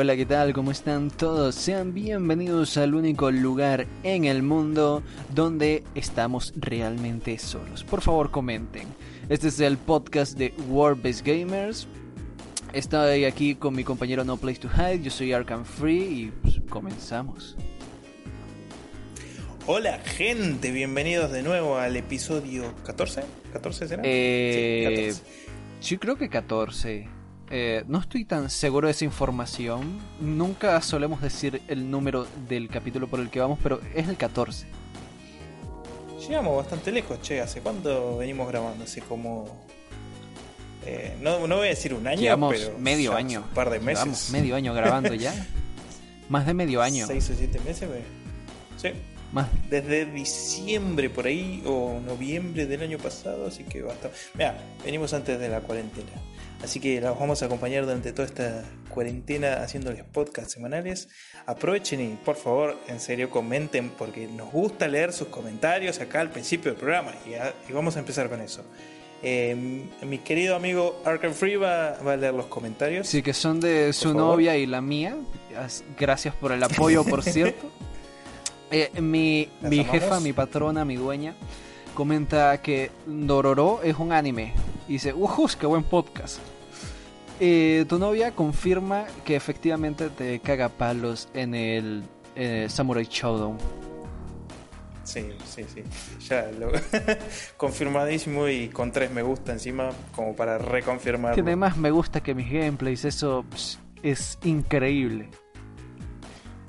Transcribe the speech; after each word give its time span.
Hola, 0.00 0.14
¿qué 0.14 0.26
tal? 0.26 0.52
¿Cómo 0.52 0.70
están 0.70 1.10
todos? 1.10 1.56
Sean 1.56 1.92
bienvenidos 1.92 2.76
al 2.76 2.94
único 2.94 3.32
lugar 3.32 3.88
en 4.04 4.26
el 4.26 4.44
mundo 4.44 5.02
donde 5.34 5.82
estamos 5.96 6.52
realmente 6.54 7.36
solos. 7.36 7.82
Por 7.82 8.00
favor, 8.00 8.30
comenten. 8.30 8.86
Este 9.28 9.48
es 9.48 9.58
el 9.58 9.76
podcast 9.76 10.38
de 10.38 10.54
World 10.68 11.02
Gamers. 11.24 11.88
Estoy 12.72 13.24
aquí 13.24 13.56
con 13.56 13.74
mi 13.74 13.82
compañero 13.82 14.22
No 14.22 14.36
Place 14.36 14.60
to 14.60 14.68
Hide. 14.68 15.02
Yo 15.02 15.10
soy 15.10 15.32
Arkham 15.32 15.64
Free 15.64 15.96
y 15.96 16.32
pues, 16.42 16.60
comenzamos. 16.70 17.56
Hola 19.66 19.98
gente, 19.98 20.70
bienvenidos 20.70 21.32
de 21.32 21.42
nuevo 21.42 21.76
al 21.76 21.96
episodio 21.96 22.72
14. 22.84 23.22
¿14 23.52 23.72
será? 23.88 24.02
Eh, 24.04 25.10
sí, 25.12 25.18
14. 25.18 25.90
Yo 25.90 25.98
creo 25.98 26.16
que 26.16 26.28
14. 26.28 27.17
Eh, 27.50 27.84
no 27.86 27.98
estoy 27.98 28.24
tan 28.24 28.50
seguro 28.50 28.88
de 28.88 28.92
esa 28.92 29.04
información. 29.04 29.98
Nunca 30.20 30.80
solemos 30.82 31.22
decir 31.22 31.62
el 31.68 31.90
número 31.90 32.26
del 32.48 32.68
capítulo 32.68 33.08
por 33.08 33.20
el 33.20 33.30
que 33.30 33.40
vamos, 33.40 33.58
pero 33.62 33.80
es 33.94 34.08
el 34.08 34.16
14. 34.16 34.66
Llegamos 36.20 36.56
bastante 36.56 36.92
lejos, 36.92 37.22
che. 37.22 37.40
¿Hace 37.40 37.60
cuánto 37.60 38.18
venimos 38.18 38.48
grabando? 38.48 38.84
Hace 38.84 39.00
como. 39.00 39.64
Eh, 40.84 41.16
no, 41.20 41.46
no, 41.46 41.56
voy 41.56 41.66
a 41.66 41.70
decir 41.70 41.94
un 41.94 42.06
año, 42.06 42.20
Llevamos 42.20 42.54
pero. 42.54 42.78
medio 42.78 43.14
año. 43.14 43.44
Un 43.48 43.54
par 43.54 43.70
de 43.70 43.80
meses. 43.80 44.04
Llevamos 44.04 44.30
medio 44.30 44.56
año 44.56 44.74
grabando 44.74 45.14
ya. 45.14 45.34
Más 46.28 46.46
de 46.46 46.52
medio 46.52 46.82
año. 46.82 47.06
¿Seis 47.06 47.30
o 47.30 47.34
siete 47.34 47.58
meses? 47.60 47.88
Sí. 48.76 48.90
Más. 49.32 49.48
Desde 49.70 50.06
diciembre 50.06 51.08
por 51.08 51.26
ahí, 51.26 51.62
o 51.66 52.00
noviembre 52.04 52.66
del 52.66 52.82
año 52.82 52.98
pasado, 52.98 53.46
así 53.46 53.64
que 53.64 53.82
basta. 53.82 54.10
Mira, 54.34 54.58
venimos 54.84 55.12
antes 55.14 55.38
de 55.38 55.48
la 55.48 55.60
cuarentena. 55.60 56.12
Así 56.62 56.80
que 56.80 57.00
los 57.00 57.18
vamos 57.18 57.42
a 57.42 57.46
acompañar 57.46 57.84
durante 57.84 58.12
toda 58.12 58.26
esta 58.26 58.64
cuarentena 58.88 59.62
haciéndoles 59.62 60.02
podcasts 60.04 60.52
semanales. 60.54 61.08
Aprovechen 61.46 62.00
y 62.00 62.08
por 62.16 62.36
favor, 62.36 62.76
en 62.88 62.98
serio, 62.98 63.30
comenten 63.30 63.90
porque 63.90 64.26
nos 64.26 64.50
gusta 64.50 64.88
leer 64.88 65.12
sus 65.12 65.28
comentarios 65.28 66.00
acá 66.00 66.20
al 66.20 66.30
principio 66.30 66.72
del 66.72 66.80
programa 66.80 67.12
y, 67.26 67.34
a, 67.34 67.54
y 67.68 67.72
vamos 67.72 67.96
a 67.96 68.00
empezar 68.00 68.28
con 68.28 68.40
eso. 68.40 68.64
Eh, 69.22 69.86
mi 70.02 70.18
querido 70.18 70.54
amigo 70.54 71.00
Arkham 71.04 71.32
Free 71.32 71.56
va, 71.56 71.98
va, 72.06 72.12
a 72.12 72.16
leer 72.16 72.34
los 72.34 72.46
comentarios. 72.46 73.06
Sí, 73.06 73.22
que 73.22 73.34
son 73.34 73.60
de 73.60 73.92
su 73.92 74.14
novia 74.14 74.56
y 74.56 74.66
la 74.66 74.80
mía. 74.80 75.16
Gracias 75.98 76.34
por 76.34 76.52
el 76.52 76.62
apoyo, 76.62 77.04
por 77.04 77.22
cierto. 77.24 77.70
eh, 78.70 78.90
mi, 79.00 79.48
mi 79.60 79.84
jefa, 79.84 80.20
mi 80.20 80.32
patrona, 80.32 80.84
mi 80.84 80.96
dueña, 80.96 81.34
comenta 81.98 82.62
que 82.62 82.92
Dororo 83.06 83.82
es 83.82 83.98
un 83.98 84.12
anime. 84.12 84.52
Y 84.86 84.92
dice, 84.92 85.12
¡Ujus! 85.12 85.56
¡Qué 85.56 85.66
buen 85.66 85.82
podcast! 85.82 86.38
Eh, 87.40 87.86
tu 87.88 87.98
novia 87.98 88.30
confirma 88.30 89.04
que 89.24 89.34
efectivamente 89.34 90.08
te 90.08 90.38
caga 90.38 90.68
palos 90.68 91.28
en 91.34 91.56
el 91.56 92.04
Samurai 92.68 93.04
Showdown. 93.04 93.58
Sí, 95.02 95.26
sí, 95.44 95.64
sí. 95.74 95.82
Ya 96.28 96.48
lo 96.56 96.70
confirmadísimo 97.56 98.46
y 98.46 98.68
con 98.68 98.92
tres 98.92 99.10
me 99.10 99.22
gusta 99.22 99.50
encima, 99.50 99.90
como 100.14 100.36
para 100.36 100.56
reconfirmar. 100.56 101.34
Tiene 101.34 101.56
más 101.56 101.76
me 101.76 101.90
gusta 101.90 102.22
que 102.22 102.32
mis 102.32 102.48
gameplays, 102.48 103.04
eso 103.06 103.44
es 104.04 104.38
increíble. 104.44 105.30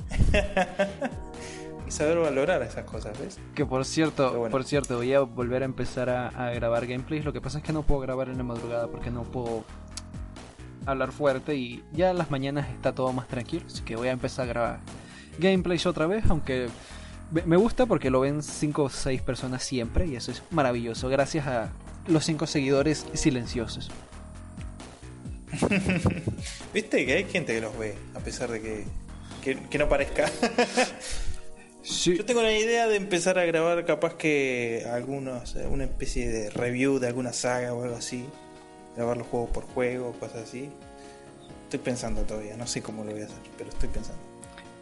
y 1.89 1.92
saber 1.92 2.20
valorar 2.20 2.61
esas 2.61 2.86
cosas, 2.86 3.20
¿ves? 3.20 3.39
Que 3.55 3.66
por 3.66 3.83
cierto, 3.83 4.32
bueno. 4.38 4.52
por 4.52 4.64
cierto, 4.64 4.98
voy 4.98 5.11
a 5.14 5.22
volver 5.22 5.64
a 5.64 5.66
empezar 5.66 6.10
a, 6.10 6.27
a, 6.27 6.52
grabar 6.52 6.86
gameplays. 6.86 7.26
Lo 7.26 7.33
que 7.33 7.42
pasa 7.42 7.58
es 7.58 7.64
que 7.64 7.73
no 7.73 7.82
puedo 7.82 8.00
grabar 8.02 8.30
en 8.30 8.38
la 8.38 8.44
madrugada 8.44 8.88
porque 8.88 9.10
no 9.10 9.23
puedo 9.23 9.66
hablar 10.86 11.11
fuerte 11.11 11.55
y 11.55 11.83
ya 11.92 12.11
en 12.11 12.20
las 12.20 12.30
mañanas 12.30 12.70
está 12.70 12.94
todo 12.94 13.11
más 13.11 13.27
tranquilo. 13.27 13.66
Así 13.66 13.82
que 13.82 13.95
voy 13.95 14.08
a 14.08 14.11
empezar 14.11 14.45
a 14.45 14.48
grabar 14.50 14.80
gameplays 15.39 15.88
otra 15.88 16.05
vez, 16.05 16.23
aunque 16.30 16.67
me 17.32 17.58
gusta 17.58 17.88
porque 17.88 18.11
lo 18.11 18.20
ven 18.20 18.44
5 18.44 18.83
o 18.83 18.89
6 18.89 19.23
personas 19.23 19.64
siempre 19.64 20.06
y 20.06 20.16
eso 20.16 20.32
es 20.32 20.44
maravilloso. 20.52 21.10
Gracias 21.10 21.48
a 21.48 21.71
los 22.08 22.23
5 22.23 22.45
seguidores 22.45 23.08
silenciosos. 23.14 23.89
Viste 26.73 27.06
que 27.08 27.14
hay 27.14 27.23
gente 27.23 27.56
que 27.56 27.61
los 27.61 27.76
ve, 27.80 27.95
a 28.14 28.20
pesar 28.20 28.52
de 28.52 28.61
que, 28.61 28.86
que, 29.44 29.56
que 29.56 29.77
no 29.80 29.89
parezca. 29.89 30.30
Sí. 31.81 32.17
Yo 32.17 32.25
tengo 32.25 32.41
la 32.41 32.51
idea 32.51 32.87
de 32.87 32.97
empezar 32.97 33.39
a 33.39 33.45
grabar 33.45 33.85
capaz 33.85 34.15
que 34.15 34.85
algunos, 34.91 35.55
una 35.69 35.85
especie 35.85 36.29
de 36.29 36.49
review 36.49 36.99
de 36.99 37.07
alguna 37.07 37.33
saga 37.33 37.73
o 37.73 37.83
algo 37.83 37.95
así. 37.95 38.25
Grabar 38.95 39.17
los 39.17 39.27
juegos 39.27 39.49
por 39.51 39.63
juego, 39.65 40.11
cosas 40.19 40.43
así. 40.43 40.69
Estoy 41.63 41.79
pensando 41.79 42.23
todavía, 42.23 42.57
no 42.57 42.67
sé 42.67 42.81
cómo 42.81 43.03
lo 43.03 43.11
voy 43.11 43.21
a 43.21 43.25
hacer, 43.25 43.37
pero 43.57 43.69
estoy 43.69 43.89
pensando. 43.89 44.21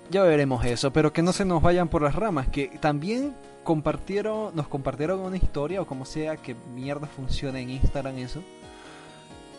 Ya 0.10 0.24
veremos 0.24 0.66
eso, 0.66 0.94
pero 0.94 1.12
que 1.12 1.22
no 1.22 1.34
se 1.34 1.44
nos 1.44 1.62
vayan 1.62 1.90
por 1.90 2.02
las 2.02 2.16
ramas, 2.16 2.48
que 2.48 2.68
también 2.80 3.36
compartieron, 3.66 4.56
nos 4.56 4.70
compartieron 4.70 5.20
una 5.20 5.36
historia 5.36 5.82
o 5.82 5.86
como 5.86 6.06
sea 6.06 6.38
que 6.38 6.56
mierda 6.74 7.08
funciona 7.08 7.60
en 7.60 7.70
Instagram 7.72 8.18
eso. 8.18 8.42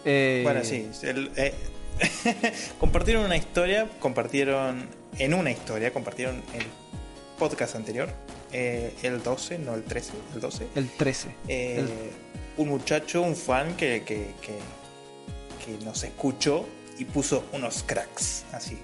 Eh... 0.07 0.41
Bueno, 0.45 0.65
sí, 0.65 0.89
el, 1.03 1.31
eh, 1.37 1.55
compartieron 2.81 3.27
una 3.27 3.37
historia, 3.37 3.91
compartieron 4.01 4.89
en 5.19 5.35
una 5.35 5.51
historia, 5.51 5.93
compartieron 5.93 6.37
el 6.55 6.65
podcast 7.39 7.77
anterior, 7.77 8.09
eh, 8.53 8.95
el 9.03 9.23
12, 9.23 9.59
no 9.59 9.75
el 9.75 9.85
13, 9.85 10.13
el 10.35 10.41
12. 10.41 10.67
El 10.75 10.91
13. 10.91 11.29
Eh, 11.49 11.77
el... 11.79 11.89
Un 12.57 12.69
muchacho, 12.69 13.23
un 13.23 13.37
fan 13.37 13.77
que, 13.77 14.03
que, 14.03 14.33
que, 14.43 14.59
que, 15.65 15.85
nos 15.85 16.03
escuchó 16.03 16.67
y 16.99 17.05
puso 17.05 17.45
unos 17.53 17.85
cracks, 17.85 18.45
así. 18.53 18.77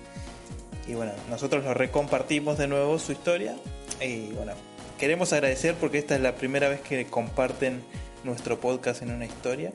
Y 0.87 0.95
bueno, 0.95 1.13
nosotros 1.29 1.65
lo 1.65 1.75
recompartimos 1.75 2.57
de 2.59 2.69
nuevo 2.69 2.99
su 2.99 3.13
historia. 3.13 3.57
Y 4.01 4.33
bueno, 4.33 4.53
queremos 4.99 5.33
agradecer 5.33 5.75
porque 5.75 5.99
esta 5.99 6.15
es 6.15 6.21
la 6.21 6.37
primera 6.37 6.69
vez 6.69 6.81
que 6.81 7.07
comparten 7.07 7.83
nuestro 8.23 8.61
podcast 8.61 9.03
en 9.03 9.11
una 9.11 9.27
historia, 9.27 9.73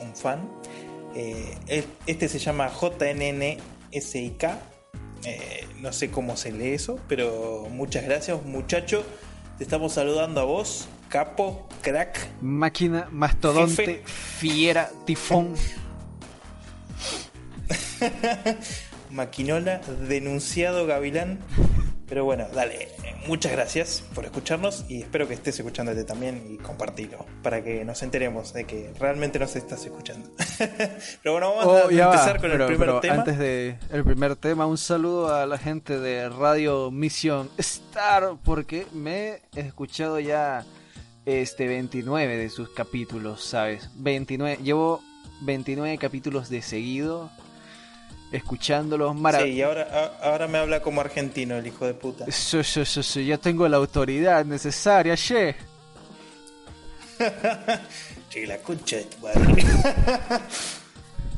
un 0.00 0.14
fan. 0.16 0.48
Eh, 1.14 1.84
este 2.06 2.28
se 2.28 2.38
llama 2.38 2.70
JNNSIK, 2.70 4.44
eh, 5.24 5.66
no 5.80 5.92
sé 5.92 6.10
cómo 6.10 6.36
se 6.36 6.52
lee 6.52 6.74
eso, 6.74 6.98
pero 7.08 7.66
muchas 7.70 8.04
gracias, 8.04 8.42
muchacho. 8.44 9.04
Te 9.58 9.64
estamos 9.64 9.92
saludando 9.92 10.40
a 10.40 10.44
vos, 10.44 10.88
capo, 11.08 11.68
crack, 11.82 12.18
máquina, 12.40 13.08
mastodonte, 13.10 13.84
jefe. 13.84 14.02
fiera, 14.06 14.90
tifón. 15.04 15.54
Maquinola, 19.10 19.80
denunciado 20.08 20.86
gavilán. 20.86 21.38
Pero 22.12 22.26
bueno, 22.26 22.46
dale, 22.54 22.90
muchas 23.26 23.52
gracias 23.52 24.04
por 24.14 24.26
escucharnos 24.26 24.84
y 24.86 25.00
espero 25.00 25.26
que 25.26 25.32
estés 25.32 25.58
escuchándote 25.58 26.04
también 26.04 26.44
y 26.46 26.58
compartilo 26.58 27.24
para 27.42 27.64
que 27.64 27.86
nos 27.86 28.02
enteremos 28.02 28.52
de 28.52 28.64
que 28.64 28.92
realmente 29.00 29.38
nos 29.38 29.56
estás 29.56 29.82
escuchando. 29.86 30.28
pero 30.58 31.32
bueno, 31.32 31.54
vamos 31.54 31.64
oh, 31.64 31.76
a 31.76 31.82
empezar 31.84 32.36
va. 32.36 32.38
con 32.38 32.50
pero, 32.50 32.68
el 32.68 32.76
primer 32.76 33.00
tema. 33.00 33.14
Antes 33.14 33.38
de 33.38 33.78
el 33.90 34.04
primer 34.04 34.36
tema, 34.36 34.66
un 34.66 34.76
saludo 34.76 35.34
a 35.34 35.46
la 35.46 35.56
gente 35.56 35.98
de 35.98 36.28
Radio 36.28 36.90
Misión 36.90 37.48
Star 37.56 38.34
porque 38.44 38.86
me 38.92 39.40
he 39.56 39.60
escuchado 39.60 40.20
ya 40.20 40.66
este 41.24 41.66
29 41.66 42.36
de 42.36 42.50
sus 42.50 42.68
capítulos, 42.68 43.42
¿sabes? 43.42 43.88
29, 43.94 44.58
llevo 44.62 45.00
29 45.40 45.96
capítulos 45.96 46.50
de 46.50 46.60
seguido 46.60 47.30
escuchándolos. 48.32 49.14
Sí, 49.42 49.50
y 49.50 49.62
ahora, 49.62 50.16
ahora 50.22 50.48
me 50.48 50.58
habla 50.58 50.80
como 50.80 51.00
argentino 51.00 51.56
el 51.56 51.66
hijo 51.66 51.86
de 51.86 51.94
puta. 51.94 52.26
Yo, 52.26 52.62
yo, 52.62 52.82
yo, 52.82 53.00
yo, 53.02 53.20
yo 53.20 53.40
tengo 53.40 53.68
la 53.68 53.76
autoridad 53.76 54.44
necesaria, 54.44 55.14
che. 55.16 55.54
che, 58.28 58.46
la 58.46 58.58
concha 58.58 58.96
de 58.96 59.04
tu 59.04 59.18
madre. 59.18 59.64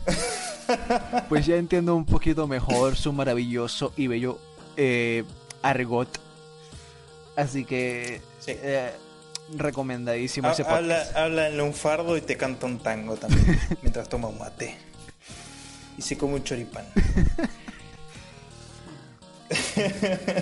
pues 1.29 1.47
ya 1.47 1.57
entiendo 1.57 1.95
un 1.95 2.07
poquito 2.07 2.47
mejor 2.47 2.97
su 2.97 3.13
maravilloso 3.13 3.93
y 3.97 4.07
bello 4.07 4.39
eh, 4.77 5.25
argot. 5.63 6.09
Así 7.37 7.65
que 7.65 8.23
sí. 8.39 8.53
eh, 8.55 8.93
recomendadísimo 9.57 10.49
ha, 10.49 10.53
ese 10.53 10.63
podcast. 10.65 10.83
Habla, 10.83 11.07
habla 11.17 11.49
en 11.49 11.61
un 11.61 11.75
fardo 11.75 12.17
y 12.17 12.21
te 12.21 12.37
canta 12.37 12.67
un 12.67 12.79
tango 12.79 13.17
también 13.17 13.59
mientras 13.83 14.09
toma 14.09 14.29
un 14.29 14.39
mate 14.39 14.94
y 15.97 16.03
se 16.03 16.17
come 16.17 16.35
un 16.35 16.45
choripán. 16.45 16.85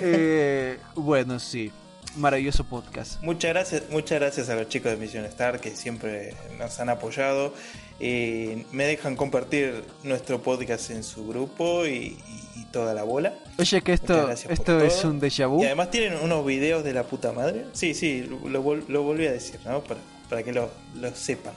eh, 0.01 0.77
bueno, 0.95 1.39
sí. 1.39 1.71
Maravilloso 2.15 2.63
podcast. 2.63 3.21
Muchas 3.23 3.49
gracias, 3.49 3.83
muchas 3.89 4.19
gracias 4.19 4.49
a 4.49 4.55
los 4.55 4.69
chicos 4.69 4.91
de 4.91 4.97
Misión 4.97 5.25
Star 5.25 5.59
que 5.59 5.75
siempre 5.75 6.35
nos 6.59 6.79
han 6.79 6.89
apoyado. 6.89 7.53
Eh, 7.99 8.65
me 8.71 8.85
dejan 8.85 9.15
compartir 9.15 9.83
nuestro 10.03 10.41
podcast 10.41 10.91
en 10.91 11.03
su 11.03 11.27
grupo 11.27 11.87
y, 11.87 11.89
y, 11.89 12.17
y 12.55 12.65
toda 12.71 12.93
la 12.93 13.01
bola. 13.01 13.33
Oye, 13.57 13.81
que 13.81 13.93
esto, 13.93 14.29
esto 14.29 14.79
es 14.81 15.03
un 15.03 15.19
déjà 15.19 15.47
vu. 15.47 15.63
Y 15.63 15.65
además 15.65 15.89
tienen 15.89 16.19
unos 16.19 16.45
videos 16.45 16.83
de 16.83 16.93
la 16.93 17.03
puta 17.03 17.31
madre. 17.31 17.65
Sí, 17.73 17.95
sí, 17.95 18.21
lo, 18.21 18.47
lo, 18.47 18.75
lo 18.75 19.03
volví 19.03 19.25
a 19.25 19.31
decir, 19.31 19.59
¿no? 19.65 19.83
Para, 19.83 19.99
para 20.29 20.43
que 20.43 20.53
lo, 20.53 20.69
lo 20.95 21.15
sepan. 21.15 21.53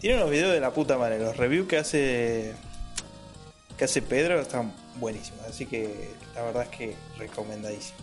Tienen 0.00 0.20
unos 0.20 0.30
videos 0.30 0.52
de 0.52 0.60
la 0.60 0.72
puta 0.72 0.96
madre. 0.96 1.18
Los 1.18 1.36
reviews 1.36 1.68
que 1.68 1.76
hace 1.76 2.54
que 3.76 3.84
hace 3.84 4.02
Pedro 4.02 4.40
están 4.40 4.72
buenísimos. 4.96 5.40
Así 5.42 5.66
que 5.66 6.10
la 6.34 6.42
verdad 6.42 6.62
es 6.64 6.68
que 6.68 6.96
recomendadísimo. 7.18 7.98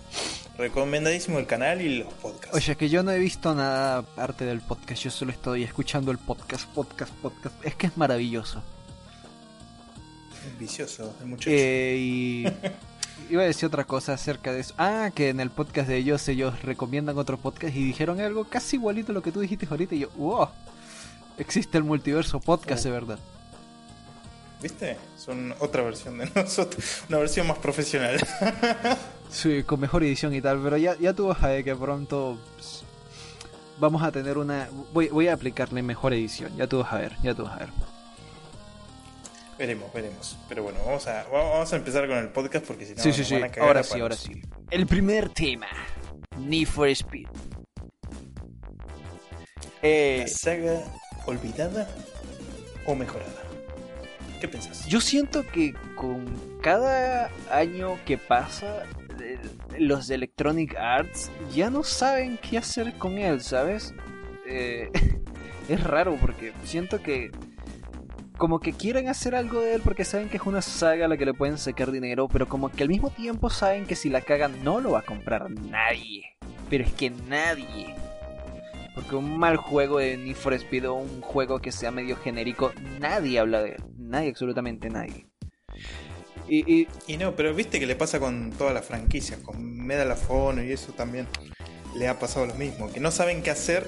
Recomendadísimo 0.57 1.39
el 1.39 1.45
canal 1.45 1.81
y 1.81 2.00
los 2.00 2.13
podcasts. 2.16 2.56
Oye, 2.56 2.75
que 2.75 2.89
yo 2.89 3.01
no 3.04 3.12
he 3.12 3.19
visto 3.19 3.56
nada 3.56 4.00
aparte 4.00 4.45
del 4.45 4.62
podcast, 4.62 5.04
yo 5.04 5.12
solo 5.12 5.31
estoy 5.31 5.63
escuchando 5.63 6.12
el 6.12 6.18
podcast, 6.18 6.68
podcast, 6.69 7.13
podcast. 7.16 7.56
Es 7.66 7.75
que 7.75 7.88
es 7.88 7.98
maravilloso. 7.98 8.62
Es 10.45 10.60
vicioso 10.60 11.16
el 11.21 11.27
muchacho. 11.27 11.50
Eh, 11.54 11.95
y 11.98 12.45
iba 13.30 13.44
a 13.44 13.45
decir 13.45 13.68
otra 13.68 13.86
cosa 13.86 14.13
acerca 14.13 14.51
de 14.51 14.60
eso. 14.60 14.74
Ah, 14.77 15.12
que 15.16 15.30
en 15.30 15.39
el 15.39 15.50
podcast 15.50 15.88
de 15.88 15.98
ellos, 15.98 16.27
ellos 16.27 16.62
recomiendan 16.62 17.18
otro 17.18 17.38
podcast 17.38 17.75
y 17.75 17.83
dijeron 17.83 18.19
algo 18.19 18.44
casi 18.44 18.75
igualito 18.75 19.13
a 19.13 19.16
lo 19.16 19.21
que 19.21 19.31
tú 19.31 19.39
dijiste 19.39 19.68
ahorita. 19.69 19.95
Y 19.95 20.00
yo, 20.00 20.10
wow, 20.18 20.50
existe 21.38 21.77
el 21.77 21.86
multiverso 21.86 22.39
podcast 22.42 22.83
de 22.83 22.92
verdad. 22.92 23.19
¿Viste? 24.61 24.97
Son 25.17 25.53
otra 25.59 25.83
versión 25.83 26.17
de 26.17 26.29
nosotros, 26.35 27.03
una 27.07 27.17
versión 27.19 27.47
más 27.47 27.57
profesional. 27.59 28.19
sí, 29.29 29.63
con 29.63 29.79
mejor 29.79 30.03
edición 30.03 30.33
y 30.33 30.41
tal, 30.41 30.61
pero 30.61 30.77
ya, 30.77 30.97
ya 31.00 31.13
tú 31.13 31.27
vas 31.27 31.41
a 31.44 31.47
ver 31.50 31.63
que 31.63 31.75
pronto 31.75 32.38
pues, 32.56 32.83
vamos 33.79 34.03
a 34.03 34.11
tener 34.11 34.38
una... 34.38 34.69
Voy, 34.94 35.07
voy 35.07 35.27
a 35.27 35.33
aplicarle 35.33 35.81
mejor 35.81 36.13
edición, 36.13 36.56
ya 36.57 36.67
tú 36.67 36.79
vas 36.79 36.91
a 36.91 36.97
ver, 36.97 37.15
ya 37.23 37.33
tú 37.33 37.44
vas 37.44 37.56
a 37.56 37.59
ver. 37.59 37.69
Veremos, 39.57 39.91
veremos. 39.94 40.38
Pero 40.47 40.63
bueno, 40.63 40.79
vamos 40.85 41.06
a, 41.07 41.25
vamos 41.29 41.73
a 41.73 41.75
empezar 41.75 42.07
con 42.07 42.17
el 42.17 42.29
podcast 42.29 42.65
porque 42.65 42.85
si 42.85 42.95
no, 42.95 43.03
sí, 43.03 43.11
sí, 43.11 43.25
sí. 43.25 43.35
ahora 43.59 43.83
sí, 43.83 44.00
ahora 44.00 44.15
sí. 44.15 44.41
El 44.71 44.88
primer 44.88 45.27
tema: 45.31 45.67
Need 46.38 46.65
for 46.65 46.88
Speed. 46.88 47.27
Eh, 49.81 50.25
¿Saga 50.29 50.81
olvidada 51.25 51.89
o 52.85 52.95
mejorada? 52.95 53.49
¿Qué 54.39 54.47
piensas? 54.47 54.88
Yo 54.88 55.01
siento 55.01 55.45
que 55.45 55.74
con 55.95 56.25
cada 56.62 57.30
año 57.51 57.97
que 58.06 58.18
pasa, 58.18 58.86
los 59.77 60.07
de 60.07 60.15
Electronic 60.15 60.75
Arts 60.75 61.31
ya 61.53 61.69
no 61.69 61.83
saben 61.83 62.38
qué 62.38 62.57
hacer 62.57 62.94
con 62.97 63.18
él, 63.18 63.41
¿sabes? 63.41 63.94
Eh, 64.45 64.89
es 65.69 65.83
raro 65.83 66.18
porque 66.19 66.53
siento 66.63 67.01
que 67.01 67.31
como 68.38 68.62
que 68.62 68.71
quieren 68.71 69.09
hacer 69.09 69.36
algo 69.36 69.59
de 69.59 69.75
él 69.75 69.81
porque 69.83 70.06
saben 70.06 70.30
que 70.30 70.38
es 70.38 70.44
una 70.45 70.62
saga 70.62 71.06
a 71.06 71.07
la 71.09 71.18
que 71.18 71.25
le 71.25 71.33
pueden 71.33 71.57
sacar 71.57 71.92
dinero, 71.92 72.30
pero 72.30 72.47
como 72.47 72.69
que 72.69 72.83
al 72.83 72.89
mismo 72.89 73.09
tiempo 73.09 73.50
saben 73.50 73.85
que 73.85 73.95
si 73.95 74.09
la 74.09 74.21
cagan 74.21 74.63
no 74.63 74.80
lo 74.80 74.92
va 74.92 75.00
a 75.00 75.03
comprar 75.06 75.50
nadie. 75.51 76.24
Pero 76.69 76.85
es 76.85 76.94
que 76.94 77.09
nadie. 77.09 77.95
Porque 78.95 79.15
un 79.15 79.38
mal 79.38 79.57
juego 79.57 80.00
de 80.00 80.18
Need 80.18 80.35
for 80.35 80.53
Speed 80.53 80.89
o 80.89 80.94
un 80.95 81.21
juego 81.21 81.59
que 81.59 81.71
sea 81.71 81.92
medio 81.92 82.15
genérico, 82.15 82.71
nadie 83.00 83.39
habla 83.39 83.62
de 83.62 83.71
él. 83.71 83.83
Nadie, 84.09 84.29
absolutamente 84.29 84.89
nadie. 84.89 85.27
Y, 86.47 86.88
y, 87.06 87.17
no, 87.17 87.35
pero 87.35 87.53
viste 87.53 87.79
que 87.79 87.85
le 87.85 87.95
pasa 87.95 88.19
con 88.19 88.51
todas 88.51 88.73
las 88.73 88.83
franquicias, 88.83 89.39
con 89.39 89.77
Medal 89.85 90.09
of 90.11 90.31
Honor 90.31 90.65
y 90.65 90.71
eso 90.71 90.94
también 90.94 91.27
le 91.95 92.07
ha 92.07 92.17
pasado 92.17 92.47
lo 92.47 92.56
mismo, 92.56 92.91
que 92.91 93.00
no 93.00 93.11
saben 93.11 93.44
qué 93.44 93.51
hacer 93.51 93.85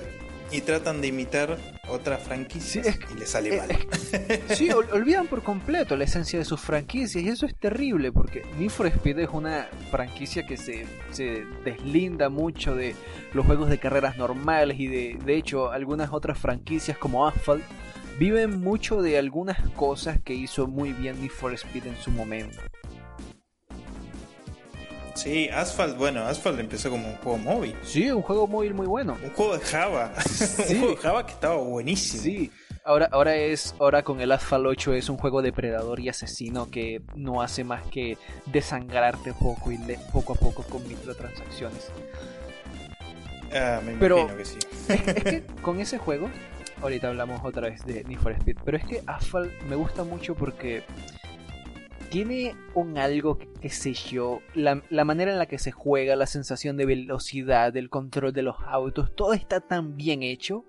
y 0.51 0.61
tratan 0.61 1.01
de 1.01 1.07
imitar 1.07 1.57
otras 1.89 2.21
franquicias 2.21 2.99
y 3.09 3.19
les 3.19 3.29
sale 3.29 3.57
mal. 3.57 3.69
sí, 4.55 4.69
olvidan 4.71 5.27
por 5.27 5.41
completo 5.43 5.95
la 5.95 6.03
esencia 6.03 6.37
de 6.37 6.45
sus 6.45 6.59
franquicias 6.59 7.23
y 7.23 7.29
eso 7.29 7.45
es 7.45 7.55
terrible 7.55 8.11
porque 8.11 8.43
Need 8.59 8.69
for 8.69 8.85
Speed 8.87 9.19
es 9.19 9.29
una 9.31 9.67
franquicia 9.89 10.45
que 10.45 10.57
se, 10.57 10.85
se 11.11 11.45
deslinda 11.63 12.29
mucho 12.29 12.75
de 12.75 12.95
los 13.33 13.45
juegos 13.45 13.69
de 13.69 13.79
carreras 13.79 14.17
normales 14.17 14.79
y 14.79 14.87
de, 14.87 15.17
de 15.25 15.35
hecho 15.35 15.71
algunas 15.71 16.11
otras 16.11 16.37
franquicias 16.37 16.97
como 16.97 17.27
Asphalt 17.27 17.63
viven 18.21 18.61
mucho 18.61 19.01
de 19.01 19.17
algunas 19.17 19.67
cosas 19.71 20.19
que 20.21 20.35
hizo 20.35 20.67
muy 20.67 20.93
bien 20.93 21.19
Need 21.21 21.31
for 21.31 21.51
Speed 21.55 21.87
en 21.87 21.97
su 21.97 22.11
momento. 22.11 22.59
Sí, 25.15 25.49
Asphalt, 25.49 25.97
bueno, 25.97 26.21
Asphalt 26.21 26.59
empezó 26.59 26.91
como 26.91 27.07
un 27.07 27.15
juego 27.15 27.39
móvil. 27.39 27.75
Sí, 27.81 28.11
un 28.11 28.21
juego 28.21 28.45
móvil 28.45 28.75
muy 28.75 28.85
bueno. 28.85 29.17
Un 29.23 29.31
juego 29.31 29.57
de 29.57 29.65
Java. 29.65 30.13
un 30.69 30.79
juego 30.79 30.89
de 30.89 30.97
Java 30.97 31.25
que 31.25 31.31
estaba 31.31 31.55
buenísimo. 31.55 32.21
Sí. 32.21 32.51
Ahora, 32.85 33.09
ahora 33.11 33.35
es, 33.35 33.73
ahora 33.79 34.03
con 34.03 34.21
el 34.21 34.31
Asphalt 34.31 34.67
8 34.67 34.93
es 34.93 35.09
un 35.09 35.17
juego 35.17 35.41
depredador 35.41 35.99
y 35.99 36.09
asesino 36.09 36.69
que 36.69 37.01
no 37.15 37.41
hace 37.41 37.63
más 37.63 37.81
que 37.87 38.19
desangrarte 38.45 39.33
poco 39.33 39.71
y 39.71 39.79
poco 40.13 40.33
a 40.33 40.35
poco 40.35 40.61
con 40.61 40.87
microtransacciones. 40.87 41.91
Ah, 43.51 43.81
me 43.83 43.93
Pero 43.93 44.27
que 44.37 44.45
sí. 44.45 44.59
es, 44.89 45.23
que 45.23 45.43
con 45.63 45.79
ese 45.79 45.97
juego, 45.97 46.29
ahorita 46.81 47.09
hablamos 47.09 47.41
otra 47.43 47.69
vez 47.69 47.85
de 47.85 48.03
Need 48.03 48.19
for 48.19 48.31
Speed, 48.33 48.57
pero 48.63 48.77
es 48.77 48.85
que 48.85 49.01
Asphalt 49.05 49.51
me 49.63 49.75
gusta 49.75 50.03
mucho 50.03 50.35
porque 50.35 50.83
tiene 52.09 52.55
un 52.73 52.97
algo, 52.97 53.37
que 53.37 53.69
sé 53.69 53.93
yo, 53.93 54.41
la, 54.53 54.81
la, 54.89 55.05
manera 55.05 55.31
en 55.31 55.37
la 55.37 55.45
que 55.45 55.59
se 55.59 55.71
juega, 55.71 56.15
la 56.15 56.25
sensación 56.25 56.75
de 56.75 56.85
velocidad, 56.85 57.75
el 57.77 57.89
control 57.89 58.33
de 58.33 58.41
los 58.41 58.57
autos, 58.65 59.15
todo 59.15 59.33
está 59.33 59.61
tan 59.61 59.95
bien 59.95 60.23
hecho 60.23 60.65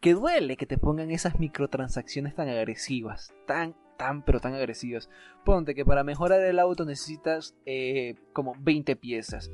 que 0.00 0.14
duele 0.14 0.56
que 0.56 0.66
te 0.66 0.78
pongan 0.78 1.10
esas 1.10 1.38
microtransacciones 1.38 2.34
tan 2.34 2.48
agresivas, 2.48 3.34
tan, 3.46 3.74
tan, 3.98 4.22
pero 4.22 4.40
tan 4.40 4.54
agresivas. 4.54 5.10
Ponte 5.44 5.74
que 5.74 5.84
para 5.84 6.04
mejorar 6.04 6.40
el 6.40 6.58
auto 6.58 6.86
necesitas 6.86 7.54
eh, 7.66 8.14
como 8.32 8.54
20 8.58 8.96
piezas. 8.96 9.50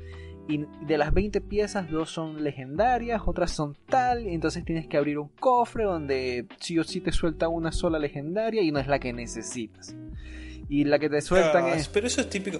Y 0.47 0.65
de 0.85 0.97
las 0.97 1.13
20 1.13 1.41
piezas, 1.41 1.89
dos 1.89 2.09
son 2.09 2.43
legendarias, 2.43 3.21
otras 3.25 3.51
son 3.51 3.75
tal. 3.87 4.27
Y 4.27 4.33
entonces 4.33 4.63
tienes 4.63 4.87
que 4.87 4.97
abrir 4.97 5.19
un 5.19 5.27
cofre 5.27 5.83
donde 5.83 6.45
sí 6.59 6.79
o 6.79 6.83
sí 6.83 7.01
te 7.01 7.11
suelta 7.11 7.47
una 7.49 7.71
sola 7.71 7.99
legendaria 7.99 8.61
y 8.61 8.71
no 8.71 8.79
es 8.79 8.87
la 8.87 8.99
que 8.99 9.11
necesitas 9.13 9.95
y 10.69 10.83
la 10.83 10.99
que 10.99 11.09
te 11.09 11.21
sueltan 11.21 11.65
ah, 11.65 11.75
es... 11.75 11.87
Pero 11.87 12.07
eso 12.07 12.21
es 12.21 12.29
típico. 12.29 12.59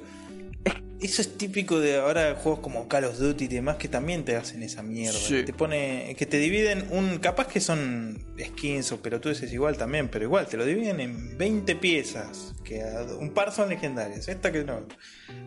Eso 0.99 1.21
es 1.21 1.37
típico 1.37 1.79
de 1.79 1.97
ahora 1.97 2.35
juegos 2.35 2.59
como 2.59 2.87
Call 2.87 3.05
of 3.05 3.19
Duty 3.19 3.45
y 3.45 3.47
demás 3.47 3.75
que 3.77 3.87
también 3.87 4.25
te 4.25 4.35
hacen 4.35 4.63
esa 4.63 4.81
mierda. 4.81 5.19
te 5.45 5.53
pone. 5.53 6.15
que 6.17 6.25
te 6.25 6.37
dividen 6.37 6.87
un. 6.89 7.19
capaz 7.19 7.47
que 7.47 7.59
son 7.59 8.25
skins 8.39 8.91
o 8.91 9.01
pero 9.01 9.21
tú 9.21 9.29
es 9.29 9.41
igual 9.53 9.77
también, 9.77 10.09
pero 10.09 10.25
igual, 10.25 10.47
te 10.47 10.57
lo 10.57 10.65
dividen 10.65 10.99
en 10.99 11.37
20 11.37 11.75
piezas. 11.75 12.55
Que 12.63 12.83
un 13.19 13.29
par 13.29 13.51
son 13.51 13.69
legendarias. 13.69 14.27
Esta 14.27 14.51
que 14.51 14.63
no. 14.63 14.81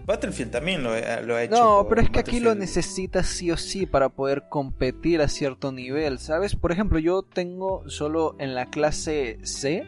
Battlefield 0.07 0.53
también 0.53 0.83
lo, 0.83 0.91
lo 0.91 1.37
ha 1.37 1.43
hecho. 1.43 1.55
No, 1.55 1.87
pero 1.89 2.01
es 2.01 2.11
que 2.11 2.21
aquí 2.21 2.41
lo 2.41 2.55
necesitas 2.55 3.27
sí 3.27 3.51
o 3.51 3.57
sí 3.57 3.87
para 3.87 4.09
poder 4.09 4.45
competir 4.49 5.21
a 5.21 5.29
cierto 5.29 5.73
nivel, 5.73 6.19
¿sabes? 6.19 6.55
Por 6.55 6.73
ejemplo, 6.73 6.99
yo 6.99 7.23
tengo 7.23 7.89
solo 7.89 8.37
en 8.39 8.55
la 8.55 8.67
clase 8.71 9.39
C 9.43 9.85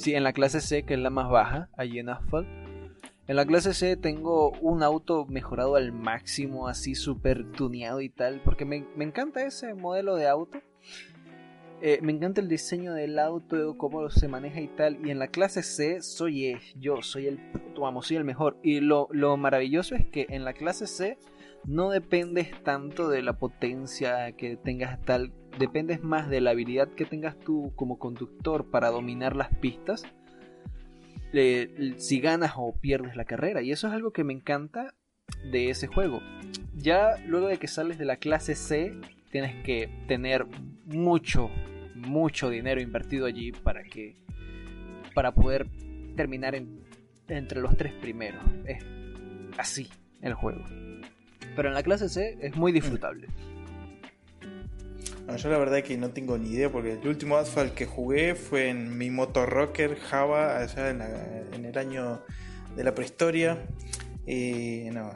Sí, 0.00 0.14
en 0.14 0.24
la 0.24 0.32
clase 0.32 0.62
C, 0.62 0.82
que 0.84 0.94
es 0.94 1.00
la 1.00 1.10
más 1.10 1.28
baja, 1.28 1.68
allí 1.76 1.98
en 1.98 2.08
Asphalt. 2.08 2.48
En 3.30 3.36
la 3.36 3.46
clase 3.46 3.74
C 3.74 3.96
tengo 3.96 4.50
un 4.60 4.82
auto 4.82 5.24
mejorado 5.26 5.76
al 5.76 5.92
máximo, 5.92 6.66
así 6.66 6.96
súper 6.96 7.52
tuneado 7.52 8.00
y 8.00 8.08
tal, 8.08 8.40
porque 8.44 8.64
me, 8.64 8.84
encanta 8.98 9.46
ese 9.46 9.72
modelo 9.74 10.16
de 10.16 10.26
auto. 10.26 10.60
Eh, 11.80 12.00
me 12.02 12.10
encanta 12.10 12.40
el 12.40 12.48
diseño 12.48 12.92
del 12.92 13.20
auto, 13.20 13.78
cómo 13.78 14.10
se 14.10 14.26
maneja 14.26 14.60
y 14.60 14.66
tal. 14.66 15.06
Y 15.06 15.12
en 15.12 15.20
la 15.20 15.28
clase 15.28 15.62
C 15.62 16.02
soy 16.02 16.56
yo, 16.74 17.02
soy 17.02 17.28
el 17.28 17.38
puto, 17.52 17.82
vamos, 17.82 18.08
soy 18.08 18.16
el 18.16 18.24
mejor. 18.24 18.58
Y 18.64 18.80
lo, 18.80 19.06
lo 19.12 19.36
maravilloso 19.36 19.94
es 19.94 20.06
que 20.06 20.26
en 20.30 20.44
la 20.44 20.52
clase 20.52 20.88
C 20.88 21.16
no 21.64 21.90
dependes 21.90 22.50
tanto 22.64 23.08
de 23.08 23.22
la 23.22 23.34
potencia 23.34 24.32
que 24.32 24.56
tengas 24.56 25.00
tal, 25.02 25.32
dependes 25.56 26.02
más 26.02 26.28
de 26.28 26.40
la 26.40 26.50
habilidad 26.50 26.88
que 26.96 27.04
tengas 27.04 27.38
tú 27.38 27.72
como 27.76 27.96
conductor 27.96 28.68
para 28.72 28.90
dominar 28.90 29.36
las 29.36 29.54
pistas, 29.58 30.02
si 31.32 32.20
ganas 32.20 32.52
o 32.56 32.74
pierdes 32.80 33.16
la 33.16 33.24
carrera. 33.24 33.62
Y 33.62 33.72
eso 33.72 33.88
es 33.88 33.92
algo 33.92 34.12
que 34.12 34.24
me 34.24 34.32
encanta 34.32 34.94
de 35.50 35.70
ese 35.70 35.86
juego. 35.86 36.20
Ya 36.76 37.16
luego 37.26 37.48
de 37.48 37.58
que 37.58 37.68
sales 37.68 37.98
de 37.98 38.04
la 38.04 38.16
clase 38.16 38.54
C, 38.54 38.92
tienes 39.30 39.62
que 39.64 39.88
tener 40.08 40.46
mucho, 40.86 41.50
mucho 41.94 42.50
dinero 42.50 42.80
invertido 42.80 43.26
allí 43.26 43.52
para 43.52 43.82
que 43.82 44.16
para 45.14 45.32
poder 45.32 45.66
terminar 46.16 46.60
entre 47.28 47.60
los 47.60 47.76
tres 47.76 47.92
primeros. 47.94 48.42
Es 48.64 48.84
así 49.58 49.88
el 50.22 50.34
juego. 50.34 50.64
Pero 51.56 51.68
en 51.68 51.74
la 51.74 51.82
clase 51.82 52.08
C 52.08 52.38
es 52.40 52.56
muy 52.56 52.72
disfrutable. 52.72 53.28
Yo 55.36 55.50
la 55.50 55.58
verdad 55.58 55.82
que 55.82 55.96
no 55.96 56.10
tengo 56.10 56.38
ni 56.38 56.50
idea 56.50 56.70
porque 56.70 56.92
el 56.92 57.06
último 57.06 57.36
Asphalt 57.36 57.74
que 57.74 57.86
jugué 57.86 58.34
fue 58.34 58.68
en 58.68 58.96
mi 58.96 59.10
Motorrocker 59.10 59.98
Java 59.98 60.58
allá 60.58 60.90
en, 60.90 61.64
el 61.64 61.78
año 61.78 62.22
de 62.76 62.84
la 62.84 62.94
prehistoria. 62.94 63.66
Y 64.26 64.90
no, 64.92 65.10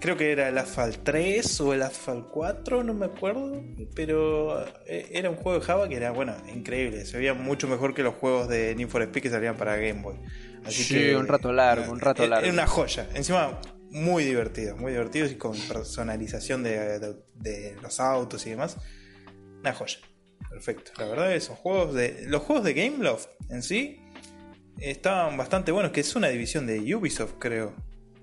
creo 0.00 0.16
que 0.16 0.32
era 0.32 0.48
el 0.48 0.58
Asphalt 0.58 1.04
3 1.04 1.60
o 1.60 1.74
el 1.74 1.82
Asphalt 1.82 2.28
4, 2.30 2.82
no 2.82 2.94
me 2.94 3.06
acuerdo. 3.06 3.62
Pero 3.94 4.66
eh, 4.86 5.10
era 5.12 5.30
un 5.30 5.36
juego 5.36 5.60
de 5.60 5.64
Java 5.64 5.88
que 5.88 5.96
era, 5.96 6.10
bueno, 6.10 6.34
increíble. 6.52 7.04
Se 7.04 7.18
veía 7.18 7.34
mucho 7.34 7.68
mejor 7.68 7.94
que 7.94 8.02
los 8.02 8.14
juegos 8.14 8.48
de 8.48 8.74
Need 8.74 8.88
for 8.88 9.02
Speed 9.02 9.22
que 9.22 9.30
salían 9.30 9.56
para 9.56 9.76
Game 9.76 10.02
Boy. 10.02 10.16
Así 10.64 10.82
sí, 10.82 11.10
un 11.10 11.28
rato 11.28 11.52
largo, 11.52 11.92
un 11.92 12.00
rato 12.00 12.26
largo. 12.26 12.44
Era 12.44 12.52
una 12.52 12.66
joya. 12.66 13.08
Encima, 13.14 13.60
muy 13.92 14.24
divertidos, 14.24 14.78
muy 14.78 14.92
divertidos 14.92 15.30
y 15.30 15.34
con 15.36 15.56
personalización 15.68 16.62
de, 16.62 17.16
los 17.80 18.00
autos 18.00 18.46
y 18.46 18.50
demás. 18.50 18.78
Una 19.62 19.72
joya. 19.72 19.98
Perfecto. 20.50 20.92
La 20.98 21.06
verdad, 21.06 21.34
esos 21.34 21.56
juegos 21.58 21.94
de. 21.94 22.24
Los 22.26 22.42
juegos 22.42 22.64
de 22.64 22.74
Gameloft 22.74 23.28
en 23.48 23.62
sí 23.62 24.00
estaban 24.78 25.36
bastante 25.36 25.72
buenos, 25.72 25.92
que 25.92 26.00
es 26.00 26.14
una 26.14 26.28
división 26.28 26.66
de 26.66 26.94
Ubisoft, 26.94 27.34
creo. 27.38 27.74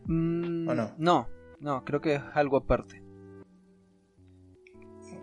Mm, 0.05 0.67
¿O 0.69 0.75
no? 0.75 0.95
No, 0.97 1.27
no, 1.59 1.83
creo 1.85 2.01
que 2.01 2.15
es 2.15 2.21
algo 2.33 2.57
aparte. 2.57 3.01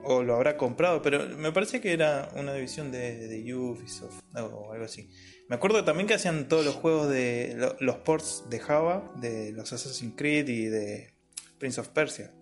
O 0.08 0.22
lo 0.22 0.36
habrá 0.36 0.56
comprado, 0.56 1.02
pero 1.02 1.28
me 1.36 1.50
parece 1.52 1.80
que 1.80 1.92
era 1.92 2.30
una 2.36 2.54
división 2.54 2.92
de, 2.92 3.26
de 3.28 3.54
Ubisoft 3.54 4.20
o 4.34 4.72
algo 4.72 4.84
así. 4.84 5.10
Me 5.48 5.56
acuerdo 5.56 5.84
también 5.84 6.06
que 6.06 6.14
hacían 6.14 6.48
todos 6.48 6.64
los 6.64 6.74
juegos 6.76 7.08
de 7.08 7.54
lo- 7.56 7.76
los 7.80 7.96
ports 7.96 8.44
de 8.48 8.58
Java, 8.60 9.12
de 9.16 9.52
los 9.52 9.72
Assassin's 9.72 10.14
Creed 10.16 10.48
y 10.48 10.66
de 10.66 11.12
Prince 11.58 11.80
of 11.80 11.88
Persia. 11.88 12.32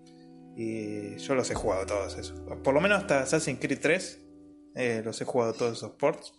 Y 0.57 1.17
yo 1.19 1.35
los 1.35 1.51
he 1.51 1.55
jugado 1.55 1.85
todos 1.87 2.17
esos. 2.17 2.41
Por 2.63 2.75
lo 2.75 2.81
menos 2.81 2.99
hasta 3.03 3.21
Assassin's 3.23 3.59
Creed 3.61 3.81
3 3.81 4.21
eh, 4.77 5.03
los 5.05 5.21
he 5.21 5.25
jugado 5.25 5.53
todos 5.53 5.77
esos 5.79 5.93
ports. 5.93 6.33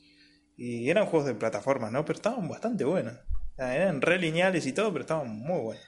Y 0.58 0.90
eran 0.90 1.06
juegos 1.06 1.28
de 1.28 1.36
plataformas, 1.36 1.92
¿no? 1.92 2.06
Pero 2.06 2.16
estaban 2.18 2.48
bastante 2.48 2.86
buenos. 2.86 3.14
Eran 3.58 4.02
re 4.02 4.18
lineales 4.20 4.66
y 4.66 4.74
todo, 4.74 4.92
pero 4.92 5.02
estaban 5.04 5.28
muy 5.30 5.62
buenos. 5.62 5.84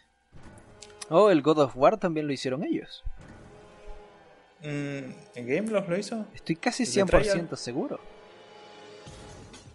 Oh, 1.09 1.29
el 1.29 1.41
God 1.41 1.59
of 1.59 1.77
War 1.77 1.97
también 1.97 2.27
lo 2.27 2.33
hicieron 2.33 2.63
ellos. 2.65 3.01
Mm, 4.61 5.11
¿El 5.35 5.45
Gameloft 5.45 5.87
lo 5.87 5.97
hizo? 5.97 6.25
Estoy 6.33 6.55
casi 6.57 6.83
¿El 6.83 6.91
de 6.93 7.03
100% 7.05 7.21
Trial? 7.21 7.57
seguro. 7.57 7.99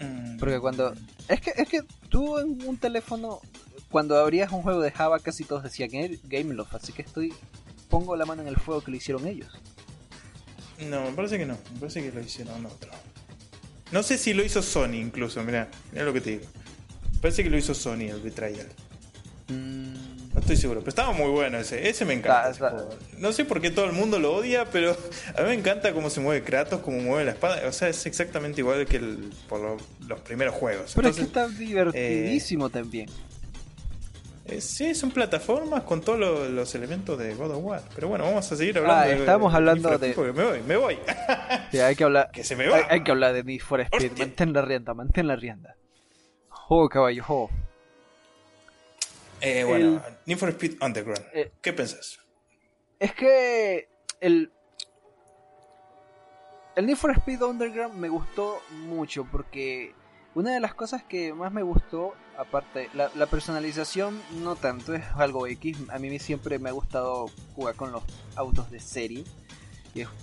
Mm, 0.00 0.38
Porque 0.38 0.61
cuando. 0.61 0.92
Es 1.28 1.40
que, 1.40 1.52
es 1.56 1.68
que 1.68 1.80
tú 2.09 2.38
en 2.38 2.66
un 2.66 2.76
teléfono, 2.76 3.40
cuando 3.90 4.16
abrías 4.16 4.52
un 4.52 4.62
juego 4.62 4.80
de 4.80 4.90
Java, 4.90 5.18
casi 5.21 5.44
todos 5.44 5.62
decían 5.62 5.90
Ga- 5.90 6.21
Gameloft. 6.25 6.75
Así 6.75 6.92
que 6.92 7.02
estoy. 7.02 7.32
Pongo 7.93 8.17
la 8.17 8.25
mano 8.25 8.41
en 8.41 8.49
el 8.49 8.57
fuego 8.57 8.81
que 8.83 8.91
lo 8.91 8.97
hicieron 8.97 9.27
ellos. 9.29 9.49
No, 10.89 11.03
me 11.03 11.13
parece 11.13 11.37
que 11.37 11.45
no. 11.47 11.59
Me 11.75 11.81
parece 11.81 12.03
que 12.03 12.11
lo 12.11 12.21
hicieron 12.23 12.65
otro. 12.65 12.91
No 13.91 14.03
sé 14.03 14.17
si 14.17 14.33
lo 14.33 14.43
hizo 14.43 14.63
Sony 14.63 14.95
incluso, 14.95 15.43
mirá. 15.45 15.69
Mirá 15.93 16.05
lo 16.07 16.13
que 16.15 16.23
te 16.23 16.31
digo. 16.31 16.45
Me 17.13 17.19
parece 17.21 17.45
que 17.45 17.51
lo 17.51 17.59
hizo 17.59 17.75
Sony 17.75 18.09
el 18.09 18.23
Betrayal. 18.23 18.67
Mm, 19.49 20.33
No 20.33 20.41
estoy 20.41 20.57
seguro, 20.57 20.81
pero 20.81 20.89
estaba 20.89 21.13
muy 21.13 21.29
bueno 21.29 21.59
ese. 21.59 21.87
Ese 21.87 22.07
me 22.07 22.15
encanta. 22.15 22.47
Ah, 22.47 22.51
está-. 22.51 22.89
No 23.19 23.31
sé 23.35 23.45
por 23.45 23.61
qué 23.61 23.71
todo 23.71 23.85
el 23.85 23.93
mundo 23.93 24.19
lo 24.19 24.35
odia, 24.35 24.65
pero 24.71 24.97
a 25.37 25.43
mí 25.43 25.49
me 25.49 25.55
encanta 25.55 25.93
cómo 25.93 26.09
se 26.09 26.21
mueve 26.21 26.43
Kratos, 26.43 26.81
cómo 26.81 26.99
mueve 26.99 27.27
la 27.27 27.33
espada. 27.33 27.69
O 27.69 27.73
sea, 27.73 27.89
es 27.91 28.07
exactamente 28.07 28.63
igual 28.63 28.87
que 28.87 28.97
el, 28.97 29.31
por 29.51 29.61
lo- 29.61 29.77
los 30.09 30.21
primeros 30.21 30.55
juegos. 30.55 30.93
Pero 30.97 31.09
es 31.11 31.17
que 31.17 31.23
Entonces, 31.25 31.53
está 31.53 31.63
divertidísimo 31.63 32.71
también. 32.71 33.11
Eh, 34.56 34.61
sí, 34.61 34.94
son 34.94 35.11
plataformas 35.11 35.82
con 35.85 36.00
todos 36.00 36.18
los, 36.18 36.50
los 36.50 36.75
elementos 36.75 37.18
de 37.18 37.35
God 37.35 37.50
of 37.52 37.64
War. 37.64 37.82
Pero 37.94 38.09
bueno, 38.09 38.25
vamos 38.25 38.50
a 38.50 38.56
seguir 38.56 38.78
hablando 38.78 39.02
Ah, 39.02 39.06
de- 39.06 39.14
estamos 39.16 39.52
de 39.52 39.56
hablando 39.56 39.88
de- 39.90 39.94
Speed, 40.11 40.14
porque 40.14 40.32
Me 40.32 40.44
voy, 40.44 40.62
me 40.62 40.76
voy. 40.76 40.99
Sí, 41.71 41.78
hay 41.80 41.94
que 41.97 42.04
hablar. 42.04 42.30
que 42.32 42.44
se 42.44 42.56
me 42.56 42.68
va. 42.68 42.76
Hay, 42.76 42.82
hay 42.90 43.02
que 43.04 43.11
hablar 43.11 43.32
de 43.35 43.44
Need 43.44 43.61
for 43.61 43.80
Speed. 43.80 44.11
Hostia. 44.11 44.26
Mantén 44.26 44.52
la 44.52 44.62
rienda, 44.62 44.94
mantén 44.94 45.26
la 45.28 45.37
rienda. 45.37 45.76
Jo, 46.49 46.88
caballo, 46.88 47.23
jo. 47.25 47.50
Eh, 49.40 49.64
bueno, 49.64 50.00
Need 50.26 50.38
for 50.38 50.49
Speed 50.50 50.76
Underground. 50.80 51.25
Eh, 51.35 51.50
¿Qué 51.61 51.73
pensás? 51.73 52.18
Es 52.99 53.12
que 53.14 53.88
el. 54.21 54.52
El 56.76 56.87
Need 56.87 56.97
for 56.97 57.11
Speed 57.12 57.42
Underground 57.42 57.94
me 57.94 58.09
gustó 58.09 58.61
mucho 58.71 59.26
porque 59.30 59.92
una 60.35 60.53
de 60.53 60.61
las 60.61 60.75
cosas 60.75 61.03
que 61.03 61.35
más 61.35 61.53
me 61.53 61.62
gustó, 61.62 62.15
aparte, 62.39 62.89
la, 62.95 63.11
la 63.15 63.27
personalización 63.27 64.21
no 64.43 64.57
tanto, 64.57 64.95
es 64.95 65.05
algo 65.15 65.47
X. 65.47 65.79
A 65.91 65.99
mí 65.99 66.19
siempre 66.19 66.59
me 66.59 66.71
ha 66.71 66.73
gustado 66.73 67.27
jugar 67.55 67.75
con 67.75 67.93
los 67.93 68.03
autos 68.37 68.71
de 68.71 68.81
serie. 68.81 69.25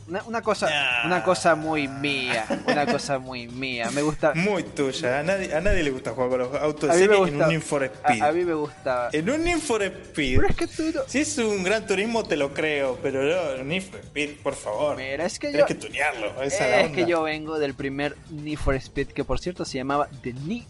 Una, 0.08 0.24
una 0.24 0.42
cosa, 0.42 0.68
Ah. 0.72 1.04
una 1.06 1.24
cosa 1.24 1.54
muy 1.54 1.88
mía, 1.88 2.44
una 2.66 2.88
cosa 2.88 3.20
muy 3.20 3.48
mía. 3.48 3.92
Me 3.92 4.02
gusta. 4.02 4.34
Muy 4.36 4.64
tuya. 4.64 5.20
A 5.20 5.24
nadie, 5.24 5.54
a 5.54 5.62
nadie 5.62 5.84
le 5.84 5.92
gusta 5.92 6.12
jugar 6.12 6.30
con 6.30 6.40
los 6.40 6.56
autos 6.56 6.90
de 6.90 6.96
serie 6.96 7.16
en 7.16 7.22
gusta- 7.22 7.44
un 7.46 7.50
Need 7.54 7.62
for 7.62 7.84
Speed. 7.84 8.22
A, 8.24 8.28
a 8.28 8.32
mí 8.32 8.44
me 8.46 8.54
gustaba. 8.56 9.10
En 9.14 9.30
un 9.30 9.44
Need 9.44 9.60
for 9.60 9.84
Speed. 9.84 10.38
Pero 10.38 10.48
es 10.50 10.56
que 10.56 10.66
tú 10.68 10.84
no- 10.96 11.02
Si 11.06 11.20
es 11.20 11.38
un 11.38 11.64
gran 11.64 11.86
turismo, 11.86 12.24
te 12.24 12.36
lo 12.36 12.52
creo. 12.54 12.98
Pero 13.04 13.22
no, 13.58 13.64
Need 13.64 13.84
for 13.84 14.00
Speed, 14.00 14.38
por 14.42 14.56
favor. 14.56 14.98
Mira, 14.98 15.26
es 15.26 15.38
que 15.38 15.50
Tienes 15.50 15.62
yo. 15.62 15.66
que 15.68 15.76
tunearlo. 15.76 16.42
Esa 16.42 16.66
es 16.66 16.72
la 16.72 16.80
Es 16.82 16.86
onda. 16.88 16.96
que 16.96 17.06
yo 17.06 17.22
vengo 17.22 17.60
del 17.60 17.76
primer 17.76 18.16
Need 18.32 18.58
for 18.58 18.74
Speed, 18.74 19.10
que 19.10 19.24
por 19.24 19.40
cierto 19.40 19.66
se 19.66 19.78
llamaba 19.78 20.08
The 20.24 20.34
Need 20.34 20.64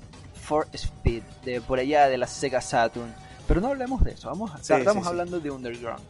for 0.44 0.68
Speed, 0.74 1.24
de 1.46 1.62
por 1.62 1.80
allá 1.80 2.10
de 2.10 2.18
la 2.18 2.28
Sega 2.28 2.60
Saturn. 2.60 3.14
Pero 3.48 3.62
no 3.62 3.70
hablemos 3.70 4.04
de 4.04 4.12
eso, 4.12 4.28
vamos, 4.28 4.52
Sí, 4.62 4.74
estamos 4.74 4.96
sí, 4.96 5.02
sí. 5.04 5.08
hablando 5.10 5.40
de 5.40 5.50
Underground. 5.52 6.04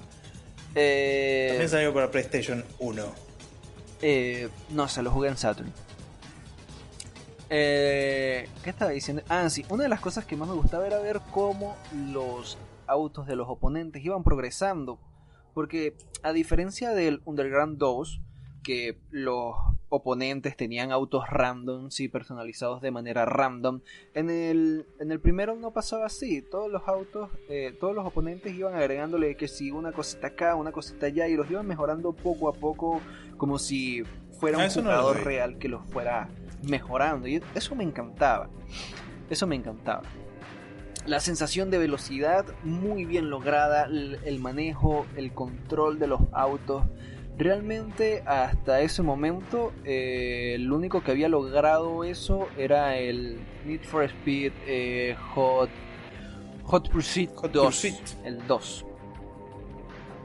Eh, 0.75 1.47
También 1.49 1.69
salió 1.69 1.93
para 1.93 2.11
PlayStation 2.11 2.63
1. 2.79 3.03
eh, 4.01 4.49
no, 4.69 4.87
se 4.87 5.01
lo 5.01 5.11
jugué 5.11 5.29
en 5.29 5.37
Saturn. 5.37 5.71
Eh, 7.49 8.47
¿Qué 8.63 8.69
estaba 8.69 8.91
diciendo? 8.91 9.23
Ah, 9.27 9.49
sí, 9.49 9.65
una 9.69 9.83
de 9.83 9.89
las 9.89 9.99
cosas 9.99 10.25
que 10.25 10.35
más 10.35 10.47
me 10.47 10.55
gustaba 10.55 10.85
era 10.85 10.99
ver 10.99 11.19
cómo 11.31 11.75
los 12.11 12.57
autos 12.85 13.25
de 13.27 13.35
los 13.35 13.47
oponentes 13.49 14.03
iban 14.03 14.23
progresando. 14.23 14.99
Porque 15.53 15.95
a 16.21 16.31
diferencia 16.31 16.91
del 16.91 17.21
Underground 17.25 17.77
2, 17.77 18.21
que 18.63 18.99
los 19.09 19.55
oponentes 19.89 20.55
tenían 20.55 20.91
autos 20.91 21.27
random, 21.29 21.89
sí, 21.89 22.07
personalizados 22.07 22.81
de 22.81 22.91
manera 22.91 23.25
random, 23.25 23.81
en 24.13 24.29
el, 24.29 24.85
en 24.99 25.11
el 25.11 25.19
primero 25.19 25.55
no 25.55 25.71
pasaba 25.71 26.05
así. 26.05 26.41
Todos 26.41 26.71
los 26.71 26.87
autos, 26.87 27.29
eh, 27.49 27.75
todos 27.79 27.95
los 27.95 28.05
oponentes 28.05 28.53
iban 28.53 28.75
agregándole 28.75 29.35
que 29.35 29.47
si 29.47 29.71
una 29.71 29.91
cosita 29.91 30.27
acá, 30.27 30.55
una 30.55 30.71
cosita 30.71 31.07
allá, 31.07 31.27
y 31.27 31.35
los 31.35 31.49
iban 31.49 31.67
mejorando 31.67 32.13
poco 32.13 32.49
a 32.49 32.53
poco, 32.53 33.01
como 33.37 33.59
si 33.59 34.03
fuera 34.39 34.57
Ah, 34.57 34.61
un 34.61 34.67
eso 34.67 34.81
jugador 34.81 35.23
real 35.23 35.57
que 35.57 35.67
los 35.67 35.85
fuera 35.87 36.29
mejorando. 36.63 37.27
Y 37.27 37.41
eso 37.55 37.75
me 37.75 37.83
encantaba. 37.83 38.49
Eso 39.29 39.47
me 39.47 39.55
encantaba. 39.55 40.03
La 41.05 41.19
sensación 41.19 41.71
de 41.71 41.77
velocidad 41.77 42.45
muy 42.63 43.05
bien 43.05 43.29
lograda, 43.29 43.85
el, 43.85 44.19
el 44.25 44.39
manejo, 44.39 45.05
el 45.15 45.33
control 45.33 45.97
de 45.97 46.07
los 46.07 46.21
autos. 46.31 46.83
Realmente 47.39 48.21
hasta 48.25 48.81
ese 48.81 49.01
momento 49.01 49.71
eh, 49.85 50.51
el 50.55 50.69
único 50.73 51.01
que 51.01 51.11
había 51.11 51.29
logrado 51.29 52.03
eso 52.03 52.49
era 52.57 52.97
el 52.97 53.39
Need 53.65 53.83
for 53.83 54.03
Speed 54.03 54.51
eh, 54.67 55.15
Hot, 55.33 55.69
Hot 56.65 56.89
Pursuit 56.89 57.31
Hot 57.35 57.49
2. 57.49 57.65
Pursuit. 57.65 57.95
El 58.25 58.45
2. 58.45 58.85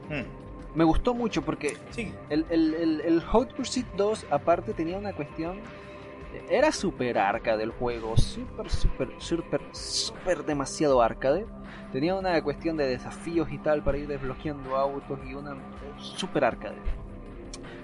Mm, 0.09 0.77
Me 0.77 0.83
gustó 0.83 1.13
mucho 1.13 1.41
porque 1.41 1.77
Sí. 1.91 2.13
el, 2.29 2.45
el, 2.49 2.73
el, 2.73 2.99
el 2.99 3.21
Hot 3.21 3.53
Pursuit 3.55 3.87
2 3.95 4.25
aparte 4.29 4.73
tenía 4.73 4.97
una 4.97 5.13
cuestión... 5.13 5.61
Era 6.49 6.73
super 6.73 7.17
arcade 7.17 7.63
el 7.63 7.71
juego, 7.71 8.17
super, 8.17 8.69
super, 8.69 9.07
super, 9.19 9.61
super 9.71 10.43
demasiado 10.43 11.01
arcade. 11.01 11.45
Tenía 11.93 12.13
una 12.13 12.43
cuestión 12.43 12.75
de 12.75 12.85
desafíos 12.87 13.49
y 13.53 13.57
tal 13.59 13.81
para 13.85 13.97
ir 13.99 14.07
desbloqueando 14.07 14.75
autos 14.75 15.17
y 15.25 15.33
una 15.33 15.55
super 15.97 16.43
arcade. 16.43 16.75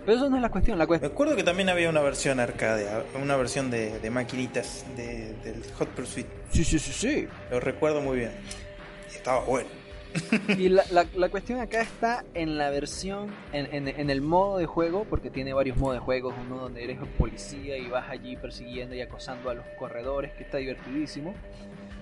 Pero 0.05 0.17
eso 0.17 0.29
no 0.29 0.35
es 0.37 0.41
la 0.41 0.49
cuestión, 0.49 0.77
la 0.77 0.85
Me 0.85 0.87
cuestión... 0.87 1.11
acuerdo 1.11 1.35
que 1.35 1.43
también 1.43 1.69
había 1.69 1.89
una 1.89 2.01
versión 2.01 2.39
arcade, 2.39 2.87
una 3.21 3.35
versión 3.35 3.69
de, 3.69 3.99
de 3.99 4.09
maquinitas 4.09 4.83
de- 4.97 5.33
del 5.43 5.63
Hot 5.77 5.89
Pursuit. 5.89 6.25
Sí, 6.51 6.63
sí, 6.63 6.79
sí, 6.79 6.91
sí. 6.91 7.27
Lo 7.51 7.59
recuerdo 7.59 8.01
muy 8.01 8.17
bien. 8.17 8.31
Y 9.11 9.15
estaba 9.15 9.41
bueno. 9.45 9.69
Y 10.57 10.69
la, 10.69 10.83
la, 10.91 11.05
la 11.15 11.29
cuestión 11.29 11.59
acá 11.59 11.81
está 11.81 12.25
en 12.33 12.57
la 12.57 12.69
versión, 12.71 13.29
en, 13.53 13.73
en, 13.73 13.87
en 13.87 14.09
el 14.09 14.21
modo 14.21 14.57
de 14.57 14.65
juego, 14.65 15.05
porque 15.09 15.29
tiene 15.29 15.53
varios 15.53 15.77
modos 15.77 15.95
de 15.95 15.99
juego, 15.99 16.33
uno 16.47 16.57
donde 16.57 16.83
eres 16.83 16.97
policía 17.17 17.77
y 17.77 17.87
vas 17.87 18.09
allí 18.09 18.35
persiguiendo 18.35 18.95
y 18.95 19.01
acosando 19.01 19.49
a 19.51 19.53
los 19.53 19.65
corredores, 19.77 20.31
que 20.33 20.43
está 20.43 20.57
divertidísimo. 20.57 21.33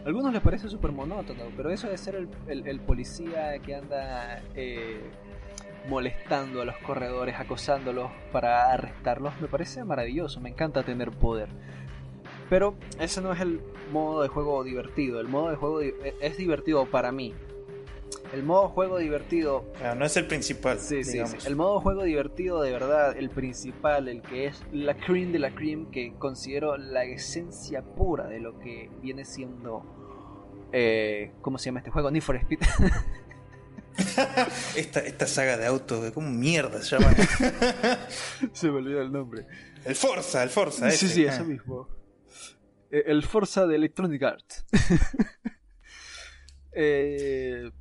A 0.04 0.08
algunos 0.08 0.32
les 0.32 0.42
parece 0.42 0.70
súper 0.70 0.92
monótono, 0.94 1.44
pero 1.58 1.70
eso 1.70 1.90
de 1.90 1.98
ser 1.98 2.16
el, 2.16 2.30
el- 2.48 2.66
el 2.66 2.80
policía 2.80 3.60
que 3.60 3.76
anda 3.76 4.42
eh, 4.56 5.02
molestando 5.88 6.62
a 6.62 6.66
los 6.66 6.78
corredores, 6.78 7.36
acosándolos 7.40 8.12
para 8.32 8.72
arrestarlos, 8.74 9.40
me 9.42 9.48
parece 9.48 9.84
maravilloso, 9.84 10.40
me 10.42 10.50
encanta 10.50 10.84
tener 10.84 11.12
poder. 11.12 11.50
Pero 12.50 12.76
ese 13.00 13.22
no 13.22 13.32
es 13.32 13.40
el 13.42 13.62
modo 13.92 14.22
de 14.24 14.28
juego 14.28 14.64
divertido, 14.64 15.20
el 15.20 15.28
modo 15.28 15.50
de 15.52 15.56
juego 15.56 15.80
di- 15.80 15.94
es 16.20 16.38
divertido 16.38 16.86
para 16.88 17.12
mí, 17.12 17.34
el 18.34 18.44
modo 18.44 18.70
juego 18.70 18.98
divertido. 18.98 19.66
Claro, 19.78 20.00
no 20.00 20.06
es 20.06 20.16
el 20.18 20.26
principal. 20.28 20.78
Sí, 20.80 21.04
sí, 21.04 21.20
sí. 21.26 21.48
El 21.48 21.56
modo 21.56 21.80
juego 21.80 22.04
divertido, 22.04 22.62
de 22.62 22.72
verdad, 22.72 23.16
el 23.18 23.30
principal, 23.30 24.08
el 24.08 24.22
que 24.22 24.48
es 24.48 24.64
la 24.72 24.96
cream 24.96 25.32
de 25.32 25.40
la 25.40 25.52
cream, 25.52 25.90
que 25.92 26.14
considero 26.18 26.78
la 26.78 27.04
esencia 27.06 27.82
pura 27.84 28.28
de 28.28 28.40
lo 28.40 28.58
que 28.60 28.90
viene 29.02 29.26
siendo. 29.26 29.84
Eh, 30.72 31.32
¿Cómo 31.42 31.58
se 31.58 31.66
llama 31.66 31.80
este 31.80 31.90
juego? 31.92 32.12
Need 32.12 32.22
for 32.22 32.36
Speed. 32.36 32.60
Esta, 34.76 35.00
esta 35.02 35.28
saga 35.28 35.58
de 35.58 35.66
autos, 35.66 36.12
¿cómo 36.12 36.30
mierda 36.30 36.82
se 36.82 36.98
llama? 36.98 37.14
se 38.54 38.68
me 38.72 38.78
olvidó 38.78 39.02
el 39.02 39.12
nombre. 39.12 39.46
el 39.86 39.96
Forza, 39.96 40.44
el 40.44 40.50
Forza. 40.50 40.90
Sí, 40.92 41.06
ese. 41.06 41.14
sí, 41.16 41.28
Ah. 41.28 41.34
eso 41.36 41.46
mismo. 41.46 41.88
Eh, 42.92 43.04
El 43.08 43.24
Forza 43.24 43.68
de 43.68 43.76
Electronic 43.76 44.24
Arts. 44.24 44.66
Eh, 46.72 47.72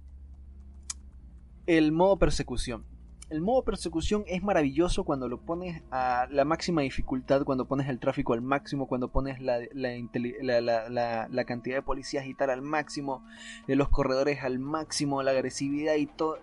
el 1.67 1.93
modo 1.93 2.19
persecución. 2.19 2.87
El 3.31 3.43
modo 3.43 3.63
persecución 3.63 4.25
es 4.27 4.43
maravilloso 4.43 5.05
cuando 5.05 5.29
lo 5.29 5.39
pones 5.39 5.83
a 5.91 6.27
la 6.31 6.45
máxima 6.45 6.81
dificultad, 6.83 7.45
cuando 7.45 7.67
pones 7.67 7.89
el 7.89 7.99
tráfico 7.99 8.33
al 8.33 8.41
máximo, 8.41 8.87
cuando 8.87 9.09
pones 9.09 9.41
la, 9.41 9.59
la, 9.71 11.45
cantidad 11.45 11.77
de 11.77 11.83
policías 11.83 12.27
y 12.27 12.35
tal 12.35 12.51
al 12.51 12.63
máximo, 12.63 13.23
de 13.67 13.77
los 13.77 13.91
corredores 13.91 14.43
al 14.43 14.59
máximo, 14.59 15.23
la 15.23 15.33
agresividad 15.33 15.97
y 15.97 16.07
todo. 16.07 16.39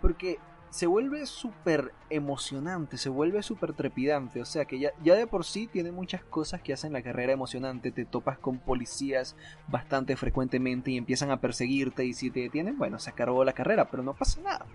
Porque 0.00 0.38
se 0.70 0.88
vuelve 0.88 1.24
súper 1.26 1.92
emocionante, 2.10 2.98
se 2.98 3.10
vuelve 3.10 3.40
súper 3.44 3.72
trepidante. 3.72 4.40
O 4.40 4.44
sea 4.44 4.64
que 4.64 4.80
ya, 4.80 4.90
ya 5.04 5.14
de 5.14 5.28
por 5.28 5.44
sí 5.44 5.68
tiene 5.68 5.92
muchas 5.92 6.24
cosas 6.24 6.60
que 6.62 6.72
hacen 6.72 6.92
la 6.92 7.02
carrera 7.02 7.32
emocionante. 7.32 7.92
Te 7.92 8.04
topas 8.04 8.38
con 8.38 8.58
policías 8.58 9.36
bastante 9.68 10.16
frecuentemente 10.16 10.90
y 10.90 10.96
empiezan 10.96 11.30
a 11.30 11.40
perseguirte. 11.40 12.04
Y 12.04 12.12
si 12.12 12.30
te 12.30 12.40
detienen, 12.40 12.76
bueno, 12.76 12.98
se 12.98 13.10
acabó 13.10 13.44
la 13.44 13.52
carrera, 13.52 13.88
pero 13.88 14.02
no 14.02 14.14
pasa 14.14 14.40
nada. 14.40 14.66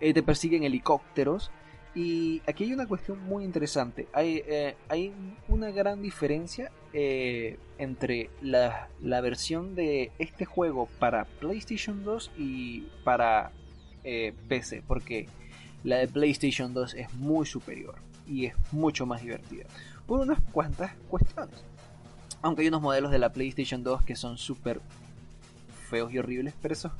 Eh, 0.00 0.14
te 0.14 0.22
persiguen 0.22 0.64
helicópteros. 0.64 1.50
Y 1.94 2.40
aquí 2.46 2.64
hay 2.64 2.72
una 2.72 2.86
cuestión 2.86 3.20
muy 3.24 3.44
interesante. 3.44 4.06
Hay, 4.12 4.42
eh, 4.46 4.76
hay 4.88 5.12
una 5.48 5.70
gran 5.70 6.02
diferencia 6.02 6.70
eh, 6.92 7.58
entre 7.78 8.30
la, 8.40 8.88
la, 9.02 9.20
versión 9.20 9.74
de 9.74 10.12
este 10.18 10.44
juego 10.44 10.88
para 11.00 11.24
PlayStation 11.24 12.04
2 12.04 12.30
y 12.38 12.82
para 13.02 13.50
PC. 14.02 14.82
Porque 14.86 15.26
la 15.82 15.96
de 15.96 16.06
PlayStation 16.06 16.72
2 16.72 16.94
es 16.94 17.12
muy 17.14 17.44
superior 17.44 17.96
y 18.26 18.46
es 18.46 18.54
mucho 18.70 19.04
más 19.04 19.22
divertida. 19.22 19.64
Por 20.06 20.20
unas 20.20 20.40
cuantas 20.52 20.94
cuestiones. 21.08 21.64
Aunque 22.40 22.62
hay 22.62 22.68
unos 22.68 22.82
modelos 22.82 23.10
de 23.10 23.18
la 23.18 23.32
PlayStation 23.32 23.82
2 23.82 24.04
que 24.04 24.14
son 24.14 24.38
súper 24.38 24.80
feos 25.88 26.12
y 26.12 26.18
horribles, 26.18 26.54
pero 26.62 26.72
eso 26.72 26.92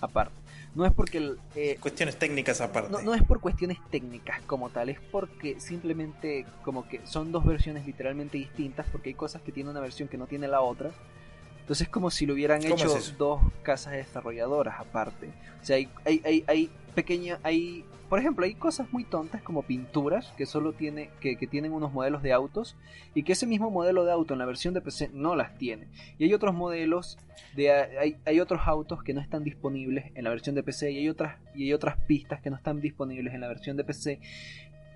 aparte. 0.00 0.43
No 0.74 0.84
es 0.84 0.92
porque... 0.92 1.36
Eh, 1.54 1.76
cuestiones 1.80 2.18
técnicas 2.18 2.60
aparte. 2.60 3.02
No, 3.02 3.14
es 3.14 3.22
por 3.22 3.40
cuestiones 3.40 3.78
técnicas 3.90 4.40
como 4.42 4.70
tal, 4.70 4.88
es 4.88 4.98
porque 5.00 5.60
simplemente 5.60 6.46
como 6.62 6.88
que 6.88 7.00
son 7.06 7.30
dos 7.30 7.44
versiones 7.44 7.86
literalmente 7.86 8.38
distintas, 8.38 8.86
porque 8.90 9.10
hay 9.10 9.14
cosas 9.14 9.42
que 9.42 9.52
tiene 9.52 9.70
una 9.70 9.80
versión 9.80 10.08
que 10.08 10.18
no 10.18 10.26
tiene 10.26 10.48
la 10.48 10.60
otra. 10.60 10.90
Entonces 11.60 11.86
es 11.86 11.92
como 11.92 12.10
si 12.10 12.26
lo 12.26 12.34
hubieran 12.34 12.62
hecho 12.62 12.98
dos 13.16 13.40
casas 13.62 13.94
desarrolladoras 13.94 14.78
aparte. 14.78 15.28
O 15.62 15.64
sea, 15.64 15.76
hay, 15.76 15.88
hay, 16.04 16.20
hay, 16.24 16.44
hay 16.46 16.70
pequeñas, 16.94 17.38
hay 17.42 17.84
por 18.14 18.20
ejemplo, 18.20 18.44
hay 18.44 18.54
cosas 18.54 18.92
muy 18.92 19.02
tontas 19.02 19.42
como 19.42 19.64
pinturas 19.64 20.32
que 20.36 20.46
solo 20.46 20.72
tiene, 20.72 21.10
que, 21.18 21.34
tienen 21.48 21.72
unos 21.72 21.92
modelos 21.92 22.22
de 22.22 22.32
autos 22.32 22.76
y 23.12 23.24
que 23.24 23.32
ese 23.32 23.44
mismo 23.44 23.72
modelo 23.72 24.04
de 24.04 24.12
auto 24.12 24.34
en 24.34 24.38
la 24.38 24.46
versión 24.46 24.72
de 24.72 24.80
PC 24.80 25.10
no 25.12 25.34
las 25.34 25.58
tiene. 25.58 25.88
Y 26.16 26.22
hay 26.22 26.32
otros 26.32 26.54
modelos, 26.54 27.18
de, 27.56 27.72
hay, 27.72 28.16
hay 28.24 28.38
otros 28.38 28.60
autos 28.66 29.02
que 29.02 29.14
no 29.14 29.20
están 29.20 29.42
disponibles 29.42 30.12
en 30.14 30.22
la 30.22 30.30
versión 30.30 30.54
de 30.54 30.62
PC 30.62 30.92
y 30.92 30.98
hay, 30.98 31.08
otras, 31.08 31.40
y 31.56 31.64
hay 31.64 31.72
otras 31.72 31.96
pistas 32.06 32.40
que 32.40 32.50
no 32.50 32.56
están 32.56 32.80
disponibles 32.80 33.34
en 33.34 33.40
la 33.40 33.48
versión 33.48 33.76
de 33.76 33.82
PC. 33.82 34.20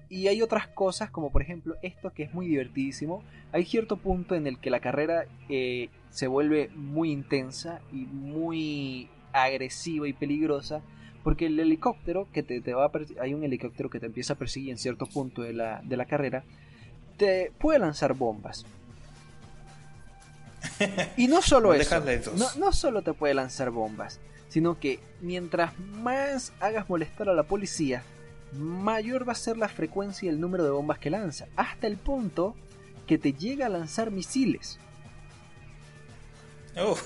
Y 0.08 0.28
hay 0.28 0.40
otras 0.40 0.68
cosas 0.68 1.10
como 1.10 1.32
por 1.32 1.42
ejemplo 1.42 1.74
esto 1.82 2.12
que 2.12 2.22
es 2.22 2.32
muy 2.32 2.46
divertidísimo. 2.46 3.24
Hay 3.50 3.64
cierto 3.64 3.96
punto 3.96 4.36
en 4.36 4.46
el 4.46 4.60
que 4.60 4.70
la 4.70 4.78
carrera 4.78 5.24
eh, 5.48 5.88
se 6.10 6.28
vuelve 6.28 6.70
muy 6.76 7.10
intensa 7.10 7.80
y 7.92 8.06
muy 8.06 9.08
agresiva 9.32 10.06
y 10.06 10.12
peligrosa 10.12 10.82
porque 11.28 11.44
el 11.44 11.60
helicóptero 11.60 12.26
que 12.32 12.42
te, 12.42 12.72
va 12.72 12.86
a 12.86 12.90
hay 13.20 13.34
un 13.34 13.44
helicóptero 13.44 13.90
que 13.90 14.00
te 14.00 14.06
empieza 14.06 14.32
a 14.32 14.36
perseguir 14.36 14.70
en 14.70 14.78
cierto 14.78 15.04
punto 15.04 15.42
de 15.42 15.52
la, 15.52 15.82
de 15.84 15.98
la 15.98 16.06
carrera, 16.06 16.42
te 17.18 17.52
puede 17.58 17.78
lanzar 17.78 18.14
bombas. 18.14 18.64
Y 21.18 21.26
no 21.26 21.42
solo 21.42 21.74
eso, 21.74 22.00
no, 22.34 22.46
no 22.58 22.72
solo 22.72 23.02
te 23.02 23.12
puede 23.12 23.34
lanzar 23.34 23.68
bombas, 23.68 24.20
sino 24.48 24.80
que 24.80 25.00
mientras 25.20 25.78
más 25.78 26.54
hagas 26.60 26.88
molestar 26.88 27.28
a 27.28 27.34
la 27.34 27.42
policía, 27.42 28.02
mayor 28.54 29.28
va 29.28 29.32
a 29.32 29.34
ser 29.34 29.58
la 29.58 29.68
frecuencia 29.68 30.24
y 30.24 30.30
el 30.30 30.40
número 30.40 30.64
de 30.64 30.70
bombas 30.70 30.98
que 30.98 31.10
lanza, 31.10 31.46
hasta 31.56 31.88
el 31.88 31.98
punto 31.98 32.54
que 33.06 33.18
te 33.18 33.34
llega 33.34 33.66
a 33.66 33.68
lanzar 33.68 34.10
misiles. 34.10 34.78
Oh, 36.80 36.96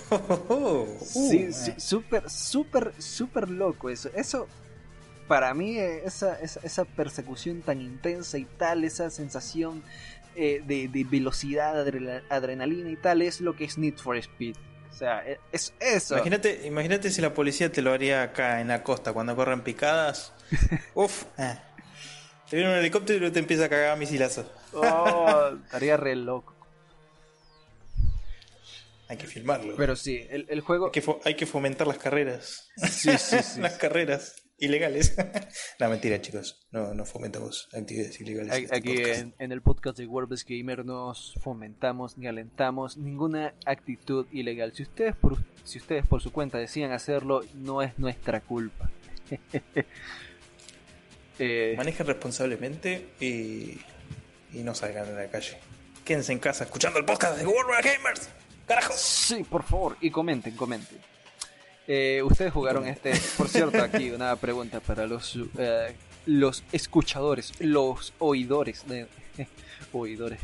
oh, 0.48 0.86
sí, 1.04 1.48
uh, 1.48 1.80
súper, 1.80 2.28
súper, 2.28 2.92
súper 2.98 3.48
loco 3.48 3.90
eso. 3.90 4.10
Eso, 4.14 4.46
para 5.28 5.54
mí, 5.54 5.78
eh, 5.78 6.02
esa, 6.04 6.38
esa, 6.40 6.84
persecución 6.84 7.62
tan 7.62 7.80
intensa 7.80 8.38
y 8.38 8.44
tal, 8.44 8.84
esa 8.84 9.10
sensación 9.10 9.82
eh, 10.36 10.62
de, 10.66 11.06
velocidad, 11.10 11.78
adrenalina 12.28 12.90
y 12.90 12.96
tal, 12.96 13.22
es 13.22 13.40
lo 13.40 13.56
que 13.56 13.64
es 13.64 13.78
Need 13.78 13.96
for 13.96 14.16
Speed. 14.16 14.56
O 14.90 14.94
sea, 14.94 15.26
e, 15.26 15.38
es 15.52 15.72
eso. 15.80 16.16
Imagínate, 16.16 16.66
imagínate 16.66 17.10
si 17.10 17.22
la 17.22 17.32
policía 17.32 17.72
te 17.72 17.80
lo 17.80 17.92
haría 17.92 18.22
acá 18.22 18.60
en 18.60 18.68
la 18.68 18.82
costa, 18.82 19.12
cuando 19.12 19.34
corren 19.34 19.62
picadas. 19.62 20.32
Uf, 20.94 21.24
eh. 21.38 21.58
te 22.50 22.56
viene 22.56 22.70
un 22.70 22.78
helicóptero 22.78 23.26
y 23.26 23.30
te 23.30 23.38
empieza 23.38 23.64
a 23.64 23.68
cagar 23.70 23.96
misilazos. 23.98 24.46
oh, 24.74 25.52
estaría 25.64 25.96
re 25.96 26.14
loco. 26.16 26.51
Hay 29.12 29.18
que 29.18 29.26
filmarlo. 29.26 29.76
Pero 29.76 29.94
sí, 29.94 30.26
el, 30.30 30.62
juego. 30.62 30.90
Hay 31.26 31.34
que, 31.34 31.44
fomentar 31.44 31.86
las 31.86 31.98
carreras. 31.98 32.70
Sí, 32.78 33.10
sí, 33.18 33.36
sí. 33.42 33.60
las 33.60 33.74
carreras 33.74 34.42
ilegales. 34.56 35.14
no, 35.78 35.90
mentira, 35.90 36.18
chicos. 36.22 36.66
No, 36.70 36.94
no 36.94 37.04
fomentamos 37.04 37.68
actividades 37.74 38.18
ilegales. 38.22 38.54
Este 38.54 38.74
aquí 38.74 39.02
en, 39.38 39.52
el 39.52 39.60
podcast 39.60 39.98
de 39.98 40.06
WordPress 40.06 40.46
Gamer 40.48 40.86
nos 40.86 41.34
fomentamos 41.42 42.16
ni 42.16 42.26
alentamos 42.26 42.96
ninguna 42.96 43.52
actitud 43.66 44.26
ilegal. 44.32 44.72
Si 44.72 44.84
ustedes 44.84 45.14
por, 45.14 45.36
si 45.62 45.76
ustedes 45.76 46.06
por 46.06 46.22
su 46.22 46.32
cuenta 46.32 46.56
decían 46.56 46.92
hacerlo, 46.92 47.42
no 47.52 47.82
es 47.82 47.98
nuestra 47.98 48.40
culpa. 48.40 48.90
eh, 51.38 51.74
Manejen 51.76 52.06
responsablemente 52.06 53.08
y, 53.20 53.78
y 54.54 54.62
no 54.62 54.74
salgan 54.74 55.06
a 55.06 55.12
la 55.12 55.26
calle. 55.26 55.58
Quédense 56.02 56.32
en 56.32 56.38
casa 56.38 56.64
escuchando 56.64 56.98
el 56.98 57.04
podcast 57.04 57.36
de 57.36 57.46
WordPress 57.46 57.84
Gamers. 57.84 58.41
¡Carajo! 58.66 58.92
Sí, 58.96 59.44
por 59.44 59.62
favor, 59.62 59.96
y 60.00 60.10
comenten, 60.10 60.56
comenten. 60.56 60.98
Eh, 61.86 62.22
ustedes 62.24 62.52
jugaron 62.52 62.86
este, 62.86 63.12
por 63.36 63.48
cierto, 63.48 63.82
aquí 63.82 64.10
una 64.10 64.36
pregunta 64.36 64.80
para 64.80 65.06
los 65.06 65.38
eh, 65.58 65.96
los 66.26 66.62
escuchadores, 66.70 67.52
los 67.60 68.12
oidores 68.18 68.86
de 68.86 69.08
oidores. 69.92 70.40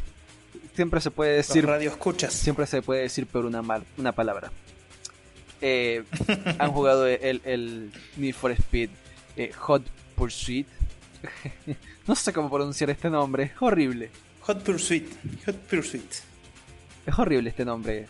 Siempre 0.75 1.01
se 1.01 1.11
puede 1.11 1.37
decir 1.37 1.65
radio 1.67 1.91
escuchas. 1.91 2.33
Siempre 2.33 2.67
se 2.67 2.83
puede 2.83 3.03
decir 3.03 3.27
por 3.27 3.45
una 3.45 3.63
mal, 3.63 3.85
una 3.97 4.13
palabra. 4.13 4.51
Eh, 5.61 6.05
han 6.59 6.73
jugado 6.73 7.07
el, 7.07 7.41
el 7.45 7.93
Need 8.17 8.35
for 8.35 8.51
Speed 8.53 8.91
Hot 9.59 9.85
Pursuit. 10.17 10.67
no 12.07 12.15
sé 12.15 12.33
cómo 12.33 12.51
pronunciar 12.51 12.91
este 12.91 13.11
nombre, 13.11 13.53
horrible. 13.61 14.11
Hot 14.43 14.63
Pursuit, 14.63 15.09
Hot 15.47 15.57
Pursuit. 15.57 16.29
Es 17.09 17.19
horrible 17.19 17.49
este 17.49 17.65
nombre. 17.65 18.07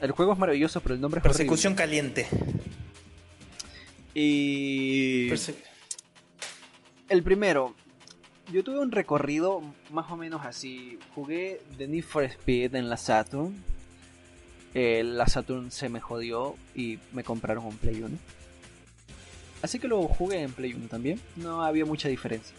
El 0.00 0.10
juego 0.10 0.32
es 0.32 0.38
maravilloso, 0.38 0.80
pero 0.80 0.96
el 0.96 1.00
nombre 1.00 1.18
es 1.18 1.22
Persecución 1.22 1.76
caliente. 1.76 2.26
Y. 4.12 5.30
el 7.08 7.22
primero. 7.22 7.76
Yo 8.52 8.64
tuve 8.64 8.80
un 8.80 8.90
recorrido 8.90 9.62
más 9.90 10.10
o 10.10 10.16
menos 10.16 10.44
así. 10.44 10.98
Jugué 11.14 11.60
The 11.78 11.86
Need 11.86 12.02
for 12.02 12.24
Speed 12.24 12.74
en 12.74 12.90
la 12.90 12.96
Saturn. 12.96 13.54
Eh, 14.74 15.04
la 15.04 15.28
Saturn 15.28 15.70
se 15.70 15.88
me 15.88 16.00
jodió 16.00 16.56
y 16.74 16.98
me 17.12 17.22
compraron 17.22 17.64
un 17.64 17.76
Play 17.76 18.02
1. 18.02 18.18
Así 19.62 19.78
que 19.78 19.86
lo 19.86 20.02
jugué 20.08 20.42
en 20.42 20.52
Play 20.52 20.74
1 20.74 20.88
también. 20.88 21.20
No 21.36 21.62
había 21.62 21.84
mucha 21.84 22.08
diferencia. 22.08 22.56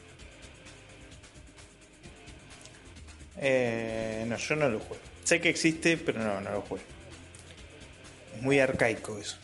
Eh, 3.36 4.26
no, 4.30 4.38
yo 4.38 4.56
no 4.56 4.70
lo 4.70 4.80
juego. 4.80 5.11
Sé 5.32 5.40
que 5.40 5.48
existe, 5.48 5.96
pero 5.96 6.20
no, 6.20 6.42
no 6.42 6.52
lo 6.52 6.62
juego. 6.62 6.84
Es 8.36 8.42
muy 8.42 8.60
arcaico 8.60 9.18
eso. 9.18 9.38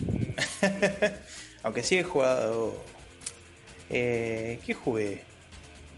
Aunque 1.64 1.82
sí 1.82 1.98
he 1.98 2.04
jugado. 2.04 2.76
Eh, 3.90 4.60
¿Qué 4.66 4.74
jugué? 4.74 5.24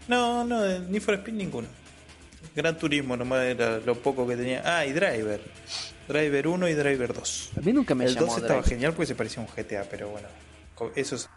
No, 0.06 0.44
no, 0.44 0.78
ni 0.78 1.00
for 1.00 1.14
Speed 1.14 1.34
ninguno. 1.34 1.66
Gran 2.54 2.78
Turismo 2.78 3.16
nomás 3.16 3.42
era 3.46 3.80
lo 3.80 3.96
poco 3.96 4.28
que 4.28 4.36
tenía. 4.36 4.62
Ah, 4.64 4.86
y 4.86 4.92
Driver. 4.92 5.40
Driver 6.06 6.46
1 6.46 6.68
y 6.68 6.74
Driver 6.74 7.12
2. 7.12 7.50
A 7.56 7.60
mí 7.60 7.72
nunca 7.72 7.96
me 7.96 8.04
El 8.04 8.14
2 8.14 8.36
estaba 8.36 8.62
genial 8.62 8.92
porque 8.92 9.08
se 9.08 9.16
parecía 9.16 9.42
a 9.42 9.46
un 9.46 9.52
GTA, 9.52 9.88
pero 9.90 10.10
bueno. 10.10 10.28
Eso 10.94 11.16
es. 11.16 11.28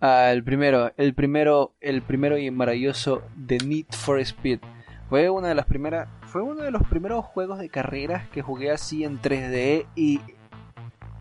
Ah, 0.00 0.32
el 0.32 0.42
primero, 0.42 0.92
el 0.96 1.14
primero, 1.14 1.76
el 1.80 2.02
primero 2.02 2.36
y 2.36 2.50
maravilloso 2.50 3.22
de 3.36 3.58
Need 3.58 3.92
for 3.92 4.18
Speed. 4.18 4.58
Fue 5.12 5.28
una 5.28 5.48
de 5.48 5.54
las 5.54 5.66
primeras, 5.66 6.08
fue 6.32 6.40
uno 6.40 6.62
de 6.62 6.70
los 6.70 6.82
primeros 6.88 7.26
juegos 7.26 7.58
de 7.58 7.68
carreras 7.68 8.26
que 8.30 8.40
jugué 8.40 8.70
así 8.70 9.04
en 9.04 9.20
3D 9.20 9.84
y 9.94 10.18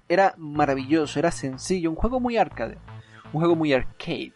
era 0.07 0.33
maravilloso, 0.37 1.19
era 1.19 1.31
sencillo, 1.31 1.89
un 1.89 1.97
juego 1.97 2.21
muy 2.21 2.37
arcade, 2.37 2.77
un 3.33 3.41
juego 3.41 3.57
muy 3.57 3.73
arcade. 3.73 4.31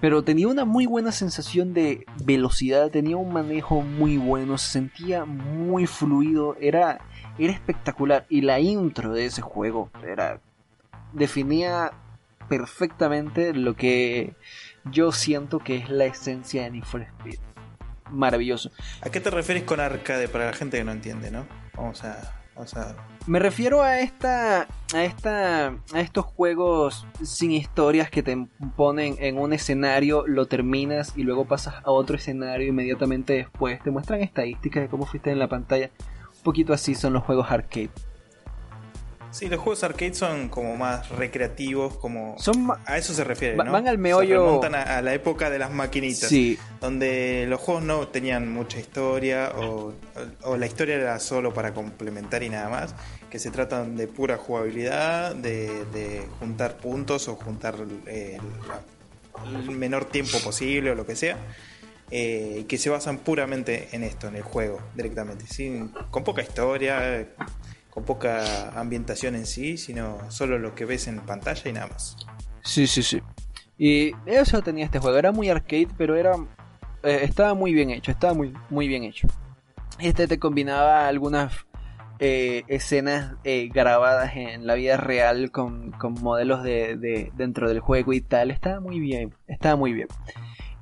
Pero 0.00 0.24
tenía 0.24 0.48
una 0.48 0.64
muy 0.64 0.86
buena 0.86 1.12
sensación 1.12 1.74
de 1.74 2.06
velocidad, 2.24 2.90
tenía 2.90 3.18
un 3.18 3.34
manejo 3.34 3.82
muy 3.82 4.16
bueno, 4.16 4.56
se 4.56 4.70
sentía 4.70 5.26
muy 5.26 5.86
fluido, 5.86 6.56
era, 6.58 6.98
era 7.38 7.52
espectacular. 7.52 8.24
Y 8.30 8.40
la 8.40 8.60
intro 8.60 9.12
de 9.12 9.26
ese 9.26 9.42
juego 9.42 9.90
era, 10.02 10.40
definía 11.12 11.92
perfectamente 12.48 13.52
lo 13.52 13.76
que 13.76 14.36
yo 14.90 15.12
siento 15.12 15.58
que 15.58 15.76
es 15.76 15.90
la 15.90 16.06
esencia 16.06 16.62
de 16.62 16.70
Need 16.70 16.84
for 16.84 17.02
Speed. 17.02 17.40
Maravilloso. 18.10 18.70
¿A 19.02 19.10
qué 19.10 19.20
te 19.20 19.30
refieres 19.30 19.64
con 19.64 19.80
arcade 19.80 20.28
para 20.28 20.46
la 20.46 20.52
gente 20.52 20.78
que 20.78 20.84
no 20.84 20.92
entiende, 20.92 21.30
no? 21.30 21.46
Vamos 21.74 22.04
a 22.04 22.36
me 23.26 23.38
refiero 23.38 23.82
a 23.82 24.00
esta, 24.00 24.66
a 24.94 25.04
esta, 25.04 25.66
a 25.68 26.00
estos 26.00 26.24
juegos 26.24 27.06
sin 27.22 27.52
historias 27.52 28.08
que 28.08 28.22
te 28.22 28.46
ponen 28.76 29.16
en 29.18 29.38
un 29.38 29.52
escenario, 29.52 30.26
lo 30.26 30.46
terminas 30.46 31.12
y 31.16 31.22
luego 31.22 31.44
pasas 31.44 31.74
a 31.84 31.90
otro 31.90 32.16
escenario 32.16 32.68
inmediatamente 32.68 33.34
después. 33.34 33.82
Te 33.82 33.90
muestran 33.90 34.22
estadísticas 34.22 34.82
de 34.82 34.88
cómo 34.88 35.04
fuiste 35.04 35.30
en 35.30 35.38
la 35.38 35.48
pantalla. 35.48 35.90
Un 36.36 36.42
poquito 36.42 36.72
así 36.72 36.94
son 36.94 37.12
los 37.12 37.24
juegos 37.24 37.50
arcade. 37.50 37.90
Sí, 39.36 39.50
los 39.50 39.60
juegos 39.60 39.84
arcade 39.84 40.14
son 40.14 40.48
como 40.48 40.78
más 40.78 41.10
recreativos, 41.10 41.98
como 41.98 42.36
son 42.38 42.70
a 42.86 42.96
eso 42.96 43.12
se 43.12 43.22
refiere, 43.22 43.54
¿no? 43.54 43.70
Van 43.70 43.86
al 43.86 43.98
meollo. 43.98 44.40
Se 44.40 44.46
remontan 44.46 44.74
a, 44.74 45.02
la 45.02 45.12
época 45.12 45.50
de 45.50 45.58
las 45.58 45.70
maquinitas, 45.70 46.30
sí. 46.30 46.58
donde 46.80 47.44
los 47.46 47.60
juegos 47.60 47.84
no 47.84 48.08
tenían 48.08 48.50
mucha 48.50 48.80
historia 48.80 49.52
o, 49.54 49.92
la 50.56 50.66
historia 50.66 50.94
era 50.94 51.20
solo 51.20 51.52
para 51.52 51.74
complementar 51.74 52.42
y 52.44 52.48
nada 52.48 52.70
más, 52.70 52.94
que 53.28 53.38
se 53.38 53.50
tratan 53.50 53.94
de 53.94 54.08
pura 54.08 54.38
jugabilidad, 54.38 55.34
de, 55.34 56.22
juntar 56.38 56.78
puntos 56.78 57.28
o 57.28 57.34
juntar 57.34 57.74
eh, 58.06 58.38
el 59.68 59.70
menor 59.72 60.06
tiempo 60.06 60.38
posible 60.38 60.92
o 60.92 60.94
lo 60.94 61.04
que 61.04 61.14
sea. 61.14 61.36
Eh, 62.10 62.64
que 62.68 62.78
se 62.78 62.88
basan 62.88 63.18
puramente 63.18 63.88
en 63.90 64.02
esto, 64.02 64.28
en 64.28 64.36
el 64.36 64.42
juego, 64.42 64.80
directamente, 64.94 65.44
sin, 65.48 65.88
con 65.88 66.22
poca 66.22 66.40
historia, 66.40 67.26
con 67.96 68.04
poca 68.04 68.78
ambientación 68.78 69.36
en 69.36 69.46
sí, 69.46 69.78
sino 69.78 70.18
solo 70.30 70.58
lo 70.58 70.74
que 70.74 70.84
ves 70.84 71.08
en 71.08 71.18
pantalla 71.20 71.62
y 71.64 71.72
nada 71.72 71.86
más. 71.86 72.14
Sí, 72.62 72.86
sí, 72.86 73.02
sí. 73.02 73.22
Y 73.78 74.12
eso 74.26 74.60
tenía 74.60 74.84
este 74.84 74.98
juego, 74.98 75.16
era 75.16 75.32
muy 75.32 75.48
arcade, 75.48 75.88
pero 75.96 76.14
era 76.14 76.32
eh, 77.02 77.20
estaba 77.22 77.54
muy 77.54 77.72
bien 77.72 77.88
hecho, 77.88 78.10
estaba 78.10 78.34
muy, 78.34 78.52
muy 78.68 78.86
bien 78.86 79.02
hecho. 79.02 79.28
Este 79.98 80.28
te 80.28 80.38
combinaba 80.38 81.08
algunas 81.08 81.54
eh, 82.18 82.64
escenas 82.68 83.36
eh, 83.44 83.70
grabadas 83.72 84.36
en 84.36 84.66
la 84.66 84.74
vida 84.74 84.98
real 84.98 85.50
con, 85.50 85.94
modelos 86.20 86.62
de, 86.62 87.30
dentro 87.34 87.66
del 87.66 87.80
juego 87.80 88.12
y 88.12 88.20
tal. 88.20 88.50
Estaba 88.50 88.78
muy 88.78 89.00
bien, 89.00 89.34
estaba 89.48 89.76
muy 89.76 89.94
bien. 89.94 90.08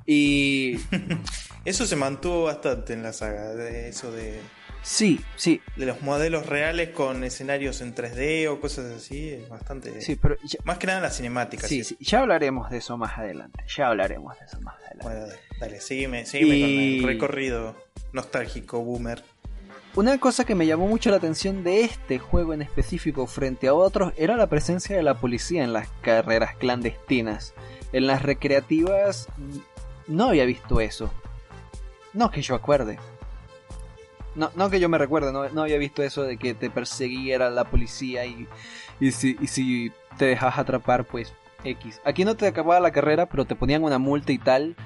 Y 0.04 0.80
eso 1.64 1.86
se 1.86 1.94
mantuvo 1.94 2.46
bastante 2.46 2.92
en 2.92 3.04
la 3.04 3.12
saga, 3.12 3.54
de 3.54 3.88
eso 3.88 4.10
de 4.10 4.40
Sí, 4.84 5.24
sí. 5.36 5.62
De 5.76 5.86
los 5.86 6.02
modelos 6.02 6.44
reales 6.44 6.90
con 6.90 7.24
escenarios 7.24 7.80
en 7.80 7.94
3D 7.94 8.48
o 8.48 8.60
cosas 8.60 8.92
así, 8.92 9.30
es 9.30 9.48
bastante. 9.48 10.02
Sí, 10.02 10.16
pero. 10.16 10.36
más 10.62 10.78
que 10.78 10.86
nada 10.86 11.00
las 11.00 11.16
cinemáticas. 11.16 11.68
Sí, 11.68 11.82
sí, 11.82 11.96
ya 12.00 12.20
hablaremos 12.20 12.70
de 12.70 12.76
eso 12.78 12.98
más 12.98 13.18
adelante. 13.18 13.64
Ya 13.74 13.88
hablaremos 13.88 14.38
de 14.38 14.44
eso 14.44 14.60
más 14.60 14.76
adelante. 14.76 15.02
Bueno, 15.02 15.26
dale, 15.58 15.80
sígueme, 15.80 16.26
sígueme 16.26 16.60
con 16.60 16.70
el 16.70 17.02
recorrido 17.02 17.76
nostálgico 18.12 18.80
boomer. 18.80 19.24
Una 19.96 20.18
cosa 20.18 20.44
que 20.44 20.54
me 20.54 20.66
llamó 20.66 20.86
mucho 20.86 21.10
la 21.10 21.16
atención 21.16 21.64
de 21.64 21.82
este 21.82 22.18
juego 22.18 22.52
en 22.52 22.60
específico 22.60 23.26
frente 23.26 23.68
a 23.68 23.74
otros 23.74 24.12
era 24.16 24.36
la 24.36 24.48
presencia 24.48 24.96
de 24.96 25.02
la 25.02 25.14
policía 25.14 25.64
en 25.64 25.72
las 25.72 25.88
carreras 26.02 26.56
clandestinas. 26.56 27.54
En 27.92 28.06
las 28.06 28.22
recreativas 28.22 29.28
no 30.08 30.28
había 30.28 30.44
visto 30.44 30.80
eso. 30.80 31.10
No 32.12 32.30
que 32.30 32.42
yo 32.42 32.54
acuerde. 32.54 32.98
No, 34.34 34.50
no 34.56 34.68
que 34.68 34.80
yo 34.80 34.88
me 34.88 34.98
recuerde, 34.98 35.32
no, 35.32 35.62
había 35.62 35.78
visto 35.78 36.02
eso 36.02 36.22
de 36.22 36.36
que 36.36 36.54
te 36.54 36.70
persiguiera 36.70 37.50
la 37.50 37.64
policía 37.64 38.26
y, 38.26 38.48
y, 39.00 39.12
si, 39.12 39.36
y 39.40 39.46
si 39.46 39.92
te 40.18 40.26
dejas 40.26 40.58
atrapar, 40.58 41.04
pues 41.04 41.32
X. 41.62 42.00
Aquí 42.04 42.24
no 42.24 42.36
te 42.36 42.46
acababa 42.46 42.80
la 42.80 42.90
carrera, 42.90 43.26
pero 43.26 43.44
te 43.44 43.54
ponían 43.54 43.84
una 43.84 43.98
multa 43.98 44.32
y 44.32 44.38
tal. 44.38 44.76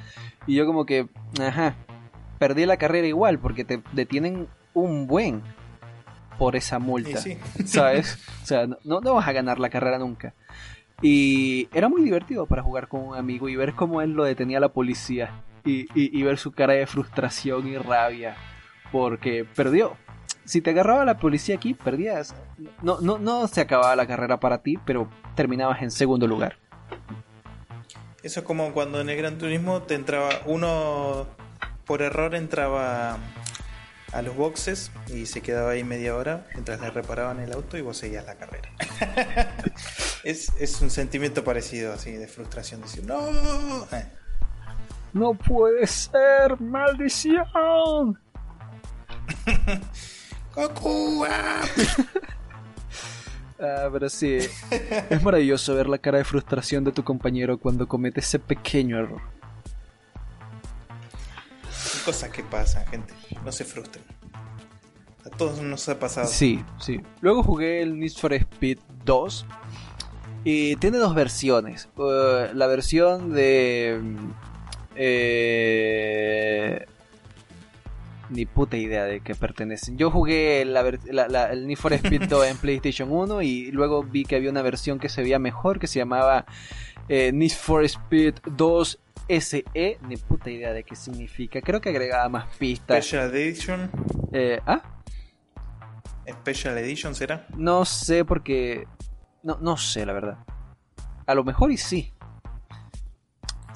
Y 0.46 0.54
yo 0.54 0.66
como 0.66 0.87
que, 0.87 1.08
ajá, 1.40 1.74
perdí 2.38 2.66
la 2.66 2.76
carrera 2.76 3.06
igual 3.06 3.38
porque 3.38 3.64
te 3.64 3.82
detienen 3.92 4.48
un 4.74 5.06
buen 5.06 5.42
por 6.38 6.54
esa 6.54 6.78
multa. 6.78 7.20
¿Sabes? 7.64 8.18
O 8.42 8.46
sea, 8.46 8.66
no, 8.66 9.00
no 9.00 9.14
vas 9.14 9.26
a 9.26 9.32
ganar 9.32 9.58
la 9.58 9.70
carrera 9.70 9.98
nunca. 9.98 10.34
Y 11.00 11.68
era 11.72 11.88
muy 11.88 12.02
divertido 12.02 12.46
para 12.46 12.62
jugar 12.62 12.88
con 12.88 13.00
un 13.02 13.16
amigo 13.16 13.48
y 13.48 13.56
ver 13.56 13.74
cómo 13.74 14.02
él 14.02 14.12
lo 14.12 14.24
detenía 14.24 14.61
la 14.61 14.68
policía. 14.68 15.42
Y, 15.64 15.82
y, 15.94 16.18
y 16.18 16.22
ver 16.22 16.38
su 16.38 16.52
cara 16.52 16.74
de 16.74 16.87
frustración 16.87 17.66
y 17.66 17.76
rabia 17.76 18.37
porque 18.92 19.44
perdió. 19.44 19.96
Si 20.44 20.61
te 20.61 20.70
agarraba 20.70 21.05
la 21.05 21.18
policía 21.18 21.57
aquí, 21.57 21.74
perdías. 21.74 22.35
No, 22.83 23.01
no, 23.01 23.18
no 23.18 23.46
se 23.48 23.61
acababa 23.61 23.94
la 23.96 24.07
carrera 24.07 24.40
para 24.40 24.62
ti, 24.62 24.79
pero 24.85 25.09
terminabas 25.35 25.83
en 25.83 25.90
segundo 25.90 26.27
lugar. 26.27 26.57
Eso 28.22 28.40
es 28.40 28.46
como 28.46 28.72
cuando 28.72 29.01
en 29.01 29.11
el 29.11 29.16
Gran 29.16 29.38
Turismo 29.38 29.83
te 29.83 29.94
entraba 29.94 30.31
uno 30.46 31.27
por 31.87 32.03
error 32.03 32.35
entraba 32.35 33.18
a 34.12 34.22
los 34.22 34.37
boxes 34.37 34.90
y 35.09 35.27
se 35.27 35.40
quedaba 35.40 35.72
ahí 35.72 35.85
media 35.85 36.14
hora 36.16 36.46
mientras 36.53 36.81
le 36.81 36.90
reparaban 36.90 37.40
el 37.40 37.53
auto 37.53 37.77
y 37.77 37.83
vos 37.83 37.96
seguías 37.96 38.27
la 38.27 38.35
carrera. 38.35 38.70
es, 40.24 40.53
es, 40.59 40.81
un 40.81 40.90
sentimiento 40.90 41.44
parecido 41.44 41.92
así 41.92 42.12
de 42.12 42.27
frustración, 42.27 42.83
decir, 42.83 43.05
no. 43.05 43.18
Eh. 43.92 44.07
No 45.12 45.35
puede 45.35 45.87
ser, 45.87 46.61
maldición. 46.61 48.18
¡Goku! 50.54 51.24
Ah. 51.28 51.62
ah, 53.60 53.88
pero 53.92 54.08
sí, 54.08 54.38
es 55.10 55.22
maravilloso 55.22 55.74
ver 55.74 55.88
la 55.88 55.98
cara 55.98 56.18
de 56.18 56.24
frustración 56.24 56.84
de 56.84 56.92
tu 56.92 57.04
compañero 57.04 57.58
cuando 57.58 57.86
comete 57.86 58.20
ese 58.20 58.38
pequeño 58.38 58.98
error. 58.98 59.20
Cosas 62.04 62.30
que 62.30 62.42
pasan, 62.42 62.86
gente. 62.86 63.14
No 63.44 63.52
se 63.52 63.64
frustren. 63.64 64.04
A 65.24 65.30
todos 65.30 65.60
nos 65.60 65.88
ha 65.88 65.98
pasado. 65.98 66.26
Sí, 66.26 66.64
sí. 66.78 67.00
Luego 67.20 67.42
jugué 67.42 67.82
el 67.82 67.98
Need 67.98 68.12
for 68.12 68.32
Speed 68.32 68.78
2. 69.04 69.46
Y 70.44 70.76
tiene 70.76 70.98
dos 70.98 71.14
versiones. 71.14 71.88
Uh, 71.96 72.54
la 72.54 72.66
versión 72.66 73.32
de... 73.32 74.00
Eh, 74.96 76.86
ni 78.30 78.46
puta 78.46 78.76
idea 78.76 79.04
de 79.04 79.20
qué 79.20 79.34
pertenecen. 79.34 79.96
Yo 79.96 80.10
jugué 80.10 80.64
la, 80.64 80.80
el 81.50 81.66
Need 81.66 81.78
for 81.78 81.92
Speed 81.92 82.28
2 82.28 82.46
en 82.46 82.56
PlayStation 82.60 83.10
1 83.10 83.42
y 83.42 83.70
luego 83.70 84.02
vi 84.02 84.24
que 84.24 84.36
había 84.36 84.50
una 84.50 84.62
versión 84.62 84.98
que 84.98 85.08
se 85.08 85.22
veía 85.22 85.38
mejor 85.38 85.78
que 85.78 85.86
se 85.86 85.98
llamaba 85.98 86.46
eh, 87.08 87.32
Need 87.32 87.52
for 87.52 87.84
Speed 87.84 88.34
2 88.44 88.98
SE. 89.40 89.98
Ni 90.02 90.16
puta 90.16 90.50
idea 90.50 90.72
de 90.72 90.84
qué 90.84 90.96
significa. 90.96 91.60
Creo 91.60 91.80
que 91.80 91.90
agregaba 91.90 92.28
más 92.28 92.56
pistas. 92.56 93.04
Special 93.04 93.34
Edition. 93.34 93.90
Eh, 94.32 94.60
¿Ah? 94.66 94.82
Special 96.28 96.76
Edition 96.78 97.14
será? 97.14 97.46
No 97.56 97.84
sé 97.84 98.24
porque... 98.24 98.86
No, 99.42 99.58
no 99.60 99.76
sé, 99.76 100.04
la 100.04 100.12
verdad. 100.12 100.38
A 101.26 101.34
lo 101.34 101.44
mejor 101.44 101.70
y 101.70 101.76
sí. 101.76 102.12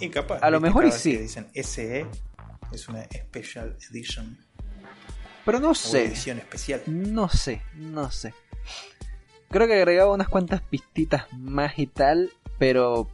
Y 0.01 0.09
capaz. 0.09 0.39
A 0.43 0.51
lo 0.51 0.61
mejor 0.61 0.85
y 0.85 0.93
sí. 0.93 1.17
Dicen 1.17 1.49
SE 1.55 2.07
es 2.73 2.89
una 2.89 3.05
Special 3.05 3.77
Edition. 3.91 4.39
Pero 5.45 5.61
no 5.61 5.75
sé. 5.75 6.05
edición 6.07 6.39
especial. 6.39 6.83
No 6.87 7.29
sé, 7.29 7.63
no 7.75 8.11
sé. 8.11 8.35
Creo 9.51 9.67
que 9.67 9.75
agregaba 9.75 10.13
unas 10.13 10.29
cuantas 10.29 10.63
pistitas 10.63 11.25
más 11.33 11.79
y 11.79 11.87
tal, 11.87 12.31
pero 12.59 13.09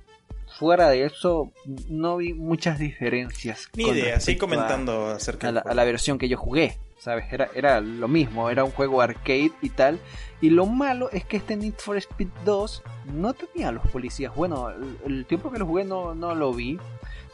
fuera 0.59 0.89
de 0.91 1.05
eso 1.05 1.53
no 1.89 2.19
vi 2.19 2.35
muchas 2.35 2.79
diferencias. 2.79 3.69
Ni 3.75 3.89
idea, 3.89 4.21
sigue 4.21 4.39
comentando 4.39 5.07
acerca 5.07 5.49
a 5.49 5.53
la, 5.53 5.61
a 5.61 5.75
la 5.75 5.85
versión 5.85 6.19
que 6.19 6.29
yo 6.29 6.37
jugué. 6.37 6.79
¿Sabes? 6.99 7.33
Era, 7.33 7.49
era 7.55 7.81
lo 7.81 8.09
mismo, 8.09 8.51
era 8.51 8.65
un 8.65 8.73
juego 8.73 9.01
arcade 9.01 9.53
y 9.63 9.71
tal. 9.71 10.01
Y 10.41 10.51
lo 10.51 10.67
malo 10.67 11.11
es 11.13 11.25
que 11.25 11.37
este 11.37 11.57
Need 11.57 11.75
for 11.79 11.97
Speed 11.97 12.29
2 12.45 12.83
no 13.15 13.35
tenía 13.35 13.69
a 13.69 13.73
los 13.73 13.87
policías. 13.87 14.35
Bueno, 14.35 14.71
el, 15.05 15.25
tiempo 15.27 15.51
que 15.51 15.59
lo 15.59 15.67
jugué 15.67 15.85
no, 15.85 16.15
no 16.15 16.35
lo 16.35 16.53
vi. 16.53 16.79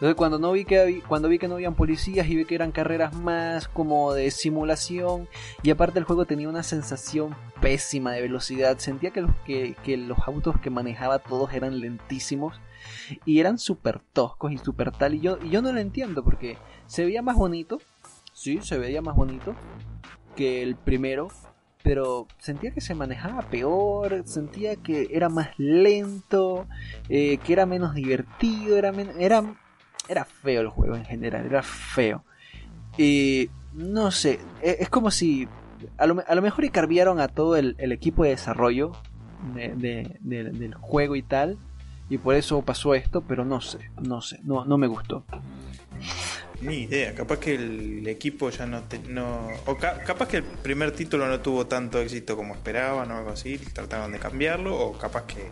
Entonces 0.05 0.19
cuando 0.19 0.39
no 0.39 0.53
vi 0.53 0.67
que 0.67 1.03
cuando 1.09 1.31
vi 1.31 1.39
que 1.39 1.49
no 1.49 1.55
habían 1.55 1.77
policías 1.77 2.29
y 2.29 2.37
vi 2.37 2.45
que 2.45 2.55
eran 2.55 2.73
carreras 2.73 3.15
más 3.15 3.69
como 3.69 4.13
de 4.13 4.31
simulación 4.31 5.31
y 5.63 5.71
aparte 5.71 5.99
el 5.99 6.05
juego 6.05 6.27
tenía 6.27 6.47
una 6.47 6.63
sensación 6.63 7.35
pésima 7.63 8.13
de 8.13 8.21
velocidad, 8.21 8.77
sentía 8.77 9.13
que 9.13 9.23
los 9.23 9.35
que, 9.47 9.75
los 9.97 10.19
autos 10.27 10.61
que 10.61 10.69
manejaba 10.69 11.21
todos 11.21 11.55
eran 11.55 11.81
lentísimos 11.81 12.61
y 13.25 13.41
eran 13.41 13.57
súper 13.57 13.99
toscos 14.13 14.53
y 14.53 14.59
súper 14.59 14.93
tal 14.93 15.15
y 15.15 15.21
yo 15.21 15.39
y 15.43 15.49
yo 15.49 15.63
no 15.63 15.73
lo 15.73 15.81
entiendo 15.81 16.23
porque 16.23 16.59
se 16.87 17.07
veía 17.07 17.23
más 17.23 17.37
bonito, 17.37 17.79
sí, 18.35 18.61
se 18.61 18.77
veía 18.77 19.01
más 19.01 19.17
bonito 19.17 19.57
que 20.37 20.63
el 20.63 20.77
primero, 20.77 21.29
pero 21.83 22.27
sentía 22.37 22.73
que 22.73 22.83
se 22.83 22.95
manejaba 22.95 23.41
peor, 23.49 24.23
sentía 24.27 24.77
que 24.77 25.09
era 25.13 25.31
más 25.31 25.59
lento, 25.59 26.67
eh, 27.09 27.39
que 27.39 27.55
era 27.55 27.65
menos 27.65 27.95
divertido, 27.95 28.77
era, 28.77 28.93
era 29.19 29.64
era 30.09 30.25
feo 30.25 30.61
el 30.61 30.69
juego 30.69 30.97
en 30.97 31.05
general, 31.05 31.47
era 31.47 31.63
feo. 31.63 32.25
Y 32.97 33.51
no 33.73 34.11
sé, 34.11 34.39
e, 34.63 34.79
es 34.81 34.89
como 34.89 35.11
si 35.11 35.49
a 35.99 36.07
lo, 36.07 36.43
mejor 36.43 36.65
y 36.65 36.71
carviaron 36.71 37.21
a 37.21 37.29
todo 37.29 37.57
el, 37.57 37.77
equipo 37.93 38.25
de 38.25 38.31
desarrollo 38.31 38.93
del 39.55 40.75
juego 40.81 41.17
y 41.17 41.23
tal. 41.23 41.59
y 42.09 42.19
por 42.19 42.35
eso 42.35 42.63
pasó 42.63 42.95
esto, 42.95 43.23
pero 43.23 43.45
no 43.45 43.61
sé, 43.61 43.91
no 44.01 44.21
sé, 44.21 44.41
no, 44.45 44.65
no 44.65 44.79
me 44.79 44.87
gustó. 44.87 45.25
Ni 46.61 46.83
idea, 46.83 47.15
capaz 47.15 47.39
que 47.41 47.55
el 47.57 48.07
equipo 48.07 48.49
ya 48.51 48.65
no... 48.67 48.83
no 49.09 49.49
o 49.67 49.77
capaz 49.77 50.29
que 50.29 50.39
el 50.39 50.45
primer 50.45 50.93
título 50.93 51.27
no 51.27 51.41
tuvo 51.41 51.67
tanto 51.67 52.01
éxito 52.01 52.37
como 52.37 52.55
esperaban 52.55 53.11
o 53.11 53.19
algo 53.19 53.31
así, 53.31 53.59
trataron 53.59 54.13
de 54.13 54.19
cambiarlo, 54.19 54.79
o 54.79 54.97
capaz 54.97 55.25
que 55.25 55.51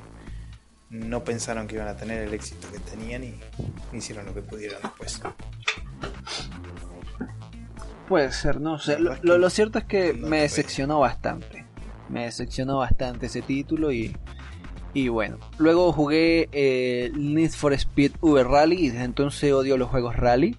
no 0.93 1.25
pensaron 1.25 1.67
que 1.67 1.77
iban 1.77 1.89
a 1.89 1.97
tener 1.97 2.23
el 2.23 2.35
éxito 2.35 2.71
que 2.71 2.79
tenían 2.79 3.25
y 3.25 3.35
hicieron 3.93 4.27
lo 4.27 4.35
que 4.35 4.43
pudieron 4.43 4.81
después. 4.83 5.21
Puede 8.07 8.31
ser, 8.31 8.61
no 8.61 8.79
sé. 8.79 8.99
Lo, 8.99 9.51
cierto 9.51 9.79
es 9.79 9.85
que 9.85 10.13
me 10.13 10.43
decepcionó 10.43 11.01
bastante. 11.01 11.65
Me 12.11 12.25
decepcionó 12.25 12.77
bastante 12.79 13.27
ese 13.27 13.41
título 13.41 13.91
y, 13.91 14.15
y 14.93 15.09
bueno. 15.09 15.39
Luego 15.57 15.93
jugué 15.93 16.51
eh, 16.53 17.11
Need 17.15 17.53
for 17.53 17.73
Speed 17.73 18.13
Uber 18.21 18.47
Rally 18.47 18.77
y 18.77 18.91
desde 18.91 19.05
entonces 19.05 19.51
odio 19.51 19.79
los 19.79 19.89
juegos 19.89 20.15
rally. 20.17 20.59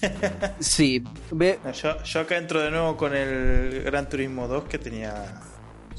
sí, 0.60 1.04
ve... 1.30 1.58
yo, 1.74 2.02
yo 2.02 2.20
acá 2.20 2.38
entro 2.38 2.60
de 2.62 2.70
nuevo 2.70 2.96
con 2.96 3.14
el 3.14 3.82
Gran 3.82 4.08
Turismo 4.08 4.48
2 4.48 4.64
que 4.64 4.78
tenía 4.78 5.40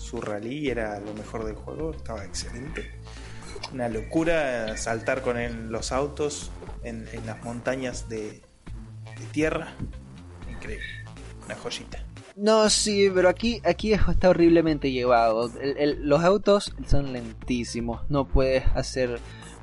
su 0.07 0.21
rally 0.21 0.69
era 0.69 0.99
lo 0.99 1.13
mejor 1.13 1.45
del 1.45 1.55
juego, 1.55 1.91
estaba 1.91 2.23
excelente. 2.23 2.91
Una 3.73 3.89
locura 3.89 4.77
saltar 4.77 5.21
con 5.21 5.71
los 5.71 5.91
autos 5.91 6.51
en, 6.83 7.07
las 7.25 7.43
montañas 7.43 8.07
de, 8.07 8.41
tierra. 9.31 9.73
Increíble, 10.49 10.85
una 11.45 11.55
joyita. 11.55 12.03
No, 12.37 12.69
sí, 12.69 13.11
pero 13.13 13.29
aquí, 13.29 13.61
aquí 13.65 13.93
está 13.93 14.29
horriblemente 14.29 14.91
llevado. 14.91 15.51
los 15.99 16.23
autos 16.23 16.73
son 16.87 17.11
lentísimos, 17.11 18.09
no 18.09 18.27
puedes 18.27 18.63
hacer 18.75 19.19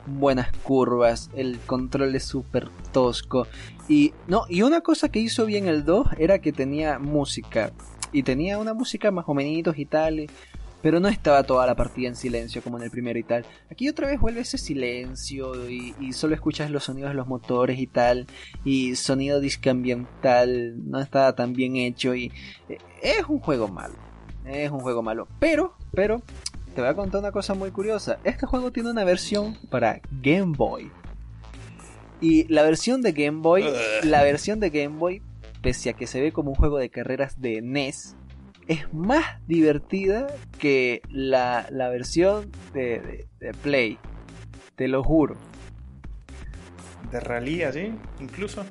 buenas 0.06 0.52
curvas, 0.62 1.30
el 1.34 1.58
control 1.60 2.14
es 2.16 2.24
súper 2.24 2.68
tosco. 2.92 3.46
Y 3.88 4.12
no, 4.26 4.44
y 4.48 4.62
una 4.62 4.82
cosa 4.82 5.08
que 5.08 5.20
hizo 5.20 5.46
bien 5.46 5.68
el 5.68 5.84
2 5.84 6.08
era 6.18 6.40
que 6.40 6.52
tenía 6.52 6.98
música 6.98 7.72
y 8.14 8.22
tenía 8.22 8.58
una 8.58 8.74
música 8.74 9.10
más 9.10 9.24
o 9.26 9.34
menos 9.34 9.76
y 9.76 9.84
tal, 9.86 10.26
pero 10.80 11.00
no 11.00 11.08
estaba 11.08 11.42
toda 11.42 11.66
la 11.66 11.74
partida 11.74 12.06
en 12.08 12.14
silencio 12.14 12.62
como 12.62 12.78
en 12.78 12.84
el 12.84 12.90
primero 12.90 13.18
y 13.18 13.24
tal. 13.24 13.44
Aquí 13.68 13.88
otra 13.88 14.06
vez 14.06 14.20
vuelve 14.20 14.40
ese 14.40 14.56
silencio 14.56 15.68
y, 15.68 16.12
solo 16.12 16.34
escuchas 16.34 16.70
los 16.70 16.84
sonidos 16.84 17.10
de 17.10 17.16
los 17.16 17.26
motores 17.26 17.78
y 17.80 17.88
tal, 17.88 18.28
y 18.64 18.94
sonido 18.94 19.40
discambiental 19.40 20.74
no 20.88 21.00
estaba 21.00 21.34
tan 21.34 21.54
bien 21.54 21.74
hecho 21.74 22.14
y 22.14 22.30
eh, 22.68 22.78
es 23.02 23.24
un 23.28 23.40
juego 23.40 23.66
malo, 23.66 23.96
es 24.46 24.70
un 24.70 24.78
juego 24.80 25.02
malo, 25.02 25.26
pero, 25.40 25.74
pero, 25.92 26.22
te 26.72 26.80
voy 26.80 26.90
a 26.90 26.94
contar 26.94 27.20
una 27.20 27.32
cosa 27.32 27.54
muy 27.54 27.72
curiosa, 27.72 28.20
este 28.22 28.46
juego 28.46 28.70
tiene 28.70 28.90
una 28.90 29.02
versión 29.02 29.56
para 29.70 30.00
Game 30.22 30.54
Boy. 30.56 30.90
Y 32.20 32.46
la 32.50 32.62
versión 32.62 33.02
de 33.02 33.12
Game 33.12 33.40
Boy, 33.42 33.64
la 34.04 34.22
versión 34.22 34.60
de 34.60 34.70
Game 34.70 34.96
Boy 34.98 35.20
pese 35.64 35.88
a 35.88 35.94
que 35.94 36.06
se 36.06 36.20
ve 36.20 36.30
como 36.30 36.50
un 36.50 36.56
juego 36.56 36.76
de 36.76 36.90
carreras 36.90 37.40
de 37.40 37.62
NES, 37.62 38.16
es 38.68 38.92
más 38.92 39.24
divertida 39.46 40.26
que 40.58 41.00
la, 41.08 41.66
versión 41.90 42.52
de, 42.74 43.26
Play. 43.62 43.98
Te 44.76 44.88
lo 44.88 45.02
juro. 45.02 45.36
¿De 47.10 47.18
rally 47.18 47.62
así? 47.62 47.94
Incluso. 48.20 48.64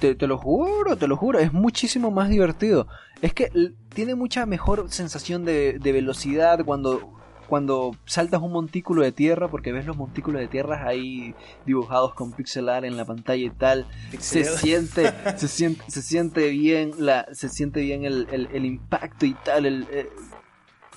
Te, 0.00 0.16
te, 0.16 0.26
lo 0.26 0.38
juro, 0.38 0.96
te 0.96 1.06
lo 1.06 1.16
juro. 1.16 1.38
Es 1.38 1.52
muchísimo 1.52 2.10
más 2.10 2.28
divertido. 2.28 2.88
Es 3.20 3.32
que 3.32 3.50
tiene 3.94 4.16
mucha 4.16 4.44
mejor 4.44 4.90
sensación 4.90 5.44
de, 5.44 5.78
de 5.78 5.92
velocidad 5.92 6.64
cuando 6.64 7.12
cuando 7.52 7.94
saltas 8.06 8.40
un 8.40 8.50
montículo 8.50 9.02
de 9.02 9.12
tierra, 9.12 9.46
porque 9.46 9.72
ves 9.72 9.84
los 9.84 9.94
montículos 9.94 10.40
de 10.40 10.48
tierra 10.48 10.88
ahí 10.88 11.34
dibujados 11.66 12.14
con 12.14 12.32
pixel 12.32 12.70
art 12.70 12.86
en 12.86 12.96
la 12.96 13.04
pantalla 13.04 13.44
y 13.44 13.50
tal, 13.50 13.86
se 14.18 14.42
siente, 14.44 15.12
se 15.36 15.48
siente, 15.48 15.82
se 15.86 16.00
siente 16.00 16.48
bien 16.48 16.92
la, 16.96 17.26
se 17.32 17.50
siente 17.50 17.82
bien 17.82 18.06
el, 18.06 18.64
impacto 18.64 19.26
y 19.26 19.34
tal, 19.34 19.66
el, 19.66 19.86
eh, 19.90 20.08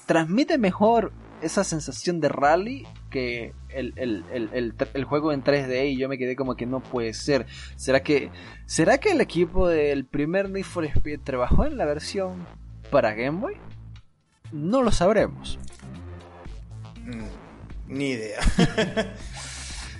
transmite 0.05 0.57
mejor 0.57 1.11
esa 1.41 1.65
sensación 1.65 2.21
de 2.21 2.29
rally 2.29 2.87
que 3.09 3.53
el, 3.67 3.93
el, 3.97 5.03
juego 5.03 5.33
en 5.33 5.43
3D 5.43 5.91
y 5.91 5.97
yo 5.97 6.07
me 6.07 6.17
quedé 6.17 6.37
como 6.37 6.55
que 6.55 6.65
no 6.65 6.79
puede 6.79 7.13
ser. 7.13 7.47
¿Será 7.75 8.01
que, 8.01 8.31
¿será 8.65 8.97
que 8.97 9.11
el 9.11 9.19
equipo 9.19 9.67
del 9.67 10.05
primer 10.05 10.49
Need 10.49 10.63
for 10.63 10.85
Speed 10.85 11.19
trabajó 11.21 11.65
en 11.65 11.75
la 11.75 11.83
versión 11.83 12.47
para 12.91 13.13
Game 13.13 13.41
Boy? 13.41 13.55
No 14.53 14.83
lo 14.83 14.91
sabremos. 14.93 15.59
Mm, 17.05 17.93
ni 17.95 18.09
idea. 18.11 18.39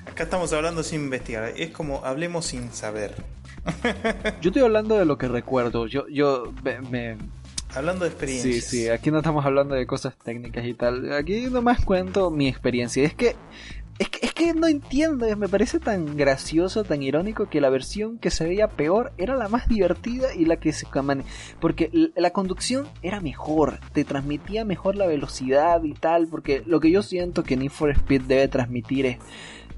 Acá 0.06 0.24
estamos 0.24 0.52
hablando 0.54 0.84
sin 0.84 1.02
investigar. 1.02 1.54
Es 1.56 1.72
como 1.72 2.04
hablemos 2.06 2.46
sin 2.46 2.72
saber. 2.72 3.15
yo 4.41 4.50
estoy 4.50 4.62
hablando 4.62 4.98
de 4.98 5.06
lo 5.06 5.18
que 5.18 5.28
recuerdo. 5.28 5.88
Yo, 5.88 6.08
yo 6.08 6.54
me, 6.63 7.18
Hablando 7.76 8.06
de 8.06 8.12
experiencias. 8.12 8.65
Sí, 8.65 8.84
sí, 8.84 8.89
aquí 8.89 9.12
no 9.12 9.18
estamos 9.18 9.46
hablando 9.46 9.76
de 9.76 9.86
cosas 9.86 10.15
técnicas 10.18 10.65
y 10.65 10.74
tal. 10.74 11.12
Aquí 11.12 11.48
nomás 11.52 11.84
cuento 11.84 12.32
mi 12.32 12.48
experiencia. 12.48 13.04
Es 13.04 13.13
que 13.13 13.36
es 13.97 14.10
que, 14.10 14.25
es 14.25 14.34
que 14.34 14.53
no 14.53 14.67
entiendo, 14.67 15.25
me 15.38 15.47
parece 15.47 15.79
tan 15.79 16.17
gracioso, 16.17 16.84
tan 16.84 17.01
irónico 17.01 17.47
que 17.49 17.62
la 17.62 17.69
versión 17.69 18.17
que 18.17 18.29
se 18.29 18.45
veía 18.45 18.67
peor 18.67 19.13
era 19.17 19.36
la 19.36 19.47
más 19.47 19.69
divertida 19.69 20.34
y 20.34 20.45
la 20.45 20.58
que 20.58 20.73
se... 20.73 20.86
Porque 21.62 21.89
la 22.15 22.31
conducción 22.31 22.88
era 23.01 23.21
mejor, 23.21 23.79
te 23.93 24.03
transmitía 24.03 24.65
mejor 24.65 24.95
la 24.97 25.08
velocidad 25.08 25.81
y 25.84 25.93
tal, 25.93 26.27
porque 26.27 26.62
lo 26.65 26.79
que 26.79 26.91
yo 26.91 27.03
siento 27.03 27.43
que 27.43 27.55
Need 27.55 27.71
for 27.71 27.89
Speed 27.91 28.23
debe 28.23 28.47
transmitir 28.47 29.05
es... 29.05 29.17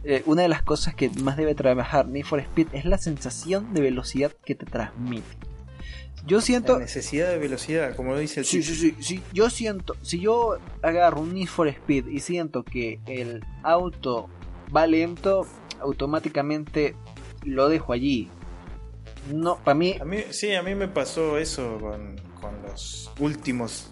Eh, 0.04 0.24
una 0.26 0.44
de 0.44 0.48
las 0.48 0.62
cosas 0.62 0.96
que 0.96 1.10
más 1.22 1.36
debe 1.36 1.54
trabajar 1.54 2.08
Need 2.08 2.24
for 2.24 2.40
Speed 2.40 2.68
es 2.72 2.86
la 2.86 2.98
sensación 2.98 3.74
de 3.74 3.82
velocidad 3.82 4.32
que 4.46 4.56
te 4.56 4.66
transmite. 4.66 5.57
Yo 6.28 6.42
siento. 6.42 6.74
La 6.74 6.80
necesidad 6.80 7.30
de 7.30 7.38
velocidad, 7.38 7.96
como 7.96 8.12
lo 8.12 8.20
dice 8.20 8.42
el 8.42 8.46
sí, 8.46 8.62
sí, 8.62 8.76
sí, 8.76 8.96
sí. 9.00 9.24
Yo 9.34 9.50
siento. 9.50 9.96
Si 10.02 10.20
yo 10.20 10.58
agarro 10.82 11.22
un 11.22 11.34
Need 11.34 11.48
for 11.48 11.68
Speed 11.70 12.08
y 12.08 12.20
siento 12.20 12.64
que 12.64 13.00
el 13.08 13.46
auto 13.64 14.30
va 14.76 14.86
lento, 14.88 15.48
automáticamente 15.80 16.96
lo 17.44 17.70
dejo 17.70 17.94
allí. 17.94 18.30
No, 19.34 19.58
para 19.64 19.76
mí... 19.76 19.96
A 20.00 20.06
mí. 20.06 20.24
Sí, 20.30 20.54
a 20.54 20.62
mí 20.64 20.76
me 20.76 20.90
pasó 20.90 21.38
eso 21.38 21.78
con, 21.80 22.18
con 22.40 22.62
los 22.64 23.10
últimos 23.20 23.90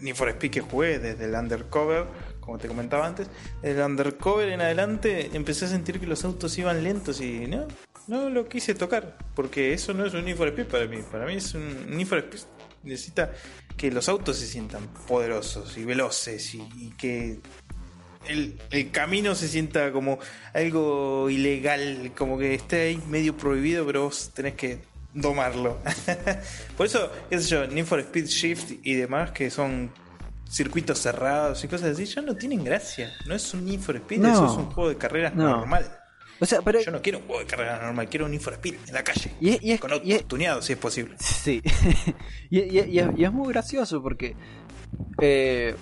Need 0.00 0.14
for 0.14 0.28
Speed 0.28 0.50
que 0.50 0.60
jugué, 0.60 0.98
desde 0.98 1.24
el 1.24 1.34
Undercover, 1.34 2.04
como 2.40 2.58
te 2.58 2.68
comentaba 2.68 3.06
antes. 3.06 3.28
El 3.62 3.80
Undercover 3.80 4.50
en 4.50 4.60
adelante 4.60 5.30
empecé 5.32 5.64
a 5.64 5.68
sentir 5.68 5.98
que 5.98 6.06
los 6.06 6.24
autos 6.24 6.56
iban 6.58 6.82
lentos 6.82 7.20
y 7.20 7.46
no, 7.46 7.66
no 8.08 8.28
lo 8.30 8.48
quise 8.48 8.74
tocar, 8.74 9.16
porque 9.34 9.72
eso 9.72 9.94
no 9.94 10.04
es 10.04 10.14
un 10.14 10.24
Need 10.24 10.36
for 10.36 10.48
Speed 10.48 10.66
para 10.66 10.86
mí. 10.86 10.98
Para 11.10 11.26
mí 11.26 11.34
es 11.34 11.54
un 11.54 11.96
Need 11.96 12.06
for 12.06 12.18
Speed. 12.18 12.40
Necesita 12.82 13.30
que 13.76 13.90
los 13.90 14.08
autos 14.08 14.38
se 14.38 14.46
sientan 14.46 14.86
poderosos 15.06 15.76
y 15.76 15.84
veloces 15.84 16.54
y, 16.54 16.90
que 16.98 17.40
el, 18.26 18.90
camino 18.90 19.34
se 19.34 19.48
sienta 19.48 19.92
como 19.92 20.18
algo 20.54 21.28
ilegal, 21.30 22.12
como 22.16 22.38
que 22.38 22.54
esté 22.54 22.82
ahí 22.82 23.02
medio 23.08 23.36
prohibido, 23.36 23.84
pero 23.86 24.04
vos 24.04 24.30
tenés 24.34 24.54
que 24.54 24.80
domarlo. 25.12 25.78
Por 26.76 26.86
eso, 26.86 27.10
qué 27.28 27.38
sé 27.38 27.48
yo, 27.48 27.66
Need 27.66 27.84
for 27.84 28.00
Speed 28.00 28.26
Shift 28.26 28.72
y 28.82 28.94
demás, 28.94 29.32
que 29.32 29.50
son 29.50 29.90
circuitos 30.50 30.98
cerrados 30.98 31.62
y 31.62 31.68
cosas 31.68 31.90
así, 31.90 32.06
ya 32.06 32.22
no 32.22 32.34
tienen 32.34 32.64
gracia. 32.64 33.12
No 33.26 33.34
es 33.34 33.54
un 33.54 33.64
Need 33.64 33.80
for 33.80 33.96
Speed, 33.96 34.24
eso 34.24 34.46
es 34.46 34.52
un 34.52 34.66
juego 34.66 34.88
de 34.88 34.96
carreras 34.96 35.34
normal. 35.34 35.99
O 36.40 36.46
sea, 36.46 36.62
pero... 36.62 36.80
Yo 36.80 36.90
no 36.90 37.02
quiero 37.02 37.18
un 37.18 37.26
juego 37.26 37.40
de 37.40 37.46
carrera 37.46 37.78
normal, 37.82 38.08
quiero 38.08 38.24
un 38.24 38.32
Need 38.32 38.40
Speed 38.40 38.74
en 38.88 38.94
la 38.94 39.04
calle. 39.04 39.32
Y, 39.40 39.76
con 39.78 39.92
autos 39.92 40.24
tuneados, 40.26 40.64
si 40.64 40.72
es 40.72 40.78
posible. 40.78 41.14
Sí. 41.18 41.62
y, 42.50 42.98
es 42.98 43.32
muy 43.32 43.52
gracioso 43.52 44.02
porque 44.02 44.34
eh, 45.20 45.74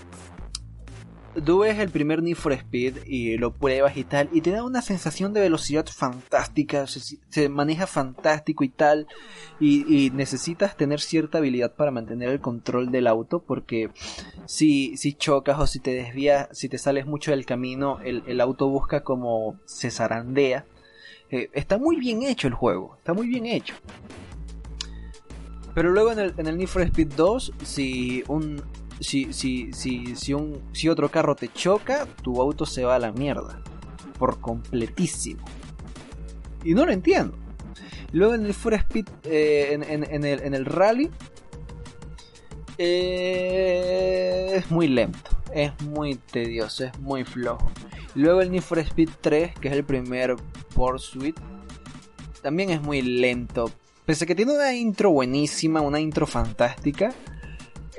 tú 1.45 1.61
ves 1.61 1.79
el 1.79 1.91
primer 1.91 2.23
Need 2.23 2.37
for 2.37 2.53
Speed 2.53 3.05
y 3.07 3.37
lo 3.37 3.53
pruebas 3.53 3.97
y 3.97 4.05
tal, 4.05 4.29
y 4.33 4.41
te 4.41 4.51
da 4.51 4.65
una 4.65 4.83
sensación 4.83 5.33
de 5.33 5.41
velocidad 5.41 5.87
fantástica, 5.87 6.87
se, 6.87 7.49
maneja 7.49 7.87
fantástico 7.87 8.65
y 8.65 8.69
tal, 8.69 9.07
y, 9.61 10.11
necesitas 10.15 10.77
tener 10.77 11.01
cierta 11.01 11.39
habilidad 11.39 11.75
para 11.75 11.91
mantener 11.91 12.31
el 12.31 12.41
control 12.41 12.91
del 12.91 13.07
auto, 13.07 13.41
porque 13.41 13.91
si, 14.47 14.97
si 14.97 15.15
chocas 15.15 15.59
o 15.59 15.67
si 15.67 15.81
te 15.81 15.93
desvías, 15.93 16.49
si 16.53 16.69
te 16.69 16.79
sales 16.79 17.07
mucho 17.07 17.31
del 17.31 17.47
camino, 17.47 18.01
el, 18.03 18.41
auto 18.41 18.69
busca 18.69 19.03
como 19.03 19.59
se 19.65 19.91
zarandea. 19.91 20.65
Eh, 21.31 21.51
está 21.53 21.77
muy 21.77 21.97
bien 21.97 22.23
hecho 22.23 22.49
el 22.49 22.55
juego, 22.55 22.97
está 22.97 23.13
muy 23.13 23.27
bien 23.27 23.47
hecho. 23.47 23.75
Pero 25.75 25.91
luego 25.91 26.13
en 26.13 26.19
el, 26.19 26.35
en 26.39 26.47
el 26.47 26.57
Need 26.57 26.69
for 26.69 26.83
Speed 26.83 27.13
2, 27.15 27.53
si 27.63 28.25
un, 28.29 28.63
si, 29.01 29.33
si, 29.33 29.73
si, 29.73 30.17
si, 30.17 30.35
un, 30.35 30.61
si 30.73 30.89
otro 30.89 31.11
carro 31.11 31.35
te 31.35 31.49
choca, 31.53 32.07
tu 32.23 32.41
auto 32.41 32.67
se 32.67 32.85
va 32.85 32.97
a 32.97 32.99
la 32.99 33.13
mierda. 33.13 33.63
Por 34.19 34.41
completísimo. 34.41 35.45
Y 36.65 36.75
no 36.75 36.85
lo 36.85 36.93
entiendo. 36.93 37.37
Luego 38.13 38.35
en 38.35 38.47
el 38.47 38.55
For 38.55 38.75
Speed, 38.75 39.07
eh, 39.25 39.69
en, 39.73 39.83
el, 40.25 40.41
en, 40.41 40.55
el, 40.55 40.65
rally, 40.65 41.11
eh, 42.79 44.53
es 44.55 44.71
muy 44.71 44.89
lento. 44.89 45.31
es 45.53 45.73
muy 45.83 46.15
tedioso, 46.17 46.85
es 46.85 46.99
muy 47.01 47.25
flojo. 47.25 47.71
Luego 48.15 48.41
el 48.41 48.51
Need 48.51 48.63
for 48.63 48.79
Speed 48.79 49.11
3, 49.21 49.55
que 49.61 49.69
es 49.69 49.75
el 49.75 49.85
primer 49.85 50.37
Pursuit, 50.75 51.39
también 52.43 52.71
es 52.71 52.81
muy 52.81 53.03
lento. 53.03 53.71
Pese 54.07 54.25
a 54.25 54.27
que 54.27 54.35
tiene 54.35 54.55
una 54.55 54.75
intro 54.75 55.11
buenísima, 55.11 55.83
una 55.83 56.01
intro 56.01 56.27
fantástica, 56.27 57.15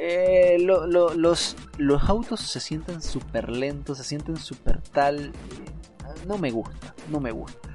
eh, 0.01 0.57
los, 0.59 1.55
los 1.77 2.09
autos 2.09 2.39
se 2.39 2.61
sienten 2.61 3.01
súper 3.01 3.49
lentos, 3.49 3.97
se 3.97 4.05
sienten 4.05 4.37
súper 4.37 4.81
tal. 4.81 5.33
No 6.25 6.37
me 6.37 6.51
gusta, 6.51 6.95
no 7.09 7.19
me 7.19 7.31
gusta. 7.31 7.69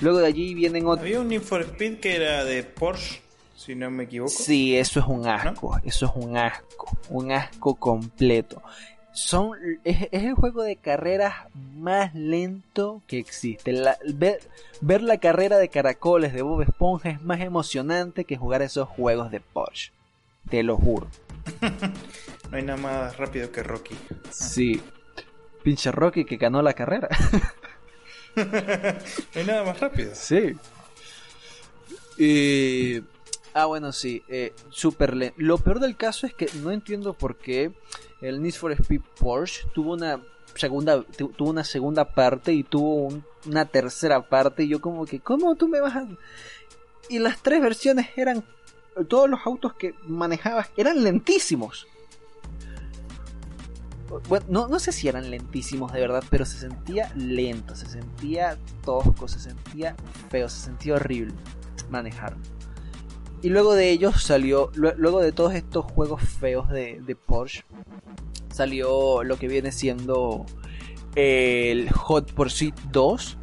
Luego 0.00 0.18
de 0.18 0.26
allí 0.28 0.54
vienen 0.54 0.86
otros. 0.86 1.04
Había 1.04 1.20
un 1.20 1.28
Need 1.28 2.00
que 2.00 2.16
era 2.16 2.44
de 2.44 2.62
Porsche, 2.62 3.20
si 3.54 3.74
no 3.74 3.90
me 3.90 4.04
equivoco. 4.04 4.30
Sí, 4.30 4.78
eso 4.78 5.00
es 5.00 5.06
un 5.06 5.26
asco, 5.26 5.78
eso 5.84 6.06
es 6.06 6.12
un 6.14 6.38
asco, 6.38 6.96
un 7.10 7.32
asco 7.32 7.74
completo. 7.74 8.62
Son, 9.12 9.50
es, 9.84 10.08
el 10.10 10.32
juego 10.32 10.62
de 10.62 10.76
carreras 10.76 11.34
más 11.54 12.14
lento 12.14 13.02
que 13.06 13.18
existe. 13.18 13.74
ver, 14.14 14.40
ver 14.80 15.02
la 15.02 15.18
carrera 15.18 15.58
de 15.58 15.68
caracoles 15.68 16.32
de 16.32 16.40
Bob 16.40 16.62
Esponja 16.62 17.10
es 17.10 17.20
más 17.20 17.40
emocionante 17.40 18.24
que 18.24 18.38
jugar 18.38 18.62
esos 18.62 18.88
juegos 18.88 19.30
de 19.30 19.40
Porsche. 19.40 19.92
Te 20.48 20.62
lo 20.62 20.78
juro. 20.78 21.08
no 22.50 22.56
hay 22.56 22.62
nada 22.62 22.78
más 22.78 23.16
rápido 23.16 23.50
que 23.50 23.62
Rocky. 23.62 23.94
Sí. 24.30 24.80
Pinche 25.62 25.90
Rocky 25.92 26.24
que 26.24 26.36
ganó 26.36 26.62
la 26.62 26.72
carrera. 26.72 27.08
no 28.36 28.44
hay 29.34 29.44
nada 29.44 29.64
más 29.64 29.80
rápido. 29.80 30.12
Sí. 30.14 30.54
Y... 32.16 33.02
Ah, 33.54 33.66
bueno, 33.66 33.92
sí. 33.92 34.22
Eh, 34.28 34.52
super 34.70 35.14
lento. 35.16 35.36
Lo 35.38 35.58
peor 35.58 35.80
del 35.80 35.96
caso 35.96 36.26
es 36.26 36.34
que 36.34 36.48
no 36.62 36.70
entiendo 36.70 37.14
por 37.14 37.36
qué 37.36 37.72
el 38.20 38.42
Need 38.42 38.54
for 38.54 38.72
Speed 38.72 39.00
Porsche 39.18 39.66
tuvo 39.72 39.92
una 39.94 40.20
segunda 40.54 41.02
tuvo 41.02 41.50
una 41.50 41.64
segunda 41.64 42.04
parte 42.04 42.52
y 42.52 42.64
tuvo 42.64 43.08
una 43.46 43.64
tercera 43.66 44.28
parte 44.28 44.64
y 44.64 44.68
yo 44.68 44.80
como 44.80 45.06
que 45.06 45.20
cómo 45.20 45.54
tú 45.54 45.68
me 45.68 45.80
vas 45.80 45.94
a 45.94 46.08
y 47.08 47.18
las 47.20 47.40
tres 47.42 47.60
versiones 47.60 48.08
eran 48.16 48.44
todos 49.06 49.28
los 49.28 49.40
autos 49.44 49.74
que 49.74 49.94
manejabas 50.06 50.70
eran 50.76 51.02
lentísimos. 51.02 51.86
Bueno, 54.28 54.46
no, 54.48 54.68
no 54.68 54.78
sé 54.78 54.90
si 54.90 55.06
eran 55.06 55.30
lentísimos 55.30 55.92
de 55.92 56.00
verdad, 56.00 56.24
pero 56.30 56.46
se 56.46 56.58
sentía 56.58 57.12
lento, 57.14 57.74
se 57.74 57.86
sentía 57.86 58.56
tosco, 58.82 59.28
se 59.28 59.38
sentía 59.38 59.94
feo, 60.30 60.48
se 60.48 60.60
sentía 60.60 60.94
horrible 60.94 61.34
manejar. 61.90 62.36
Y 63.42 63.50
luego 63.50 63.74
de 63.74 63.90
ellos 63.90 64.22
salió, 64.22 64.70
luego 64.74 65.20
de 65.20 65.32
todos 65.32 65.54
estos 65.54 65.84
juegos 65.84 66.22
feos 66.22 66.68
de, 66.70 67.00
de 67.00 67.14
Porsche, 67.14 67.64
salió 68.52 69.22
lo 69.22 69.38
que 69.38 69.46
viene 69.46 69.70
siendo 69.70 70.44
el 71.14 71.90
Hot 71.90 72.32
Pursuit 72.32 72.74
2, 72.90 73.38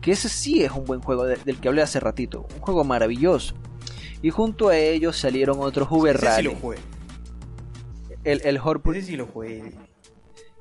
que 0.00 0.12
ese 0.12 0.28
sí 0.28 0.62
es 0.62 0.70
un 0.70 0.84
buen 0.84 1.00
juego 1.00 1.24
del 1.24 1.58
que 1.58 1.68
hablé 1.68 1.82
hace 1.82 1.98
ratito, 1.98 2.46
un 2.54 2.60
juego 2.60 2.84
maravilloso. 2.84 3.54
Y 4.24 4.30
junto 4.30 4.70
a 4.70 4.78
ellos 4.78 5.18
salieron 5.18 5.58
otros 5.60 5.86
Uber 5.90 6.18
Rally. 6.18 6.48
Sí 6.48 6.54
lo 6.54 6.58
jugué. 6.58 6.78
El, 8.24 8.40
el 8.42 8.58
Ese 8.94 9.02
sí 9.02 9.16
lo 9.18 9.26
jugué. 9.26 9.74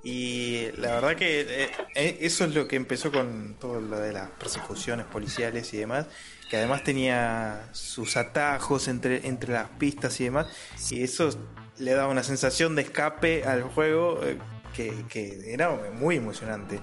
Y 0.03 0.67
la 0.75 0.95
verdad 0.95 1.15
que 1.15 1.39
eh, 1.39 1.71
eh, 1.95 2.17
eso 2.19 2.43
es 2.43 2.53
lo 2.53 2.67
que 2.67 2.75
empezó 2.75 3.09
con 3.09 3.55
todo 3.57 3.79
lo 3.79 3.97
de 4.01 4.11
las 4.11 4.31
persecuciones 4.31 5.05
policiales 5.05 5.73
y 5.73 5.77
demás, 5.77 6.07
que 6.49 6.57
además 6.57 6.83
tenía 6.83 7.69
sus 7.71 8.17
atajos 8.17 8.89
entre, 8.89 9.25
entre 9.29 9.53
las 9.53 9.69
pistas 9.69 10.19
y 10.19 10.25
demás, 10.25 10.47
y 10.91 11.01
eso 11.01 11.29
le 11.77 11.93
daba 11.93 12.11
una 12.11 12.23
sensación 12.23 12.75
de 12.75 12.81
escape 12.81 13.45
al 13.45 13.63
juego 13.63 14.19
eh, 14.25 14.39
que, 14.75 15.05
que, 15.07 15.53
era 15.53 15.71
muy 15.93 16.17
emocionante. 16.17 16.81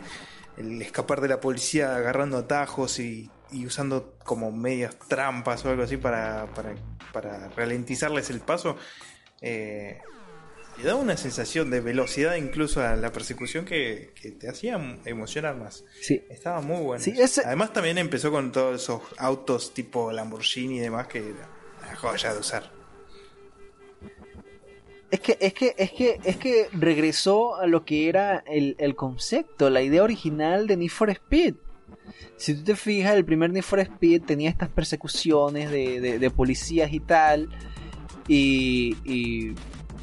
El 0.57 0.81
escapar 0.81 1.21
de 1.21 1.29
la 1.29 1.43
policía 1.43 1.95
agarrando 1.95 2.39
atajos 2.39 2.99
y 3.01 3.31
y 3.53 3.67
usando 3.67 4.17
como 4.25 4.53
medias 4.53 4.99
trampas 5.09 5.65
o 5.65 5.71
algo 5.71 5.83
así 5.83 5.97
para, 5.97 6.47
para, 6.55 6.75
para 7.13 7.49
ralentizarles 7.51 8.31
el 8.31 8.41
paso, 8.41 8.77
eh, 9.41 9.99
le 10.79 10.85
da 10.85 10.95
una 10.95 11.17
sensación 11.17 11.71
de 11.71 11.81
velocidad 11.81 12.37
incluso 12.37 12.81
a 12.81 12.97
la 12.97 13.13
persecución 13.13 13.65
que, 13.65 14.13
te 14.39 14.49
hacía 14.49 14.81
emocionar 15.05 15.57
más. 15.57 15.85
Sí. 16.01 16.23
Estaba 16.31 16.61
muy 16.61 16.83
bueno. 16.83 17.03
Sí, 17.03 17.15
Además 17.45 17.73
también 17.73 17.99
empezó 17.99 18.31
con 18.31 18.53
todos 18.53 18.83
esos 18.83 19.03
autos 19.19 19.75
tipo 19.75 20.13
Lamborghini 20.13 20.79
y 20.79 20.81
demás 20.81 21.07
que 21.07 21.19
era 21.19 21.49
una 21.83 21.97
joya 21.97 22.33
de 22.33 22.41
usar. 22.41 22.71
Es 25.11 25.21
que, 25.21 25.37
es 25.41 25.53
que, 25.53 25.75
es 25.77 25.91
que, 25.91 26.21
es 26.23 26.37
que 26.37 26.69
regresó 26.73 27.57
a 27.57 27.67
lo 27.67 27.85
que 27.85 28.09
era 28.09 28.45
el, 28.47 28.77
el 28.79 28.95
concepto, 28.95 29.69
la 29.69 29.83
idea 29.83 30.05
original 30.05 30.69
de 30.69 30.77
Need 30.77 30.91
for 30.91 31.11
Speed. 31.11 31.57
Si 32.37 32.55
tú 32.55 32.65
te 32.65 32.77
fijas, 32.77 33.15
el 33.15 33.25
primer 33.25 33.51
Need 33.51 33.63
for 33.63 33.81
Speed 33.81 34.23
tenía 34.23 34.49
estas 34.49 34.69
persecuciones 34.69 35.71
de, 35.71 36.33
policías 36.35 36.93
y 36.93 37.01
tal. 37.01 37.49
Y, 38.29 39.55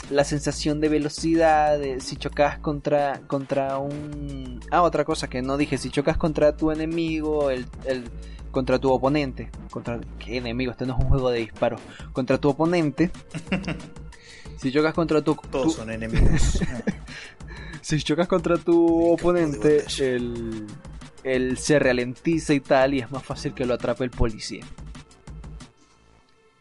la 0.09 0.23
sensación 0.23 0.79
de 0.79 0.87
velocidad, 0.87 1.77
de 1.79 1.99
si 1.99 2.15
chocas 2.15 2.59
contra, 2.59 3.19
contra 3.27 3.77
un... 3.77 4.61
Ah, 4.71 4.83
otra 4.83 5.03
cosa 5.03 5.27
que 5.27 5.41
no 5.41 5.57
dije, 5.57 5.77
si 5.77 5.89
chocas 5.89 6.15
contra 6.15 6.55
tu 6.55 6.71
enemigo, 6.71 7.49
el, 7.49 7.65
contra 8.51 8.79
tu 8.79 8.89
oponente. 8.89 9.49
Contra... 9.69 9.99
¿Qué 10.17 10.37
enemigo? 10.37 10.71
Este 10.71 10.85
no 10.85 10.93
es 10.93 11.03
un 11.03 11.09
juego 11.09 11.29
de 11.29 11.39
disparos. 11.39 11.81
Contra 12.13 12.37
tu 12.37 12.47
oponente. 12.49 13.11
si 14.57 14.71
chocas 14.71 14.93
contra 14.93 15.21
tu... 15.21 15.35
Todos 15.35 15.73
son 15.73 15.91
enemigos. 15.91 16.59
si 17.81 18.01
chocas 18.01 18.27
contra 18.27 18.57
tu 18.57 19.11
oponente, 19.11 19.83
el 19.99 20.67
él 21.35 21.57
se 21.57 21.79
ralentiza 21.79 22.53
y 22.53 22.59
tal, 22.59 22.93
y 22.93 22.99
es 22.99 23.11
más 23.11 23.23
fácil 23.23 23.53
que 23.53 23.65
lo 23.65 23.73
atrape 23.73 24.03
el 24.03 24.11
policía. 24.11 24.63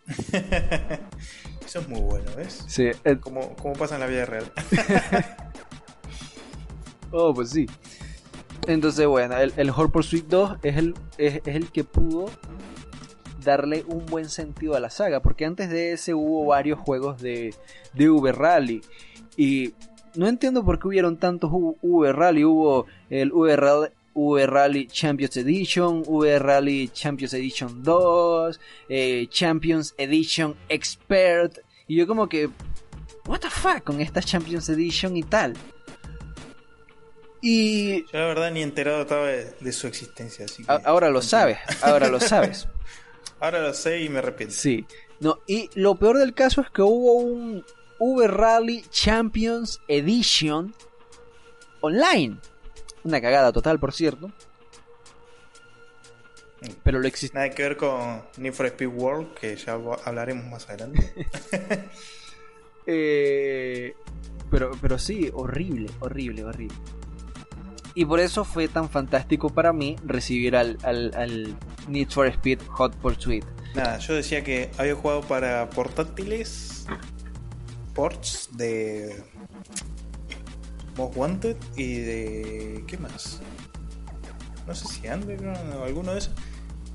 Eso 1.64 1.80
es 1.80 1.88
muy 1.88 2.00
bueno, 2.00 2.30
¿ves? 2.36 2.64
Sí. 2.68 2.90
Como, 3.20 3.54
pasa 3.78 3.94
en 3.94 4.00
la 4.00 4.06
vida 4.06 4.24
real. 4.24 4.50
oh, 7.10 7.34
pues 7.34 7.50
sí. 7.50 7.66
Entonces, 8.66 9.06
bueno, 9.06 9.36
el, 9.36 9.52
el 9.56 9.70
Horror 9.70 9.92
Pursuit 9.92 10.26
2 10.26 10.58
es 10.62 10.76
el, 10.76 10.94
es, 11.18 11.40
el 11.44 11.70
que 11.70 11.84
pudo 11.84 12.30
darle 13.42 13.84
un 13.88 14.06
buen 14.06 14.28
sentido 14.28 14.74
a 14.74 14.80
la 14.80 14.90
saga, 14.90 15.20
porque 15.20 15.44
antes 15.44 15.70
de 15.70 15.92
ese 15.92 16.14
hubo 16.14 16.46
varios 16.46 16.78
juegos 16.78 17.20
de, 17.20 17.54
de 17.94 18.10
Uber 18.10 18.36
Rally. 18.36 18.80
Y 19.36 19.74
no 20.16 20.28
entiendo 20.28 20.64
por 20.64 20.78
qué 20.78 20.88
hubieron 20.88 21.18
tantos 21.18 21.50
Uber 21.52 22.14
Rally. 22.14 22.44
Hubo 22.44 22.86
el 23.10 23.32
Uber 23.32 23.60
Rally, 23.60 23.88
V 24.16 24.46
Rally 24.46 24.86
Champions 24.86 25.36
Edition, 25.36 26.02
V 26.06 26.38
Rally 26.38 26.88
Champions 26.88 27.34
Edition 27.34 27.82
2, 27.82 28.58
eh, 28.88 29.26
Champions 29.28 29.94
Edition 29.98 30.56
Expert. 30.70 31.58
Y 31.86 31.96
yo 31.96 32.06
como 32.06 32.26
que, 32.26 32.48
what 33.26 33.40
the 33.40 33.50
fuck 33.50 33.84
con 33.84 34.00
esta 34.00 34.22
Champions 34.22 34.70
Edition 34.70 35.16
y 35.16 35.22
tal. 35.22 35.54
Y... 37.42 38.04
Yo 38.04 38.18
la 38.18 38.26
verdad 38.26 38.50
ni 38.50 38.62
enterado 38.62 39.02
estaba 39.02 39.26
de, 39.26 39.72
su 39.72 39.86
existencia. 39.86 40.46
Así 40.46 40.64
ahora 40.66 41.10
lo 41.10 41.20
sabes, 41.20 41.58
ahora 41.82 42.08
lo 42.08 42.18
sabes. 42.18 42.66
ahora 43.40 43.60
lo 43.60 43.74
sé 43.74 44.02
y 44.02 44.08
me 44.08 44.20
arrepiento. 44.20 44.54
Sí. 44.54 44.86
No, 45.20 45.40
y 45.46 45.68
lo 45.74 45.96
peor 45.96 46.18
del 46.18 46.32
caso 46.32 46.62
es 46.62 46.70
que 46.70 46.80
hubo 46.80 47.12
un 47.12 47.64
V 47.98 48.26
Rally 48.26 48.82
Champions 48.90 49.80
Edition 49.88 50.74
online. 51.82 52.38
Una 53.06 53.20
cagada 53.20 53.52
total, 53.52 53.78
por 53.78 53.92
cierto. 53.92 54.32
Pero 56.82 56.98
lo 56.98 57.06
existe. 57.06 57.36
Nada 57.38 57.50
que 57.50 57.62
ver 57.62 57.76
con 57.76 58.24
Need 58.36 58.52
for 58.52 58.66
Speed 58.66 58.88
World, 58.88 59.34
que 59.34 59.54
ya 59.54 59.78
hablaremos 60.04 60.46
más 60.46 60.68
adelante. 60.68 61.14
Eh, 62.88 63.96
pero, 64.48 64.70
pero 64.80 64.96
sí, 64.96 65.28
horrible, 65.34 65.90
horrible, 65.98 66.44
horrible. 66.44 66.76
Y 67.96 68.04
por 68.04 68.20
eso 68.20 68.44
fue 68.44 68.68
tan 68.68 68.88
fantástico 68.88 69.50
para 69.50 69.72
mí 69.72 69.96
recibir 70.04 70.54
al, 70.54 70.78
al, 70.84 71.56
Need 71.88 72.10
for 72.10 72.28
Speed 72.28 72.60
Hot 72.68 72.94
Pursuit. 72.94 73.44
Nada, 73.74 73.98
yo 73.98 74.14
decía 74.14 74.44
que 74.44 74.70
había 74.78 74.94
jugado 74.94 75.22
para 75.22 75.68
portátiles, 75.68 76.86
ports 77.92 78.50
de 78.52 79.20
Most 80.96 81.16
Wanted 81.16 81.56
y 81.76 82.00
de. 82.00 82.84
¿Qué 82.86 82.98
más? 82.98 83.40
No 84.66 84.74
sé 84.74 84.88
si 84.88 85.08
Underground 85.08 85.74
o 85.74 85.84
alguno 85.84 86.12
de 86.12 86.18
esos. 86.18 86.34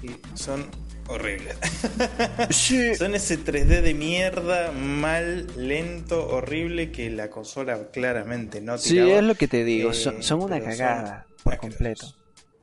Y 0.02 0.10
son 0.38 0.66
horribles. 1.08 1.56
son 2.98 3.16
ese 3.16 3.40
3D 3.40 3.82
de 3.82 3.94
mierda, 3.94 4.72
mal, 4.72 5.48
lento, 5.56 6.28
horrible 6.28 6.92
que 6.92 7.10
la 7.10 7.30
consola 7.30 7.92
claramente 7.92 8.62
no 8.62 8.78
tiraba. 8.78 9.10
Sí, 9.10 9.14
es 9.14 9.24
lo 9.24 9.36
que 9.36 9.48
te 9.48 9.64
digo, 9.64 9.94
son, 9.94 10.16
eh, 10.22 10.34
una 10.34 10.62
cagada 10.62 11.28
por 11.44 11.58
completo. 11.58 12.16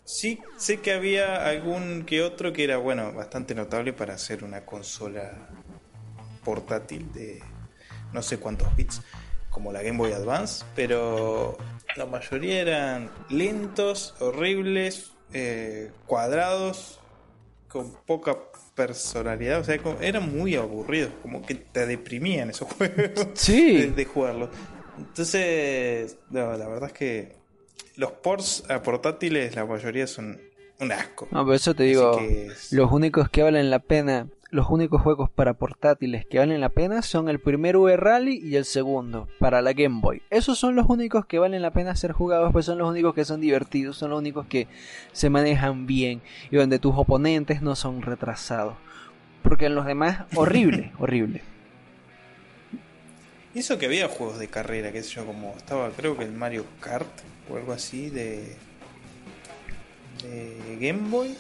Sí, 0.05 0.41
sé 0.57 0.79
que 0.81 0.93
había 0.93 1.47
algún 1.47 2.05
que 2.07 2.23
otro 2.23 2.53
que 2.53 2.65
era, 2.65 2.79
bueno, 2.79 3.13
bastante 3.13 3.55
notable 3.55 3.93
para 3.93 4.15
hacer 4.15 4.43
una 4.43 4.65
consola 4.65 5.51
portátil 6.45 7.13
de 7.13 7.43
no 8.15 8.23
sé 8.23 8.39
cuántos 8.39 8.75
bits 8.75 9.03
como 9.59 9.73
la 9.73 9.83
Game 9.83 9.99
Boy 9.99 10.13
Advance, 10.13 10.65
pero 10.77 11.59
la 11.97 12.07
mayoría 12.07 12.61
eran 12.61 13.11
lentos, 13.29 14.15
horribles, 14.21 15.11
eh, 15.33 15.91
cuadrados, 16.07 17.01
con 17.67 17.93
poca 18.07 18.37
personalidad, 18.77 19.59
o 19.59 19.65
sea, 19.65 19.81
eran 20.01 20.33
muy 20.33 20.55
aburridos, 20.55 21.11
como 21.23 21.43
que 21.43 21.57
te 21.57 21.87
deprimían 21.87 22.51
esos 22.51 22.73
juegos 22.73 23.27
sí. 23.35 23.87
de, 23.87 24.05
jugarlos. 24.05 24.51
Entonces, 24.97 26.17
la 26.31 26.47
verdad 26.57 26.85
es 26.85 26.93
que 26.93 27.33
los 27.97 28.13
ports 28.13 28.63
a 28.71 28.81
portátiles, 28.81 29.57
la 29.57 29.67
mayoría 29.67 30.07
son 30.07 30.41
un 30.79 30.93
asco. 30.93 31.27
No, 31.33 31.45
por 31.45 31.57
eso 31.57 31.75
te 31.75 31.83
digo, 31.83 32.17
los 32.71 32.93
únicos 32.93 33.29
que 33.29 33.43
valen 33.43 33.71
la 33.71 33.81
pena, 33.81 34.29
los 34.51 34.71
únicos 34.71 35.03
juegos 35.03 35.29
para 35.29 35.55
portátiles 35.55 36.25
que 36.25 36.39
valen 36.39 36.61
la 36.61 36.71
pena 36.71 37.03
son 37.03 37.29
el 37.29 37.39
primero 37.39 37.83
V 37.83 37.97
Rally 37.97 38.41
y 38.43 38.57
el 38.57 38.65
segundo, 38.65 39.29
para 39.39 39.61
la 39.61 39.75
Game 39.75 40.01
Boy. 40.01 40.23
Esos 40.31 40.59
son 40.59 40.75
los 40.75 40.89
únicos 40.89 41.27
que 41.27 41.39
valen 41.39 41.61
la 41.61 41.73
pena 41.73 41.95
ser 41.97 42.13
jugados, 42.13 42.53
pues 42.53 42.65
son 42.65 42.79
los 42.79 42.89
únicos 42.89 43.15
que 43.15 43.25
son 43.25 43.41
divertidos, 43.41 43.99
son 43.99 44.11
los 44.11 44.19
únicos 44.19 44.47
que 44.47 44.67
se 45.13 45.29
manejan 45.29 45.87
bien 45.87 46.23
y 46.51 46.57
donde 46.57 46.79
tus 46.79 46.95
oponentes 46.97 47.61
no 47.61 47.77
son 47.77 48.01
retrasados. 48.01 48.75
Porque 49.43 49.67
en 49.67 49.75
los 49.75 49.85
demás, 49.85 50.25
horrible, 50.35 50.93
horrible. 50.99 51.43
Y 53.55 53.61
eso 53.61 53.79
que 53.79 53.87
había 53.87 54.09
juegos 54.09 54.39
de 54.39 54.49
carrera, 54.49 54.93
qué 54.93 55.03
sé 55.03 55.17
yo, 55.17 55.27
como 55.27 55.55
estaba 55.57 55.91
creo 55.91 56.17
que 56.17 56.25
el 56.25 56.33
Mario 56.33 56.65
Kart 56.81 57.09
o 57.51 57.57
algo 57.57 57.73
así 57.73 58.09
de 58.11 58.57
de 60.23 60.77
Game 60.81 61.11
Boy 61.11 61.37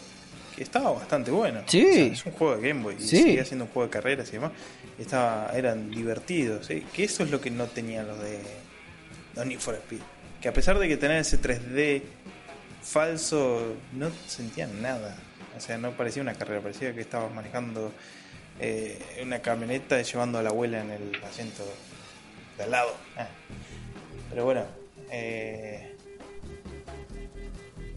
que 0.59 0.65
estaba 0.65 0.91
bastante 0.91 1.31
bueno. 1.31 1.63
Sí. 1.67 2.11
es 2.13 2.27
un 2.27 2.33
juego 2.33 2.57
de 2.57 2.69
Game 2.69 2.83
Boy 2.83 2.97
y 2.99 3.03
sigue 3.03 3.45
siendo 3.45 3.67
un 3.67 3.71
juego 3.71 3.87
de 3.87 3.93
carreras 3.93 4.29
y 4.31 4.33
demás. 4.33 4.51
estaba, 4.99 5.53
eran 5.55 5.89
divertidos. 5.89 6.67
Que 6.67 7.05
eso 7.05 7.23
es 7.23 7.31
lo 7.31 7.41
que 7.41 7.49
no 7.49 7.67
tenían 7.67 8.09
los 8.09 8.19
de 8.21 8.41
los 9.37 9.47
Need 9.47 9.61
for 9.61 9.77
Speed. 9.77 10.01
Que 10.41 10.49
a 10.49 10.53
pesar 10.53 10.77
de 10.81 10.89
que 10.89 10.97
tener 10.97 11.19
ese 11.19 11.41
3D 11.41 12.03
falso, 12.83 13.77
no 13.93 14.11
sentían 14.27 14.83
nada. 14.83 15.17
O 15.57 15.61
sea, 15.61 15.79
no 15.79 15.93
parecía 15.93 16.23
una 16.23 16.35
carrera, 16.35 16.61
parecía 16.61 16.93
que 16.93 17.03
estabas 17.03 17.33
manejando 17.33 17.93
eh, 18.59 19.21
una 19.23 19.39
camioneta 19.39 20.03
llevando 20.03 20.39
a 20.39 20.43
la 20.43 20.51
abuela 20.51 20.81
en 20.81 20.91
el 20.91 21.25
asiento 21.25 21.63
de 22.57 22.65
al 22.65 22.71
lado. 22.73 22.97
Ah. 23.17 23.29
Pero 24.31 24.45
bueno, 24.45 24.65
eh, 25.13 25.88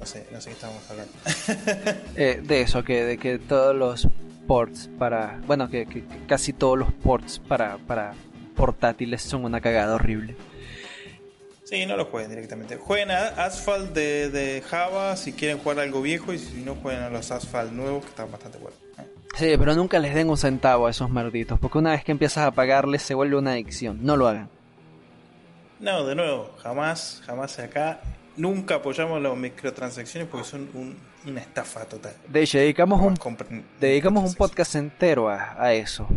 no 0.01 0.07
sé, 0.07 0.25
no 0.31 0.41
sé 0.41 0.49
qué 0.49 0.55
estábamos 0.55 0.89
hablando. 0.89 1.13
Eh, 2.15 2.41
de 2.43 2.61
eso, 2.61 2.83
que, 2.83 3.05
de 3.05 3.17
que 3.19 3.37
todos 3.37 3.75
los 3.75 4.07
ports 4.47 4.89
para. 4.97 5.39
Bueno, 5.45 5.69
que, 5.69 6.03
casi 6.27 6.53
todos 6.53 6.77
los 6.77 6.91
ports 6.91 7.39
para, 7.39 7.77
para 7.77 8.13
portátiles 8.55 9.21
son 9.21 9.45
una 9.45 9.61
cagada 9.61 9.93
horrible. 9.95 10.35
Sí, 11.63 11.85
no 11.85 11.95
lo 11.95 12.05
jueguen 12.05 12.31
directamente. 12.31 12.77
Jueguen 12.77 13.11
a 13.11 13.27
Asphalt 13.45 13.93
de, 13.93 14.63
Java 14.67 15.15
si 15.15 15.33
quieren 15.33 15.59
jugar 15.59 15.79
algo 15.79 16.01
viejo 16.01 16.33
y 16.33 16.39
si 16.39 16.61
no 16.63 16.75
jueguen 16.75 17.03
a 17.03 17.09
los 17.11 17.29
Asphalt 17.29 17.71
nuevos 17.71 18.03
que 18.03 18.09
están 18.09 18.31
bastante 18.31 18.57
buenos. 18.57 18.79
Sí, 19.37 19.53
pero 19.57 19.75
nunca 19.75 19.99
les 19.99 20.15
den 20.15 20.29
un 20.29 20.37
centavo 20.37 20.87
a 20.87 20.89
esos 20.89 21.09
malditos, 21.09 21.59
porque 21.59 21.77
una 21.77 21.91
vez 21.91 22.03
que 22.03 22.11
empiezas 22.11 22.45
a 22.45 22.51
pagarles 22.51 23.03
se 23.03 23.13
vuelve 23.13 23.37
una 23.37 23.51
adicción. 23.51 23.99
No 24.01 24.17
lo 24.17 24.27
hagan. 24.27 24.49
No, 25.79 26.05
de 26.05 26.15
nuevo, 26.15 26.51
jamás, 26.61 27.21
jamás 27.25 27.57
acá 27.59 28.01
nunca 28.41 28.75
apoyamos 28.75 29.21
las 29.21 29.37
microtransacciones 29.37 30.27
porque 30.27 30.47
son 30.47 30.67
una 31.25 31.39
estafa 31.39 31.85
total. 31.85 32.13
De 32.27 32.41
hecho, 32.41 32.57
dedicamos 32.57 32.99
un, 32.99 33.17
dedicamos 33.79 34.29
un 34.29 34.35
podcast 34.35 34.75
entero 34.75 35.29
a, 35.29 35.73
eso. 35.73 36.07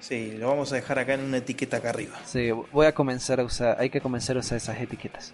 Sí, 0.00 0.32
lo 0.36 0.48
vamos 0.48 0.72
a 0.72 0.76
dejar 0.76 0.98
acá 0.98 1.14
en 1.14 1.20
una 1.20 1.38
etiqueta 1.38 1.78
acá 1.78 1.90
arriba. 1.90 2.18
Sí, 2.24 2.50
voy 2.50 2.86
a 2.86 2.94
comenzar 2.94 3.40
a 3.40 3.44
usar, 3.44 3.76
hay 3.78 3.90
que 3.90 4.00
comenzar 4.00 4.36
a 4.36 4.40
usar 4.40 4.58
esas 4.58 4.80
etiquetas. 4.80 5.32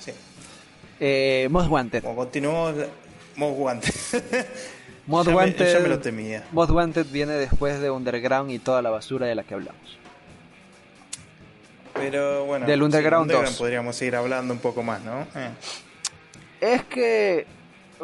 Sí. 0.00 0.12
Eh, 1.00 1.48
Most 1.50 1.70
Wanted. 1.70 2.02
Como 2.02 2.16
continuamos, 2.16 2.74
Most 3.36 3.58
Wanted. 3.58 3.94
Most 5.06 5.28
Wanted, 5.28 5.72
ya 5.72 5.80
me 5.80 5.88
lo 5.88 5.98
temía. 5.98 6.44
Most 6.52 6.70
Wanted 6.70 7.06
viene 7.06 7.32
después 7.32 7.80
de 7.80 7.90
Underground 7.90 8.50
y 8.50 8.58
toda 8.58 8.82
la 8.82 8.90
basura 8.90 9.26
de 9.26 9.34
la 9.34 9.42
que 9.42 9.54
hablamos. 9.54 10.03
Pero 11.94 12.44
bueno, 12.44 12.66
del 12.66 12.82
Underground, 12.82 13.32
podríamos 13.56 13.96
seguir 13.96 14.16
hablando 14.16 14.52
un 14.52 14.60
poco 14.60 14.82
más, 14.82 15.02
¿no? 15.02 15.22
Eh. 15.34 15.50
Es 16.60 16.84
que, 16.84 17.46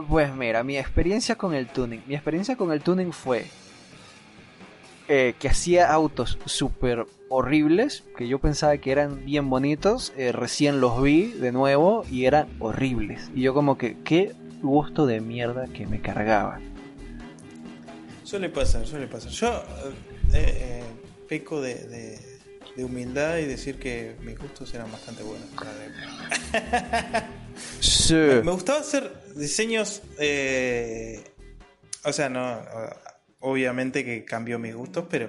pues 0.08 0.34
mira, 0.34 0.62
mi 0.62 0.78
experiencia 0.78 1.34
con 1.34 1.54
el 1.54 1.66
tuning, 1.66 2.02
mi 2.06 2.14
experiencia 2.14 2.56
con 2.56 2.72
el 2.72 2.82
tuning 2.82 3.12
fue 3.12 3.46
eh, 5.08 5.34
que 5.40 5.48
hacía 5.48 5.92
autos 5.92 6.38
súper 6.44 7.04
horribles, 7.28 8.04
que 8.16 8.28
yo 8.28 8.38
pensaba 8.38 8.76
que 8.78 8.92
eran 8.92 9.24
bien 9.24 9.50
bonitos, 9.50 10.12
eh, 10.16 10.30
recién 10.30 10.80
los 10.80 11.02
vi 11.02 11.32
de 11.32 11.50
nuevo 11.50 12.04
y 12.10 12.26
eran 12.26 12.48
horribles. 12.60 13.30
Y 13.34 13.42
yo 13.42 13.54
como 13.54 13.76
que, 13.76 13.96
qué 14.04 14.34
gusto 14.62 15.06
de 15.06 15.20
mierda 15.20 15.66
que 15.66 15.86
me 15.86 16.00
cargaba. 16.00 16.60
Suele 18.22 18.50
pasar, 18.50 18.86
suele 18.86 19.08
pasar. 19.08 19.32
Yo 19.32 19.64
peco 21.28 21.60
de 21.60 21.74
de 21.74 22.29
humildad 22.78 23.38
y 23.38 23.44
decir 23.44 23.78
que 23.78 24.16
mis 24.22 24.38
gustos 24.38 24.72
eran 24.74 24.90
bastante 24.90 25.22
buenos. 25.22 25.48
sí. 27.80 28.14
me, 28.14 28.52
gustaba 28.52 28.80
hacer 28.80 29.12
diseños, 29.36 30.02
eh, 30.18 31.22
o 32.04 32.12
sea, 32.12 32.28
no, 32.28 32.60
obviamente 33.40 34.04
que 34.04 34.24
cambió 34.24 34.58
mis 34.58 34.74
gustos, 34.74 35.06
pero 35.10 35.28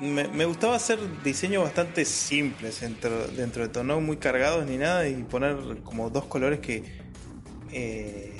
me, 0.00 0.44
gustaba 0.44 0.76
hacer 0.76 0.98
diseños 1.22 1.62
bastante 1.62 2.04
simples 2.04 2.80
dentro, 2.80 3.26
dentro 3.28 3.62
de 3.62 3.68
todo, 3.68 3.84
no 3.84 4.00
muy 4.00 4.16
cargados 4.16 4.66
ni 4.66 4.76
nada, 4.76 5.08
y 5.08 5.14
poner 5.22 5.82
como 5.82 6.10
dos 6.10 6.26
colores 6.26 6.60
que... 6.60 7.04
Eh, 7.72 8.32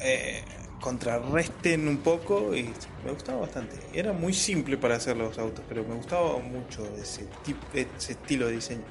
eh, 0.00 0.42
contrarresten 0.80 1.86
un 1.86 1.98
poco 1.98 2.54
y 2.54 2.70
me 3.04 3.12
gustaba 3.12 3.40
bastante. 3.40 3.76
Era 3.92 4.12
muy 4.12 4.32
simple 4.32 4.76
para 4.76 4.96
hacer 4.96 5.16
los 5.16 5.38
autos, 5.38 5.64
pero 5.68 5.84
me 5.84 5.94
gustaba 5.94 6.38
mucho 6.38 6.84
ese, 7.00 7.26
tipo, 7.44 7.60
ese 7.74 8.12
estilo 8.12 8.46
de 8.46 8.54
diseño. 8.54 8.82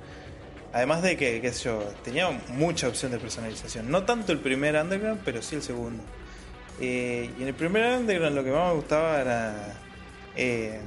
Además 0.72 1.02
de 1.02 1.18
que, 1.18 1.42
qué 1.42 1.52
sé 1.52 1.66
yo, 1.66 1.80
tenía 2.04 2.30
mucha 2.50 2.88
opción 2.88 3.12
de 3.12 3.18
personalización. 3.18 3.90
No 3.90 4.04
tanto 4.04 4.32
el 4.32 4.40
primer 4.40 4.76
Underground, 4.76 5.22
pero 5.26 5.42
sí 5.42 5.56
el 5.56 5.64
segundo. 5.64 6.04
Eh, 6.80 7.32
y 7.38 7.42
en 7.42 7.48
el 7.48 7.56
primer 7.56 7.98
Underground 7.98 8.36
lo 8.36 8.44
que 8.44 8.52
más 8.52 8.70
me 8.70 8.76
gustaba 8.76 9.20
era 9.20 9.74
eh, 10.36 10.80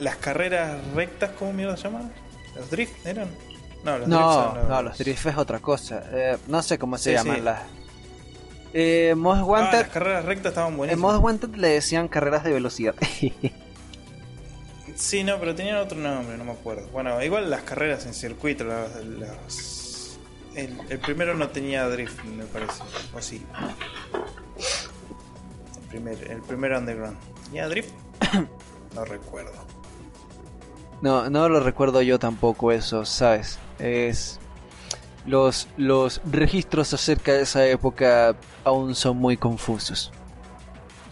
las 0.00 0.16
carreras 0.16 0.78
rectas, 0.94 1.30
¿cómo 1.38 1.52
mierda 1.52 1.76
se 1.76 1.84
llaman? 1.84 2.10
¿Los 2.56 2.70
drift 2.70 3.06
eran? 3.06 3.28
No, 3.84 3.98
los 3.98 4.08
no, 4.08 4.54
no, 4.68 4.82
los 4.82 4.98
drift 4.98 5.26
es 5.26 5.36
otra 5.36 5.58
cosa. 5.58 6.02
Eh, 6.12 6.38
no 6.48 6.62
sé 6.62 6.78
cómo 6.78 6.98
se 6.98 7.12
llaman 7.12 7.44
las 7.44 7.60
eh, 8.72 9.14
Most 9.16 9.42
Wanted. 9.42 9.78
Ah, 9.78 9.82
las 9.82 9.88
carreras 9.88 10.24
rectas 10.24 10.50
estaban 10.50 10.76
buenas. 10.76 10.94
En 10.94 11.00
Most 11.00 11.22
Wanted 11.22 11.54
le 11.56 11.68
decían 11.68 12.08
carreras 12.08 12.44
de 12.44 12.52
velocidad. 12.52 12.94
sí, 14.94 15.24
no, 15.24 15.38
pero 15.38 15.54
tenían 15.54 15.76
otro 15.76 15.98
nombre, 15.98 16.36
no 16.36 16.44
me 16.44 16.52
acuerdo. 16.52 16.88
Bueno, 16.88 17.22
igual 17.22 17.50
las 17.50 17.62
carreras 17.62 18.06
en 18.06 18.14
circuito, 18.14 18.64
el, 20.54 20.98
primero 21.00 21.34
no 21.34 21.48
tenía 21.48 21.88
drift, 21.88 22.22
me 22.24 22.44
parece. 22.44 22.82
O 23.14 23.22
sí. 23.22 23.44
El 25.80 25.88
primer, 25.88 26.30
el 26.30 26.42
primer 26.42 26.72
Underground. 26.72 27.16
¿Tenía 27.44 27.68
drift? 27.68 27.90
no 28.94 29.04
recuerdo. 29.04 29.52
No, 31.02 31.30
no 31.30 31.48
lo 31.48 31.60
recuerdo 31.60 32.02
yo 32.02 32.18
tampoco 32.18 32.72
eso, 32.72 33.04
¿sabes? 33.06 33.58
Es 33.78 34.38
los, 35.26 35.68
los 35.76 36.20
registros 36.30 36.92
acerca 36.92 37.32
de 37.32 37.42
esa 37.42 37.66
época 37.66 38.36
aún 38.64 38.94
son 38.94 39.16
muy 39.16 39.36
confusos. 39.36 40.12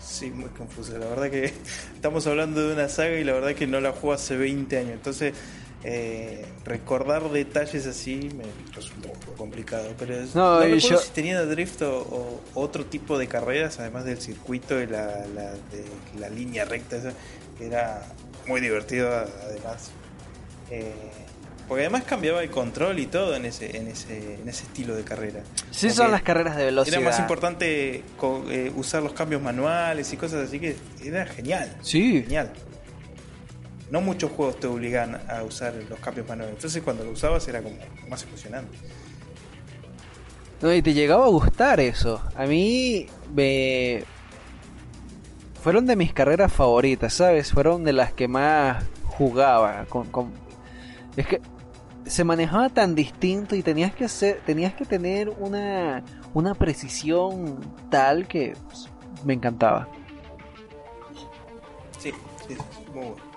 Sí, 0.01 0.31
muy 0.31 0.49
confusos. 0.51 0.99
La 0.99 1.07
verdad 1.07 1.31
que 1.31 1.45
estamos 1.95 2.27
hablando 2.27 2.67
de 2.67 2.75
una 2.75 2.89
saga 2.89 3.19
y 3.19 3.25
la 3.25 3.33
verdad 3.33 3.55
que 3.55 3.67
no 3.67 3.81
la 3.81 3.93
juego 3.93 4.15
hace 4.15 4.37
20 4.37 4.79
años. 4.79 4.93
Entonces, 4.93 5.35
eh, 5.85 6.45
recordar 6.65 7.31
detalles 7.31 7.87
así 7.87 8.29
me 8.37 8.45
resulta 8.75 9.09
un 9.09 9.19
poco 9.21 9.37
complicado. 9.37 9.89
Pero 9.99 10.17
no, 10.35 10.67
yo... 10.67 10.99
si 10.99 11.11
tenía 11.11 11.45
drift 11.45 11.83
o, 11.83 12.41
otro 12.55 12.85
tipo 12.85 13.19
de 13.19 13.29
carreras, 13.29 13.79
además 13.79 14.05
del 14.05 14.21
circuito 14.21 14.81
y 14.81 14.87
la, 14.87 15.27
la, 15.35 15.53
de, 15.53 15.85
la 16.19 16.29
línea 16.29 16.65
recta, 16.65 16.97
esa, 16.97 17.13
era 17.61 18.03
muy 18.47 18.61
divertido 18.61 19.09
además. 19.11 19.91
Eh, 20.71 20.93
porque 21.69 21.83
además 21.83 22.05
cambiaba 22.05 22.43
el 22.43 22.51
control 22.51 22.99
y 22.99 23.07
todo 23.07 23.37
en 23.37 23.45
ese, 23.45 23.77
en 23.77 23.89
ese, 23.89 24.37
en 24.41 24.49
ese 24.49 24.65
estilo 24.65 24.97
de 24.97 25.05
carrera. 25.05 25.43
Sí, 25.71 25.91
son 25.91 26.11
las 26.11 26.23
carreras 26.23 26.57
de 26.57 26.65
velocidad. 26.65 26.99
Era 26.99 27.11
más 27.11 27.19
importante 27.19 28.03
eh, 28.51 28.73
usar 28.75 29.03
los 29.03 29.13
cambios 29.13 29.43
manuales 29.43 30.11
y 30.11 30.17
cosas 30.17 30.49
así 30.49 30.59
que 30.59 30.77
era 31.05 31.27
genial. 31.27 31.77
Sí. 31.83 32.23
Genial. 32.23 32.55
No 33.91 34.01
muchos 34.01 34.31
juegos 34.33 34.59
te 34.59 34.67
obligan 34.67 35.21
a 35.29 35.43
usar 35.43 35.75
los 35.91 35.99
cambios 36.01 36.27
manuales. 36.27 36.55
Entonces 36.55 36.83
cuando 36.83 37.05
lo 37.05 37.11
usabas 37.11 37.47
era 37.49 37.61
como 37.61 37.77
más 38.09 38.23
emocionante. 38.23 38.79
No, 40.63 40.73
y 40.73 40.81
te 40.81 40.95
llegaba 40.95 41.27
a 41.27 41.29
gustar 41.29 41.81
eso. 41.81 42.23
A 42.35 42.47
mí 42.47 43.07
me... 43.35 44.05
Fueron 45.63 45.85
de 45.85 45.97
mis 45.97 46.15
carreras 46.15 46.51
favoritas, 46.51 47.13
¿sabes? 47.13 47.53
Fueron 47.53 47.85
de 47.85 47.93
las 47.93 48.15
que 48.15 48.27
más 48.27 48.83
jugaba. 49.05 49.85
Con, 49.89 50.07
con... 50.07 50.33
Es 51.17 51.27
que 51.27 51.43
se 52.09 52.25
manejaba 52.25 52.69
tan 52.69 52.95
distinto 52.95 53.55
y 53.55 53.63
tenías 53.63 53.95
que 53.95 54.05
hacer, 54.05 54.41
tenías 54.45 54.75
que 54.75 54.85
tener 54.85 55.29
una, 55.29 56.03
una 56.35 56.55
precisión 56.55 57.59
tal 57.91 58.27
que 58.27 58.55
pues, 58.67 58.89
me 59.25 59.35
encantaba. 59.35 59.89
Sí, 61.99 62.13
sí, 62.47 62.57
muy 62.95 63.07
bueno. 63.07 63.29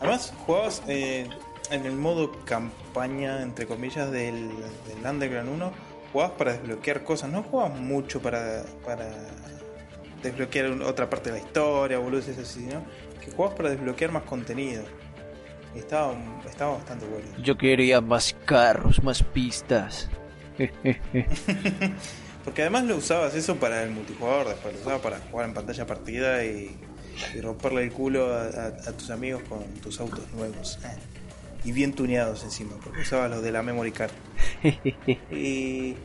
Además, 0.00 0.32
jugabas 0.46 0.82
eh, 0.86 1.28
en 1.70 1.86
el 1.86 1.96
modo 1.96 2.32
campaña, 2.44 3.42
entre 3.42 3.66
comillas, 3.66 4.10
del, 4.10 4.48
del 4.48 5.06
Underground 5.10 5.50
1, 5.50 5.72
jugabas 6.12 6.36
para 6.36 6.52
desbloquear 6.52 7.04
cosas, 7.04 7.30
no 7.30 7.42
jugabas 7.42 7.78
mucho 7.78 8.20
para, 8.22 8.64
para 8.84 9.08
desbloquear 10.22 10.70
otra 10.82 11.10
parte 11.10 11.30
de 11.30 11.38
la 11.38 11.44
historia, 11.44 11.98
boludeces 11.98 12.38
así, 12.38 12.60
¿no? 12.60 12.84
Que 13.20 13.32
jugabas 13.32 13.56
para 13.56 13.70
desbloquear 13.70 14.12
más 14.12 14.22
contenido. 14.22 14.84
Estaba, 15.74 16.14
estaba 16.48 16.74
bastante 16.74 17.06
bueno. 17.06 17.26
Yo 17.42 17.56
quería 17.56 18.00
más 18.00 18.36
carros, 18.44 19.02
más 19.02 19.22
pistas. 19.22 20.08
Porque 22.44 22.62
además 22.62 22.84
lo 22.84 22.96
usabas 22.96 23.34
eso 23.34 23.56
para 23.56 23.82
el 23.82 23.90
multijugador, 23.90 24.48
después 24.48 24.74
lo 24.74 24.80
usabas 24.80 25.00
para 25.00 25.18
jugar 25.30 25.48
en 25.48 25.54
pantalla 25.54 25.86
partida 25.86 26.44
y, 26.44 26.76
y 27.34 27.40
romperle 27.40 27.82
el 27.82 27.92
culo 27.92 28.32
a, 28.32 28.44
a, 28.44 28.66
a, 28.68 28.92
tus 28.92 29.10
amigos 29.10 29.42
con 29.48 29.62
tus 29.82 30.00
autos 30.00 30.24
nuevos. 30.34 30.78
Eh. 30.84 30.88
Y 31.64 31.72
bien 31.72 31.92
tuneados 31.92 32.44
encima, 32.44 32.76
porque 32.82 33.02
usabas 33.02 33.30
los 33.30 33.42
de 33.42 33.52
la 33.52 33.62
memory 33.62 33.92
card. 33.92 34.12
y 35.30 35.96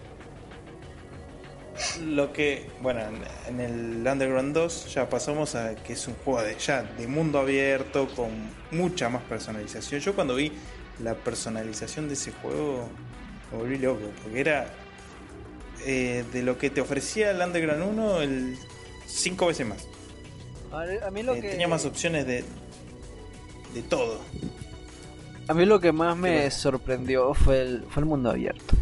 lo 2.06 2.32
que, 2.32 2.68
bueno, 2.82 3.02
en 3.48 3.60
el 3.60 4.08
Underground 4.08 4.54
2 4.54 4.94
ya 4.94 5.10
pasamos 5.10 5.56
a 5.56 5.76
que 5.76 5.94
es 5.94 6.08
un 6.08 6.16
juego 6.16 6.42
de 6.42 6.56
ya 6.58 6.84
de 6.84 7.08
mundo 7.08 7.40
abierto 7.40 8.08
con 8.16 8.30
mucha 8.72 9.10
más 9.10 9.24
personalización. 9.24 10.00
Yo 10.00 10.14
cuando 10.14 10.36
vi 10.36 10.52
la 11.00 11.16
personalización 11.16 12.08
de 12.08 12.14
ese 12.14 12.32
juego 12.32 12.88
me 13.52 13.58
volví 13.58 13.78
loco, 13.78 14.12
porque 14.22 14.40
era 14.40 14.68
eh, 15.86 16.24
de 16.32 16.44
lo 16.44 16.58
que 16.58 16.70
te 16.70 16.82
ofrecía 16.82 17.32
el 17.32 17.42
Underground 17.42 17.84
1 17.84 18.22
el 18.22 18.58
5 19.08 19.48
veces 19.48 19.68
más. 19.68 19.88
A 20.72 21.12
mí 21.12 21.24
lo 21.24 21.36
eh, 21.36 21.42
que... 21.42 21.50
Tenía 21.50 21.68
más 21.68 21.86
opciones 21.86 22.26
de, 22.26 22.44
de 23.74 23.82
todo. 23.90 24.22
A 25.48 25.54
mí 25.54 25.66
lo 25.66 25.80
que 25.80 25.92
más 25.92 26.16
me 26.16 26.50
sorprendió 26.52 27.34
fue 27.34 27.62
el, 27.62 27.84
fue 27.90 28.02
el 28.02 28.06
mundo 28.06 28.30
abierto 28.30 28.76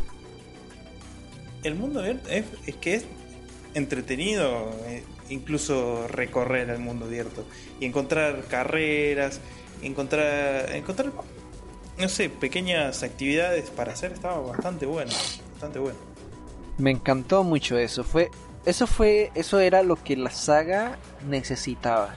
el 1.64 1.76
mundo 1.76 2.00
abierto 2.00 2.30
es, 2.30 2.46
es 2.66 2.76
que 2.76 2.96
es 2.96 3.06
entretenido, 3.74 4.72
eh, 4.86 5.04
incluso 5.30 6.08
recorrer 6.08 6.70
el 6.70 6.80
mundo 6.80 7.06
abierto 7.06 7.46
y 7.80 7.86
encontrar 7.86 8.44
carreras, 8.46 9.40
encontrar, 9.82 10.72
encontrar, 10.76 11.12
no 11.98 12.10
sé, 12.10 12.30
pequeñas 12.30 13.04
actividades 13.04 13.70
para 13.70 13.94
hacer 13.94 14.12
estaba 14.12 14.40
bastante 14.40 14.86
bueno, 14.86 15.12
bastante 15.52 15.80
bueno. 15.80 15.98
Me 16.78 16.92
encantó 16.92 17.44
mucho 17.44 17.78
eso, 17.78 18.04
fue, 18.04 18.30
eso 18.66 18.88
fue, 18.88 19.32
eso 19.36 19.60
era 19.60 19.84
lo 19.84 19.96
que 19.96 20.16
la 20.18 20.32
saga 20.32 20.98
necesitaba. 21.28 22.16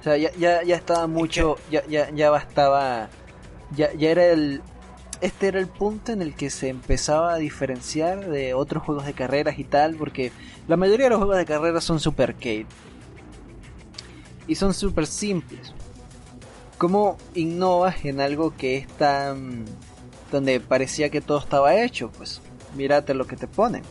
O 0.00 0.02
sea, 0.02 0.16
ya, 0.16 0.30
ya, 0.36 0.62
ya 0.62 0.76
estaba 0.76 1.06
mucho, 1.06 1.56
ya, 1.70 1.86
ya, 1.86 2.10
ya 2.10 2.28
bastaba, 2.28 3.08
ya, 3.74 3.92
ya 3.94 4.10
era 4.10 4.26
el, 4.26 4.60
este 5.20 5.48
era 5.48 5.58
el 5.58 5.68
punto 5.68 6.12
en 6.12 6.22
el 6.22 6.34
que 6.34 6.50
se 6.50 6.68
empezaba 6.68 7.34
a 7.34 7.36
diferenciar 7.36 8.28
de 8.28 8.54
otros 8.54 8.82
juegos 8.82 9.06
de 9.06 9.12
carreras 9.12 9.58
y 9.58 9.64
tal, 9.64 9.96
porque 9.96 10.32
la 10.68 10.76
mayoría 10.76 11.06
de 11.06 11.10
los 11.10 11.18
juegos 11.18 11.36
de 11.36 11.44
carreras 11.44 11.84
son 11.84 12.00
super 12.00 12.30
arcade. 12.30 12.66
Y 14.46 14.54
son 14.54 14.74
super 14.74 15.06
simples. 15.06 15.72
¿Cómo 16.78 17.16
innovas 17.34 18.04
en 18.04 18.20
algo 18.20 18.54
que 18.56 18.76
es 18.76 18.88
tan... 18.88 19.64
donde 20.30 20.60
parecía 20.60 21.08
que 21.08 21.20
todo 21.20 21.38
estaba 21.38 21.74
hecho? 21.76 22.10
Pues 22.10 22.40
mírate 22.76 23.14
lo 23.14 23.26
que 23.26 23.36
te 23.36 23.46
ponen. 23.46 23.82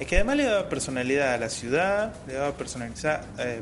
Es 0.00 0.06
que 0.06 0.16
además 0.16 0.36
le 0.36 0.44
daba 0.44 0.66
personalidad 0.70 1.34
a 1.34 1.36
la 1.36 1.50
ciudad, 1.50 2.14
le 2.26 2.32
daba 2.32 2.52
personalidad, 2.52 3.22
eh, 3.38 3.60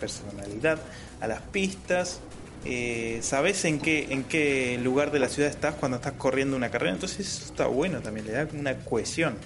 personalidad 0.00 0.78
a 1.20 1.26
las 1.26 1.42
pistas, 1.42 2.20
eh, 2.64 3.18
sabes 3.22 3.64
en 3.64 3.78
qué, 3.78 4.06
en 4.10 4.24
qué 4.24 4.78
lugar 4.82 5.10
de 5.10 5.18
la 5.18 5.28
ciudad 5.28 5.50
estás 5.50 5.74
cuando 5.74 5.96
estás 5.96 6.14
corriendo 6.14 6.56
una 6.56 6.70
carrera, 6.70 6.92
entonces 6.92 7.20
eso 7.20 7.44
está 7.44 7.66
bueno 7.66 8.00
también, 8.00 8.26
le 8.26 8.32
da 8.32 8.48
una 8.52 8.76
cohesión. 8.78 9.36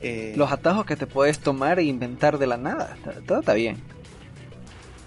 Eh, 0.00 0.32
Los 0.36 0.50
atajos 0.50 0.84
que 0.84 0.96
te 0.96 1.06
puedes 1.06 1.38
tomar 1.38 1.78
e 1.78 1.84
inventar 1.84 2.38
de 2.38 2.46
la 2.46 2.56
nada, 2.56 2.96
todo 3.26 3.40
está 3.40 3.54
bien. 3.54 3.76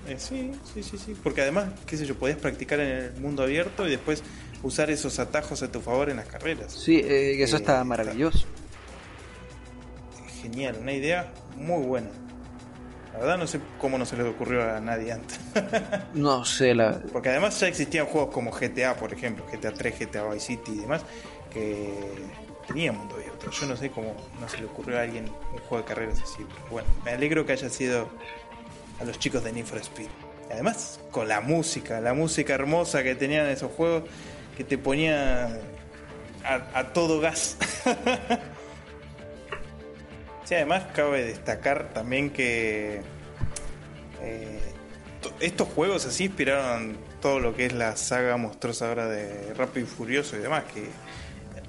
Eh, 0.08 0.16
sí, 0.20 0.52
sí, 0.74 0.84
sí, 0.84 0.98
sí, 0.98 1.16
porque 1.22 1.42
además, 1.42 1.70
qué 1.88 1.98
sé 1.98 2.06
yo, 2.06 2.16
podías 2.16 2.38
practicar 2.38 2.80
en 2.80 2.90
el 2.90 3.14
mundo 3.20 3.44
abierto 3.44 3.88
y 3.88 3.92
después 3.92 4.22
usar 4.62 4.90
esos 4.92 5.18
atajos 5.20 5.64
a 5.64 5.72
tu 5.72 5.82
favor 5.82 6.10
en 6.10 6.18
las 6.18 6.28
carreras. 6.28 6.72
Sí, 6.74 6.98
eh, 6.98 7.42
eso 7.42 7.58
está 7.58 7.84
maravilloso. 7.84 8.46
Está 10.12 10.42
genial, 10.42 10.78
una 10.80 10.94
idea 10.94 11.34
muy 11.58 11.84
buena. 11.84 12.10
La 13.16 13.22
verdad 13.22 13.38
no 13.38 13.48
sé 13.48 13.62
cómo 13.80 13.98
no 13.98 14.06
se 14.06 14.18
le 14.18 14.24
ocurrió 14.24 14.76
a 14.76 14.82
nadie 14.82 15.14
antes. 15.14 15.40
no 16.14 16.44
sé, 16.44 16.76
la... 16.76 17.00
Porque 17.14 17.30
además 17.30 17.58
ya 17.58 17.68
existían 17.70 18.08
juegos 18.08 18.34
como 18.34 18.52
GTA, 18.52 18.96
por 18.98 19.14
ejemplo, 19.14 19.46
GTA 19.50 19.74
3, 19.74 20.00
GTA 20.00 20.26
Vice 20.26 20.48
City 20.48 20.74
y 20.74 20.80
demás, 20.80 21.02
que 21.50 21.94
tenían 22.68 22.98
mundo 22.98 23.16
abierto. 23.16 23.50
Yo 23.50 23.68
no 23.68 23.78
sé 23.78 23.90
cómo 23.90 24.14
no 24.42 24.50
se 24.50 24.58
le 24.58 24.66
ocurrió 24.66 24.98
a 24.98 25.04
alguien 25.04 25.30
un 25.54 25.60
juego 25.60 25.78
de 25.78 25.84
carreras 25.86 26.22
así. 26.22 26.46
Pero 26.46 26.70
bueno, 26.70 26.90
me 27.06 27.12
alegro 27.12 27.46
que 27.46 27.54
haya 27.54 27.70
sido 27.70 28.10
a 29.00 29.06
los 29.06 29.18
chicos 29.18 29.46
de 29.46 29.54
Need 29.54 29.66
for 29.66 29.80
Speed. 29.80 30.10
Además, 30.52 31.00
con 31.10 31.30
la 31.30 31.40
música, 31.40 32.02
la 32.02 32.14
música 32.14 32.54
hermosa 32.54 33.02
que 33.02 33.16
tenían 33.16 33.48
esos 33.48 33.72
juegos, 33.72 34.04
que 34.58 34.66
te 34.66 34.78
ponía 34.78 35.58
a, 36.44 36.80
a 36.80 36.92
todo 36.92 37.22
gas. 37.22 37.58
Sí, 40.46 40.54
además 40.54 40.84
cabe 40.94 41.24
destacar 41.24 41.92
también 41.94 42.30
que 42.30 43.02
eh, 44.22 44.60
estos 45.40 45.68
juegos 45.70 46.06
así 46.06 46.26
inspiraron 46.26 46.98
todo 47.20 47.40
lo 47.40 47.56
que 47.56 47.66
es 47.66 47.74
la 47.74 47.96
saga 47.96 48.38
monstruosa 48.38 48.90
ahora 48.90 49.08
de 49.08 49.54
Rápido 49.56 49.88
y 49.88 49.90
Furioso 49.90 50.38
y 50.38 50.40
demás, 50.40 50.64
que 50.72 50.88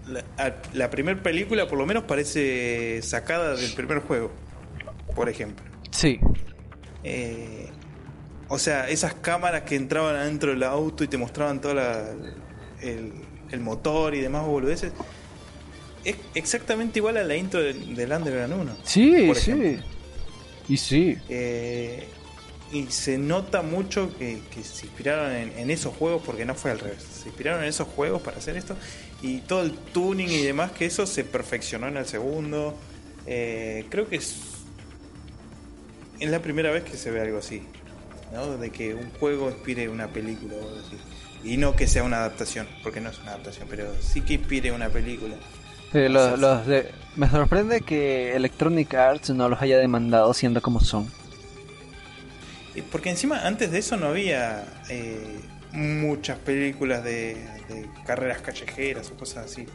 la, 0.07 0.57
la 0.75 0.91
primera 0.91 1.21
película 1.23 1.67
por 1.67 1.79
lo 1.79 1.87
menos 1.87 2.05
parece 2.05 3.01
sacada 3.03 3.57
del 3.57 3.73
primer 3.73 4.01
juego, 4.01 4.31
por 5.15 5.31
ejemplo. 5.31 5.65
Sí. 5.91 6.21
Eh, 7.03 7.71
o 8.49 8.59
sea, 8.59 8.91
esas 8.91 9.15
cámaras 9.15 9.63
que 9.63 9.77
entraban 9.77 10.17
adentro 10.17 10.51
del 10.51 10.63
auto 10.63 11.03
y 11.03 11.09
te 11.09 11.17
mostraban 11.17 11.63
todo 11.63 11.75
la, 11.75 12.11
el, 12.83 13.13
el 13.51 13.61
motor 13.61 14.15
y 14.15 14.21
demás 14.21 14.45
boludeces 14.45 14.93
es 16.07 16.17
exactamente 16.35 17.01
igual 17.01 17.17
a 17.17 17.25
la 17.25 17.37
intro 17.37 17.61
del, 17.61 17.97
del 17.97 18.13
Underground 18.13 18.55
1. 18.55 18.77
Sí, 18.85 19.35
sí. 19.35 19.79
Y 20.69 20.77
sí. 20.77 21.19
Eh, 21.29 22.07
y 22.73 22.87
se 22.87 23.19
nota 23.19 23.63
mucho 23.63 24.17
que, 24.17 24.41
que 24.53 24.63
se 24.63 24.87
inspiraron 24.87 25.33
en, 25.33 25.59
en, 25.59 25.71
esos 25.71 25.95
juegos, 25.95 26.23
porque 26.25 26.45
no 26.45 26.55
fue 26.55 26.71
al 26.71 26.79
revés. 26.79 27.03
Se 27.03 27.29
inspiraron 27.29 27.63
en 27.63 27.69
esos 27.69 27.89
juegos 27.89 28.23
para 28.23 28.39
hacer 28.39 28.57
esto. 28.57 28.77
Y 29.21 29.39
todo 29.39 29.63
el 29.63 29.73
tuning 29.73 30.29
y 30.29 30.43
demás, 30.43 30.71
que 30.73 30.87
eso 30.87 31.07
se 31.07 31.25
perfeccionó 31.25 31.89
en 31.89 31.97
el 31.97 32.07
segundo. 32.07 32.77
Eh, 33.27 33.85
creo 33.89 34.09
que 34.09 34.17
es, 34.17 34.37
es 36.21 36.31
la 36.31 36.41
primera 36.41 36.71
vez 36.71 36.85
que 36.85 36.97
se 36.97 37.11
ve 37.11 37.21
algo 37.21 37.39
así. 37.39 37.63
¿no? 38.33 38.57
De 38.57 38.71
que 38.71 38.95
un 38.95 39.11
juego 39.19 39.51
inspire 39.51 39.89
una 39.89 40.07
película 40.09 40.55
o 40.55 40.69
algo 40.69 40.81
así. 40.87 40.97
Y 41.43 41.57
no 41.57 41.75
que 41.75 41.89
sea 41.89 42.05
una 42.05 42.19
adaptación, 42.19 42.69
porque 42.83 43.01
no 43.01 43.11
es 43.11 43.19
una 43.19 43.33
adaptación, 43.33 43.67
pero 43.69 43.93
sí 44.01 44.21
que 44.21 44.35
inspire 44.35 44.71
una 44.71 44.89
película. 44.89 45.37
Sí, 45.97 46.09
los, 46.11 46.39
los 46.39 46.67
de... 46.67 46.91
Me 47.17 47.31
sorprende 47.31 47.81
que 47.81 48.37
Electronic 48.37 48.93
Arts 48.93 49.31
no 49.31 49.49
los 49.49 49.63
haya 49.63 49.79
demandado 49.79 50.35
siendo 50.35 50.61
como 50.61 50.81
son. 50.81 51.11
Porque 52.93 53.09
encima 53.09 53.47
antes 53.47 53.71
de 53.71 53.79
eso 53.79 53.97
no 53.97 54.09
había 54.09 54.67
eh, 54.91 55.41
muchas 55.73 56.37
películas 56.37 57.03
de, 57.03 57.37
de, 57.71 57.89
carreras 58.05 58.43
callejeras 58.43 59.11
o 59.11 59.17
cosas 59.17 59.47
así. 59.47 59.67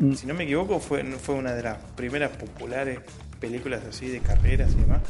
Mm. 0.00 0.12
Si 0.12 0.26
no 0.26 0.34
me 0.34 0.44
equivoco 0.44 0.78
fue, 0.78 1.02
fue 1.04 1.36
una 1.36 1.54
de 1.54 1.62
las 1.62 1.78
primeras 1.96 2.32
populares 2.32 2.98
películas 3.40 3.80
así 3.88 4.08
de 4.08 4.20
carreras 4.20 4.72
y 4.72 4.80
demás. 4.80 5.00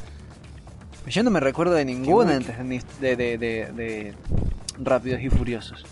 Yo 1.08 1.24
no 1.24 1.32
me 1.32 1.40
recuerdo 1.40 1.74
de 1.74 1.84
ninguna 1.84 2.36
antes 2.36 2.56
de, 3.00 3.16
de, 3.16 3.38
de, 3.38 3.72
de 3.72 4.14
Rápidos 4.78 5.20
y 5.20 5.30
Furiosos. 5.30 5.84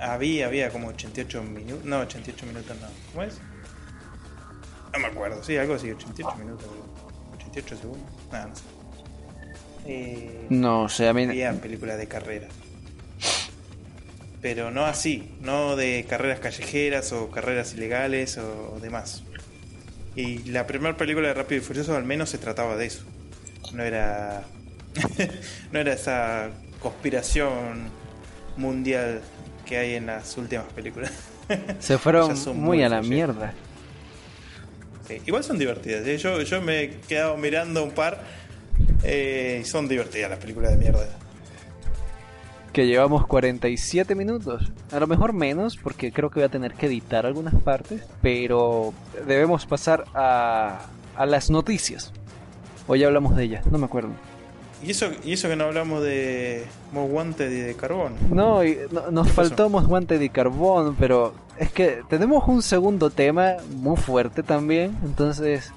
Había, 0.00 0.46
había 0.46 0.70
como 0.70 0.88
88 0.88 1.42
minutos. 1.42 1.84
No, 1.84 2.00
88 2.00 2.46
minutos 2.46 2.76
no. 2.80 2.86
¿Cómo 3.12 3.22
es? 3.24 3.38
No 4.92 4.98
me 5.00 5.06
acuerdo, 5.06 5.42
sí, 5.42 5.56
algo 5.56 5.74
así, 5.74 5.90
88 5.90 6.36
minutos. 6.36 6.66
88 7.36 7.76
segundos. 7.76 8.10
Nada, 8.32 8.46
no 8.46 8.56
sé. 8.56 8.62
Eh, 9.86 10.46
no 10.50 10.88
sé, 10.88 11.08
a 11.08 11.12
mí. 11.12 11.24
Había 11.24 11.52
películas 11.52 11.98
de 11.98 12.06
carrera. 12.06 12.48
Pero 14.40 14.70
no 14.70 14.84
así, 14.84 15.34
no 15.40 15.74
de 15.74 16.06
carreras 16.08 16.38
callejeras 16.38 17.12
o 17.12 17.30
carreras 17.30 17.74
ilegales 17.74 18.38
o 18.38 18.78
demás. 18.80 19.24
Y 20.14 20.38
la 20.50 20.66
primera 20.66 20.96
película 20.96 21.28
de 21.28 21.34
Rápido 21.34 21.60
y 21.60 21.64
Furioso 21.64 21.96
al 21.96 22.04
menos 22.04 22.30
se 22.30 22.38
trataba 22.38 22.76
de 22.76 22.86
eso. 22.86 23.04
no 23.72 23.82
era 23.82 24.44
no 25.72 25.78
era 25.78 25.92
esa 25.92 26.50
conspiración 26.80 27.90
mundial 28.56 29.22
que 29.68 29.76
hay 29.76 29.94
en 29.94 30.06
las 30.06 30.36
últimas 30.38 30.66
películas. 30.72 31.12
Se 31.78 31.98
fueron 31.98 32.34
muy 32.54 32.82
a 32.82 32.88
la 32.88 33.02
mierda. 33.02 33.52
igual 35.26 35.44
son 35.44 35.58
divertidas. 35.58 36.06
¿eh? 36.06 36.16
Yo, 36.16 36.40
yo 36.42 36.62
me 36.62 36.82
he 36.82 36.90
quedado 37.00 37.36
mirando 37.36 37.84
un 37.84 37.90
par 37.90 38.22
eh, 39.04 39.60
y 39.62 39.64
son 39.64 39.86
divertidas 39.88 40.30
las 40.30 40.38
películas 40.38 40.72
de 40.72 40.78
mierda. 40.78 41.06
Que 42.72 42.86
llevamos 42.86 43.26
47 43.26 44.14
minutos. 44.14 44.70
A 44.92 45.00
lo 45.00 45.06
mejor 45.06 45.32
menos, 45.32 45.76
porque 45.76 46.12
creo 46.12 46.30
que 46.30 46.40
voy 46.40 46.46
a 46.46 46.50
tener 46.50 46.74
que 46.74 46.86
editar 46.86 47.26
algunas 47.26 47.54
partes. 47.54 48.02
Pero 48.22 48.94
debemos 49.26 49.66
pasar 49.66 50.04
a, 50.14 50.86
a 51.16 51.26
las 51.26 51.50
noticias. 51.50 52.12
O 52.86 52.96
ya 52.96 53.06
hablamos 53.06 53.36
de 53.36 53.44
ellas, 53.44 53.66
no 53.66 53.78
me 53.78 53.86
acuerdo. 53.86 54.10
¿Y 54.82 54.92
eso, 54.92 55.10
y 55.24 55.32
eso 55.32 55.48
que 55.48 55.56
no 55.56 55.64
hablamos 55.64 56.02
de 56.02 56.64
Most 56.92 57.12
Wanted 57.12 57.50
y 57.50 57.60
de 57.60 57.74
Carbón. 57.74 58.14
No, 58.30 58.62
nos 59.10 59.30
faltó 59.32 59.68
Most 59.68 59.88
Wanted 59.88 60.20
y 60.20 60.28
Carbón, 60.28 60.94
pero 60.98 61.34
es 61.58 61.72
que 61.72 62.02
tenemos 62.08 62.46
un 62.46 62.62
segundo 62.62 63.10
tema 63.10 63.56
muy 63.70 63.96
fuerte 63.96 64.42
también, 64.42 64.96
entonces 65.04 65.72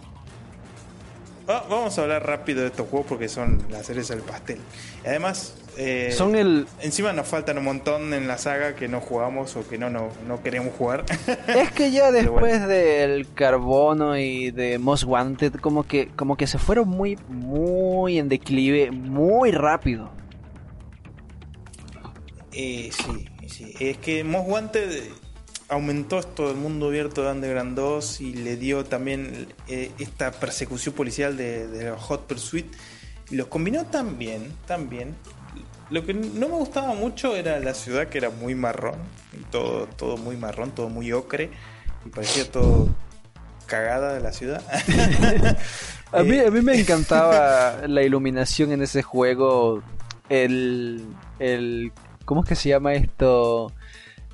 vamos 1.70 1.98
a 1.98 2.02
hablar 2.02 2.26
rápido 2.26 2.62
de 2.62 2.68
estos 2.68 2.88
juegos 2.88 3.08
porque 3.08 3.28
son 3.28 3.62
la 3.70 3.84
cereza 3.84 4.16
del 4.16 4.24
pastel. 4.24 4.60
además, 5.06 5.56
eh, 5.78 6.14
son 6.16 6.36
el. 6.36 6.68
Encima 6.82 7.14
nos 7.14 7.28
faltan 7.28 7.58
un 7.58 7.64
montón 7.64 8.14
en 8.14 8.28
la 8.28 8.38
saga 8.38 8.76
que 8.76 8.88
no 8.88 9.00
jugamos 9.00 9.56
o 9.56 9.68
que 9.68 9.78
no, 9.78 9.90
no, 9.90 10.44
queremos 10.44 10.74
jugar. 10.76 11.06
es 11.48 11.72
que 11.72 11.92
ya 11.92 12.12
después 12.12 12.68
del 12.68 13.32
Carbono 13.34 14.18
y 14.18 14.52
de 14.52 14.80
Most 14.80 15.06
Wanted, 15.06 15.56
como 15.56 15.84
que, 15.84 16.10
como 16.10 16.36
que 16.36 16.48
se 16.48 16.58
fueron 16.58 16.90
muy, 16.90 17.18
muy 17.30 18.20
en 18.20 18.28
declive, 18.28 18.92
muy 18.92 19.52
rápido. 19.52 20.12
Eh, 22.54 22.92
sí, 22.92 23.30
sí. 23.48 23.74
Es 23.80 23.98
que 23.98 24.24
Most 24.24 24.50
Wanted 24.50 25.04
aumentó 25.70 26.20
esto 26.20 26.52
el 26.52 26.58
mundo 26.58 26.88
abierto 26.88 27.24
de 27.24 27.32
Underground 27.32 27.78
2 27.78 28.22
y 28.22 28.34
le 28.34 28.58
dio 28.58 28.84
también 28.84 29.48
eh, 29.70 29.92
esta 30.00 30.32
persecución 30.32 30.94
policial 30.94 31.38
de, 31.38 31.68
de, 31.68 31.92
Hot 31.92 32.28
Pursuit 32.28 32.66
y 33.30 33.36
los 33.38 33.48
combinó 33.48 33.86
tan 33.86 34.18
bien, 34.18 34.52
tan 34.68 34.90
bien. 34.90 35.16
Lo 35.92 36.06
que 36.06 36.14
no 36.14 36.48
me 36.48 36.56
gustaba 36.56 36.94
mucho 36.94 37.36
era 37.36 37.60
la 37.60 37.74
ciudad 37.74 38.08
que 38.08 38.18
era 38.18 38.30
muy 38.30 38.56
marrón, 38.56 38.96
todo, 39.52 39.88
todo 39.88 40.18
muy 40.18 40.38
marrón, 40.38 40.72
todo 40.72 40.88
muy 40.88 41.12
ocre 41.12 41.50
y 42.06 42.10
parecía 42.10 42.50
todo 42.50 42.88
cagada 43.66 44.14
de 44.14 44.22
la 44.22 44.32
ciudad. 44.32 44.64
a, 46.12 46.24
mí, 46.24 46.40
a 46.40 46.50
mí 46.50 46.62
me 46.62 46.80
encantaba 46.80 47.88
la 47.88 48.04
iluminación 48.04 48.72
en 48.72 48.82
ese 48.82 49.04
juego, 49.04 49.84
el, 50.30 51.06
el 51.40 51.92
¿cómo 52.24 52.44
es 52.44 52.50
que 52.50 52.56
se 52.56 52.70
llama 52.70 52.94
esto? 52.94 53.74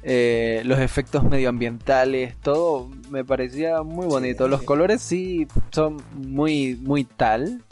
Eh, 0.04 0.62
los 0.64 0.80
efectos 0.80 1.24
medioambientales, 1.24 2.38
todo 2.38 2.90
me 3.10 3.26
parecía 3.26 3.82
muy 3.82 4.06
bonito. 4.06 4.48
Los 4.48 4.62
colores 4.62 5.02
sí 5.02 5.48
son 5.72 5.98
muy, 6.14 6.76
muy 6.76 7.04
tal. 7.04 7.64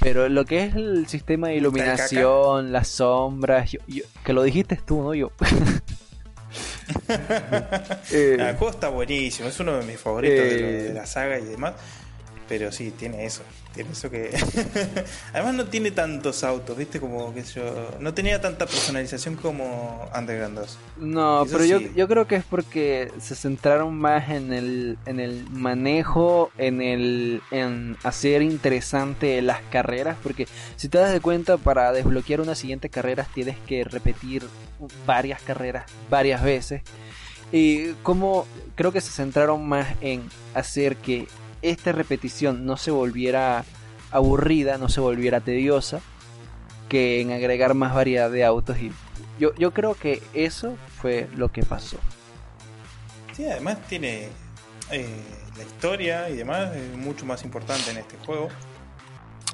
Pero 0.00 0.28
lo 0.28 0.44
que 0.44 0.64
es 0.64 0.74
el 0.74 1.06
sistema 1.06 1.48
de 1.48 1.56
iluminación, 1.56 2.72
las 2.72 2.88
sombras, 2.88 3.70
que 4.24 4.32
lo 4.32 4.42
dijiste 4.42 4.80
tú, 4.84 5.02
¿no? 5.02 5.14
Yo. 5.14 5.30
eh, 8.10 8.36
el 8.38 8.56
juego 8.56 8.70
está 8.70 8.88
buenísimo, 8.88 9.48
es 9.48 9.60
uno 9.60 9.76
de 9.76 9.84
mis 9.84 10.00
favoritos 10.00 10.38
de 10.38 10.88
eh, 10.88 10.94
la 10.94 11.06
saga 11.06 11.38
y 11.38 11.44
demás. 11.44 11.74
Pero 12.50 12.72
sí, 12.72 12.90
tiene 12.90 13.24
eso. 13.24 13.42
Tiene 13.72 13.92
eso 13.92 14.10
que. 14.10 14.36
Además, 15.32 15.54
no 15.54 15.66
tiene 15.66 15.92
tantos 15.92 16.42
autos, 16.42 16.76
¿viste? 16.76 16.98
Como 16.98 17.32
que 17.32 17.44
yo. 17.44 17.96
No 18.00 18.12
tenía 18.12 18.40
tanta 18.40 18.66
personalización 18.66 19.36
como 19.36 20.10
Underground 20.12 20.58
2. 20.58 20.78
No, 20.96 21.46
pero 21.48 21.64
yo, 21.64 21.78
yo 21.78 22.08
creo 22.08 22.26
que 22.26 22.34
es 22.34 22.44
porque 22.44 23.12
se 23.20 23.36
centraron 23.36 23.96
más 23.96 24.30
en 24.30 24.52
el, 24.52 24.98
en 25.06 25.20
el 25.20 25.48
manejo, 25.48 26.50
en 26.58 26.82
el 26.82 27.40
en 27.52 27.96
hacer 28.02 28.42
interesante 28.42 29.40
las 29.42 29.60
carreras. 29.70 30.16
Porque 30.20 30.48
si 30.74 30.88
te 30.88 30.98
das 30.98 31.12
de 31.12 31.20
cuenta, 31.20 31.56
para 31.56 31.92
desbloquear 31.92 32.40
una 32.40 32.56
siguiente 32.56 32.90
carrera 32.90 33.28
tienes 33.32 33.58
que 33.60 33.84
repetir 33.84 34.42
varias 35.06 35.40
carreras 35.40 35.84
varias 36.10 36.42
veces. 36.42 36.82
Y 37.52 37.92
como 38.02 38.44
creo 38.74 38.90
que 38.90 39.00
se 39.00 39.12
centraron 39.12 39.68
más 39.68 39.86
en 40.00 40.22
hacer 40.54 40.96
que 40.96 41.28
esta 41.62 41.92
repetición 41.92 42.64
no 42.66 42.76
se 42.76 42.90
volviera 42.90 43.64
aburrida, 44.10 44.78
no 44.78 44.88
se 44.88 45.00
volviera 45.00 45.40
tediosa, 45.40 46.00
que 46.88 47.20
en 47.20 47.32
agregar 47.32 47.74
más 47.74 47.94
variedad 47.94 48.30
de 48.30 48.44
autos. 48.44 48.78
Y 48.78 48.92
yo, 49.38 49.54
yo 49.54 49.72
creo 49.72 49.94
que 49.94 50.22
eso 50.34 50.76
fue 51.00 51.28
lo 51.36 51.50
que 51.50 51.62
pasó. 51.62 51.98
Sí, 53.32 53.46
además 53.46 53.78
tiene 53.88 54.28
eh, 54.90 55.22
la 55.56 55.62
historia 55.62 56.28
y 56.30 56.36
demás, 56.36 56.74
es 56.74 56.96
mucho 56.96 57.24
más 57.24 57.44
importante 57.44 57.90
en 57.90 57.98
este 57.98 58.16
juego. 58.26 58.48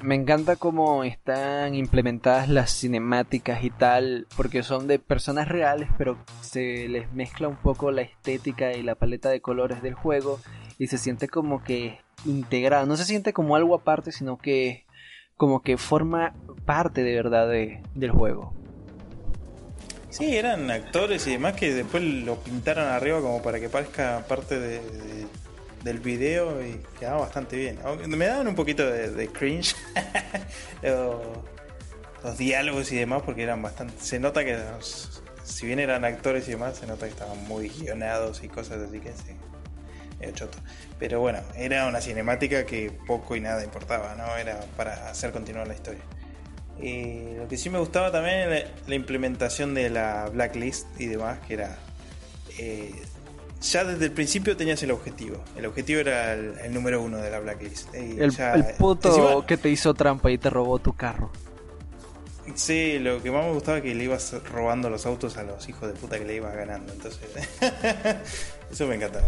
Me 0.03 0.13
encanta 0.13 0.57
cómo 0.57 1.03
están 1.03 1.73
implementadas 1.73 2.49
las 2.49 2.71
cinemáticas 2.71 3.63
y 3.63 3.71
tal, 3.71 4.27
porque 4.35 4.61
son 4.61 4.87
de 4.87 4.99
personas 4.99 5.47
reales, 5.47 5.89
pero 5.97 6.17
se 6.41 6.87
les 6.87 7.11
mezcla 7.13 7.47
un 7.47 7.55
poco 7.55 7.89
la 7.91 8.03
estética 8.03 8.73
y 8.73 8.83
la 8.83 8.93
paleta 8.93 9.29
de 9.29 9.41
colores 9.41 9.81
del 9.81 9.95
juego 9.95 10.39
y 10.77 10.87
se 10.87 10.97
siente 10.97 11.27
como 11.27 11.63
que 11.63 11.99
integrado, 12.25 12.85
no 12.85 12.97
se 12.97 13.05
siente 13.05 13.33
como 13.33 13.55
algo 13.55 13.75
aparte, 13.75 14.11
sino 14.11 14.37
que 14.37 14.85
como 15.35 15.61
que 15.61 15.77
forma 15.77 16.33
parte 16.65 17.03
de 17.03 17.15
verdad 17.15 17.47
del 17.47 18.11
juego. 18.11 18.53
Sí, 20.09 20.35
eran 20.35 20.71
actores 20.71 21.27
y 21.27 21.31
demás 21.31 21.53
que 21.53 21.73
después 21.73 22.03
lo 22.03 22.37
pintaron 22.37 22.87
arriba 22.87 23.21
como 23.21 23.41
para 23.41 23.59
que 23.59 23.69
parezca 23.69 24.25
parte 24.27 24.59
de, 24.59 24.81
del 25.83 25.99
video 25.99 26.65
y 26.65 26.81
quedaba 26.99 27.21
bastante 27.21 27.55
bien. 27.55 27.79
Me 28.07 28.25
daban 28.25 28.47
un 28.47 28.55
poquito 28.55 28.83
de, 28.89 29.27
cringe 29.27 29.75
los, 30.81 32.37
diálogos 32.37 32.91
y 32.91 32.97
demás 32.97 33.21
porque 33.23 33.43
eran 33.43 33.61
bastante... 33.61 33.93
Se 33.99 34.19
nota 34.19 34.43
que 34.43 34.57
si 35.43 35.67
bien 35.67 35.79
eran 35.79 36.03
actores 36.03 36.47
y 36.47 36.51
demás, 36.51 36.77
se 36.77 36.87
nota 36.87 37.05
que 37.05 37.11
estaban 37.11 37.41
muy 37.47 37.69
guionados 37.69 38.43
y 38.43 38.47
cosas 38.49 38.81
así 38.81 38.99
que 38.99 39.13
sí 40.21 40.31
choto. 40.33 40.57
Pero 40.99 41.19
bueno, 41.19 41.39
era 41.55 41.87
una 41.87 42.01
cinemática 42.01 42.65
que 42.65 42.91
poco 43.05 43.35
y 43.35 43.41
nada 43.41 43.63
importaba, 43.63 44.15
¿no? 44.15 44.35
Era 44.37 44.59
para 44.75 45.09
hacer 45.09 45.31
continuar 45.31 45.67
la 45.67 45.73
historia. 45.73 46.01
Y 46.79 47.35
lo 47.35 47.47
que 47.47 47.57
sí 47.57 47.69
me 47.69 47.79
gustaba 47.79 48.11
también 48.11 48.49
la, 48.49 48.59
la 48.87 48.95
implementación 48.95 49.73
de 49.73 49.89
la 49.89 50.29
blacklist 50.31 50.87
y 50.99 51.07
demás, 51.07 51.39
que 51.47 51.55
era. 51.55 51.77
Eh, 52.59 52.93
ya 53.61 53.83
desde 53.83 54.05
el 54.05 54.11
principio 54.11 54.55
tenías 54.55 54.81
el 54.83 54.91
objetivo. 54.91 55.43
El 55.55 55.65
objetivo 55.65 55.99
era 55.99 56.33
el, 56.33 56.71
número 56.73 57.01
uno 57.01 57.17
de 57.17 57.31
la 57.31 57.39
blacklist. 57.39 57.93
el, 57.95 58.31
puto 58.77 59.43
que 59.47 59.57
te 59.57 59.69
hizo 59.69 59.93
trampa 59.95 60.29
y 60.29 60.37
te 60.37 60.49
robó 60.49 60.77
tu 60.79 60.93
carro. 60.93 61.31
Sí, 62.55 62.99
lo 62.99 63.21
que 63.21 63.29
más 63.31 63.45
me 63.45 63.53
gustaba 63.53 63.77
es 63.77 63.83
que 63.83 63.93
le 63.93 64.03
ibas 64.05 64.33
robando 64.51 64.89
los 64.89 65.05
autos 65.05 65.37
a 65.37 65.43
los 65.43 65.67
hijos 65.67 65.89
de 65.89 65.99
puta 65.99 66.17
que 66.17 66.25
le 66.25 66.35
ibas 66.35 66.55
ganando. 66.55 66.93
Entonces, 66.93 67.19
eso 68.71 68.87
me 68.87 68.95
encantaba. 68.95 69.27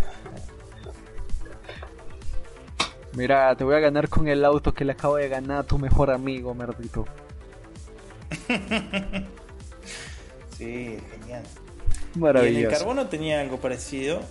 Mira, 3.14 3.56
te 3.56 3.64
voy 3.64 3.76
a 3.76 3.80
ganar 3.80 4.10
con 4.10 4.28
el 4.28 4.46
auto 4.46 4.74
que 4.74 4.86
le 4.86 4.92
acabo 4.92 5.16
de 5.16 5.30
ganar 5.30 5.60
a 5.60 5.64
tu 5.64 5.80
mejor 5.80 6.12
amigo, 6.12 6.54
merdito. 6.54 7.06
sí, 10.58 11.00
genial. 11.12 11.44
Maravilloso. 12.16 12.60
Y 12.60 12.64
en 12.64 12.72
el 12.72 12.78
carbono 12.78 13.08
tenía 13.08 13.42
algo 13.42 13.58
parecido. 13.58 14.22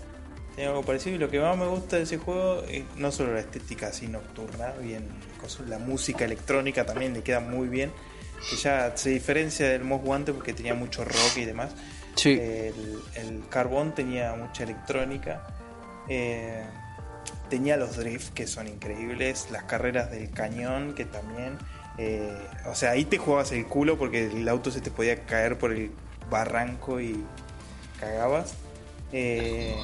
Tenía 0.54 0.70
algo 0.70 0.82
parecido 0.82 1.16
y 1.16 1.18
lo 1.18 1.30
que 1.30 1.40
más 1.40 1.56
me 1.56 1.66
gusta 1.66 1.96
de 1.96 2.02
ese 2.02 2.18
juego 2.18 2.62
es 2.68 2.84
no 2.96 3.10
solo 3.12 3.34
la 3.34 3.40
estética 3.40 3.88
así 3.88 4.08
nocturna, 4.08 4.72
bien, 4.82 5.08
la 5.68 5.78
música 5.78 6.24
electrónica 6.24 6.84
también 6.84 7.14
le 7.14 7.22
queda 7.22 7.40
muy 7.40 7.68
bien. 7.68 7.92
Que 8.50 8.56
ya 8.56 8.96
se 8.96 9.10
diferencia 9.10 9.68
del 9.68 9.82
Most 9.82 10.04
Guante 10.04 10.32
porque 10.32 10.52
tenía 10.52 10.74
mucho 10.74 11.04
rock 11.04 11.36
y 11.36 11.44
demás. 11.44 11.72
Sí. 12.14 12.38
El, 12.40 13.00
el 13.14 13.42
carbón 13.48 13.94
tenía 13.94 14.34
mucha 14.34 14.62
electrónica. 14.62 15.44
Eh, 16.08 16.64
tenía 17.48 17.76
los 17.76 17.96
drifts 17.96 18.30
que 18.30 18.46
son 18.46 18.68
increíbles, 18.68 19.48
las 19.50 19.64
carreras 19.64 20.10
del 20.10 20.30
cañón 20.30 20.94
que 20.94 21.04
también, 21.04 21.58
eh, 21.98 22.36
o 22.66 22.74
sea, 22.74 22.90
ahí 22.90 23.04
te 23.04 23.18
jugabas 23.18 23.52
el 23.52 23.66
culo 23.66 23.98
porque 23.98 24.26
el 24.26 24.48
auto 24.48 24.70
se 24.70 24.80
te 24.80 24.90
podía 24.90 25.24
caer 25.26 25.58
por 25.58 25.72
el 25.72 25.90
barranco 26.30 27.00
y 27.00 27.24
cagabas. 27.98 28.54
Eh, 29.12 29.74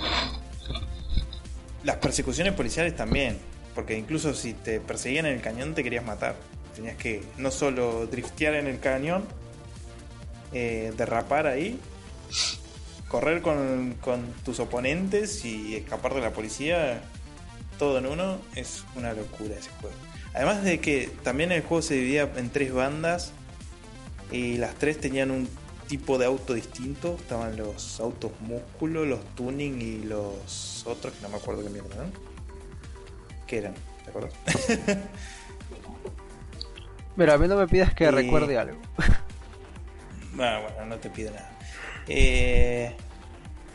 las 1.82 1.96
persecuciones 1.96 2.54
policiales 2.54 2.96
también, 2.96 3.38
porque 3.74 3.96
incluso 3.96 4.34
si 4.34 4.54
te 4.54 4.80
perseguían 4.80 5.26
en 5.26 5.34
el 5.34 5.40
cañón 5.40 5.74
te 5.74 5.82
querías 5.82 6.04
matar. 6.04 6.36
Tenías 6.74 6.96
que 6.96 7.22
no 7.38 7.50
solo 7.50 8.06
driftear 8.06 8.54
en 8.54 8.66
el 8.66 8.80
cañón, 8.80 9.24
eh, 10.52 10.92
derrapar 10.96 11.46
ahí, 11.46 11.78
correr 13.08 13.42
con, 13.42 13.96
con 14.00 14.32
tus 14.44 14.58
oponentes 14.60 15.44
y 15.44 15.76
escapar 15.76 16.14
de 16.14 16.20
la 16.20 16.30
policía 16.30 17.02
todo 17.78 17.98
en 17.98 18.06
uno 18.06 18.38
es 18.54 18.84
una 18.96 19.12
locura 19.12 19.54
ese 19.54 19.70
juego. 19.80 19.96
Además 20.34 20.64
de 20.64 20.80
que 20.80 21.10
también 21.22 21.52
el 21.52 21.62
juego 21.62 21.82
se 21.82 21.94
dividía 21.94 22.30
en 22.36 22.50
tres 22.50 22.72
bandas 22.72 23.32
y 24.32 24.56
las 24.56 24.74
tres 24.74 25.00
tenían 25.00 25.30
un 25.30 25.48
tipo 25.86 26.18
de 26.18 26.26
auto 26.26 26.54
distinto. 26.54 27.16
Estaban 27.20 27.56
los 27.56 28.00
autos 28.00 28.32
músculo, 28.40 29.04
los 29.04 29.24
tuning 29.36 29.80
y 29.80 29.98
los 30.04 30.84
otros 30.86 31.14
que 31.14 31.22
no 31.22 31.28
me 31.28 31.36
acuerdo 31.36 31.62
qué 31.62 31.70
mierda 31.70 31.94
eran. 31.94 32.12
¿Qué 33.46 33.58
eran? 33.58 33.74
¿Te 34.04 34.10
acuerdas? 34.10 34.32
Mira, 37.16 37.34
a 37.34 37.38
mí 37.38 37.46
no 37.46 37.56
me 37.56 37.68
pidas 37.68 37.94
que 37.94 38.10
recuerde 38.10 38.58
algo. 38.58 38.78
Ah, 40.36 40.60
bueno, 40.60 40.86
no 40.86 40.96
te 40.96 41.10
pido 41.10 41.30
nada. 41.30 41.48
Eh, 42.08 42.92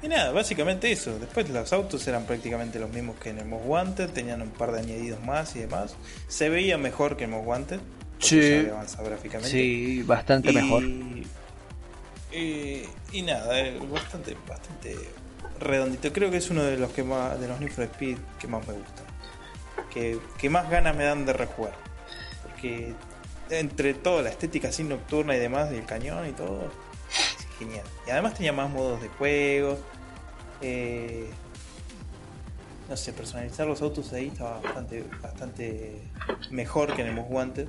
y 0.02 0.08
nada, 0.08 0.32
básicamente 0.32 0.92
eso. 0.92 1.18
Después 1.20 1.50
los 1.50 1.72
autos 1.74 2.08
eran 2.08 2.26
prácticamente 2.26 2.80
los 2.80 2.90
mismos 2.90 3.18
que 3.20 3.30
en 3.30 3.40
el 3.40 3.46
Most 3.46 3.66
Wanted, 3.66 4.10
tenían 4.10 4.42
un 4.42 4.50
par 4.52 4.72
de 4.72 4.80
añadidos 4.80 5.22
más 5.24 5.56
y 5.56 5.60
demás. 5.60 5.96
Se 6.28 6.50
veía 6.50 6.78
mejor 6.78 7.18
que 7.18 7.26
el 7.26 7.32
Most 7.32 7.48
Wanted. 7.48 7.80
Sí. 8.20 8.68
gráficamente. 9.04 9.50
Sí, 9.50 10.04
bastante 10.04 10.52
Y- 10.52 10.54
mejor. 10.54 10.84
Y, 12.32 12.84
y 13.12 13.22
nada, 13.24 13.60
eh, 13.60 13.80
bastante, 13.92 14.36
bastante 14.48 14.96
redondito. 15.60 16.14
Creo 16.14 16.30
que 16.30 16.38
es 16.38 16.50
uno 16.50 16.64
de 16.64 16.78
los 16.78 16.92
que 16.92 17.04
más, 17.04 17.40
de 17.40 17.48
los 17.48 17.60
Need 17.60 17.72
for 17.72 17.86
Speed 17.86 18.18
que 18.40 18.48
más 18.48 18.68
me 18.68 18.74
gustan. 18.74 19.06
Que, 19.92 20.20
que 20.38 20.50
más 20.50 20.70
ganas 20.70 20.96
me 20.96 21.06
dan 21.06 21.26
de 21.26 21.34
rejugar. 21.34 21.74
Porque 22.44 22.94
entre 23.50 23.96
todo, 23.96 24.22
la 24.22 24.30
estética 24.30 24.68
así 24.68 24.84
nocturna 24.84 25.36
y 25.36 25.40
demás, 25.40 25.72
del 25.72 25.86
cañón 25.86 26.28
y 26.30 26.34
todo, 26.34 26.72
Y 28.08 28.12
además 28.12 28.36
tenía 28.36 28.54
más 28.54 28.70
modos 28.70 29.02
de 29.02 29.10
juego. 29.10 29.78
eh, 30.62 31.30
no 32.90 32.98
sé, 32.98 33.14
personalizar 33.14 33.68
los 33.68 33.82
autos 33.84 34.12
ahí 34.14 34.28
estaba 34.28 34.60
bastante, 34.62 35.04
bastante 35.22 36.02
mejor 36.50 36.96
que 36.96 37.04
en 37.04 37.10
el 37.10 37.14
Most 37.14 37.32
Wanted. 37.32 37.68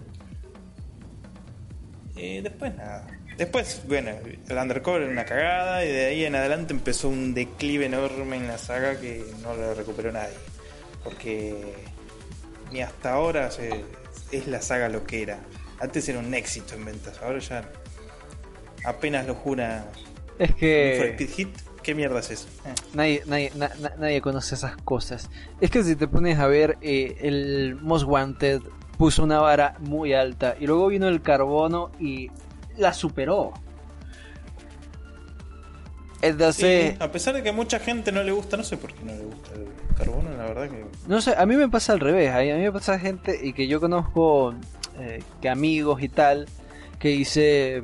Eh, 2.17 2.41
después 2.43 2.75
nada. 2.75 3.07
Después, 3.37 3.83
bueno, 3.87 4.11
el 4.49 4.57
Undercover 4.57 5.03
era 5.03 5.11
una 5.11 5.25
cagada 5.25 5.85
y 5.85 5.89
de 5.89 6.07
ahí 6.07 6.25
en 6.25 6.35
adelante 6.35 6.73
empezó 6.73 7.09
un 7.09 7.35
declive 7.35 7.87
enorme 7.87 8.37
en 8.37 8.49
la 8.49 8.59
saga 8.59 8.99
que 8.99 9.25
no 9.43 9.55
lo 9.55 9.75
recuperó 9.75 10.11
nadie. 10.11 10.35
Porque 11.05 11.75
ni 12.73 12.83
hasta 12.83 13.13
ahora 13.13 13.51
es 14.33 14.47
la 14.47 14.61
saga 14.61 14.89
lo 14.89 15.05
que 15.07 15.23
era. 15.23 15.39
Antes 15.81 16.09
era 16.09 16.19
un 16.19 16.33
éxito 16.35 16.75
en 16.75 16.85
ventas, 16.85 17.21
ahora 17.23 17.39
ya 17.39 17.71
apenas 18.85 19.27
lo 19.27 19.35
jura 19.35 19.87
Es 20.39 20.51
for 20.51 20.59
que 20.59 21.11
Speed 21.13 21.31
Hit. 21.31 21.49
¿Qué 21.83 21.95
mierda 21.95 22.21
es 22.21 22.31
eso? 22.31 22.47
Eh. 22.67 22.75
nadie, 22.93 23.23
nadie, 23.27 23.53
na- 23.57 23.71
na- 23.81 23.95
nadie 23.99 24.21
conoce 24.21 24.55
esas 24.55 24.77
cosas. 24.77 25.31
Es 25.63 25.71
que 25.71 25.83
si 25.83 25.97
te 25.97 26.07
pones 26.09 26.39
a 26.39 26.47
ver, 26.47 26.77
eh, 26.83 27.17
el 27.23 27.77
Most 27.81 28.07
Wanted 28.07 28.61
puso 28.99 29.23
una 29.25 29.41
vara 29.41 29.77
muy 29.79 30.13
alta 30.13 30.57
y 30.61 30.67
luego 30.67 30.89
vino 30.89 31.09
el 31.09 31.23
carbono 31.23 31.91
y 31.99 32.31
la 32.77 32.93
superó. 32.93 33.55
Entonces, 36.23 36.91
Sí, 36.93 36.97
a 37.01 37.11
pesar 37.11 37.35
de 37.35 37.43
que 37.43 37.49
a 37.49 37.53
mucha 37.55 37.79
gente 37.79 38.13
no 38.13 38.23
le 38.23 38.33
gusta, 38.33 38.59
no 38.59 38.63
sé 38.63 38.77
por 38.77 38.93
qué 38.93 39.03
no 39.05 39.13
le 39.15 39.25
gusta 39.25 39.53
el 39.55 39.95
carbono, 39.97 40.29
la 40.37 40.45
verdad 40.45 40.69
que 40.69 40.85
No 41.09 41.23
sé, 41.23 41.35
a 41.37 41.47
mí 41.47 41.57
me 41.57 41.69
pasa 41.71 41.95
al 41.95 42.01
revés. 42.01 42.31
A 42.31 42.41
mí 42.41 42.51
a 42.51 42.57
mí 42.57 42.63
me 42.63 42.73
pasa 42.73 42.99
gente 42.99 43.39
y 43.43 43.55
que 43.55 43.67
yo 43.69 43.81
conozco 43.81 44.55
eh, 44.99 45.23
que 45.41 45.49
amigos 45.49 46.03
y 46.03 46.11
tal 46.11 46.47
que 46.99 47.09
dice, 47.09 47.83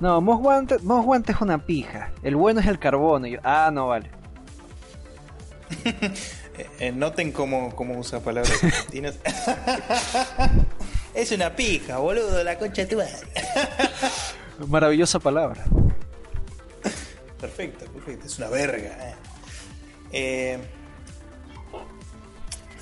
no, 0.00 0.20
Most 0.20 0.42
Wanted 0.44 1.34
es 1.34 1.40
una 1.40 1.64
pija. 1.64 2.10
El 2.22 2.36
bueno 2.36 2.60
es 2.60 2.66
el 2.66 2.78
carbono. 2.78 3.26
Y 3.26 3.32
yo, 3.32 3.38
ah, 3.44 3.70
no 3.72 3.88
vale. 3.88 4.10
Eh, 6.78 6.92
noten 6.92 7.32
cómo, 7.32 7.74
cómo 7.74 7.98
usa 7.98 8.20
palabras 8.20 8.62
argentinas. 8.62 9.16
es 11.14 11.32
una 11.32 11.50
pija, 11.56 11.98
boludo, 11.98 12.44
la 12.44 12.56
concha 12.56 12.82
de 12.82 12.86
tu 12.86 12.96
madre. 12.96 13.12
Maravillosa 14.68 15.18
palabra. 15.18 15.64
Perfecto, 17.40 17.86
perfecto, 17.86 18.26
es 18.28 18.38
una 18.38 18.50
verga. 18.50 19.08
eh. 19.10 19.14
Eh, 20.12 20.58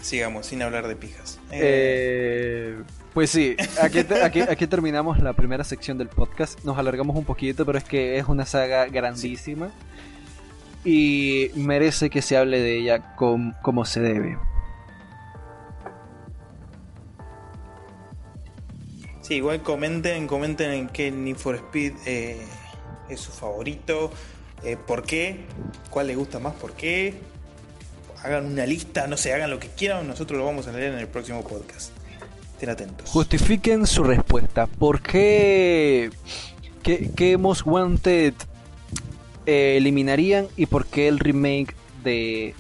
sigamos, 0.02 0.44
sin 0.46 0.60
hablar 0.60 0.86
de 0.86 0.96
pijas. 0.96 1.38
Eh, 1.50 2.76
Eh, 2.76 2.82
pues 3.14 3.30
sí, 3.30 3.56
aquí, 3.80 4.00
aquí, 4.40 4.66
terminamos 4.66 5.18
la 5.20 5.32
primera 5.34 5.64
sección 5.64 5.98
del 5.98 6.08
podcast. 6.08 6.62
Nos 6.64 6.78
alargamos 6.78 7.16
un 7.16 7.24
poquito, 7.24 7.66
pero 7.66 7.78
es 7.78 7.84
que 7.84 8.18
es 8.18 8.26
una 8.26 8.46
saga 8.46 8.86
grandísima 8.86 9.70
y 10.84 11.50
merece 11.54 12.10
que 12.10 12.22
se 12.22 12.36
hable 12.36 12.60
de 12.60 12.78
ella 12.78 13.14
com- 13.16 13.52
como 13.62 13.84
se 13.84 14.00
debe. 14.00 14.38
Sí, 19.20 19.34
igual 19.34 19.62
comenten, 19.62 20.26
comenten 20.26 20.72
en 20.72 20.88
qué 20.88 21.10
Need 21.12 21.36
for 21.36 21.54
Speed 21.54 21.92
eh, 22.06 22.44
es 23.08 23.20
su 23.20 23.30
favorito, 23.30 24.10
eh, 24.64 24.76
por 24.76 25.04
qué, 25.04 25.44
cuál 25.90 26.08
les 26.08 26.16
gusta 26.16 26.38
más, 26.40 26.54
por 26.54 26.72
qué. 26.72 27.14
Hagan 28.24 28.46
una 28.46 28.66
lista, 28.66 29.06
no 29.06 29.16
sé, 29.16 29.32
hagan 29.32 29.50
lo 29.50 29.58
que 29.58 29.68
quieran, 29.68 30.06
nosotros 30.06 30.38
lo 30.38 30.44
vamos 30.46 30.66
a 30.66 30.72
leer 30.72 30.92
en 30.92 30.98
el 30.98 31.08
próximo 31.08 31.42
podcast. 31.42 31.90
Estén 32.62 32.70
atentos. 32.70 33.10
Justifiquen 33.10 33.88
su 33.88 34.04
respuesta. 34.04 34.68
¿Por 34.68 35.02
qué, 35.02 36.10
qué, 36.84 37.10
qué 37.16 37.36
Most 37.36 37.62
Wanted 37.66 38.34
eh, 39.46 39.74
eliminarían 39.78 40.46
y 40.56 40.66
por 40.66 40.86
qué 40.86 41.08
el 41.08 41.18
remake 41.18 41.74
de 42.04 42.54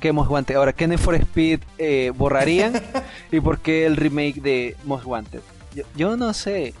qué 0.00 0.10
Most 0.12 0.28
Wanted? 0.32 0.56
Ahora, 0.56 0.72
¿qué 0.72 0.88
Need 0.88 0.98
for 0.98 1.14
Speed 1.14 1.60
eh, 1.78 2.10
borrarían 2.12 2.72
y 3.30 3.38
por 3.40 3.60
qué 3.60 3.86
el 3.86 3.94
remake 3.96 4.42
de 4.42 4.76
Most 4.82 5.06
Wanted? 5.06 5.42
Yo, 5.76 5.84
yo 5.94 6.16
no 6.16 6.34
sé. 6.34 6.74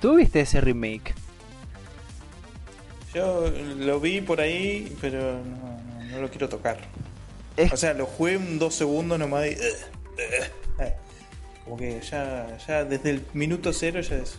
¿Tú 0.00 0.14
viste 0.14 0.38
ese 0.38 0.60
remake? 0.60 1.14
Yo 3.12 3.50
lo 3.76 3.98
vi 3.98 4.20
por 4.20 4.40
ahí, 4.40 4.96
pero 5.00 5.40
no, 5.44 5.80
no- 5.98 6.04
no 6.12 6.20
lo 6.20 6.30
quiero 6.30 6.48
tocar. 6.48 6.78
Es- 7.56 7.72
O 7.72 7.76
sea, 7.76 7.92
lo 7.92 8.06
jugué 8.06 8.36
un 8.36 8.60
dos 8.60 8.72
segundos 8.76 9.18
nomás 9.18 9.46
y... 9.48 9.56
Como 11.68 11.76
que 11.76 12.00
ya, 12.00 12.56
ya 12.66 12.84
desde 12.84 13.10
el 13.10 13.26
minuto 13.34 13.74
cero 13.74 14.00
ya 14.00 14.16
es... 14.16 14.38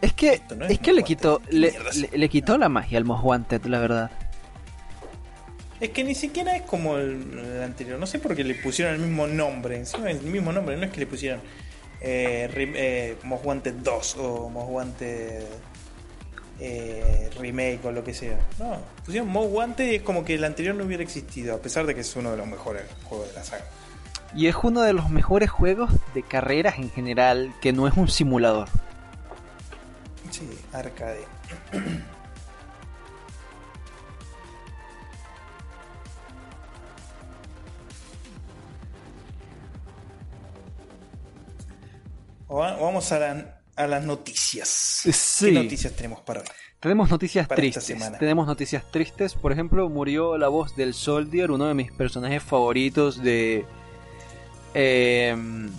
Es 0.00 0.14
que, 0.14 0.40
no 0.56 0.64
es 0.64 0.70
es 0.72 0.78
que 0.78 0.92
le 0.94 1.02
quitó, 1.02 1.34
Wanted. 1.34 1.50
¿Qué 1.50 2.18
le, 2.18 2.28
quitó 2.30 2.56
la 2.56 2.70
magia 2.70 2.96
al 2.96 3.04
Most 3.04 3.22
Wanted, 3.24 3.64
la 3.66 3.78
verdad. 3.78 4.10
Es 5.80 5.90
que 5.90 6.02
ni 6.02 6.14
siquiera 6.14 6.56
es 6.56 6.62
como 6.62 6.96
el, 6.96 7.38
el 7.38 7.62
anterior. 7.62 7.98
No 7.98 8.06
sé 8.06 8.18
por 8.18 8.34
qué 8.34 8.42
le 8.42 8.54
pusieron 8.54 8.94
el 8.94 9.00
mismo 9.00 9.26
nombre. 9.26 9.76
Encima 9.76 10.10
es 10.10 10.16
el 10.18 10.22
mismo 10.30 10.50
nombre. 10.52 10.76
No 10.76 10.84
es 10.84 10.90
que 10.92 11.00
le 11.00 11.06
pusieron 11.06 11.40
eh, 12.00 12.48
rem- 12.52 12.72
eh, 12.74 13.16
Most 13.24 13.44
Wanted 13.44 13.74
2 13.74 14.16
o 14.18 14.48
Most 14.48 14.70
Wanted 14.70 15.42
eh, 16.60 17.30
Remake 17.38 17.80
o 17.84 17.92
lo 17.92 18.02
que 18.02 18.14
sea. 18.14 18.38
No, 18.58 18.78
pusieron 19.04 19.28
Most 19.28 19.52
Wanted 19.52 19.90
y 19.92 19.94
es 19.96 20.02
como 20.02 20.24
que 20.24 20.34
el 20.34 20.44
anterior 20.44 20.74
no 20.74 20.84
hubiera 20.84 21.02
existido. 21.02 21.54
A 21.54 21.58
pesar 21.58 21.84
de 21.86 21.94
que 21.94 22.00
es 22.00 22.16
uno 22.16 22.30
de 22.32 22.36
los 22.38 22.46
mejores 22.46 22.82
juegos 23.04 23.28
de 23.28 23.34
la 23.34 23.44
saga. 23.44 23.64
Y 24.34 24.46
es 24.46 24.56
uno 24.62 24.80
de 24.80 24.92
los 24.94 25.10
mejores 25.10 25.50
juegos 25.50 25.90
de 26.14 26.22
carreras 26.22 26.78
en 26.78 26.90
general 26.90 27.52
que 27.60 27.72
no 27.72 27.86
es 27.86 27.96
un 27.96 28.08
simulador. 28.08 28.68
Sí, 30.30 30.48
arcade. 30.72 31.26
Vamos 42.48 43.10
a, 43.12 43.18
la- 43.18 43.60
a 43.76 43.86
las 43.86 44.04
noticias. 44.04 44.68
Sí. 44.68 45.46
¿Qué 45.46 45.52
noticias 45.52 45.92
tenemos 45.94 46.20
para 46.20 46.40
hoy? 46.40 46.46
Tenemos 46.80 47.08
noticias 47.10 47.46
Para 47.46 47.60
tristes. 47.60 47.96
Tenemos 48.18 48.46
noticias 48.46 48.84
tristes. 48.90 49.34
Por 49.34 49.52
ejemplo, 49.52 49.88
murió 49.88 50.36
la 50.36 50.48
voz 50.48 50.74
del 50.76 50.94
Soldier, 50.94 51.50
uno 51.52 51.66
de 51.66 51.74
mis 51.74 51.92
personajes 51.92 52.42
favoritos 52.42 53.22
de 53.22 53.64
em, 54.74 55.70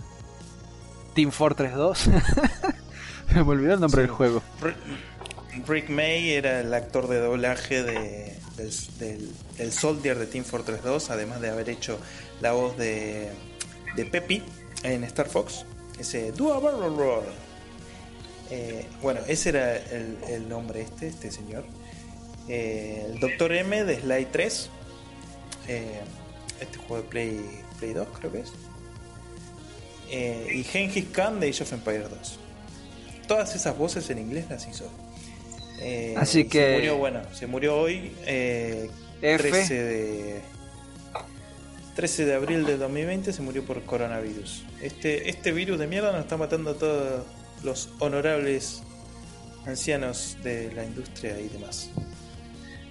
Team 1.16 1.32
Fortress 1.32 1.74
2. 1.76 2.10
Me 3.34 3.42
olvidó 3.42 3.74
el 3.74 3.80
nombre 3.80 4.02
Sí. 4.02 4.08
del 4.08 4.16
juego. 4.16 4.44
Rick- 5.68 5.90
May 5.90 6.32
era 6.32 6.60
el 6.62 6.74
actor 6.74 7.08
de 7.08 7.20
doblaje 7.20 7.84
de, 7.84 8.36
del, 8.58 8.72
del- 9.00 9.32
del 9.58 9.72
Soldier 9.72 10.18
de 10.18 10.26
Team 10.28 10.44
Fortress 10.46 10.84
2, 10.84 11.10
además 11.10 11.42
de 11.42 11.50
haber 11.50 11.70
hecho 11.70 12.00
la 12.42 12.52
voz 12.54 12.76
de, 12.78 13.30
de 13.96 14.06
Peppy 14.06 14.44
en 14.84 15.04
Star 15.06 15.28
Fox. 15.28 15.66
Ese 16.00 16.32
Do 16.32 16.54
a 16.54 16.60
Barrel 16.60 16.96
Roll. 16.98 17.24
Eh, 18.50 18.86
bueno, 19.02 19.22
ese 19.28 19.50
era 19.50 19.76
el, 19.78 20.18
el 20.30 20.50
nombre 20.50 20.82
este, 20.82 21.08
este 21.08 21.32
señor. 21.32 21.64
Eh, 22.50 23.06
el 23.14 23.20
Dr. 23.20 23.52
M 23.54 23.84
de 23.86 24.02
Sly 24.02 24.28
3. 24.32 24.70
Eh, 25.70 26.02
este 26.60 26.78
juego 26.80 26.98
de 27.04 27.10
Play, 27.10 27.62
Play 27.80 27.94
2 27.94 28.08
creo 28.20 28.32
que 28.32 28.40
es. 28.42 28.52
Eh, 30.10 30.48
y 30.56 30.64
Genghis 30.64 31.06
Khan 31.12 31.40
de 31.40 31.50
Age 31.50 31.64
of 31.64 31.74
Empires 31.74 32.10
2 32.10 32.40
todas 33.28 33.56
esas 33.56 33.78
voces 33.78 34.10
en 34.10 34.20
inglés 34.20 34.46
las 34.50 34.68
hizo. 34.68 34.86
Eh, 35.80 36.14
Así 36.18 36.46
que- 36.46 36.60
Se 36.66 36.74
murió, 36.76 36.98
bueno, 36.98 37.22
se 37.34 37.48
murió 37.48 37.78
hoy, 37.78 38.12
eh, 38.26 38.90
F. 39.22 39.50
13 39.50 39.74
de. 39.84 40.42
13 41.96 42.26
de 42.26 42.34
abril 42.34 42.66
de 42.66 42.78
2020 42.78 43.32
se 43.34 43.42
murió 43.42 43.64
por 43.66 43.82
coronavirus. 43.84 44.64
Este, 44.82 45.30
este 45.30 45.52
virus 45.52 45.78
de 45.80 45.88
mierda 45.88 46.12
nos 46.12 46.22
está 46.22 46.38
matando 46.38 46.72
a 46.72 46.74
todos 46.74 47.24
los 47.64 47.90
honorables 48.00 48.82
ancianos 49.66 50.38
de 50.44 50.72
la 50.74 50.84
industria 50.84 51.40
y 51.40 51.48
demás. 51.50 51.90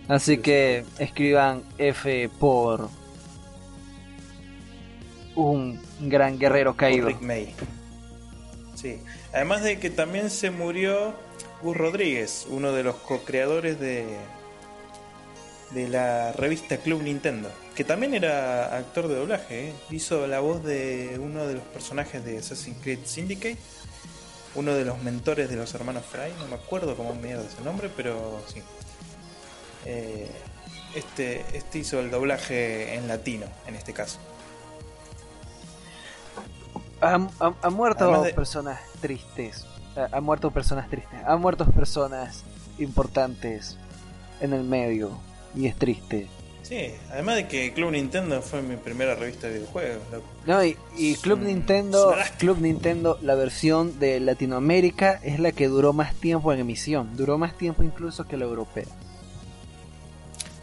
Así 0.09 0.39
que 0.39 0.85
escriban 0.99 1.63
F 1.79 2.29
por 2.39 2.89
un 5.35 5.81
gran 6.01 6.39
guerrero 6.39 6.77
caído. 6.77 7.09
Rick 7.09 7.21
May. 7.21 7.55
Sí. 8.75 8.99
Además 9.33 9.63
de 9.63 9.79
que 9.79 9.91
también 9.91 10.31
se 10.31 10.51
murió 10.51 11.15
Gus 11.63 11.77
Rodríguez, 11.77 12.47
uno 12.51 12.73
de 12.73 12.83
los 12.83 12.97
co-creadores 12.97 13.79
de, 13.79 14.05
de 15.71 15.89
la 15.89 16.33
revista 16.33 16.77
Club 16.77 17.03
Nintendo, 17.03 17.51
que 17.75 17.85
también 17.85 18.15
era 18.15 18.77
actor 18.77 19.09
de 19.09 19.15
doblaje. 19.17 19.69
¿eh? 19.69 19.73
Hizo 19.91 20.27
la 20.27 20.41
voz 20.41 20.63
de 20.65 21.19
uno 21.21 21.47
de 21.47 21.55
los 21.55 21.63
personajes 21.65 22.25
de 22.25 22.39
Assassin's 22.39 22.79
Creed 22.83 23.01
Syndicate, 23.05 23.59
uno 24.55 24.75
de 24.75 24.85
los 24.85 25.03
mentores 25.03 25.49
de 25.49 25.57
los 25.57 25.73
hermanos 25.75 26.05
Fry, 26.05 26.33
no 26.39 26.47
me 26.49 26.57
acuerdo 26.57 26.97
cómo 26.97 27.15
mierda 27.15 27.45
el 27.59 27.65
nombre, 27.65 27.89
pero 27.97 28.43
sí. 28.53 28.61
Eh, 29.87 30.29
este, 30.95 31.45
este 31.55 31.79
hizo 31.79 32.01
el 32.01 32.11
doblaje 32.11 32.95
en 32.95 33.09
latino, 33.09 33.47
en 33.67 33.77
este 33.77 33.93
caso. 33.93 34.19
Han, 37.03 37.29
han- 37.41 37.55
han 37.63 37.75
muerto 37.75 38.23
de- 38.23 38.33
personas 38.33 38.81
tristes. 39.01 39.67
Ha- 39.97 40.09
Han 40.17 40.25
muerto 40.25 40.51
personas 40.51 40.89
tristes. 40.89 41.19
Han 41.27 41.41
muerto 41.41 41.67
personas 41.67 42.45
importantes 42.79 43.77
en 44.41 44.53
el 44.53 44.65
medio. 44.65 45.11
Y 45.55 45.67
es 45.67 45.77
triste. 45.77 46.29
Sí, 46.63 46.95
además 47.11 47.35
de 47.37 47.49
que 47.49 47.73
Club 47.75 47.91
Nintendo 47.91 48.41
fue 48.41 48.63
mi 48.63 48.77
primera 48.77 49.15
revista 49.17 49.49
de 49.49 49.55
videojuegos, 49.55 49.99
loco. 50.13 50.25
No, 50.47 50.65
y, 50.65 50.77
y 50.97 51.17
Club 51.17 51.41
un- 51.41 51.47
Nintendo. 51.47 52.15
Club 52.39 52.59
Nintendo, 52.61 53.19
la 53.21 53.35
versión 53.35 53.99
de 53.99 54.21
Latinoamérica 54.21 55.21
es 55.23 55.39
la 55.41 55.53
que 55.53 55.69
duró 55.69 55.93
más 55.93 56.15
tiempo 56.15 56.53
en 56.53 56.61
emisión. 56.61 57.17
Duró 57.17 57.37
más 57.37 57.59
tiempo 57.59 57.83
incluso 57.83 58.27
que 58.27 58.37
la 58.37 58.45
europea. 58.45 58.85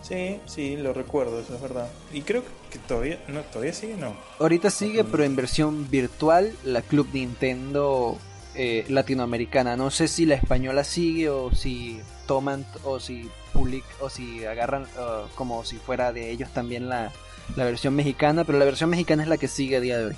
Sí, 0.10 0.40
sí, 0.48 0.76
lo 0.76 0.92
recuerdo, 0.92 1.40
eso 1.40 1.56
es 1.56 1.62
verdad. 1.62 1.88
Y 2.12 2.22
creo 2.24 2.44
que 2.72 2.80
todavía, 2.80 3.24
no, 3.28 3.42
todavía 3.42 3.74
sigue, 3.74 3.96
no. 3.96 4.16
Ahorita 4.40 4.72
sigue, 4.72 5.04
pero 5.04 5.24
en 5.24 5.36
versión 5.36 5.90
virtual, 5.90 6.52
la 6.64 6.82
Club 6.82 7.08
Nintendo 7.14 8.18
eh, 8.56 8.86
latinoamericana. 8.90 9.78
No 9.78 9.92
sé 9.92 10.08
si 10.08 10.26
la 10.26 10.34
española 10.36 10.84
sigue 10.84 11.30
o 11.30 11.52
si 11.54 12.02
toman 12.26 12.66
o 12.84 13.00
si 13.00 13.30
public 13.54 13.84
o 14.02 14.10
si 14.10 14.44
agarran 14.46 14.84
uh, 14.84 15.28
como 15.36 15.64
si 15.64 15.78
fuera 15.78 16.12
de 16.12 16.32
ellos 16.32 16.50
también 16.54 16.90
la, 16.90 17.12
la 17.56 17.64
versión 17.66 17.96
mexicana, 17.96 18.44
pero 18.46 18.58
la 18.58 18.66
versión 18.66 18.90
mexicana 18.90 19.22
es 19.24 19.30
la 19.30 19.38
que 19.38 19.48
sigue 19.48 19.78
a 19.78 19.80
día 19.80 20.00
de 20.00 20.06
hoy. 20.08 20.16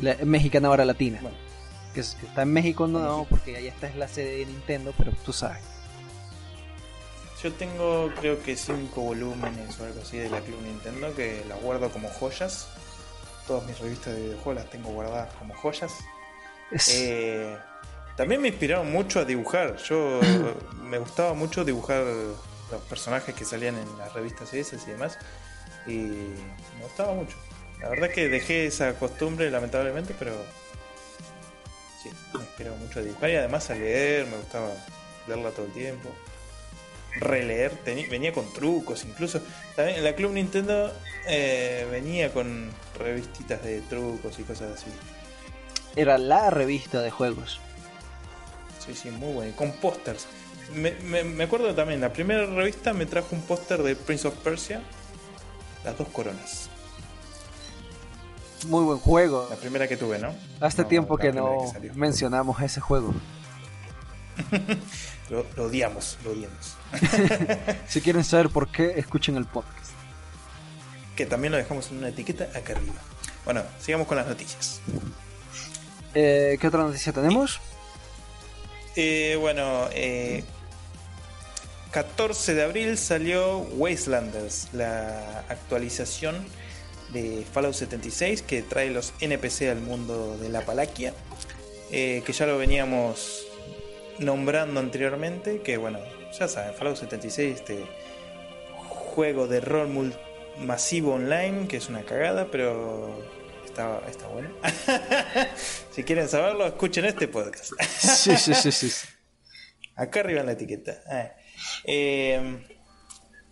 La 0.00 0.16
mexicana 0.24 0.66
ahora 0.68 0.84
latina. 0.84 1.18
Bueno. 1.22 1.36
Que, 1.94 2.00
es- 2.00 2.16
que 2.20 2.26
está 2.26 2.42
en 2.42 2.52
México 2.52 2.86
no, 2.88 3.26
porque 3.30 3.56
allá 3.56 3.68
esta 3.68 3.86
es 3.88 3.94
la 3.96 4.08
sede 4.08 4.38
de 4.38 4.46
Nintendo, 4.46 4.92
pero 4.98 5.12
tú 5.24 5.32
sabes. 5.32 5.60
Yo 7.42 7.52
tengo 7.54 8.12
creo 8.20 8.42
que 8.42 8.54
cinco 8.56 9.00
volúmenes 9.00 9.78
o 9.80 9.84
algo 9.84 10.02
así 10.02 10.18
de 10.18 10.28
la 10.28 10.40
Club 10.40 10.60
Nintendo 10.62 11.14
que 11.14 11.42
las 11.48 11.60
guardo 11.60 11.90
como 11.90 12.08
joyas. 12.08 12.68
Todas 13.46 13.64
mis 13.66 13.78
revistas 13.78 14.14
de 14.14 14.22
videojuegos 14.22 14.56
las 14.62 14.70
tengo 14.70 14.90
guardadas 14.90 15.32
como 15.34 15.54
joyas. 15.54 15.92
Es- 16.70 16.88
Eh, 16.94 17.56
también 18.16 18.42
me 18.42 18.48
inspiraron 18.48 18.90
mucho 18.92 19.20
a 19.20 19.24
dibujar. 19.24 19.76
Yo 19.78 20.20
me 20.82 20.98
gustaba 20.98 21.32
mucho 21.32 21.64
dibujar 21.64 22.04
los 22.70 22.80
personajes 22.88 23.34
que 23.34 23.44
salían 23.46 23.76
en 23.78 23.98
las 23.98 24.12
revistas 24.12 24.52
esas 24.52 24.86
y 24.86 24.90
demás. 24.90 25.16
Y 25.86 25.94
me 25.96 26.82
gustaba 26.82 27.14
mucho. 27.14 27.36
La 27.80 27.88
verdad 27.88 28.10
que 28.10 28.28
dejé 28.28 28.66
esa 28.66 28.92
costumbre 28.98 29.50
lamentablemente, 29.50 30.14
pero 30.18 30.32
sí, 32.02 32.10
me 32.34 32.40
inspiró 32.40 32.76
mucho 32.76 32.98
a 32.98 33.02
dibujar 33.02 33.30
y 33.30 33.36
además 33.36 33.70
a 33.70 33.74
leer, 33.74 34.26
me 34.26 34.36
gustaba 34.36 34.68
leerla 35.26 35.50
todo 35.52 35.64
el 35.64 35.72
tiempo. 35.72 36.10
Releer, 37.16 37.72
venía 37.84 38.32
con 38.32 38.52
trucos 38.52 39.04
incluso. 39.04 39.40
También 39.76 40.02
la 40.04 40.14
Club 40.14 40.32
Nintendo 40.32 40.92
eh, 41.26 41.86
venía 41.90 42.32
con 42.32 42.70
revistitas 42.98 43.62
de 43.62 43.80
trucos 43.82 44.38
y 44.38 44.42
cosas 44.44 44.72
así. 44.80 44.90
Era 45.96 46.18
la 46.18 46.50
revista 46.50 47.00
de 47.02 47.10
juegos. 47.10 47.60
Sí, 48.84 48.94
sí, 48.94 49.10
muy 49.10 49.32
bueno. 49.32 49.56
Con 49.56 49.72
pósters. 49.72 50.26
Me, 50.74 50.92
me- 51.02 51.24
me 51.24 51.44
acuerdo 51.44 51.74
también, 51.74 52.00
la 52.00 52.12
primera 52.12 52.46
revista 52.46 52.92
me 52.92 53.06
trajo 53.06 53.28
un 53.32 53.42
póster 53.42 53.82
de 53.82 53.96
Prince 53.96 54.28
of 54.28 54.34
Persia, 54.36 54.80
las 55.84 55.98
dos 55.98 56.08
coronas. 56.08 56.70
Muy 58.68 58.84
buen 58.84 58.98
juego. 58.98 59.46
La 59.50 59.56
primera 59.56 59.88
que 59.88 59.96
tuve, 59.96 60.18
¿no? 60.18 60.32
Hace 60.60 60.82
No, 60.82 60.88
tiempo 60.88 61.16
que 61.16 61.32
no 61.32 61.72
mencionamos 61.94 62.60
ese 62.62 62.80
juego. 62.80 63.12
Lo, 65.30 65.46
lo 65.56 65.64
odiamos, 65.66 66.18
lo 66.24 66.32
odiamos. 66.32 66.74
Si 67.88 68.00
quieren 68.00 68.24
saber 68.24 68.48
por 68.48 68.70
qué, 68.70 68.94
escuchen 68.96 69.36
el 69.36 69.46
podcast. 69.46 69.92
Que 71.16 71.26
también 71.26 71.52
lo 71.52 71.58
dejamos 71.58 71.90
en 71.90 71.98
una 71.98 72.08
etiqueta 72.08 72.44
acá 72.54 72.74
arriba. 72.74 73.00
Bueno, 73.44 73.62
sigamos 73.80 74.06
con 74.06 74.16
las 74.16 74.26
noticias. 74.26 74.80
Eh, 76.14 76.58
¿Qué 76.60 76.66
otra 76.66 76.82
noticia 76.82 77.12
tenemos? 77.12 77.60
Eh, 78.96 79.36
bueno, 79.40 79.88
eh, 79.92 80.44
14 81.92 82.54
de 82.54 82.62
abril 82.62 82.98
salió 82.98 83.58
Wastelanders, 83.58 84.68
la 84.72 85.44
actualización 85.48 86.44
de 87.12 87.44
Fallout 87.52 87.74
76 87.74 88.42
que 88.42 88.62
trae 88.62 88.90
los 88.90 89.12
NPC 89.20 89.70
al 89.70 89.80
mundo 89.80 90.36
de 90.38 90.48
la 90.48 90.62
Palaquia, 90.62 91.14
eh, 91.90 92.22
que 92.24 92.32
ya 92.32 92.46
lo 92.46 92.58
veníamos 92.58 93.46
nombrando 94.18 94.80
anteriormente, 94.80 95.62
que 95.62 95.76
bueno, 95.76 95.98
ya 96.38 96.48
saben, 96.48 96.74
Fallout 96.74 96.96
76, 96.96 97.60
este 97.60 97.84
juego 98.88 99.46
de 99.46 99.60
rol 99.60 100.12
masivo 100.58 101.14
online, 101.14 101.66
que 101.68 101.76
es 101.78 101.88
una 101.88 102.02
cagada, 102.02 102.48
pero 102.50 103.22
está, 103.64 104.00
está 104.08 104.26
bueno. 104.28 104.50
si 105.90 106.04
quieren 106.04 106.28
saberlo, 106.28 106.66
escuchen 106.66 107.04
este 107.04 107.28
podcast. 107.28 107.72
Sí, 107.82 108.36
sí, 108.36 108.54
sí, 108.54 108.72
sí. 108.72 108.90
sí. 108.90 109.08
Acá 109.96 110.20
arriba 110.20 110.40
en 110.40 110.46
la 110.46 110.52
etiqueta. 110.52 111.02
Ah. 111.06 111.32
Eh, 111.84 112.64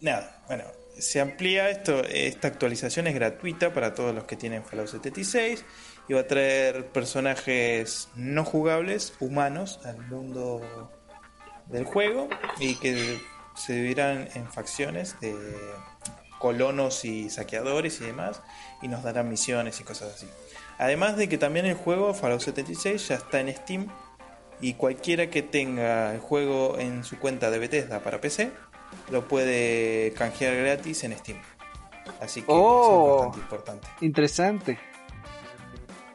nada, 0.00 0.42
bueno, 0.46 0.64
se 0.98 1.20
amplía 1.20 1.70
esto. 1.70 2.02
Esta 2.04 2.48
actualización 2.48 3.06
es 3.06 3.14
gratuita 3.14 3.72
para 3.72 3.94
todos 3.94 4.14
los 4.14 4.24
que 4.24 4.36
tienen 4.36 4.64
Fallout 4.64 4.88
76 4.88 5.64
y 6.08 6.14
va 6.14 6.20
a 6.20 6.26
traer 6.26 6.86
personajes 6.86 8.08
no 8.14 8.44
jugables, 8.44 9.14
humanos, 9.20 9.80
al 9.84 9.98
mundo 9.98 10.90
del 11.68 11.84
juego 11.84 12.28
y 12.58 12.74
que 12.76 13.20
se 13.54 13.72
dividirán 13.74 14.28
en 14.34 14.46
facciones 14.50 15.18
de 15.20 15.34
colonos 16.38 17.04
y 17.04 17.30
saqueadores 17.30 18.00
y 18.00 18.04
demás 18.04 18.42
y 18.82 18.88
nos 18.88 19.02
darán 19.02 19.28
misiones 19.28 19.80
y 19.80 19.84
cosas 19.84 20.14
así. 20.14 20.28
Además 20.78 21.16
de 21.16 21.28
que 21.28 21.38
también 21.38 21.66
el 21.66 21.74
juego 21.74 22.14
Fallout 22.14 22.40
76 22.40 23.08
ya 23.08 23.16
está 23.16 23.40
en 23.40 23.54
Steam 23.54 23.88
y 24.60 24.74
cualquiera 24.74 25.30
que 25.30 25.42
tenga 25.42 26.12
el 26.14 26.20
juego 26.20 26.78
en 26.78 27.02
su 27.04 27.18
cuenta 27.18 27.50
de 27.50 27.58
Bethesda 27.58 28.00
para 28.00 28.20
PC 28.20 28.50
lo 29.10 29.26
puede 29.26 30.12
canjear 30.16 30.54
gratis 30.56 31.04
en 31.04 31.16
Steam. 31.18 31.38
Así 32.20 32.40
que 32.40 32.46
Oh. 32.48 33.16
es 33.16 33.16
bastante 33.26 33.38
importante. 33.40 33.88
Interesante. 34.00 34.78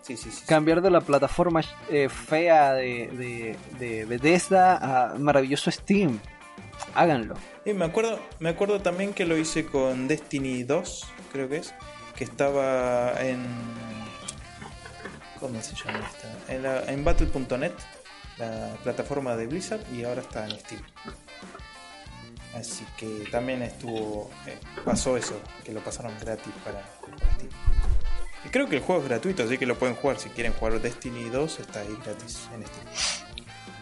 Sí, 0.04 0.16
sí, 0.18 0.30
sí. 0.30 0.38
sí. 0.41 0.45
Cambiar 0.45 0.82
de 0.82 0.91
la 0.91 1.01
plataforma 1.01 1.62
eh, 1.89 2.10
fea 2.10 2.74
de, 2.74 3.08
de, 3.08 3.58
de 3.80 4.06
Bethesda 4.06 5.12
a 5.12 5.16
maravilloso 5.18 5.72
Steam. 5.72 6.20
Háganlo. 6.93 7.36
Y 7.66 7.74
me 7.74 7.86
acuerdo, 7.86 8.20
me 8.39 8.49
acuerdo 8.49 8.82
también 8.82 9.14
que 9.14 9.26
lo 9.26 9.38
hice 9.38 9.66
con 9.66 10.08
Destiny 10.08 10.64
2, 10.64 11.08
creo 11.32 11.47
que 11.49 11.58
es, 11.58 11.74
que 12.16 12.26
estaba 12.26 13.14
en 13.22 13.45
¿cómo 15.39 15.62
se 15.62 15.76
llama 15.76 15.99
esta? 16.14 16.54
En, 16.54 16.64
la- 16.64 16.84
en 16.86 17.04
battle.net, 17.04 17.72
la 18.38 18.76
plataforma 18.84 19.36
de 19.36 19.47
Blizzard 19.47 19.82
y 19.93 20.04
ahora 20.04 20.22
está 20.22 20.45
en 20.45 20.60
Steam. 20.60 20.82
Así 22.56 22.86
que 22.97 23.26
también 23.32 23.62
estuvo 23.64 24.30
eh, 24.45 24.58
pasó 24.86 25.16
eso, 25.18 25.39
que 25.64 25.72
lo 25.74 25.80
pasaron 25.82 26.14
gratis 26.20 26.54
para, 26.64 26.82
para 27.01 27.34
Steam. 27.36 27.49
Y 28.46 28.50
creo 28.50 28.68
que 28.68 28.78
el 28.78 28.82
juego 28.82 29.02
es 29.02 29.08
gratuito, 29.08 29.44
así 29.44 29.58
que 29.58 29.66
lo 29.66 29.76
pueden 29.78 29.96
jugar 29.96 30.20
si 30.20 30.30
quieren 30.30 30.54
jugar 30.54 30.82
Destiny 30.82 31.30
2, 31.30 31.60
está 31.60 31.80
ahí 31.82 31.98
gratis 32.04 32.48
en 32.54 32.66
Steam. 32.66 32.86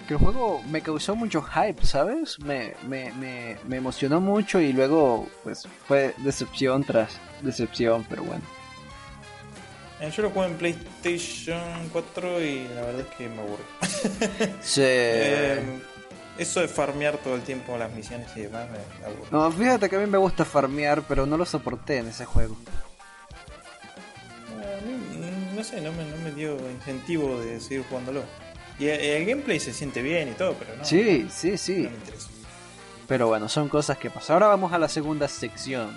Que 0.07 0.13
el 0.15 0.19
juego 0.19 0.61
me 0.69 0.81
causó 0.81 1.15
mucho 1.15 1.41
hype, 1.41 1.85
¿sabes? 1.85 2.39
Me, 2.39 2.73
me, 2.87 3.11
me, 3.13 3.57
me 3.65 3.77
emocionó 3.77 4.19
mucho 4.19 4.59
y 4.59 4.73
luego 4.73 5.27
pues 5.43 5.67
fue 5.87 6.13
decepción 6.17 6.83
tras 6.83 7.11
decepción, 7.41 8.05
pero 8.09 8.23
bueno. 8.23 8.43
Eh, 9.99 10.11
Yo 10.15 10.23
lo 10.23 10.31
juego 10.31 10.49
en 10.49 10.57
PlayStation 10.57 11.89
4 11.91 12.41
y 12.41 12.67
la 12.69 12.81
verdad 12.81 13.01
es 13.01 13.15
que 13.15 13.29
me 13.29 13.39
aburro. 13.41 13.63
Sí. 14.61 14.81
Eh, 14.83 15.63
eso 16.37 16.59
de 16.61 16.67
farmear 16.67 17.17
todo 17.17 17.35
el 17.35 17.41
tiempo 17.41 17.77
las 17.77 17.91
misiones 17.93 18.27
y 18.35 18.41
demás 18.41 18.67
me, 18.69 18.77
me 18.99 19.05
aburre. 19.05 19.27
No, 19.31 19.51
fíjate 19.51 19.89
que 19.89 19.95
a 19.95 19.99
mí 19.99 20.07
me 20.07 20.17
gusta 20.17 20.43
farmear, 20.43 21.03
pero 21.07 21.25
no 21.25 21.37
lo 21.37 21.45
soporté 21.45 21.97
en 21.99 22.07
ese 22.07 22.25
juego. 22.25 22.57
No 25.55 25.63
sé, 25.63 25.81
no 25.81 25.91
me, 25.91 26.05
no 26.05 26.17
me 26.23 26.31
dio 26.31 26.57
incentivo 26.69 27.39
de 27.39 27.59
seguir 27.59 27.83
jugándolo. 27.89 28.23
Y 28.79 28.87
el, 28.87 29.25
gameplay 29.25 29.59
se 29.59 29.73
siente 29.73 30.01
bien 30.01 30.29
y 30.29 30.31
todo, 30.31 30.55
pero 30.57 30.75
no. 30.75 30.83
Sí, 30.83 31.27
sí, 31.29 31.57
sí. 31.57 31.87
Pero 33.07 33.27
bueno, 33.27 33.47
son 33.47 33.69
cosas 33.69 33.97
que 33.97 34.09
pasan. 34.09 34.35
Ahora 34.35 34.47
vamos 34.47 34.73
a 34.73 34.79
la 34.79 34.87
segunda 34.87 35.27
sección. 35.27 35.95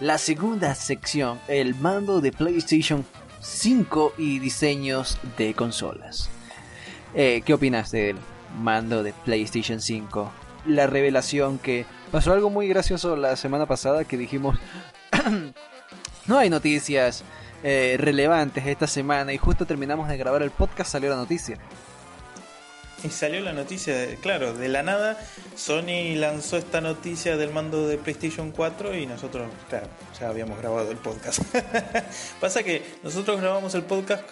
La 0.00 0.18
segunda 0.18 0.74
sección, 0.74 1.38
el 1.46 1.74
mando 1.74 2.20
de 2.20 2.32
PlayStation 2.32 3.04
5 3.40 4.14
y 4.18 4.38
diseños 4.38 5.18
de 5.36 5.54
consolas. 5.54 6.28
Eh, 7.14 7.42
¿Qué 7.44 7.54
opinas 7.54 7.90
del 7.90 8.16
mando 8.60 9.02
de 9.02 9.12
PlayStation 9.12 9.80
5? 9.80 10.32
La 10.66 10.86
revelación 10.86 11.58
que 11.58 11.86
pasó 12.10 12.32
algo 12.32 12.50
muy 12.50 12.68
gracioso 12.68 13.16
la 13.16 13.36
semana 13.36 13.66
pasada 13.66 14.04
que 14.04 14.16
dijimos 14.16 14.58
no 16.26 16.38
hay 16.38 16.50
noticias 16.50 17.22
eh, 17.62 17.96
relevantes 17.98 18.66
esta 18.66 18.86
semana 18.86 19.32
y 19.32 19.38
justo 19.38 19.66
terminamos 19.66 20.08
de 20.08 20.16
grabar 20.16 20.42
el 20.42 20.50
podcast 20.50 20.92
salió 20.92 21.10
la 21.10 21.16
noticia. 21.16 21.58
Y 23.04 23.10
salió 23.10 23.40
la 23.40 23.52
noticia, 23.52 23.94
claro, 24.20 24.54
de 24.54 24.68
la 24.68 24.82
nada 24.82 25.16
Sony 25.54 26.16
lanzó 26.16 26.56
esta 26.56 26.80
noticia 26.80 27.36
del 27.36 27.50
mando 27.52 27.86
de 27.86 27.96
PlayStation 27.96 28.50
4 28.50 28.96
y 28.96 29.06
nosotros, 29.06 29.48
claro, 29.68 29.86
ya 30.18 30.28
habíamos 30.28 30.58
grabado 30.58 30.90
el 30.90 30.96
podcast. 30.96 31.40
Pasa 32.40 32.64
que 32.64 32.82
nosotros 33.04 33.40
grabamos 33.40 33.76
el 33.76 33.84
podcast 33.84 34.24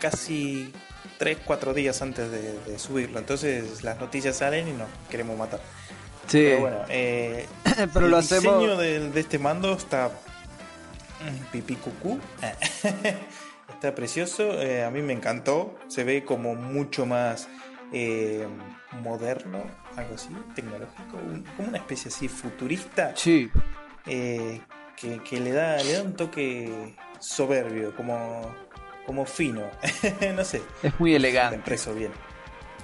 casi 0.00 0.72
3, 1.18 1.38
4 1.44 1.74
días 1.74 2.02
antes 2.02 2.28
de, 2.30 2.78
subirlo, 2.78 3.20
entonces 3.20 3.84
las 3.84 4.00
noticias 4.00 4.36
salen 4.36 4.66
y 4.66 4.72
nos 4.72 4.88
queremos 5.08 5.38
matar. 5.38 5.60
Sí. 6.26 6.38
Pero 6.38 6.60
bueno, 6.60 6.78
eh, 6.88 7.46
Pero 7.94 8.06
el 8.06 8.20
diseño 8.20 8.76
de, 8.76 9.12
este 9.14 9.38
mando 9.38 9.74
está 9.74 10.10
pipí 11.50 11.76
cucú. 11.76 12.20
está 13.68 13.94
precioso, 13.94 14.60
eh, 14.62 14.84
a 14.84 14.90
mí 14.90 15.02
me 15.02 15.12
encantó, 15.12 15.78
se 15.88 16.04
ve 16.04 16.24
como 16.24 16.54
mucho 16.54 17.06
más 17.06 17.48
eh, 17.92 18.46
moderno, 19.02 19.62
algo 19.96 20.14
así, 20.14 20.28
tecnológico, 20.54 21.18
como 21.56 21.68
una 21.68 21.78
especie 21.78 22.08
así 22.08 22.28
futurista. 22.28 23.12
Sí. 23.16 23.50
Eh, 24.06 24.60
que, 24.96 25.40
le, 25.40 25.52
da, 25.52 25.76
le 25.82 25.94
da 25.94 26.02
un 26.02 26.14
toque 26.14 26.94
soberbio, 27.18 27.94
como, 27.96 28.54
como 29.06 29.26
fino. 29.26 29.62
no 30.36 30.44
sé. 30.44 30.62
Es 30.82 30.98
muy 31.00 31.14
elegante. 31.14 31.56
Impreso 31.56 31.94
bien. 31.94 32.12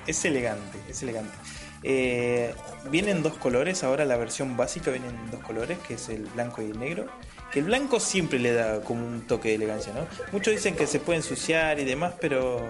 Es 0.07 0.25
elegante, 0.25 0.79
es 0.89 1.03
elegante. 1.03 1.35
Eh, 1.83 2.55
vienen 2.91 3.23
dos 3.23 3.35
colores, 3.35 3.85
ahora 3.85 4.05
la 4.05 4.17
versión 4.17 4.57
básica 4.57 4.91
viene 4.91 5.09
en 5.09 5.31
dos 5.31 5.41
colores, 5.41 5.79
que 5.87 5.95
es 5.95 6.09
el 6.09 6.27
blanco 6.27 6.63
y 6.63 6.67
el 6.67 6.79
negro. 6.79 7.07
Que 7.53 7.61
el 7.61 7.65
blanco 7.65 7.99
siempre 7.99 8.39
le 8.39 8.53
da 8.53 8.81
como 8.83 9.07
un 9.07 9.27
toque 9.27 9.49
de 9.49 9.55
elegancia, 9.55 9.93
¿no? 9.93 10.07
Muchos 10.33 10.53
dicen 10.55 10.77
que 10.77 10.87
se 10.87 11.01
puede 11.01 11.19
ensuciar 11.19 11.79
y 11.81 11.85
demás, 11.85 12.15
pero 12.21 12.61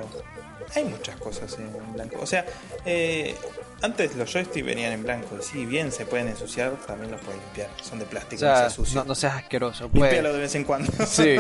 hay 0.74 0.84
muchas 0.84 1.16
cosas 1.16 1.56
en 1.58 1.92
blanco. 1.92 2.18
O 2.20 2.26
sea, 2.26 2.44
eh, 2.84 3.34
antes 3.82 4.14
los 4.16 4.32
joysticks 4.32 4.64
venían 4.64 4.92
en 4.92 5.02
blanco. 5.02 5.40
Si 5.40 5.64
bien 5.66 5.92
se 5.92 6.04
pueden 6.06 6.28
ensuciar, 6.28 6.72
también 6.86 7.10
los 7.10 7.20
puedes 7.20 7.40
limpiar. 7.40 7.70
Son 7.82 7.98
de 7.98 8.04
plástico, 8.06 8.44
no, 8.44 9.14
seas 9.14 9.34
asqueroso. 9.34 9.90
Limpialo 9.92 10.32
de 10.32 10.38
vez 10.40 10.54
en 10.54 10.64
cuando. 10.64 10.92
Sí. 11.06 11.36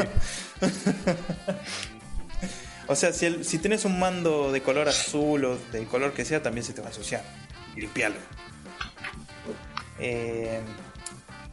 o 2.86 2.96
sea, 2.96 3.12
si, 3.12 3.44
si 3.44 3.58
tienes 3.58 3.84
un 3.84 3.98
mando 3.98 4.50
de 4.50 4.62
color 4.62 4.88
azul 4.88 5.44
o 5.44 5.58
del 5.72 5.86
color 5.86 6.12
que 6.12 6.24
sea, 6.24 6.42
también 6.42 6.64
se 6.64 6.72
te 6.72 6.80
va 6.80 6.88
a 6.88 6.90
ensuciar. 6.90 7.22
Limpialo. 7.76 8.16
Eh, 10.00 10.60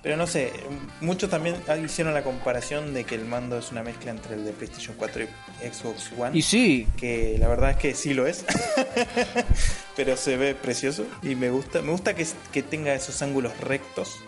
pero 0.05 0.17
no 0.17 0.27
sé, 0.27 0.53
muchos 1.01 1.31
también 1.31 1.55
hicieron 1.83 2.13
la 2.13 2.23
comparación 2.23 2.93
de 2.93 3.05
que 3.05 3.15
el 3.15 3.25
mando 3.25 3.57
es 3.57 3.71
una 3.71 3.81
mezcla 3.81 4.11
entre 4.11 4.35
el 4.35 4.45
de 4.45 4.51
PlayStation 4.51 4.95
4 4.95 5.23
y 5.23 5.27
Xbox 5.67 6.11
One. 6.15 6.37
Y 6.37 6.43
sí. 6.43 6.87
Que 6.95 7.37
la 7.39 7.47
verdad 7.47 7.71
es 7.71 7.77
que 7.77 7.95
sí 7.95 8.13
lo 8.13 8.27
es. 8.27 8.45
Pero 9.95 10.15
se 10.15 10.37
ve 10.37 10.53
precioso 10.53 11.07
y 11.23 11.33
me 11.33 11.49
gusta. 11.49 11.81
Me 11.81 11.89
gusta 11.89 12.13
que, 12.13 12.23
que 12.51 12.61
tenga 12.61 12.93
esos 12.93 13.19
ángulos 13.23 13.59
rectos. 13.61 14.19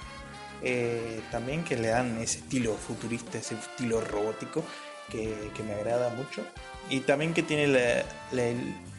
Eh, 0.64 1.22
también 1.30 1.64
que 1.64 1.78
le 1.78 1.90
dan 1.90 2.18
ese 2.18 2.40
estilo 2.40 2.74
futurista, 2.74 3.38
ese 3.38 3.54
estilo 3.54 4.02
robótico 4.02 4.64
que, 5.12 5.52
me 5.64 5.74
agrada 5.76 6.10
mucho. 6.10 6.44
Y 6.90 7.02
también 7.02 7.36
que 7.36 7.44
tiene 7.44 7.68
la, 7.68 8.04
la 8.32 8.52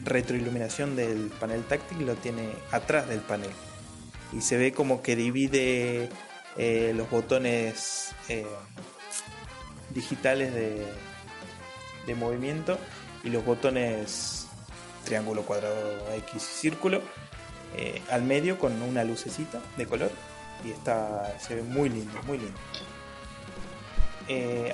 retroiluminación 0.05 0.95
del 0.95 1.29
panel 1.41 1.61
táctil, 1.65 2.05
lo 2.05 2.15
tiene 2.15 2.51
atrás 2.71 3.09
del 3.09 3.19
panel. 3.19 3.51
Y 4.31 4.39
se 4.39 4.55
ve 4.55 4.71
como 4.71 5.01
que 5.01 5.17
divide 5.17 6.09
eh, 6.61 6.91
los 6.93 7.09
botones 7.09 8.13
eh, 8.27 8.45
digitales 9.91 10.53
de, 10.53 10.85
de 12.05 12.15
movimiento 12.15 12.77
y 13.23 13.29
los 13.29 13.45
botones 13.45 14.45
triángulo, 15.05 15.43
cuadrado, 15.43 15.73
X 16.17 16.35
y 16.35 16.39
círculo 16.39 17.01
eh, 17.77 18.01
al 18.11 18.23
medio 18.23 18.59
con 18.59 18.81
una 18.81 19.05
lucecita 19.05 19.61
de 19.77 19.85
color 19.85 20.11
y 20.65 20.71
está 20.71 21.33
se 21.39 21.55
ve 21.55 21.63
muy 21.63 21.87
lindo, 21.87 22.21
muy 22.23 22.37
lindo. 22.37 22.59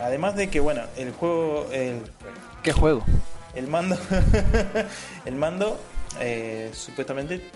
además 0.01 0.35
de 0.35 0.49
que 0.49 0.59
bueno, 0.59 0.81
el 0.97 1.11
juego, 1.11 1.67
el 1.71 2.01
¿qué 2.63 2.73
juego? 2.73 3.05
El 3.53 3.67
mando, 3.67 3.95
el 5.25 5.35
mando 5.35 5.79
supuestamente 6.73 7.47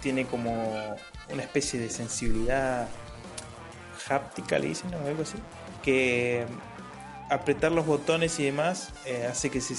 tiene 0.00 0.24
como 0.24 0.96
una 1.30 1.42
especie 1.42 1.80
de 1.80 1.90
sensibilidad 1.90 2.86
háptica, 4.08 4.58
le 4.58 4.68
dicen, 4.68 4.92
o 4.94 5.06
algo 5.06 5.22
así, 5.22 5.36
que 5.82 6.46
apretar 7.30 7.72
los 7.72 7.86
botones 7.86 8.38
y 8.38 8.44
demás 8.44 8.92
eh, 9.04 9.26
hace 9.28 9.50
que 9.50 9.60
se 9.60 9.74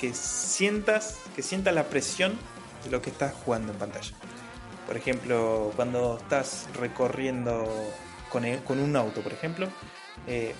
que 0.00 0.12
sientas 0.14 1.18
que 1.34 1.42
sientas 1.42 1.74
la 1.74 1.84
presión 1.84 2.36
de 2.84 2.90
lo 2.90 3.00
que 3.02 3.10
estás 3.10 3.32
jugando 3.44 3.72
en 3.72 3.78
pantalla. 3.78 4.12
Por 4.86 4.96
ejemplo, 4.96 5.72
cuando 5.74 6.18
estás 6.18 6.68
recorriendo 6.74 7.66
con, 8.30 8.44
con 8.58 8.78
un 8.78 8.94
auto, 8.96 9.20
por 9.20 9.32
ejemplo, 9.32 9.68
eh, 10.26 10.54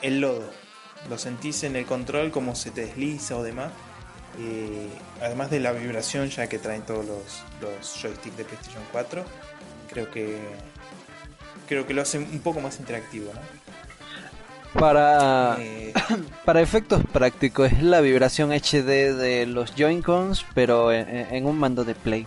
el 0.00 0.20
lodo, 0.20 0.50
lo 1.08 1.18
sentís 1.18 1.62
en 1.64 1.76
el 1.76 1.86
control 1.86 2.30
como 2.30 2.54
se 2.54 2.70
te 2.70 2.86
desliza 2.86 3.36
o 3.36 3.42
demás. 3.42 3.72
Eh, 4.38 4.88
además 5.20 5.50
de 5.50 5.60
la 5.60 5.72
vibración 5.72 6.30
ya 6.30 6.48
que 6.48 6.58
traen 6.58 6.82
todos 6.82 7.04
los, 7.04 7.44
los 7.60 8.02
joysticks 8.02 8.36
de 8.36 8.44
PlayStation 8.44 8.82
4, 8.90 9.24
creo 9.88 10.10
que 10.10 10.38
creo 11.72 11.86
que 11.86 11.94
lo 11.94 12.02
hace 12.02 12.18
un 12.18 12.40
poco 12.40 12.60
más 12.60 12.78
interactivo, 12.78 13.32
Para, 14.74 15.56
eh, 15.58 15.94
para 16.44 16.60
efectos 16.60 17.02
prácticos 17.10 17.72
es 17.72 17.82
la 17.82 18.02
vibración 18.02 18.52
HD 18.52 19.14
de 19.14 19.46
los 19.46 19.74
Joy-Cons, 19.74 20.44
pero 20.54 20.92
en, 20.92 21.46
un 21.46 21.58
mando 21.58 21.84
de 21.84 21.94
Play. 21.94 22.26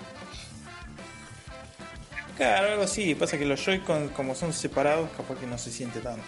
Claro, 2.37 2.71
algo 2.71 2.83
así. 2.83 3.13
Pasa 3.13 3.37
que 3.37 3.45
los 3.45 3.63
Joy-Con, 3.63 4.09
como 4.09 4.33
son 4.33 4.51
separados, 4.51 5.09
capaz 5.15 5.35
que 5.39 5.45
no 5.45 5.59
se 5.59 5.71
siente 5.71 5.99
tanto. 5.99 6.23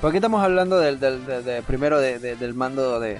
¿Por 0.00 0.12
qué 0.12 0.18
estamos 0.18 0.42
hablando 0.42 0.78
del, 0.78 1.00
del, 1.00 1.62
primero 1.64 2.00
del 2.00 2.54
mando 2.54 3.00
de, 3.00 3.18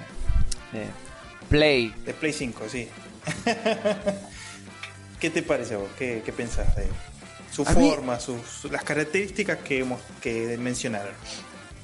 Play? 1.49 1.93
De 2.05 2.13
Play 2.13 2.31
5, 2.31 2.63
sí. 2.69 2.87
¿Qué 5.19 5.29
te 5.29 5.43
parece 5.43 5.75
a 5.75 5.77
vos? 5.77 5.89
¿Qué, 5.97 6.21
qué 6.25 6.33
pensás 6.33 6.75
de 6.75 6.83
él? 6.83 7.12
Su 7.53 7.65
forma, 7.65 8.19
sus, 8.19 8.65
las 8.71 8.83
características 8.83 9.59
que, 9.59 9.79
hemos, 9.79 10.01
que 10.21 10.57
mencionaron. 10.57 11.13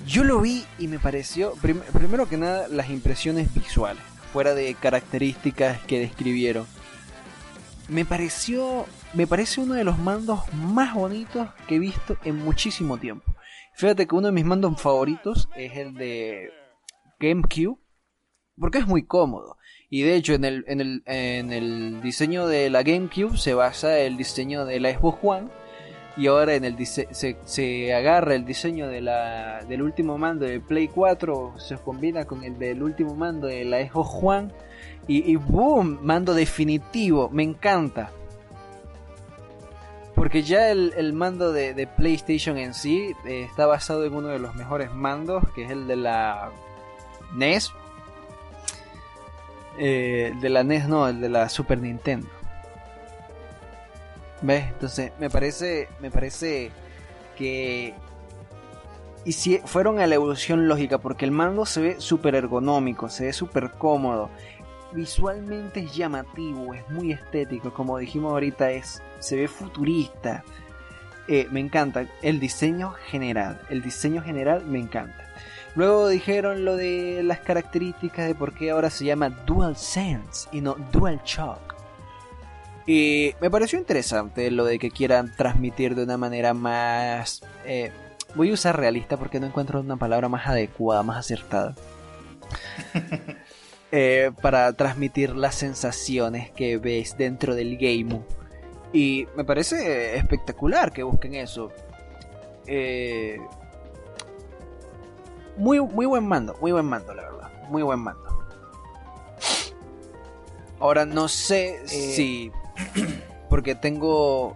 Yo 0.08 0.24
lo 0.24 0.42
vi 0.42 0.66
y 0.80 0.88
me 0.88 0.98
pareció, 0.98 1.54
primero 1.94 2.28
que 2.28 2.38
nada, 2.38 2.68
las 2.68 2.90
impresiones 2.90 3.54
visuales, 3.54 4.02
fuera 4.34 4.56
de 4.56 4.74
características 4.74 5.80
que 5.82 6.00
describieron. 6.00 6.66
Me 7.88 8.06
pareció, 8.06 8.86
me 9.14 9.28
parece 9.28 9.62
uno 9.62 9.76
de 9.76 9.84
los 9.84 10.00
mandos 10.00 10.42
más 10.54 10.96
bonitos 10.96 11.50
que 11.68 11.76
he 11.76 11.80
visto 11.80 12.18
en 12.24 12.38
muchísimo 12.38 12.98
tiempo. 12.98 13.36
Fíjate 13.76 14.08
que 14.08 14.16
uno 14.16 14.28
de 14.28 14.34
mis 14.34 14.46
mandos 14.46 14.82
favoritos 14.82 15.50
es 15.56 15.78
el 15.78 15.94
de 15.94 16.52
GameCube, 17.20 17.79
porque 18.60 18.80
es 18.80 18.88
muy 18.88 19.04
cómodo. 19.04 19.58
Y 19.90 20.04
de 20.04 20.16
hecho, 20.16 20.34
en 20.34 20.46
el, 20.46 20.66
en 20.68 20.82
el, 20.82 21.04
en 21.06 21.52
el 21.52 22.02
diseño 22.02 22.48
de 22.48 22.70
la 22.70 22.84
GameCube 22.84 23.38
se 23.38 23.54
basa 23.56 23.98
el 24.00 24.18
diseño 24.18 24.66
de 24.66 24.80
la 24.80 24.92
Xbox 24.92 25.20
One. 25.24 25.48
Y 26.18 26.28
ahora 26.28 26.56
en 26.56 26.66
el 26.66 26.86
se, 26.86 27.08
se 27.12 27.94
agarra 27.94 28.36
el 28.36 28.46
diseño 28.46 28.88
de 28.88 29.02
la, 29.02 29.64
del 29.64 29.82
último 29.82 30.18
mando 30.18 30.46
de 30.46 30.60
Play 30.60 30.90
4, 30.90 31.54
se 31.58 31.78
combina 31.78 32.26
con 32.26 32.44
el 32.44 32.60
del 32.60 32.84
último 32.84 33.16
mando 33.16 33.48
de 33.48 33.64
la 33.64 33.82
Xbox 33.88 34.10
One. 34.22 34.50
Y, 35.08 35.38
boom, 35.38 35.98
mando 36.04 36.36
definitivo, 36.36 37.30
me 37.32 37.42
encanta. 37.42 38.12
Porque 40.14 40.44
ya 40.44 40.70
el, 40.70 41.14
mando 41.14 41.52
de, 41.52 41.88
PlayStation 41.88 42.60
en 42.60 42.76
sí 42.76 43.16
eh, 43.26 43.48
está 43.50 43.66
basado 43.66 44.06
en 44.06 44.14
uno 44.14 44.28
de 44.28 44.38
los 44.38 44.54
mejores 44.54 44.94
mandos, 44.94 45.44
que 45.56 45.64
es 45.64 45.72
el 45.72 45.88
de 45.88 45.96
la 45.96 46.52
NES, 47.34 47.72
eh, 49.80 50.34
de 50.40 50.50
la 50.50 50.64
NES, 50.64 50.88
no, 50.88 51.08
el 51.08 51.22
de 51.22 51.30
la 51.30 51.50
Super 51.50 51.80
Nintendo. 51.80 52.28
¿Ves? 54.42 54.66
Entonces, 54.70 55.12
me 55.20 55.30
parece, 55.30 55.90
me 56.00 56.12
parece 56.12 56.72
que 57.38 57.94
y 59.26 59.34
si 59.34 59.58
fueron 59.60 60.00
a 60.00 60.08
la 60.08 60.16
evolución 60.16 60.68
lógica, 60.68 60.98
porque 60.98 61.26
el 61.26 61.32
mando 61.32 61.66
se 61.66 61.82
ve 61.82 61.96
súper 62.00 62.36
ergonómico, 62.36 63.10
se 63.10 63.26
ve 63.26 63.34
súper 63.34 63.72
cómodo, 63.72 64.30
visualmente 64.94 65.82
es 65.82 65.96
llamativo, 65.96 66.74
es 66.74 66.90
muy 66.90 67.12
estético, 67.12 67.74
como 67.74 67.98
dijimos 67.98 68.32
ahorita, 68.32 68.72
es, 68.72 69.04
se 69.20 69.36
ve 69.36 69.48
futurista. 69.48 70.44
Eh, 71.28 71.48
me 71.52 71.60
encanta 71.60 72.08
el 72.24 72.40
diseño 72.40 72.92
general, 72.92 73.62
el 73.70 73.84
diseño 73.84 74.22
general 74.24 74.66
me 74.66 74.80
encanta. 74.80 75.28
Luego 75.76 76.08
dijeron 76.08 76.66
lo 76.66 76.76
de 76.76 77.22
las 77.24 77.40
características 77.40 78.28
de 78.28 78.36
por 78.36 78.54
qué 78.54 78.72
ahora 78.72 78.90
se 78.90 79.06
llama 79.06 79.30
Dual 79.30 79.78
Sense 79.78 80.50
y 80.52 80.62
no 80.62 80.76
Dual 80.92 81.22
Shock. 81.24 81.76
Y 82.88 83.36
me 83.40 83.52
pareció 83.52 83.78
interesante 83.78 84.50
lo 84.50 84.66
de 84.66 84.80
que 84.80 84.90
quieran 84.90 85.32
transmitir 85.36 85.96
de 85.96 86.04
una 86.04 86.18
manera 86.18 86.56
más... 86.56 87.42
Eh, 87.66 87.92
voy 88.34 88.50
a 88.50 88.54
usar 88.54 88.78
realista 88.78 89.16
porque 89.18 89.40
no 89.40 89.46
encuentro 89.46 89.80
una 89.80 89.98
palabra 89.98 90.28
más 90.28 90.48
adecuada, 90.48 91.04
más 91.04 91.18
acertada. 91.18 91.76
Eh, 93.92 94.30
para 94.44 94.72
transmitir 94.74 95.36
las 95.36 95.56
sensaciones 95.56 96.52
que 96.52 96.78
ves 96.78 97.18
dentro 97.18 97.56
del 97.56 97.76
game. 97.76 98.22
Y 98.94 99.28
me 99.36 99.44
parece 99.44 100.16
espectacular 100.16 100.92
que 100.92 101.02
busquen 101.02 101.34
eso. 101.34 101.72
Eh, 102.68 103.40
muy, 105.60 105.82
muy 105.82 106.06
buen 106.06 106.26
mando, 106.26 106.56
muy 106.62 106.72
buen 106.72 106.86
mando, 106.86 107.14
la 107.14 107.24
verdad. 107.24 107.52
Muy 107.70 107.84
buen 107.84 108.00
mando. 108.00 108.24
Ahora 110.80 111.06
no 111.06 111.28
sé 111.28 111.82
eh, 111.84 111.88
si. 111.88 112.52
Porque 113.50 113.76
tengo 113.76 114.56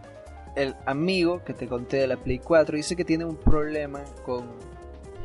el 0.55 0.75
amigo 0.85 1.43
que 1.43 1.53
te 1.53 1.67
conté 1.67 1.97
de 1.97 2.07
la 2.07 2.17
Play 2.17 2.39
4. 2.39 2.77
Dice 2.77 2.95
que 2.95 3.03
tiene 3.03 3.25
un 3.25 3.35
problema 3.35 4.01
con 4.25 4.45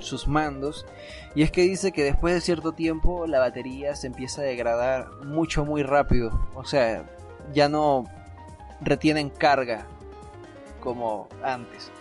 sus 0.01 0.27
mandos. 0.27 0.85
Y 1.35 1.43
es 1.43 1.53
que 1.53 1.63
dice 1.63 1.93
que 1.93 2.03
después 2.03 2.35
de 2.35 2.41
cierto 2.41 2.73
tiempo 2.73 3.27
la 3.27 3.39
batería 3.39 3.95
se 3.95 4.09
empieza 4.09 4.43
a 4.43 4.45
degradar 4.45 5.09
mucho, 5.25 5.65
muy 5.65 5.85
rápido. 5.85 6.49
O 6.55 6.65
sea, 6.65 7.05
ya 7.53 7.69
no 7.69 8.05
retienen 8.81 9.31
carga 9.31 9.87
como 10.81 11.29
antes. 11.43 11.93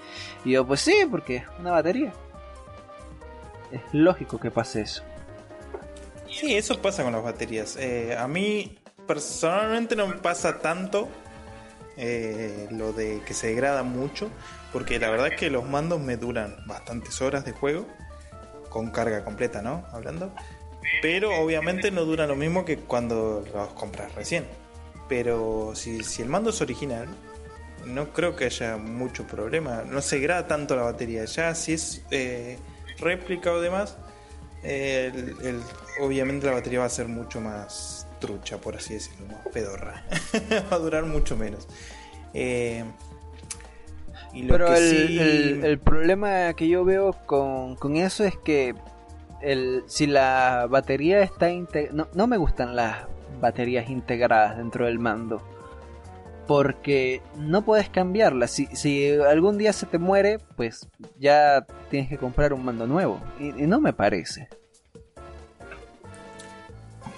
Y 0.44 0.52
yo, 0.52 0.66
pues 0.66 0.82
sí, 0.82 0.96
porque 1.10 1.38
es 1.38 1.44
una 1.60 1.72
batería. 1.72 2.12
Es 3.72 3.82
lógico 3.94 4.40
que 4.40 4.52
pase 4.52 4.82
eso. 4.82 5.04
Sí, 6.30 6.56
eso 6.56 6.82
pasa 6.82 7.04
con 7.04 7.14
las 7.14 7.24
baterías. 7.24 7.78
Eh, 7.78 8.16
a 8.18 8.28
mí 8.28 8.78
personalmente 9.08 9.96
no 9.96 10.08
me 10.08 10.16
pasa 10.16 10.60
tanto 10.60 11.08
eh, 11.96 12.68
lo 12.72 12.94
de 12.94 13.22
que 13.26 13.34
se 13.34 13.48
degrada 13.48 13.84
mucho, 13.84 14.30
porque 14.72 15.00
la 15.00 15.10
verdad 15.10 15.28
es 15.28 15.40
que 15.40 15.50
los 15.50 15.66
mandos 15.68 16.00
me 16.00 16.18
duran 16.18 16.58
bastantes 16.68 17.22
horas 17.22 17.46
de 17.46 17.54
juego, 17.54 17.88
con 18.70 18.92
carga 18.92 19.24
completa, 19.24 19.62
¿no? 19.62 19.86
Hablando. 19.92 20.32
Pero 21.02 21.36
obviamente 21.36 21.92
no 21.92 22.06
dura 22.06 22.28
lo 22.28 22.36
mismo 22.36 22.66
que 22.66 22.78
cuando 22.78 23.44
los 23.54 23.70
compras 23.70 24.14
recién. 24.16 24.46
Pero 25.10 25.74
si, 25.76 26.04
si 26.04 26.22
el 26.22 26.30
mando 26.30 26.50
es 26.50 26.62
original, 26.62 27.08
no 27.86 28.14
creo 28.14 28.36
que 28.36 28.46
haya 28.46 28.78
mucho 28.78 29.26
problema. 29.26 29.84
No 29.86 30.02
se 30.02 30.18
degrada 30.18 30.48
tanto 30.48 30.76
la 30.76 30.84
batería. 30.84 31.26
Ya 31.26 31.56
si 31.56 31.74
es 31.74 32.04
eh, 32.12 32.58
réplica 33.00 33.52
o 33.52 33.62
demás, 33.62 33.98
el, 34.64 35.62
obviamente 36.02 36.46
la 36.46 36.54
batería 36.54 36.80
va 36.80 36.86
a 36.86 36.90
ser 36.90 37.08
mucho 37.08 37.42
más 37.42 38.08
trucha, 38.20 38.58
por 38.58 38.76
así 38.76 38.96
decirlo, 38.96 39.28
más 39.28 39.48
pedorra. 39.54 40.04
va 40.72 40.76
a 40.76 40.80
durar 40.80 41.06
mucho 41.06 41.38
menos. 41.38 41.68
Eh, 42.34 42.84
Pero 44.48 44.74
el, 44.76 45.80
problema 45.80 46.54
que 46.54 46.68
yo 46.68 46.84
veo 46.84 47.14
con, 47.26 47.78
eso 47.96 48.24
es 48.24 48.36
que 48.38 48.76
el, 49.42 49.84
si 49.88 50.08
la 50.08 50.68
batería 50.70 51.22
está 51.22 51.50
no, 51.92 52.08
no 52.14 52.28
me 52.28 52.38
gustan 52.38 52.76
las 52.76 53.06
baterías 53.40 53.90
integradas 53.90 54.58
dentro 54.58 54.86
del 54.86 55.00
mando 55.00 55.57
porque 56.48 57.22
no 57.36 57.64
puedes 57.64 57.90
cambiarla. 57.90 58.48
Si, 58.48 58.68
si, 58.68 59.12
algún 59.12 59.58
día 59.58 59.74
se 59.74 59.86
te 59.86 60.00
muere, 60.00 60.40
pues 60.56 60.88
ya 61.20 61.66
tienes 61.90 62.10
que 62.10 62.18
comprar 62.18 62.54
un 62.54 62.64
mando 62.64 62.88
nuevo. 62.88 63.22
Y, 63.40 63.52
no 63.68 63.82
me 63.82 63.94
parece. 63.94 64.48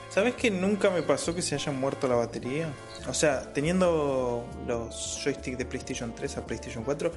¿Sabes 0.09 0.33
que 0.33 0.49
nunca 0.49 0.89
me 0.89 1.03
pasó 1.03 1.35
que 1.35 1.43
se 1.43 1.53
haya 1.53 1.71
muerto 1.71 2.07
la 2.07 2.15
batería? 2.15 2.67
O 3.07 3.13
sea, 3.13 3.53
teniendo 3.53 4.45
los 4.67 5.21
joysticks 5.23 5.57
de 5.57 5.65
PlayStation 5.65 6.13
3 6.13 6.37
a 6.37 6.45
PlayStation 6.45 6.83
4, 6.83 7.11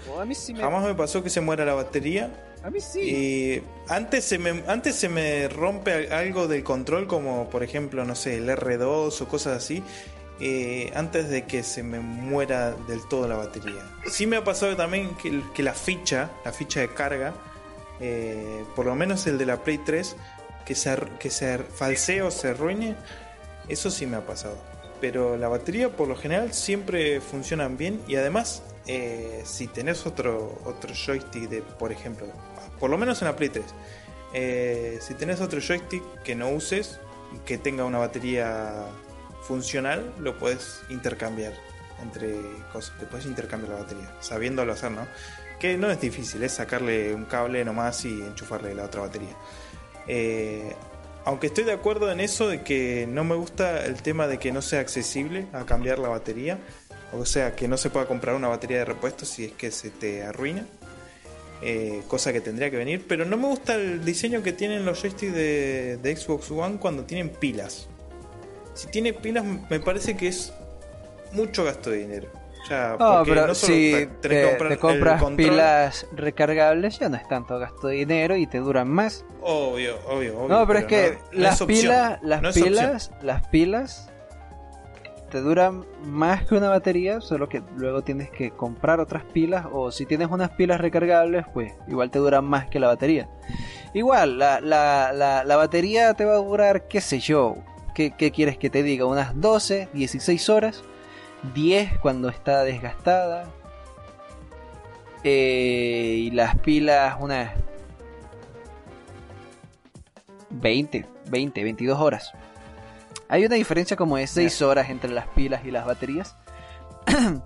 jamás 0.59 0.85
me 0.85 0.95
pasó 0.95 1.23
que 1.23 1.31
se 1.31 1.41
muera 1.41 1.65
la 1.65 1.75
batería. 1.75 2.31
A 2.63 2.71
mí 2.71 2.81
sí. 2.81 3.01
Y 3.01 3.63
antes 3.89 4.25
se 4.25 4.39
me, 4.39 4.63
antes 4.67 4.95
se 4.95 5.09
me 5.09 5.49
rompe 5.49 6.13
algo 6.13 6.47
del 6.47 6.63
control, 6.63 7.07
como 7.07 7.49
por 7.49 7.63
ejemplo, 7.63 8.05
no 8.05 8.15
sé, 8.15 8.37
el 8.37 8.49
R2 8.49 9.21
o 9.21 9.29
cosas 9.29 9.57
así. 9.57 9.83
Eh, 10.41 10.91
antes 10.95 11.29
de 11.29 11.45
que 11.45 11.63
se 11.63 11.83
me 11.83 12.01
muera 12.01 12.73
del 12.73 13.07
todo 13.07 13.29
la 13.29 13.37
batería. 13.37 13.83
Sí 14.11 14.27
me 14.27 14.37
ha 14.37 14.45
pasado 14.45 14.77
también 14.77 15.15
que, 15.17 15.63
la 15.63 15.75
ficha, 15.75 16.31
la 16.45 16.53
ficha 16.53 16.81
de 16.81 16.93
carga, 16.93 17.35
eh, 18.01 18.65
por 18.75 18.87
lo 18.87 18.95
menos 18.95 19.27
el 19.27 19.39
de 19.39 19.47
la 19.47 19.63
Play 19.63 19.79
3, 19.79 20.17
que 20.65 20.75
se, 20.75 20.99
que 21.21 21.31
se 21.31 21.59
falsee 21.59 22.23
o 22.23 22.31
se 22.31 22.49
arruine, 22.49 22.97
eso 23.69 23.91
sí 23.91 24.07
me 24.07 24.17
ha 24.17 24.27
pasado. 24.27 24.57
Pero 25.01 25.37
la 25.37 25.49
batería 25.49 25.91
por 25.91 26.09
lo 26.09 26.17
general 26.17 26.53
siempre 26.53 27.21
funcionan 27.21 27.77
bien 27.77 28.01
y 28.09 28.17
además 28.17 28.63
eh, 28.87 29.43
si 29.45 29.69
tenés 29.69 30.07
otro, 30.07 30.61
otro 30.65 30.93
joystick 30.93 31.49
de, 31.49 31.63
por 31.63 31.93
ejemplo, 31.93 32.27
por 32.81 32.91
lo 32.91 32.99
menos 32.99 33.23
en 33.23 33.29
la 33.29 33.37
Play 33.37 33.51
3, 33.51 35.01
si 35.03 35.15
tenés 35.15 35.41
otro 35.41 35.61
joystick 35.61 36.03
que 36.25 36.35
no 36.35 36.49
uses, 36.49 36.99
que 37.45 37.59
tenga 37.59 37.85
una 37.85 37.99
batería 37.99 38.87
funcional, 39.43 40.13
lo 40.19 40.39
puedes 40.39 40.83
intercambiar 40.89 41.53
entre 42.03 42.35
cosas. 42.73 42.99
Te 42.99 43.07
puedes 43.07 43.27
intercambiar 43.27 43.73
la 43.75 43.81
batería, 43.81 44.13
sabiéndolo 44.21 44.73
hacer, 44.73 44.91
¿no? 44.91 45.07
Que 45.61 45.77
no 45.77 45.91
es 45.91 46.01
difícil, 46.01 46.43
es 46.43 46.53
sacarle 46.53 47.15
un 47.15 47.25
cable 47.25 47.65
nomás 47.65 48.05
y 48.05 48.23
enchufarle 48.23 48.75
la 48.75 48.85
otra 48.85 49.03
batería. 49.03 49.37
Eh, 50.09 50.75
aunque 51.25 51.47
estoy 51.49 51.65
de 51.65 51.73
acuerdo 51.73 52.11
en 52.11 52.21
eso 52.21 52.49
de 52.49 52.63
que 52.63 53.07
no 53.09 53.23
me 53.23 53.37
gusta 53.37 53.85
el 53.85 54.03
tema 54.03 54.27
de 54.27 54.39
que 54.39 54.51
no 54.51 54.61
sea 54.61 54.81
accesible 54.81 55.47
a 55.53 55.65
cambiar 55.65 55.99
la 55.99 56.09
batería. 56.09 56.59
O 57.13 57.27
sea, 57.27 57.55
que 57.55 57.69
no 57.69 57.77
se 57.77 57.91
pueda 57.91 58.07
comprar 58.07 58.35
una 58.35 58.49
batería 58.49 58.79
de 58.79 58.85
repuesto 58.87 59.25
si 59.25 59.45
es 59.45 59.53
que 59.53 59.71
se 59.71 59.91
te 59.91 60.23
arruina. 60.23 60.67
Eh, 61.65 62.03
cosa 62.09 62.33
que 62.33 62.41
tendría 62.41 62.71
que 62.71 62.77
venir. 62.77 63.05
Pero 63.07 63.25
no 63.25 63.37
me 63.37 63.47
gusta 63.47 63.77
el 63.77 64.05
diseño 64.05 64.43
que 64.43 64.53
tienen 64.53 64.85
los 64.85 65.01
joysticks 65.01 65.33
de, 65.33 65.99
de 66.03 66.17
Xbox 66.17 66.51
One 66.51 66.79
cuando 66.79 67.05
tienen 67.05 67.29
pilas. 67.29 67.87
Si 68.75 68.89
tiene 68.89 69.13
pilas, 69.13 69.45
me 69.45 69.81
parece 69.81 70.17
que 70.17 70.29
es 70.29 70.53
mucho 71.33 71.65
gasto 71.65 71.91
de 71.91 71.99
dinero. 71.99 72.29
Ya, 72.69 72.97
no, 72.99 73.25
pero 73.25 73.55
si 73.55 74.09
te, 74.21 74.57
compras 74.79 75.23
pilas 75.37 76.07
recargables 76.13 76.99
ya 77.01 77.09
no 77.09 77.17
es 77.17 77.27
tanto 77.27 77.59
gasto 77.59 77.89
de 77.89 77.97
dinero 77.97 78.37
y 78.37 78.47
te 78.47 78.59
duran 78.59 78.89
más. 78.89 79.25
Obvio, 79.41 79.97
obvio, 80.07 80.39
obvio. 80.39 80.49
No, 80.49 80.67
pero, 80.67 80.79
es 80.79 80.85
que 80.85 81.19
las 81.33 81.61
pilas, 81.65 82.21
las 82.23 82.55
pilas, 82.55 83.11
las 83.21 83.47
pilas 83.49 84.09
te 85.31 85.41
duran 85.41 85.85
más 86.05 86.45
que 86.45 86.55
una 86.55 86.69
batería, 86.69 87.21
solo 87.21 87.49
que 87.49 87.63
luego 87.77 88.03
tienes 88.03 88.31
que 88.31 88.51
comprar 88.53 89.01
otras 89.01 89.25
pilas 89.25 89.67
o 89.73 89.91
si 89.91 90.07
tienes 90.07 90.29
unas 90.31 90.51
pilas 90.51 90.81
recargables, 90.81 91.47
pues 91.53 91.73
igual 91.89 92.11
te 92.11 92.21
duran 92.21 92.45
más 92.45 92.69
que 92.69 92.79
la 92.79 92.87
batería. 92.87 93.29
Igual, 93.93 94.39
la, 94.39 94.61
la, 94.61 95.13
la, 95.13 95.43
la 95.43 95.57
batería 95.57 96.15
te 96.15 96.25
va 96.25 96.35
a 96.35 96.37
durar, 96.37 96.87
qué 96.87 97.01
sé 97.01 97.19
yo, 97.19 97.57
¿Qué, 97.95 98.13
quieres 98.13 98.57
que 98.59 98.71
te 98.71 98.83
diga? 98.83 99.05
¿Unas 99.07 99.39
12, 99.41 99.89
16 99.93 100.49
horas? 100.49 100.83
¿10 101.55 102.01
cuando 102.01 102.29
está 102.29 102.65
desgastada? 102.65 103.51
Eh, 105.25 106.17
y 106.19 106.31
las 106.31 106.59
pilas 106.59 107.17
unas 107.21 107.53
20, 110.51 111.07
20, 111.29 111.65
22 111.65 112.01
horas. 112.01 112.33
Hay 113.29 113.45
una 113.45 113.55
diferencia 113.55 113.97
como 113.97 114.17
de 114.17 114.27
6 114.27 114.63
horas 114.63 114.91
entre 114.91 115.11
las 115.11 115.27
pilas 115.29 115.65
y 115.65 115.71
las 115.71 115.87
baterías. 115.87 116.37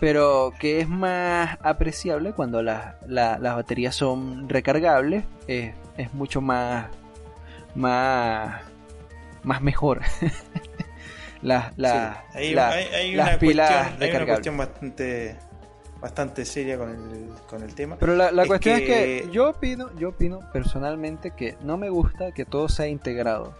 pero 0.00 0.54
que 0.58 0.80
es 0.80 0.88
más 0.88 1.58
apreciable 1.62 2.32
cuando 2.32 2.62
las 2.62 2.94
baterías 3.06 3.94
son 3.94 4.48
recargables. 4.48 5.24
es 5.46 6.14
mucho 6.14 6.40
más, 6.40 6.86
más 7.74 8.69
más 9.42 9.62
mejor. 9.62 10.02
las 11.42 11.76
la, 11.78 12.24
hay, 12.34 12.54
una 13.14 13.38
pilas 13.38 13.70
cuestión, 13.70 14.02
hay 14.02 14.16
una 14.16 14.26
cuestión 14.26 14.56
bastante 14.58 15.36
bastante 16.00 16.44
seria 16.44 16.78
con 16.78 16.90
el, 16.90 17.28
con 17.48 17.62
el 17.62 17.74
tema. 17.74 17.96
Pero 17.98 18.14
la, 18.14 18.46
cuestión 18.46 18.78
es 18.78 18.82
que 18.82 19.28
yo 19.30 19.50
opino, 19.50 19.94
yo 19.96 20.10
opino 20.10 20.40
personalmente 20.52 21.32
que 21.32 21.56
no 21.62 21.76
me 21.76 21.90
gusta 21.90 22.32
que 22.32 22.44
todo 22.44 22.68
sea 22.68 22.86
integrado. 22.86 23.54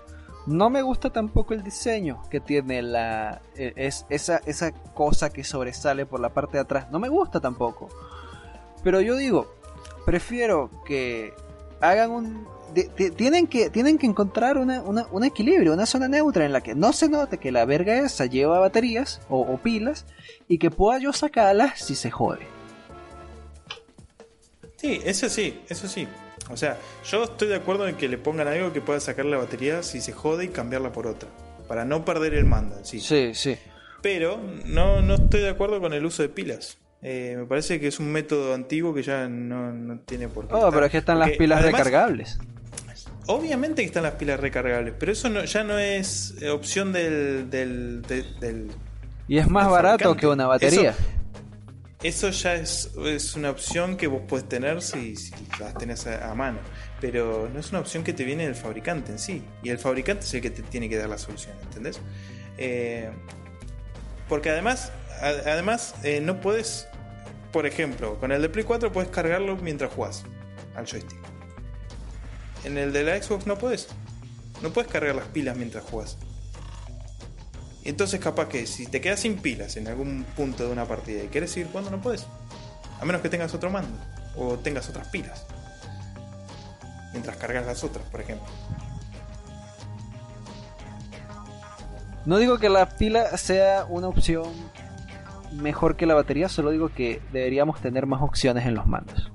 No 0.47 0.70
me 0.70 0.81
gusta 0.81 1.11
tampoco 1.11 1.52
el 1.52 1.62
diseño 1.62 2.23
que 2.31 2.40
tiene 2.40 2.81
la 2.81 3.43
e, 3.57 3.74
es, 3.77 4.07
esa, 4.09 4.40
esa 4.47 4.73
cosa 4.73 5.31
que 5.31 5.44
sobresale 5.44 6.07
por 6.07 6.19
la 6.19 6.31
parte 6.31 6.57
de 6.57 6.62
atrás. 6.62 6.90
No 6.90 6.98
me 6.98 7.09
gusta 7.09 7.40
tampoco. 7.40 7.89
Pero 8.82 9.02
yo 9.02 9.16
digo, 9.16 9.55
prefiero 10.07 10.70
que 10.86 11.35
hagan 11.81 12.11
un... 12.11 12.48
tienen, 13.17 13.47
que, 13.47 13.71
tienen 13.71 13.99
que 13.99 14.07
encontrar 14.07 14.59
una, 14.59 14.83
un 14.83 15.25
equilibrio, 15.25 15.73
una 15.73 15.87
zona 15.87 16.09
neutra 16.09 16.45
en 16.45 16.53
la 16.53 16.61
que 16.61 16.75
no 16.75 16.93
se 16.93 17.09
note 17.09 17.39
que 17.39 17.53
la 17.53 17.65
verga 17.65 17.99
esa 17.99 18.27
lleva 18.27 18.59
baterías 18.59 19.21
o, 19.29 19.57
pilas 19.59 20.07
y 20.49 20.59
que 20.59 20.71
pueda 20.71 20.99
yo 20.99 21.13
sacarlas 21.13 21.81
si 21.81 21.95
se 21.95 22.11
jode. 22.11 22.47
Sí, 24.77 25.01
eso 25.05 25.29
sí, 25.29 25.61
eso 25.69 25.89
sí. 25.89 26.09
O 26.51 26.57
sea, 26.57 26.79
yo 27.05 27.25
estoy 27.25 27.49
de 27.49 27.57
acuerdo 27.57 27.87
en 27.87 27.97
que 27.97 28.09
le 28.09 28.19
pongan 28.19 28.49
algo 28.49 28.73
que 28.73 28.81
pueda 28.81 28.99
sacar 28.99 29.27
la 29.27 29.37
batería 29.37 29.83
si 29.83 30.01
se 30.01 30.13
jode 30.13 30.47
y 30.47 30.49
cambiarla 30.49 30.93
por 30.93 31.07
otra. 31.07 31.29
Para 31.69 31.85
no 31.85 32.05
perder 32.05 32.35
el 32.35 32.47
mando, 32.47 32.77
sí. 32.83 33.01
Sí, 33.01 33.35
sí. 33.35 33.57
Pero 34.03 34.41
no, 34.65 35.03
no 35.03 35.15
estoy 35.15 35.41
de 35.41 35.51
acuerdo 35.51 35.81
con 35.81 35.93
el 35.93 36.05
uso 36.05 36.23
de 36.23 36.31
pilas. 36.31 36.79
Eh, 37.03 37.35
me 37.39 37.47
parece 37.47 37.81
que 37.81 37.87
es 37.87 37.99
un 37.99 38.13
método 38.13 38.55
antiguo 38.55 38.93
que 38.93 39.03
ya 39.03 39.29
no, 39.29 40.01
tiene 40.01 40.29
por 40.29 40.49
qué. 40.49 40.55
Oh, 40.55 40.71
pero 40.71 40.87
es 40.87 40.93
que 40.93 40.99
están 40.99 41.19
las 41.19 41.31
pilas 41.31 41.63
recargables. 41.63 42.39
Obviamente 43.27 43.83
que 43.83 43.87
están 43.87 44.03
las 44.03 44.15
pilas 44.15 44.41
recargables, 44.41 44.95
pero 44.99 45.13
eso 45.13 45.29
no, 45.29 45.45
ya 45.45 45.63
no 45.65 45.79
es 45.79 46.35
opción 46.51 46.93
del. 46.93 47.51
del, 47.51 48.71
y 49.29 49.39
es 49.39 49.49
más 49.49 49.71
barato 49.71 50.17
que 50.17 50.27
una 50.27 50.47
batería. 50.47 50.95
Eso, 52.03 52.31
ya 52.31 52.55
es, 52.55 52.91
es, 53.05 53.37
una 53.37 53.51
opción 53.51 53.99
que 53.99 54.07
vos 54.07 54.23
puedes 54.27 54.49
tener 54.49 54.81
si, 54.81 55.17
si 55.17 55.35
las 55.61 55.75
tenés 55.75 56.07
a, 56.07 56.35
mano. 56.35 56.59
Pero 56.99 57.51
no 57.53 57.61
es 57.61 57.71
una 57.71 57.81
opción 57.81 58.03
que 58.03 58.15
te 58.15 58.25
viene 58.25 58.47
del 58.47 58.55
fabricante 58.55 59.13
en 59.13 59.19
sí. 59.19 59.43
Y 59.63 59.69
el 59.69 59.79
fabricante 59.79 60.25
es 60.25 60.33
el 60.33 60.41
que 60.41 60.51
te 60.51 60.63
tiene 60.63 60.89
que 60.89 60.97
dar 60.97 61.11
la 61.11 61.19
solución, 61.19 61.55
¿entendés? 61.63 62.01
Eh, 62.57 63.11
porque 64.31 64.49
además, 64.49 64.93
además 65.21 65.95
eh, 66.03 66.23
no 66.23 66.41
puedes 66.41 66.89
por 67.53 67.67
ejemplo, 67.67 68.19
con 68.19 68.33
el 68.33 68.43
de 68.43 68.49
Play 68.49 68.65
4 68.65 68.93
puedes 68.93 69.11
cargarlo 69.11 69.57
mientras 69.57 69.93
juegas 69.93 70.25
al 70.77 70.87
joystick. 70.87 71.19
En 72.65 72.77
el 72.77 72.93
de 72.93 73.05
la 73.05 73.20
Xbox 73.23 73.47
no 73.47 73.57
puedes. 73.57 73.89
No 74.62 74.70
puedes 74.70 74.91
cargar 74.91 75.15
las 75.15 75.27
pilas 75.28 75.57
mientras 75.57 75.85
juegas. 75.85 76.19
Entonces 77.85 78.20
capaz 78.20 78.49
que 78.49 78.66
si 78.66 78.87
te 78.87 79.01
quedas 79.01 79.20
sin 79.20 79.39
pilas 79.39 79.77
en 79.77 79.89
algún 79.89 80.24
punto 80.37 80.66
de 80.66 80.73
una 80.73 80.85
partida 80.85 81.24
y 81.24 81.28
quieres 81.28 81.51
seguir 81.51 81.69
jugando 81.69 81.91
no 81.91 82.01
puedes. 82.01 82.27
A 83.01 83.05
menos 83.05 83.23
que 83.23 83.31
tengas 83.31 83.55
otro 83.55 83.70
mando 83.70 83.99
o 84.37 84.59
tengas 84.59 84.89
otras 84.89 85.09
pilas. 85.09 85.47
Mientras 87.12 87.37
cargas 87.37 87.66
las 87.66 87.82
otras, 87.82 88.05
por 88.11 88.20
ejemplo. 88.20 88.47
No 92.27 92.37
digo 92.37 92.59
que 92.59 92.69
la 92.69 92.89
pila 92.89 93.37
sea 93.39 93.87
una 93.89 94.09
opción 94.09 94.53
mejor 95.53 95.97
que 95.97 96.07
la 96.07 96.15
batería, 96.15 96.49
solo 96.49 96.70
digo 96.70 96.91
que 96.91 97.23
deberíamos 97.32 97.81
tener 97.81 98.07
más 98.07 98.23
opciones 98.23 98.66
en 98.66 98.74
los 98.74 98.87
mandos. 98.87 99.32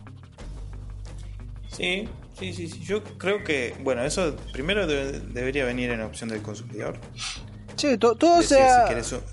Sí, 1.68 2.08
sí, 2.38 2.54
sí, 2.54 2.68
sí. 2.68 2.80
Yo 2.82 3.04
creo 3.04 3.44
que, 3.44 3.76
bueno, 3.82 4.04
eso 4.04 4.36
primero 4.52 4.88
debería 4.88 5.66
venir 5.66 5.92
en 5.92 6.02
opción 6.02 6.30
del 6.30 6.42
consumidor. 6.42 6.98
Sí, 7.76 7.98
todo, 7.98 8.42
sea, 8.42 8.88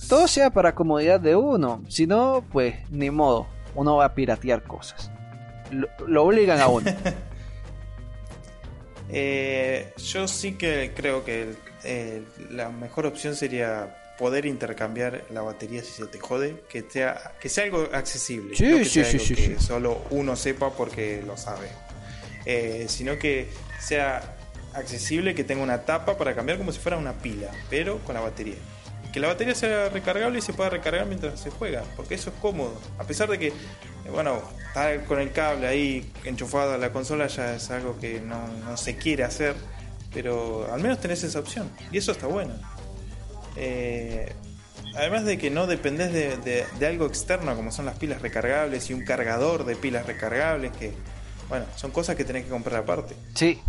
todo 0.09 0.27
sea 0.27 0.51
para 0.51 0.75
comodidad 0.75 1.21
de 1.21 1.37
uno. 1.37 1.83
Si 1.89 2.07
no, 2.07 2.45
pues 2.51 2.75
ni 2.91 3.11
modo. 3.11 3.47
Uno 3.75 3.97
va 3.97 4.07
a 4.07 4.15
piratear 4.15 4.65
cosas. 4.65 5.11
Lo, 6.07 6.25
obligan 6.25 6.61
a 6.61 6.69
uno. 6.69 6.91
Eh, 9.15 9.93
yo 9.99 10.27
sí 10.27 10.55
que 10.55 10.95
creo 10.97 11.23
que 11.23 11.55
la 12.51 12.71
mejor 12.71 13.05
opción 13.05 13.37
sería 13.37 13.95
poder 14.19 14.47
intercambiar 14.47 15.25
la 15.31 15.43
batería 15.43 15.83
si 15.83 15.93
se 15.93 16.07
te 16.07 16.19
jode, 16.19 16.63
que 16.69 16.85
sea, 16.89 17.33
que 17.41 17.49
sea 17.49 17.65
algo 17.65 17.89
accesible. 17.93 18.57
Sí, 18.57 18.65
no 18.65 18.79
que 18.79 18.85
sí, 18.85 19.05
sea 19.05 19.21
sí, 19.21 19.35
que 19.35 19.61
solo 19.61 20.03
uno 20.11 20.37
sepa 20.37 20.71
porque 20.71 21.23
lo 21.27 21.37
sabe. 21.37 21.69
Eh, 22.45 22.87
sino 22.89 23.19
que 23.19 23.49
sea 23.79 24.37
accesible, 24.75 25.35
que 25.35 25.45
tenga 25.45 25.63
una 25.63 25.83
tapa 25.83 26.17
para 26.17 26.35
cambiar 26.35 26.59
como 26.59 26.73
si 26.73 26.79
fuera 26.79 26.97
una 26.97 27.13
pila, 27.13 27.51
pero 27.71 27.99
con 27.99 28.15
la 28.15 28.21
batería. 28.21 28.57
Que 29.13 29.21
la 29.21 29.29
batería 29.29 29.55
sea 29.55 29.91
recargable 29.91 30.39
y 30.39 30.43
se 30.43 30.55
pueda 30.55 30.71
recargar 30.71 31.07
mientras 31.07 31.39
se 31.39 31.51
juega, 31.51 31.85
porque 31.97 32.15
eso 32.15 32.31
es 32.31 32.37
cómodo. 32.41 32.81
A 32.99 33.05
pesar 33.05 33.29
de 33.29 33.39
que, 33.39 33.49
eh, 33.49 33.53
bueno, 34.11 34.43
estar 34.67 35.05
con 35.05 35.21
el 35.21 35.33
cable 35.33 35.67
ahí 35.67 36.11
enchufado 36.25 36.75
a 36.75 36.79
la 36.79 36.93
consola 36.93 37.27
ya 37.27 37.55
es 37.55 37.71
algo 37.71 37.99
que 37.99 38.21
no, 38.21 38.77
se 38.77 38.97
quiere 38.97 39.25
hacer, 39.25 39.55
pero 40.15 40.73
al 40.73 40.81
menos 40.81 41.01
tenés 41.01 41.23
esa 41.25 41.39
opción, 41.41 41.71
y 41.91 41.99
eso 41.99 42.13
está 42.13 42.27
bueno. 42.27 42.55
Eh, 43.57 44.33
además 44.97 45.27
de 45.27 45.37
que 45.37 45.51
no 45.51 45.67
dependés 45.67 46.13
de, 46.13 46.87
algo 46.87 47.05
externo 47.07 47.55
como 47.55 47.71
son 47.71 47.85
las 47.85 47.99
pilas 47.99 48.23
recargables 48.23 48.89
y 48.89 48.95
un 48.95 49.05
cargador 49.05 49.67
de 49.67 49.77
pilas 49.77 50.07
recargables 50.07 50.73
que, 50.73 50.95
bueno, 51.53 51.67
son 51.77 51.91
cosas 51.91 52.17
que 52.17 52.25
tenés 52.25 52.45
que 52.45 52.49
comprar 52.49 52.81
aparte. 52.81 53.15
Sí. 53.35 53.61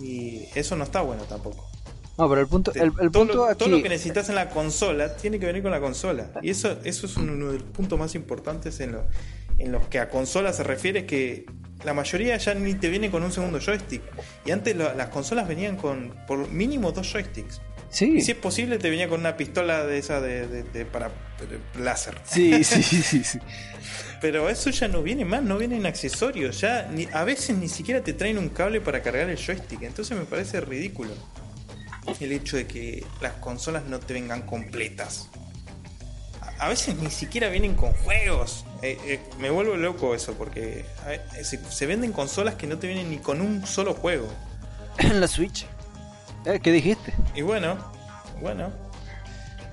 Y 0.00 0.44
eso 0.54 0.76
no 0.76 0.84
está 0.84 1.00
bueno 1.00 1.24
tampoco. 1.24 1.68
No, 2.16 2.28
pero 2.28 2.40
el 2.40 2.46
punto, 2.46 2.72
el, 2.72 2.92
todo, 2.92 3.10
punto 3.10 3.34
lo, 3.48 3.56
todo 3.56 3.68
lo 3.70 3.82
que 3.82 3.88
necesitas 3.88 4.28
en 4.28 4.36
la 4.36 4.50
consola 4.50 5.16
tiene 5.16 5.40
que 5.40 5.46
venir 5.46 5.60
con 5.60 5.72
la 5.72 5.80
consola. 5.80 6.30
Y 6.42 6.50
eso, 6.50 6.78
eso 6.84 7.06
es 7.06 7.16
uno 7.16 7.50
de 7.50 7.58
los 7.58 7.68
puntos 7.70 7.98
más 7.98 8.14
importantes 8.14 8.78
en, 8.78 8.92
lo, 8.92 9.04
en 9.58 9.72
los 9.72 9.88
que 9.88 9.98
a 9.98 10.10
consola 10.10 10.52
se 10.52 10.62
refiere, 10.62 11.06
que 11.06 11.44
la 11.84 11.92
mayoría 11.92 12.36
ya 12.36 12.54
ni 12.54 12.74
te 12.74 12.88
viene 12.88 13.10
con 13.10 13.24
un 13.24 13.32
segundo 13.32 13.58
joystick. 13.58 14.02
Y 14.46 14.52
antes 14.52 14.76
las 14.76 15.08
consolas 15.08 15.48
venían 15.48 15.76
con 15.76 16.14
por 16.28 16.48
mínimo 16.50 16.92
dos 16.92 17.12
joysticks. 17.12 17.60
Y 18.00 18.20
si 18.20 18.30
es 18.30 18.38
posible, 18.38 18.78
te 18.78 18.90
venía 18.90 19.08
con 19.08 19.18
una 19.18 19.36
pistola 19.36 19.84
de 19.84 19.98
esa 19.98 20.20
de, 20.20 20.86
para 20.92 21.10
láser. 21.80 22.14
Sí, 22.24 22.62
sí, 22.62 22.80
sí, 22.80 23.24
sí. 23.24 23.40
Pero 24.20 24.48
eso 24.48 24.70
ya 24.70 24.88
no 24.88 25.02
viene 25.02 25.24
más, 25.24 25.42
no 25.42 25.58
viene 25.58 25.76
en 25.76 25.86
accesorios. 25.86 26.60
Ya 26.60 26.88
ni, 26.92 27.08
a 27.12 27.24
veces 27.24 27.56
ni 27.56 27.68
siquiera 27.68 28.02
te 28.02 28.12
traen 28.12 28.38
un 28.38 28.48
cable 28.48 28.80
para 28.80 29.02
cargar 29.02 29.28
el 29.28 29.36
joystick. 29.36 29.82
Entonces 29.82 30.16
me 30.16 30.24
parece 30.24 30.60
ridículo 30.60 31.10
el 32.20 32.32
hecho 32.32 32.56
de 32.56 32.66
que 32.66 33.04
las 33.20 33.32
consolas 33.34 33.84
no 33.84 33.98
te 33.98 34.14
vengan 34.14 34.42
completas. 34.42 35.28
A, 36.58 36.68
veces 36.68 36.96
ni 36.96 37.10
siquiera 37.10 37.48
vienen 37.48 37.74
con 37.74 37.92
juegos. 37.92 38.64
Eh, 38.82 38.98
eh, 39.04 39.20
me 39.38 39.50
vuelvo 39.50 39.76
loco 39.76 40.14
eso, 40.14 40.34
porque 40.34 40.84
se, 41.42 41.58
se, 41.64 41.86
venden 41.86 42.12
consolas 42.12 42.54
que 42.54 42.66
no 42.66 42.78
te 42.78 42.86
vienen 42.86 43.10
ni 43.10 43.18
con 43.18 43.40
un 43.40 43.66
solo 43.66 43.94
juego. 43.94 44.28
En 44.98 45.20
la 45.20 45.26
Switch. 45.26 45.66
Eh, 46.44 46.60
¿Qué 46.62 46.70
dijiste? 46.70 47.14
Y 47.34 47.42
bueno, 47.42 47.78
bueno. 48.40 48.83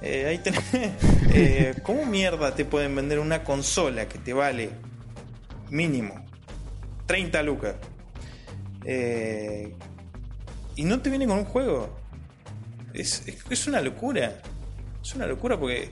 Eh, 0.02 0.26
ahí 0.28 0.38
tenés. 0.40 0.62
Eh, 1.34 1.76
¿Cómo 1.84 2.06
mierda 2.06 2.54
te 2.56 2.66
pueden 2.66 2.94
vender 2.94 3.18
una 3.18 3.46
consola 3.46 4.10
que 4.10 4.18
te 4.18 4.34
vale 4.34 4.70
mínimo 5.70 6.26
30 7.06 7.42
lucas? 7.44 7.76
y 10.76 10.84
no 10.84 11.02
te 11.02 11.10
viene 11.10 11.26
con 11.26 11.38
un 11.38 11.46
juego. 11.46 11.96
Es, 12.94 13.24
es, 13.50 13.68
una 13.68 13.80
locura. 13.80 14.42
Es 15.02 15.16
una 15.16 15.26
locura 15.26 15.58
porque 15.58 15.90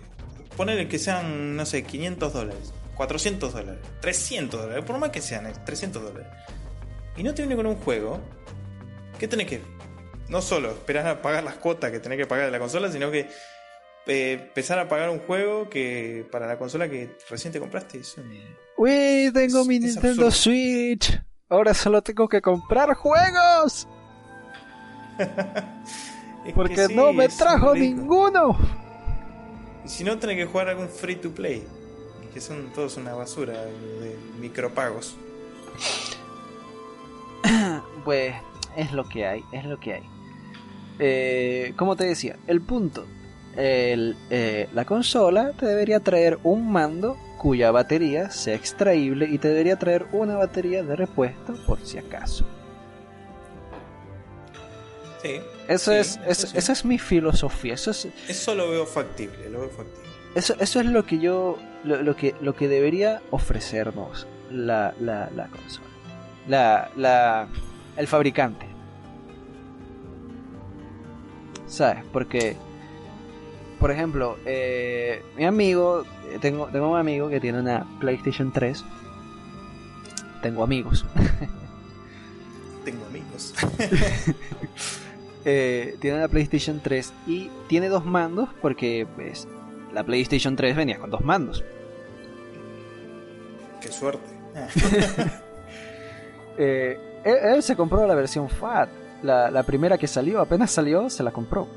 ponerle 0.58 0.90
que 0.90 1.00
sean, 1.00 1.56
no 1.56 1.66
sé, 1.66 1.84
500 1.84 2.34
dólares, 2.34 2.74
400 2.96 3.54
dólares, 3.54 3.80
300 4.02 4.62
dólares, 4.62 4.84
por 4.84 4.98
más 4.98 5.12
que 5.12 5.22
sean 5.22 5.50
300 5.64 6.04
dólares. 6.04 6.28
Y 7.16 7.24
no 7.24 7.34
te 7.34 7.44
viene 7.44 7.56
con 7.56 7.66
un 7.66 7.76
juego. 7.76 8.20
¿Qué 9.18 9.28
tenés 9.30 9.48
que 9.48 9.62
no 10.30 10.42
solo 10.42 10.72
esperar 10.72 11.08
a 11.08 11.22
pagar 11.22 11.44
las 11.44 11.56
cuotas 11.56 11.92
que 11.92 12.00
tenés 12.00 12.18
que 12.18 12.26
pagar 12.26 12.46
de 12.46 12.52
la 12.52 12.60
consola, 12.60 12.92
sino 12.92 13.12
que 13.12 13.30
eh, 14.10 14.34
empezar 14.34 14.80
a 14.80 14.90
pagar 14.90 15.12
un 15.12 15.20
juego 15.20 15.70
que 15.70 16.28
para 16.32 16.48
la 16.48 16.58
consola 16.58 16.90
que 16.90 17.16
recién 17.30 17.54
te 17.54 17.60
compraste. 17.60 18.02
Uy, 18.76 19.30
tengo 19.32 19.64
mi 19.66 19.80
Nintendo 19.80 20.32
Switch. 20.32 21.22
Ahora 21.48 21.76
solo 21.76 22.02
tengo 22.02 22.28
que 22.28 22.42
comprar 22.42 22.96
juegos. 22.96 23.88
Porque 26.56 26.88
no 26.90 27.14
me 27.14 27.30
trajo 27.30 27.76
ninguno. 27.76 28.58
Y 29.86 29.90
si 29.90 30.04
no, 30.04 30.18
tenés 30.18 30.38
que 30.38 30.46
jugar 30.46 30.70
algún 30.70 30.90
free 30.90 31.18
to 31.18 31.30
play. 31.32 31.68
Que 32.34 32.42
son 32.42 32.74
todos 32.74 32.98
una 32.98 33.14
basura 33.14 33.64
de 33.64 34.18
micropagos. 34.40 35.16
pues 38.04 38.34
es 38.76 38.92
lo 38.92 39.04
que 39.08 39.28
hay, 39.28 39.44
es 39.52 39.66
lo 39.66 39.80
que 39.80 39.94
hay. 39.94 40.04
Eh, 40.98 41.74
como 41.78 41.96
te 41.96 42.06
decía, 42.06 42.38
el 42.48 42.62
punto. 42.62 43.06
Eh, 43.56 44.68
la 44.74 44.86
consola 44.86 45.52
te 45.52 45.66
debería 45.66 46.00
traer 46.00 46.40
un 46.44 46.72
mando 46.72 47.18
cuya 47.38 47.72
batería 47.72 48.30
sea 48.30 48.56
extraíble 48.56 49.28
y 49.30 49.38
te 49.38 49.48
debería 49.50 49.78
traer 49.78 50.06
una 50.12 50.36
batería 50.36 50.84
de 50.84 50.96
repuesto 50.96 51.54
por 51.66 51.80
si 51.86 51.98
acaso. 51.98 52.46
Sí. 55.22 55.40
Eso 55.68 55.92
es, 55.92 56.20
esa 56.26 56.72
es 56.72 56.86
mi 56.86 56.98
filosofía. 56.98 57.74
Eso, 57.74 57.92
es, 57.92 58.08
eso 58.28 58.56
lo 58.56 58.70
veo 58.70 58.86
factible, 58.86 59.50
lo 59.50 59.60
veo 59.62 59.70
factible. 59.70 60.10
Eso, 60.36 60.56
eso 60.60 60.80
es 60.80 60.86
lo 60.86 61.06
que 61.06 61.20
yo, 61.20 61.58
lo, 61.84 62.16
que, 62.16 62.36
lo 62.42 62.56
que 62.56 62.68
debería 62.68 63.22
ofrecernos 63.32 64.28
la, 64.52 64.94
la, 65.00 65.30
la 65.36 65.48
consola. 65.48 65.88
La, 66.48 66.92
la, 66.96 67.48
el 67.98 68.08
fabricante. 68.08 68.66
¿Sabes? 71.68 72.04
Porque, 72.12 72.56
por 73.80 73.92
ejemplo, 73.92 74.38
eh, 74.46 75.24
mi 75.38 75.46
amigo, 75.46 76.04
tengo, 76.42 76.68
tengo 76.68 76.92
un 76.92 76.98
amigo 76.98 77.30
que 77.30 77.40
tiene 77.40 77.60
una 77.60 77.86
PlayStation 78.00 78.52
3. 78.52 78.84
Tengo 80.42 80.64
amigos. 80.64 81.06
hijos. 83.16 83.54
Eh, 85.46 85.96
tiene 86.02 86.20
la 86.20 86.28
PlayStation 86.28 86.82
3 86.82 87.14
y 87.26 87.50
tiene 87.70 87.88
dos 87.88 88.06
mandos 88.06 88.50
porque 88.62 89.08
pues, 89.16 89.48
la 89.94 90.04
PlayStation 90.04 90.58
3 90.58 90.76
venía 90.76 91.00
con 91.00 91.10
dos 91.10 91.22
mandos. 91.22 91.64
Qué 93.82 93.90
suerte. 93.90 94.30
Eh, 96.62 97.00
él, 97.24 97.64
se 97.64 97.78
compró 97.78 98.06
la 98.06 98.16
versión 98.16 98.50
FAT, 98.50 98.90
la, 99.24 99.64
primera 99.64 99.98
que 99.98 100.08
salió, 100.08 100.42
apenas 100.42 100.70
salió, 100.70 101.10
se 101.10 101.24
la 101.24 101.32
compró. 101.32 101.70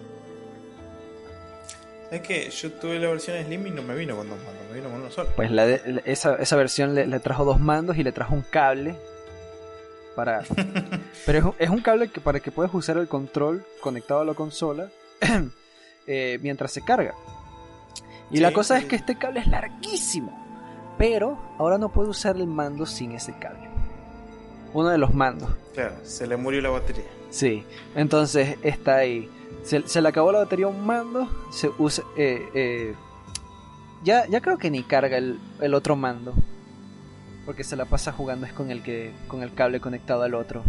Es 2.13 2.21
que 2.21 2.51
yo 2.51 2.71
tuve 2.73 2.99
la 2.99 3.09
versión 3.09 3.43
Slim 3.43 3.69
y 3.69 3.71
no 3.71 3.83
me 3.83 3.95
vino 3.95 4.15
con 4.15 4.29
dos 4.29 4.37
mandos, 4.37 4.63
me 4.69 4.77
vino 4.77 4.91
con 4.91 5.01
uno 5.01 5.11
solo. 5.11 5.31
Pues 5.35 5.51
esa, 6.05 6.35
esa, 6.35 6.57
versión 6.57 6.95
le, 6.95 7.21
trajo 7.21 7.47
dos 7.47 7.59
mandos 7.59 7.97
y 7.97 8.03
le 8.03 8.13
trajo 8.13 8.35
un 8.35 8.43
cable 8.43 8.97
para... 10.15 10.43
Pero 11.27 11.55
es, 11.59 11.71
un 11.71 11.81
cable 11.81 12.09
que 12.09 12.21
para 12.21 12.41
que 12.41 12.53
puedas 12.53 12.75
usar 12.75 12.99
el 12.99 13.09
control 13.09 13.65
conectado 13.81 14.21
a 14.21 14.25
la 14.27 14.35
consola 14.35 14.91
eh, 16.07 16.39
mientras 16.43 16.73
se 16.73 16.85
carga. 16.85 17.15
Y 18.31 18.41
la 18.41 18.53
cosa 18.53 18.77
es 18.77 18.85
que 18.85 18.97
este 18.97 19.17
cable 19.17 19.41
es 19.41 19.47
larguísimo. 19.47 20.39
Pero 20.99 21.41
ahora 21.57 21.79
no 21.79 21.89
puedo 21.89 22.11
usar 22.11 22.37
el 22.37 22.47
mando 22.47 22.85
sin 22.85 23.13
ese 23.13 23.33
cable. 23.39 23.71
Uno 24.75 24.91
de 24.91 24.99
los 24.99 25.15
mandos. 25.15 25.51
Claro, 25.73 25.95
se 26.03 26.27
le 26.27 26.37
murió 26.37 26.61
la 26.61 26.69
batería. 26.69 27.07
Sí, 27.31 27.65
entonces 27.95 28.59
está 28.63 28.97
ahí. 28.97 29.31
Se, 29.63 30.01
le 30.01 30.09
acabó 30.09 30.33
la 30.33 30.39
batería 30.39 30.67
a 30.67 30.69
un 30.69 30.85
mando. 30.85 31.29
Se 31.51 31.71
usa. 31.79 32.05
Eh, 32.17 32.49
eh, 32.55 32.95
ya, 34.03 34.27
ya 34.27 34.41
creo 34.41 34.59
que 34.59 34.71
ni 34.71 34.83
carga 34.83 35.17
el, 35.17 35.39
el 35.61 35.75
otro 35.75 35.95
mando 35.95 36.35
porque 37.47 37.65
se 37.65 37.77
la 37.77 37.85
pasa 37.87 38.13
jugando 38.13 38.47
es 38.47 38.53
con 38.53 38.71
el 38.71 38.83
que 38.83 39.13
con 39.29 39.43
el 39.43 39.53
cable 39.55 39.81
conectado 39.81 40.23
al 40.23 40.35
otro. 40.35 40.63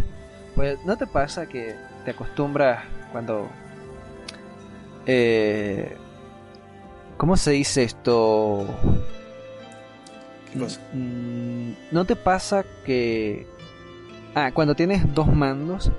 Pues 0.54 0.84
no 0.84 0.96
te 0.96 1.06
pasa 1.06 1.48
que 1.48 1.74
te 2.04 2.12
acostumbras 2.12 2.84
cuando 3.12 3.48
eh, 5.06 5.96
¿Cómo 7.16 7.36
se 7.36 7.52
dice 7.52 7.84
esto? 7.84 8.66
¿Qué 10.52 10.58
cosa? 10.58 10.80
Mm, 10.92 11.72
¿No 11.92 12.04
te 12.04 12.16
pasa 12.16 12.64
que 12.84 13.46
ah, 14.34 14.50
cuando 14.52 14.74
tienes 14.74 15.14
dos 15.14 15.28
mandos, 15.28 15.90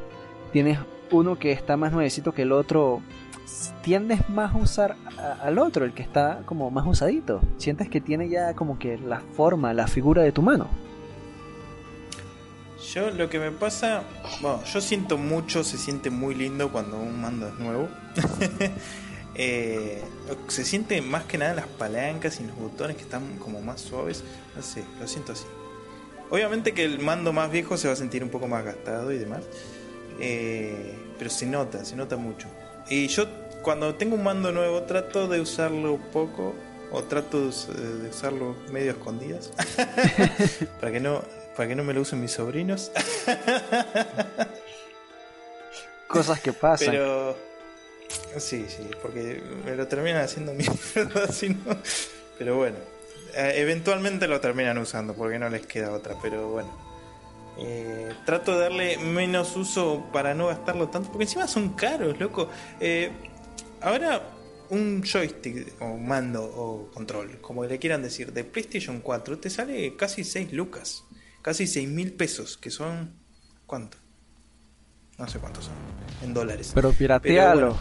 tienes 0.51 0.79
uno 1.11 1.37
que 1.37 1.51
está 1.51 1.77
más 1.77 1.91
nuevecito 1.91 2.33
que 2.33 2.43
el 2.43 2.51
otro, 2.51 3.01
tiendes 3.81 4.29
más 4.29 4.53
a 4.53 4.57
usar 4.57 4.95
al 5.41 5.59
otro, 5.59 5.85
el 5.85 5.93
que 5.93 6.01
está 6.01 6.41
como 6.45 6.71
más 6.71 6.85
usadito. 6.85 7.41
Sientes 7.57 7.89
que 7.89 8.01
tiene 8.01 8.29
ya 8.29 8.53
como 8.53 8.79
que 8.79 8.97
la 8.97 9.19
forma, 9.19 9.73
la 9.73 9.87
figura 9.87 10.23
de 10.23 10.31
tu 10.31 10.41
mano. 10.41 10.67
Yo 12.93 13.09
lo 13.09 13.29
que 13.29 13.39
me 13.39 13.51
pasa, 13.51 14.03
bueno, 14.41 14.63
yo 14.63 14.79
siento 14.79 15.17
mucho, 15.17 15.63
se 15.63 15.77
siente 15.77 16.09
muy 16.09 16.35
lindo 16.35 16.71
cuando 16.71 16.97
un 16.97 17.19
mando 17.21 17.47
es 17.47 17.55
nuevo. 17.55 17.87
Eh, 19.37 20.01
se 20.47 20.63
siente 20.63 21.01
más 21.01 21.25
que 21.25 21.37
nada 21.37 21.53
las 21.53 21.67
palancas 21.67 22.39
y 22.39 22.45
los 22.45 22.55
botones 22.55 22.95
que 22.95 23.03
están 23.03 23.37
como 23.37 23.61
más 23.61 23.81
suaves. 23.81 24.23
No 24.55 24.61
sé, 24.61 24.85
lo 24.97 25.09
siento 25.09 25.33
así. 25.33 25.43
Obviamente 26.29 26.73
que 26.73 26.85
el 26.85 26.99
mando 26.99 27.33
más 27.33 27.51
viejo 27.51 27.75
se 27.75 27.89
va 27.89 27.93
a 27.93 27.97
sentir 27.97 28.23
un 28.23 28.29
poco 28.29 28.47
más 28.47 28.63
gastado 28.63 29.11
y 29.11 29.17
demás. 29.17 29.43
Eh, 30.19 30.95
pero 31.17 31.29
se 31.29 31.45
nota, 31.45 31.83
se 31.85 31.95
nota 31.95 32.17
mucho. 32.17 32.47
Y 32.89 33.07
yo 33.07 33.27
cuando 33.61 33.95
tengo 33.95 34.15
un 34.15 34.23
mando 34.23 34.51
nuevo 34.51 34.83
trato 34.83 35.27
de 35.27 35.41
usarlo 35.41 35.97
poco 36.13 36.53
o 36.91 37.03
trato 37.03 37.49
de 37.49 38.09
usarlo 38.09 38.55
medio 38.71 38.91
escondidas 38.91 39.51
para 40.79 40.91
que 40.91 40.99
no 40.99 41.23
para 41.55 41.69
que 41.69 41.75
no 41.75 41.83
me 41.83 41.93
lo 41.93 42.01
usen 42.01 42.21
mis 42.21 42.31
sobrinos. 42.31 42.91
Cosas 46.07 46.39
que 46.41 46.53
pasan. 46.53 46.91
Pero 46.91 47.35
sí, 48.37 48.65
sí, 48.67 48.89
porque 49.01 49.41
me 49.65 49.75
lo 49.75 49.87
terminan 49.87 50.21
haciendo 50.21 50.53
mierda, 50.93 51.27
Pero 52.37 52.57
bueno, 52.57 52.77
eh, 53.33 53.53
eventualmente 53.55 54.27
lo 54.27 54.39
terminan 54.41 54.77
usando 54.77 55.13
porque 55.13 55.39
no 55.39 55.49
les 55.49 55.65
queda 55.65 55.91
otra, 55.91 56.15
pero 56.21 56.49
bueno. 56.49 56.84
Eh, 57.57 58.11
trato 58.25 58.53
de 58.53 58.59
darle 58.59 58.97
menos 58.97 59.55
uso 59.55 60.05
para 60.11 60.33
no 60.33 60.47
gastarlo 60.47 60.89
tanto, 60.89 61.09
porque 61.09 61.23
encima 61.23 61.47
son 61.47 61.69
caros, 61.69 62.19
loco. 62.19 62.49
Eh, 62.79 63.11
Ahora, 63.85 64.19
un 64.71 65.03
joystick 65.03 65.79
o 65.79 65.95
mando 65.95 66.43
o 66.43 66.89
control, 66.91 67.39
como 67.39 67.65
le 67.65 67.77
quieran 67.77 68.01
decir, 68.01 68.33
de 68.33 68.43
PlayStation 68.43 68.99
4 68.99 69.37
te 69.37 69.51
sale 69.51 69.95
casi 69.95 70.23
6 70.23 70.53
lucas, 70.53 71.03
casi 71.43 71.67
6 71.67 71.87
mil 71.89 72.13
pesos, 72.13 72.57
que 72.57 72.71
son. 72.71 73.13
¿Cuánto? 73.67 73.99
No 75.19 75.27
sé 75.27 75.37
cuántos 75.37 75.65
son, 75.65 75.75
en 76.23 76.33
dólares. 76.33 76.71
Pero 76.73 76.91
piratealo. 76.93 77.77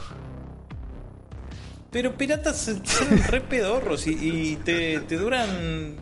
Pero, 1.90 2.16
piratas 2.18 2.70
son 2.84 3.18
re 3.28 3.40
pedorros 3.40 4.06
y, 4.06 4.56
te, 4.56 4.98
duran 5.00 5.96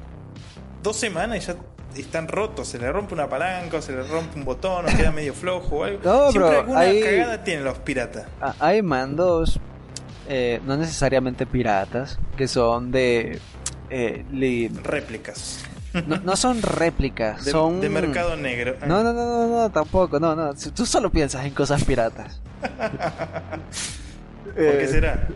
dos 0.82 0.96
semanas 0.96 1.44
y 1.44 1.46
ya 1.46 1.56
están 1.96 2.28
rotos, 2.28 2.68
se 2.68 2.78
le 2.78 2.90
rompe 2.90 3.14
una 3.14 3.28
palanca, 3.28 3.78
o 3.78 3.82
se 3.82 3.92
le 3.92 4.02
rompe 4.02 4.38
un 4.38 4.44
botón, 4.44 4.86
o 4.86 4.96
queda 4.96 5.12
medio 5.12 5.34
flojo 5.34 5.76
o 5.76 5.84
algo. 5.84 6.00
No, 6.04 6.30
Siempre 6.30 6.56
alguna 6.56 6.80
cagada 6.80 7.44
tienen 7.44 7.64
los 7.64 7.78
piratas. 7.78 8.26
Hay 8.58 8.82
mandos 8.82 9.60
eh, 10.28 10.60
no 10.64 10.76
necesariamente 10.76 11.46
piratas, 11.46 12.18
que 12.36 12.48
son 12.48 12.90
de... 12.92 13.40
Eh, 13.90 14.24
réplicas. 14.82 15.58
No, 16.06 16.36
son 16.36 16.62
réplicas, 16.62 17.44
son... 17.44 17.80
De 17.80 17.88
mercado 17.88 18.36
negro. 18.36 18.76
No, 18.86 19.02
no, 19.02 19.12
no, 19.12 19.26
no, 19.26 19.48
no, 19.48 19.70
tampoco, 19.70 20.18
no, 20.20 20.34
no. 20.34 20.54
Tú 20.54 20.86
solo 20.86 21.10
piensas 21.10 21.44
en 21.44 21.52
cosas 21.52 21.84
piratas. 21.84 22.40
¿Por 24.44 24.54
qué 24.54 24.84
eh, 24.84 24.88
será? 24.88 25.28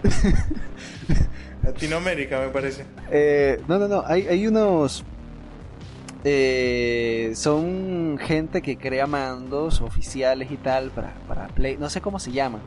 Latinoamérica, 1.62 2.41
me 2.41 2.49
parece. 2.49 2.85
Eh, 3.11 3.61
no, 3.66 3.78
no, 3.78 3.89
no, 3.89 4.05
hay, 4.07 4.27
hay 4.28 4.47
unos... 4.47 5.05
Eh, 6.28 7.35
son 7.36 8.19
gente 8.20 8.61
que 8.61 8.77
crea 8.77 9.07
mandos 9.07 9.81
oficiales 9.81 10.51
y 10.51 10.57
tal 10.57 10.90
para, 10.90 11.15
para 11.28 11.47
Play, 11.48 11.77
no 11.77 11.89
sé 11.89 12.01
cómo 12.01 12.19
se 12.19 12.32
llaman 12.32 12.61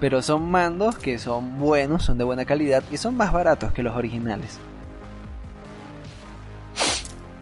pero 0.00 0.22
son 0.22 0.50
mandos 0.50 0.96
que 0.96 1.18
son 1.18 1.60
buenos, 1.60 2.04
son 2.04 2.16
de 2.16 2.24
buena 2.24 2.46
calidad 2.46 2.82
y 2.90 2.96
son 2.96 3.16
más 3.16 3.32
baratos 3.32 3.72
que 3.72 3.82
los 3.82 3.94
originales. 3.94 4.58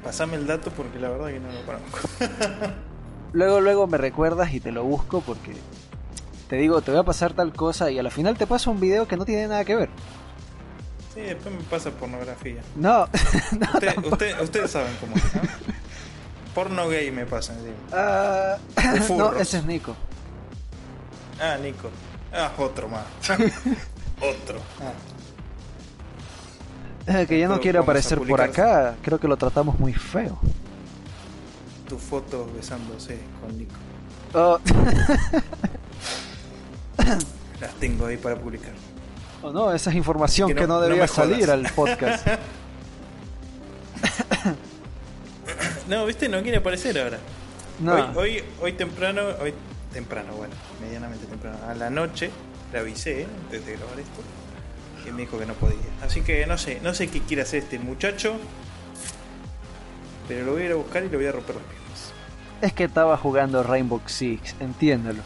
Pasame 0.03 0.37
el 0.37 0.47
dato 0.47 0.71
porque 0.73 0.99
la 0.99 1.09
verdad 1.09 1.29
que 1.29 1.41
no 1.41 1.53
lo 1.53 1.65
conozco. 1.65 2.09
luego, 3.33 3.61
luego 3.61 3.87
me 3.87 3.97
recuerdas 3.97 4.53
y 4.53 4.61
te 4.61 4.73
lo 4.73 4.83
busco 4.83 5.21
porque 5.21 5.53
te 6.49 6.57
digo, 6.57 6.81
te 6.81 6.91
voy 6.91 7.01
a 7.01 7.05
pasar 7.05 7.33
tal 7.33 7.53
cosa 7.53 7.91
y 7.91 7.99
a 7.99 8.03
la 8.03 8.11
final 8.11 8.37
te 8.37 8.47
paso 8.47 8.73
un 8.73 8.81
video 8.81 9.07
que 9.07 9.17
no 9.17 9.25
tiene 9.25 9.47
nada 9.47 9.65
que 9.65 9.77
ver. 9.77 9.89
Sí, 11.19 11.25
después 11.25 11.53
me 11.53 11.63
pasa 11.63 11.91
pornografía. 11.91 12.63
No, 12.77 13.09
ustedes 14.41 14.71
saben 14.71 14.97
cómo 15.01 15.17
es, 15.17 15.35
¿no? 15.35 15.41
Porno 16.55 16.89
gay 16.89 17.11
me 17.11 17.27
pasa. 17.27 17.55
Ah, 17.93 18.57
no, 19.17 19.33
ese 19.33 19.59
es 19.59 19.65
Nico. 19.65 19.97
Ah, 21.41 21.57
Nico. 21.61 21.91
Ah, 22.33 22.53
otro 22.57 22.89
más. 22.89 23.05
otro. 24.21 24.61
Ah. 27.09 27.27
que 27.27 27.41
ya 27.41 27.49
no 27.49 27.61
quiere 27.61 27.81
aparecer 27.81 28.21
por 28.21 28.41
acá. 28.41 28.95
Creo 29.03 29.19
que 29.19 29.27
lo 29.27 29.37
tratamos 29.37 29.77
muy 29.77 29.95
feo. 29.95 30.39
Tu 31.89 31.99
foto 31.99 32.49
besándose 32.55 33.19
con 33.41 33.59
Nico. 33.59 33.75
Oh. 34.35 34.61
Las 37.61 37.75
tengo 37.81 38.07
ahí 38.07 38.17
para 38.19 38.37
publicar. 38.37 38.75
Oh 39.43 39.53
no, 39.53 39.73
esa 39.73 39.91
es 39.91 39.97
información 39.97 40.55
que 40.55 40.67
no, 40.67 40.81
debería 40.81 41.07
salir 41.07 41.51
al 41.51 41.71
podcast. 41.73 42.27
no, 45.89 46.07
viste, 46.07 46.29
no 46.29 46.43
quiere 46.43 46.59
aparecer 46.59 46.99
ahora. 46.99 47.19
No. 47.79 47.95
Hoy, 47.95 48.17
hoy, 48.17 48.43
hoy 48.61 48.73
temprano, 48.73 49.23
hoy 49.41 49.55
temprano, 49.93 50.33
bueno, 50.35 50.55
medianamente 50.81 51.27
temprano, 51.27 51.59
a 51.69 51.75
la 51.75 51.89
noche, 51.89 52.31
le 52.73 52.79
avisé 52.81 53.27
antes 53.45 53.65
de 53.65 53.77
grabar 53.77 54.01
esto, 54.01 54.21
y 55.09 55.13
me 55.13 55.23
dijo 55.23 55.39
que 55.39 55.47
no 55.47 55.55
podía. 55.55 55.79
Así 56.03 56.23
que 56.23 56.45
no 56.47 56.59
sé, 56.59 56.81
no 56.83 56.93
sé 56.93 57.09
qué 57.09 57.21
quiere 57.21 57.43
hacer 57.43 57.63
este 57.63 57.79
muchacho, 57.79 58.35
pero 60.27 60.45
lo 60.45 60.53
voy 60.53 60.63
a 60.63 60.67
ir 60.67 60.73
a 60.73 60.77
buscar 60.77 61.05
y 61.05 61.09
le 61.09 61.17
voy 61.17 61.27
a 61.27 61.33
romper 61.33 61.55
las 61.55 61.65
piernas. 61.65 62.13
Es 62.61 62.73
que 62.73 62.85
estaba 62.85 63.17
jugando 63.17 63.63
Rainbow 63.63 64.01
Six, 64.05 64.57
entiéndelo. 64.59 65.23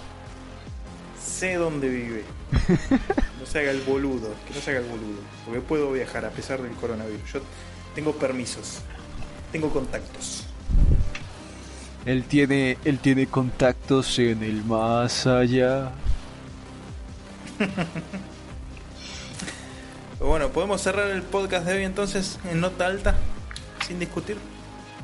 Sé 1.18 1.54
dónde 1.54 1.88
vive. 1.88 2.24
no 3.40 3.46
se 3.46 3.60
haga 3.60 3.70
el 3.70 3.80
boludo, 3.82 4.34
que 4.46 4.54
no 4.54 4.60
se 4.60 4.70
haga 4.70 4.80
el 4.80 4.86
boludo, 4.86 5.20
porque 5.44 5.60
puedo 5.60 5.92
viajar 5.92 6.24
a 6.24 6.30
pesar 6.30 6.62
del 6.62 6.72
coronavirus. 6.72 7.32
Yo 7.32 7.40
tengo 7.94 8.12
permisos, 8.12 8.80
tengo 9.50 9.70
contactos. 9.70 10.44
Él 12.04 12.24
tiene, 12.24 12.78
él 12.84 12.98
tiene 12.98 13.26
contactos 13.26 14.18
en 14.18 14.42
el 14.42 14.64
más 14.64 15.26
allá. 15.26 15.92
bueno, 20.20 20.48
podemos 20.48 20.80
cerrar 20.80 21.10
el 21.10 21.22
podcast 21.22 21.66
de 21.66 21.76
hoy 21.76 21.84
entonces 21.84 22.38
en 22.50 22.60
nota 22.60 22.86
alta, 22.86 23.16
sin 23.86 24.00
discutir. 24.00 24.36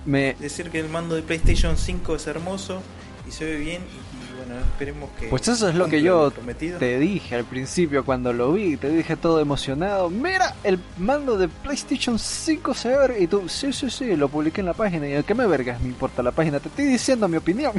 Me... 0.05 0.35
Decir 0.41 0.71
que 0.71 0.81
el 0.81 0.89
mando 0.89 1.15
de 1.15 1.23
PlayStation 1.23 1.77
5 1.77 2.17
es 2.17 2.27
hermoso 2.27 2.83
y 3.29 3.33
se 3.33 3.45
ve 3.45 3.57
bien 3.57 3.83
y, 3.83 4.18
bueno, 4.39 4.61
esperemos 4.61 5.11
que... 5.19 5.27
Pues 5.27 5.49
eso 5.49 5.69
es 5.69 5.75
lo 5.75 5.87
que 5.89 6.01
yo 6.01 6.33
te 6.79 6.99
dije 6.99 7.35
al 7.35 7.45
principio 7.45 8.05
cuando 8.05 8.33
lo 8.33 8.53
vi, 8.53 8.77
te 8.77 8.89
dije 8.89 9.17
todo 9.17 9.41
emocionado, 9.41 10.09
mira, 10.11 10.55
el 10.63 10.79
mando 10.97 11.37
de 11.37 11.49
PlayStation 11.49 12.19
5 12.19 12.75
se 12.75 12.97
ve 12.97 13.21
y 13.21 13.27
tú, 13.27 13.49
sí, 13.49 13.73
sí, 13.73 13.91
sí, 13.91 14.17
lo 14.17 14.29
publiqué 14.29 14.61
en 14.61 14.67
la 14.67 14.75
página 14.75 15.09
y 15.09 15.23
¿qué 15.25 15.35
me 15.35 15.47
vergas 15.47 15.81
me 15.81 15.89
importa 15.89 16.23
la 16.23 16.31
página? 16.31 16.61
Te 16.61 16.69
estoy 16.69 16.87
diciendo 16.87 17.27
mi 17.29 17.37
opinión. 17.37 17.73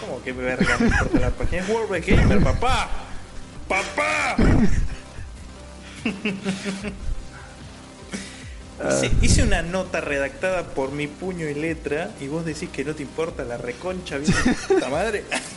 ¿Cómo 0.00 0.22
que 0.22 0.32
me 0.32 0.42
vergas 0.42 0.80
me 0.80 0.86
importa 0.86 1.20
la 1.20 1.30
página? 1.30 1.62
Es 1.62 1.68
World 1.68 2.06
Gamer, 2.06 2.42
papá. 2.42 2.88
¡Papá! 3.68 4.36
Hice, 9.20 9.42
una 9.42 9.62
nota 9.62 10.00
redactada 10.00 10.62
por 10.62 10.92
mi 10.92 11.08
puño 11.08 11.48
y 11.48 11.54
letra 11.54 12.10
y 12.20 12.28
vos 12.28 12.44
decís 12.44 12.68
que 12.68 12.84
no 12.84 12.94
te 12.94 13.02
importa 13.02 13.44
la 13.44 13.56
reconcha, 13.56 14.18
puta 14.68 14.88
madre. 14.88 15.24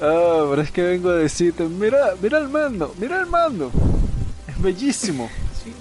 ah, 0.00 0.46
pero 0.48 0.62
es 0.62 0.70
que 0.70 0.82
vengo 0.82 1.10
a 1.10 1.16
decirte, 1.16 1.64
mira, 1.64 2.14
mira 2.22 2.38
el 2.38 2.48
mando, 2.48 2.94
mira 2.98 3.20
el 3.20 3.26
mando. 3.26 3.70
Es 4.48 4.60
bellísimo. 4.62 5.28
Sí, 5.62 5.72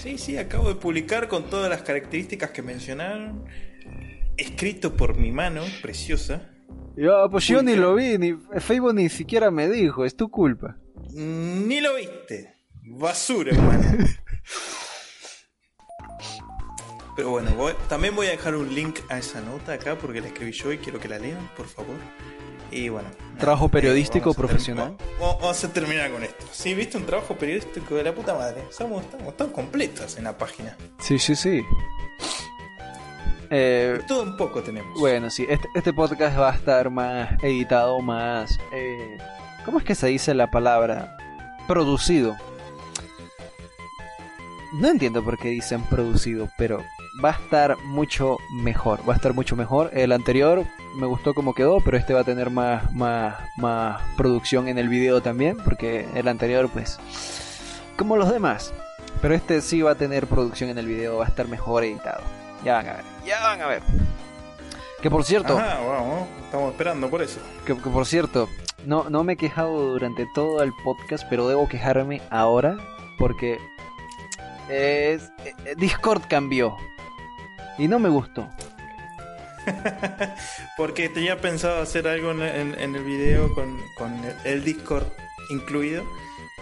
sí, 0.00 0.18
sí, 0.18 0.38
acabo 0.38 0.68
de 0.68 0.76
publicar 0.76 1.26
con 1.26 1.50
todas 1.50 1.68
las 1.68 1.82
características 1.82 2.50
que 2.50 2.62
mencionaron. 2.62 3.44
Escrito 4.36 4.96
por 4.96 5.16
mi 5.16 5.32
mano, 5.32 5.62
preciosa. 5.82 6.48
Yo, 6.96 7.28
pues 7.30 7.46
yo 7.48 7.60
ni 7.62 7.74
lo 7.74 7.96
vi, 7.96 8.18
ni 8.18 8.36
Facebook 8.60 8.94
ni 8.94 9.08
siquiera 9.08 9.50
me 9.50 9.68
dijo, 9.68 10.04
es 10.04 10.14
tu 10.14 10.30
culpa. 10.30 10.76
Ni 11.10 11.80
lo 11.80 11.96
viste. 11.96 12.54
Basura, 12.84 13.50
hermano. 13.50 14.06
Pero 17.18 17.30
bueno, 17.30 17.50
también 17.88 18.14
voy 18.14 18.28
a 18.28 18.30
dejar 18.30 18.54
un 18.54 18.72
link 18.72 19.00
a 19.08 19.18
esa 19.18 19.40
nota 19.40 19.72
acá 19.72 19.98
porque 19.98 20.20
la 20.20 20.28
escribí 20.28 20.52
yo 20.52 20.70
y 20.72 20.78
quiero 20.78 21.00
que 21.00 21.08
la 21.08 21.18
lean, 21.18 21.50
por 21.56 21.66
favor. 21.66 21.96
Y 22.70 22.90
bueno. 22.90 23.08
Trabajo 23.40 23.66
eh, 23.66 23.70
periodístico 23.70 24.32
profesional. 24.34 24.96
Vamos, 25.18 25.64
a 25.64 25.72
terminar 25.72 26.12
con 26.12 26.22
esto. 26.22 26.46
Sí, 26.52 26.74
viste 26.74 26.96
un 26.96 27.04
trabajo 27.06 27.34
periodístico 27.34 27.96
de 27.96 28.04
la 28.04 28.14
puta 28.14 28.34
madre. 28.34 28.62
Somos, 28.70 29.02
estamos 29.02 29.36
tan 29.36 29.50
completos 29.50 30.16
en 30.16 30.22
la 30.22 30.38
página. 30.38 30.76
Sí, 31.00 31.18
sí, 31.18 31.34
sí. 31.34 31.60
Eh, 33.50 34.00
todo 34.06 34.22
un 34.22 34.36
poco 34.36 34.62
tenemos. 34.62 34.96
Bueno, 35.00 35.28
sí, 35.28 35.44
este, 35.48 35.66
este, 35.74 35.92
podcast 35.92 36.38
va 36.38 36.52
a 36.52 36.54
estar 36.54 36.88
más 36.88 37.32
editado, 37.42 37.98
más... 37.98 38.60
Eh, 38.72 39.18
¿Cómo 39.64 39.78
es 39.78 39.84
que 39.84 39.96
se 39.96 40.06
dice 40.06 40.34
la 40.34 40.52
palabra? 40.52 41.16
Producido. 41.66 42.36
No 44.74 44.86
entiendo 44.86 45.24
por 45.24 45.36
qué 45.36 45.48
dicen 45.48 45.82
producido, 45.82 46.48
pero 46.56 46.80
va 47.22 47.30
a 47.30 47.32
estar 47.32 47.76
mucho 47.84 48.38
mejor. 48.50 49.00
Va 49.08 49.14
a 49.14 49.16
estar 49.16 49.34
mucho 49.34 49.56
mejor. 49.56 49.90
El 49.92 50.12
anterior 50.12 50.64
me 50.94 51.06
gustó 51.06 51.34
como 51.34 51.54
quedó, 51.54 51.80
pero 51.80 51.96
este 51.96 52.14
va 52.14 52.20
a 52.20 52.24
tener 52.24 52.50
más, 52.50 52.92
más, 52.92 53.36
más 53.56 54.00
producción 54.16 54.68
en 54.68 54.78
el 54.78 54.88
video 54.88 55.20
también, 55.20 55.56
porque 55.56 56.08
el 56.14 56.28
anterior, 56.28 56.68
pues, 56.72 56.98
como 57.96 58.16
los 58.16 58.30
demás. 58.30 58.72
Pero 59.20 59.34
este 59.34 59.60
sí 59.60 59.82
va 59.82 59.92
a 59.92 59.94
tener 59.96 60.26
producción 60.26 60.70
en 60.70 60.78
el 60.78 60.86
video, 60.86 61.18
va 61.18 61.24
a 61.24 61.28
estar 61.28 61.48
mejor 61.48 61.84
editado. 61.84 62.22
Ya 62.64 62.74
van 62.74 62.88
a 62.88 62.92
ver, 62.94 63.04
ya 63.24 63.40
van 63.40 63.62
a 63.62 63.66
ver. 63.66 63.82
Que 65.02 65.10
por 65.10 65.24
cierto. 65.24 65.58
estamos 66.44 66.72
esperando 66.72 67.08
por 67.08 67.22
eso. 67.22 67.40
Que, 67.64 67.76
que, 67.76 67.90
por 67.90 68.06
cierto, 68.06 68.48
no, 68.84 69.08
no 69.10 69.24
me 69.24 69.34
he 69.34 69.36
quejado 69.36 69.92
durante 69.92 70.26
todo 70.34 70.62
el 70.62 70.72
podcast, 70.84 71.24
pero 71.30 71.48
debo 71.48 71.68
quejarme 71.68 72.20
ahora 72.30 72.76
porque 73.16 73.58
eh, 74.68 75.18
Discord 75.76 76.22
cambió. 76.28 76.76
Y 77.78 77.88
no 77.88 77.98
me 77.98 78.08
gustó. 78.08 78.48
Porque 80.76 81.08
tenía 81.08 81.40
pensado 81.40 81.80
hacer 81.80 82.08
algo 82.08 82.32
en, 82.32 82.42
el 82.42 83.04
video 83.04 83.54
con, 83.54 83.78
el 84.44 84.64
Discord 84.64 85.06
incluido. 85.50 86.04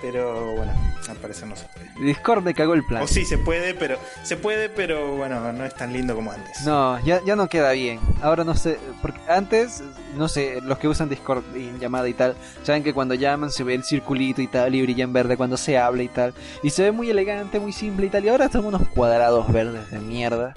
Pero 0.02 0.54
bueno, 0.54 0.74
al 1.08 1.16
parecer 1.16 1.48
no 1.48 1.56
se 1.56 1.64
puede. 1.64 2.06
Discord 2.06 2.42
me 2.42 2.52
cagó 2.52 2.74
el 2.74 2.84
plan. 2.84 3.02
O 3.02 3.06
sí, 3.06 3.24
se 3.24 3.38
puede, 3.38 3.72
pero 3.72 3.96
se 4.24 4.36
puede, 4.36 4.68
pero 4.68 5.16
bueno, 5.16 5.54
no 5.54 5.64
es 5.64 5.74
tan 5.74 5.94
lindo 5.94 6.14
como 6.14 6.32
antes. 6.32 6.66
No, 6.66 7.00
ya, 7.00 7.24
ya 7.24 7.34
no 7.34 7.48
queda 7.48 7.72
bien. 7.72 7.98
Ahora 8.20 8.44
no 8.44 8.54
sé, 8.54 8.78
porque 9.00 9.18
antes, 9.26 9.82
no 10.14 10.28
sé, 10.28 10.60
los 10.60 10.76
que 10.76 10.86
usan 10.86 11.08
Discord 11.08 11.44
en 11.54 11.80
llamada 11.80 12.06
y 12.10 12.12
tal, 12.12 12.36
saben 12.62 12.82
que 12.82 12.92
cuando 12.92 13.14
llaman 13.14 13.50
se 13.50 13.64
ve 13.64 13.74
el 13.74 13.84
circulito 13.84 14.42
y 14.42 14.48
tal, 14.48 14.74
y 14.74 14.82
brilla 14.82 15.04
en 15.04 15.14
verde 15.14 15.38
cuando 15.38 15.56
se 15.56 15.78
habla 15.78 16.02
y 16.02 16.08
tal. 16.08 16.34
Y 16.62 16.68
se 16.68 16.82
ve 16.82 16.92
muy 16.92 17.08
elegante, 17.08 17.58
muy 17.58 17.72
simple 17.72 18.06
y 18.06 18.10
tal. 18.10 18.22
Y 18.22 18.28
ahora 18.28 18.44
están 18.44 18.66
unos 18.66 18.86
cuadrados 18.88 19.50
verdes 19.50 19.90
de 19.90 19.98
mierda. 19.98 20.52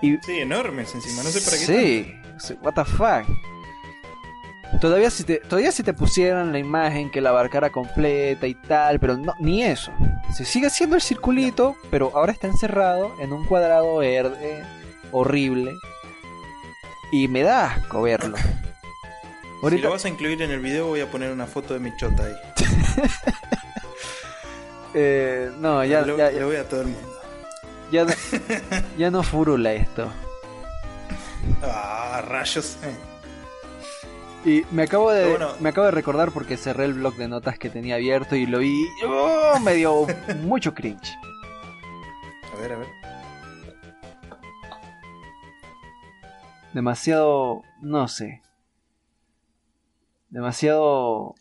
Sí, 0.00 0.38
enormes 0.38 0.94
encima, 0.94 1.22
no 1.22 1.30
sé 1.30 1.40
para 1.40 1.56
qué. 1.56 2.20
Sí, 2.38 2.54
what 2.62 2.74
the 2.74 2.84
fuck. 2.84 3.26
Todavía 4.80 5.10
si, 5.10 5.24
te, 5.24 5.38
todavía 5.38 5.72
si 5.72 5.82
te 5.82 5.94
pusieran 5.94 6.52
la 6.52 6.58
imagen 6.58 7.10
que 7.10 7.20
la 7.20 7.30
abarcara 7.30 7.70
completa 7.70 8.46
y 8.46 8.54
tal, 8.54 8.98
pero 8.98 9.16
no, 9.16 9.34
ni 9.38 9.62
eso. 9.62 9.92
Se 10.36 10.44
sigue 10.44 10.66
haciendo 10.66 10.96
el 10.96 11.02
circulito, 11.02 11.76
pero 11.90 12.10
ahora 12.14 12.32
está 12.32 12.48
encerrado 12.48 13.14
en 13.20 13.32
un 13.32 13.46
cuadrado 13.46 13.98
verde 13.98 14.64
horrible. 15.12 15.72
Y 17.12 17.28
me 17.28 17.42
da 17.42 17.74
asco 17.74 18.02
verlo. 18.02 18.36
Si 19.70 19.78
lo 19.78 19.92
vas 19.92 20.04
a 20.04 20.10
incluir 20.10 20.42
en 20.42 20.50
el 20.50 20.60
video, 20.60 20.88
voy 20.88 21.00
a 21.00 21.10
poner 21.10 21.32
una 21.32 21.46
foto 21.46 21.72
de 21.72 21.80
mi 21.80 21.96
chota 21.96 22.24
ahí. 22.24 22.34
eh, 24.94 25.50
no, 25.58 25.82
ya, 25.86 26.02
lo, 26.02 26.18
ya, 26.18 26.44
voy 26.44 26.56
a 26.56 26.68
todo 26.68 26.82
el 26.82 26.88
mundo. 26.88 27.14
Ya, 27.94 28.06
ya 28.98 29.08
no 29.08 29.22
furula 29.22 29.72
esto. 29.72 30.10
Ah, 31.62 32.24
rayos. 32.26 32.76
Y 34.44 34.64
me 34.72 34.82
acabo 34.82 35.12
de 35.12 35.38
me 35.60 35.68
acabo 35.68 35.84
de 35.84 35.92
recordar 35.92 36.32
porque 36.32 36.56
cerré 36.56 36.86
el 36.86 36.94
blog 36.94 37.14
de 37.14 37.28
notas 37.28 37.56
que 37.56 37.70
tenía 37.70 37.94
abierto 37.94 38.34
y 38.34 38.46
lo 38.46 38.58
vi. 38.58 38.84
Oh, 39.06 39.60
me 39.60 39.74
dio 39.74 40.08
mucho 40.42 40.74
cringe. 40.74 41.16
A 42.52 42.60
ver, 42.60 42.72
a 42.72 42.78
ver. 42.78 42.88
Demasiado, 46.72 47.62
no 47.80 48.08
sé. 48.08 48.42
Demasiado 50.30 51.36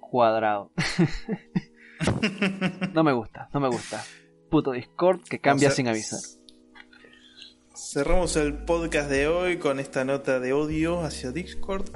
cuadrado. 0.00 0.70
no 2.92 3.02
me 3.02 3.12
gusta, 3.14 3.48
no 3.54 3.60
me 3.60 3.68
gusta 3.68 4.04
puto 4.52 4.72
Discord 4.72 5.22
que 5.22 5.40
cambia 5.40 5.70
sin 5.70 5.88
avisar. 5.88 6.20
Cerramos 7.74 8.36
el 8.36 8.64
podcast 8.64 9.08
de 9.08 9.26
hoy 9.26 9.56
con 9.56 9.80
esta 9.80 10.04
nota 10.04 10.40
de 10.40 10.52
odio 10.52 11.00
hacia 11.00 11.32
Discord. 11.32 11.88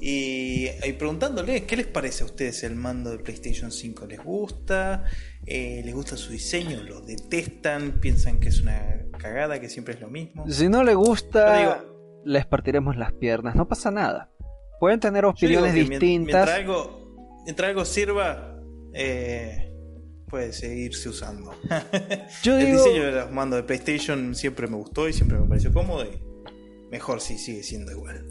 Y, 0.00 0.68
preguntándole 0.98 1.64
qué 1.64 1.76
les 1.76 1.88
parece 1.88 2.22
a 2.22 2.26
ustedes 2.26 2.62
el 2.62 2.76
mando 2.76 3.10
de 3.10 3.18
PlayStation 3.18 3.72
5. 3.72 4.06
¿Les 4.06 4.22
gusta? 4.22 5.04
Eh, 5.44 5.82
¿Les 5.84 5.92
gusta 5.92 6.16
su 6.16 6.32
diseño? 6.32 6.82
¿Lo 6.84 7.00
detestan? 7.00 7.98
¿Piensan 8.00 8.38
que 8.38 8.50
es 8.50 8.60
una 8.60 9.06
cagada, 9.18 9.60
que 9.60 9.68
siempre 9.68 9.94
es 9.94 10.00
lo 10.00 10.08
mismo? 10.08 10.48
Si 10.48 10.68
no 10.68 10.84
les 10.84 10.94
gusta, 10.94 11.84
les 12.24 12.46
partiremos 12.46 12.96
las 12.96 13.12
piernas. 13.12 13.56
No 13.56 13.66
pasa 13.66 13.90
nada. 13.90 14.30
Pueden 14.78 15.00
tener 15.00 15.24
opiniones 15.24 15.74
distintas. 15.74 16.46
Mientras 16.46 16.48
algo, 16.50 17.42
mientras 17.44 17.68
algo 17.68 17.84
sirva, 17.84 18.60
eh, 18.92 19.71
puede 20.32 20.54
seguirse 20.54 21.10
usando. 21.10 21.52
el 22.46 22.72
diseño 22.72 23.04
de 23.04 23.12
los 23.12 23.30
mandos 23.30 23.58
de 23.58 23.64
PlayStation 23.64 24.34
siempre 24.34 24.66
me 24.66 24.76
gustó 24.76 25.06
y 25.06 25.12
siempre 25.12 25.38
me 25.38 25.46
pareció 25.46 25.70
cómodo 25.74 26.06
y 26.06 26.18
mejor 26.90 27.20
si 27.20 27.36
sigue 27.36 27.62
siendo 27.62 27.92
igual. 27.92 28.24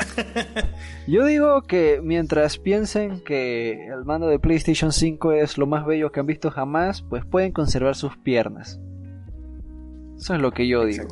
Yo 1.08 1.24
digo 1.26 1.62
que 1.62 2.02
mientras 2.04 2.58
piensen 2.58 3.22
que 3.22 3.86
el 3.86 4.04
mando 4.04 4.28
de 4.30 4.40
PlayStation 4.40 4.92
5 4.92 5.34
es 5.34 5.60
lo 5.60 5.68
más 5.68 5.86
bello 5.86 6.12
que 6.12 6.20
han 6.20 6.26
visto 6.26 6.50
jamás, 6.50 7.04
pues 7.04 7.24
pueden 7.24 7.52
conservar 7.52 7.96
sus 7.96 8.18
piernas. 8.18 8.80
Eso 10.18 10.34
es 10.34 10.42
lo 10.42 10.52
que 10.52 10.68
yo 10.68 10.86
digo 10.86 11.08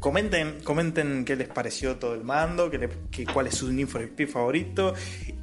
comenten, 0.00 0.60
comenten 0.62 1.24
qué 1.24 1.36
les 1.36 1.48
pareció 1.48 1.96
todo 1.96 2.14
el 2.14 2.24
mando, 2.24 2.70
qué, 2.70 3.26
cuál 3.32 3.48
es 3.48 3.56
su 3.56 3.72
Need 3.72 3.88
favorito 4.28 4.94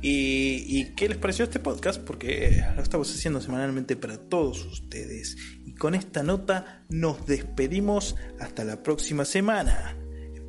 y, 0.01 0.93
qué 0.95 1.09
les 1.09 1.17
pareció 1.17 1.45
este 1.45 1.59
podcast, 1.59 2.01
porque 2.01 2.63
lo 2.75 2.81
estamos 2.81 3.13
haciendo 3.13 3.41
semanalmente 3.41 3.95
para 3.95 4.17
todos 4.17 4.65
ustedes. 4.65 5.35
Y 5.65 5.73
con 5.75 5.95
esta 5.95 6.23
nota 6.23 6.83
nos 6.89 7.25
despedimos 7.25 8.15
hasta 8.39 8.63
la 8.63 8.83
próxima 8.83 9.25
semana. 9.25 9.97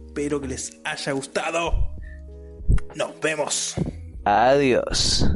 Espero 0.06 0.40
que 0.40 0.48
les 0.48 0.80
haya 0.84 1.12
gustado. 1.12 1.96
Nos 2.94 3.20
vemos. 3.20 3.74
Adiós. 4.24 5.26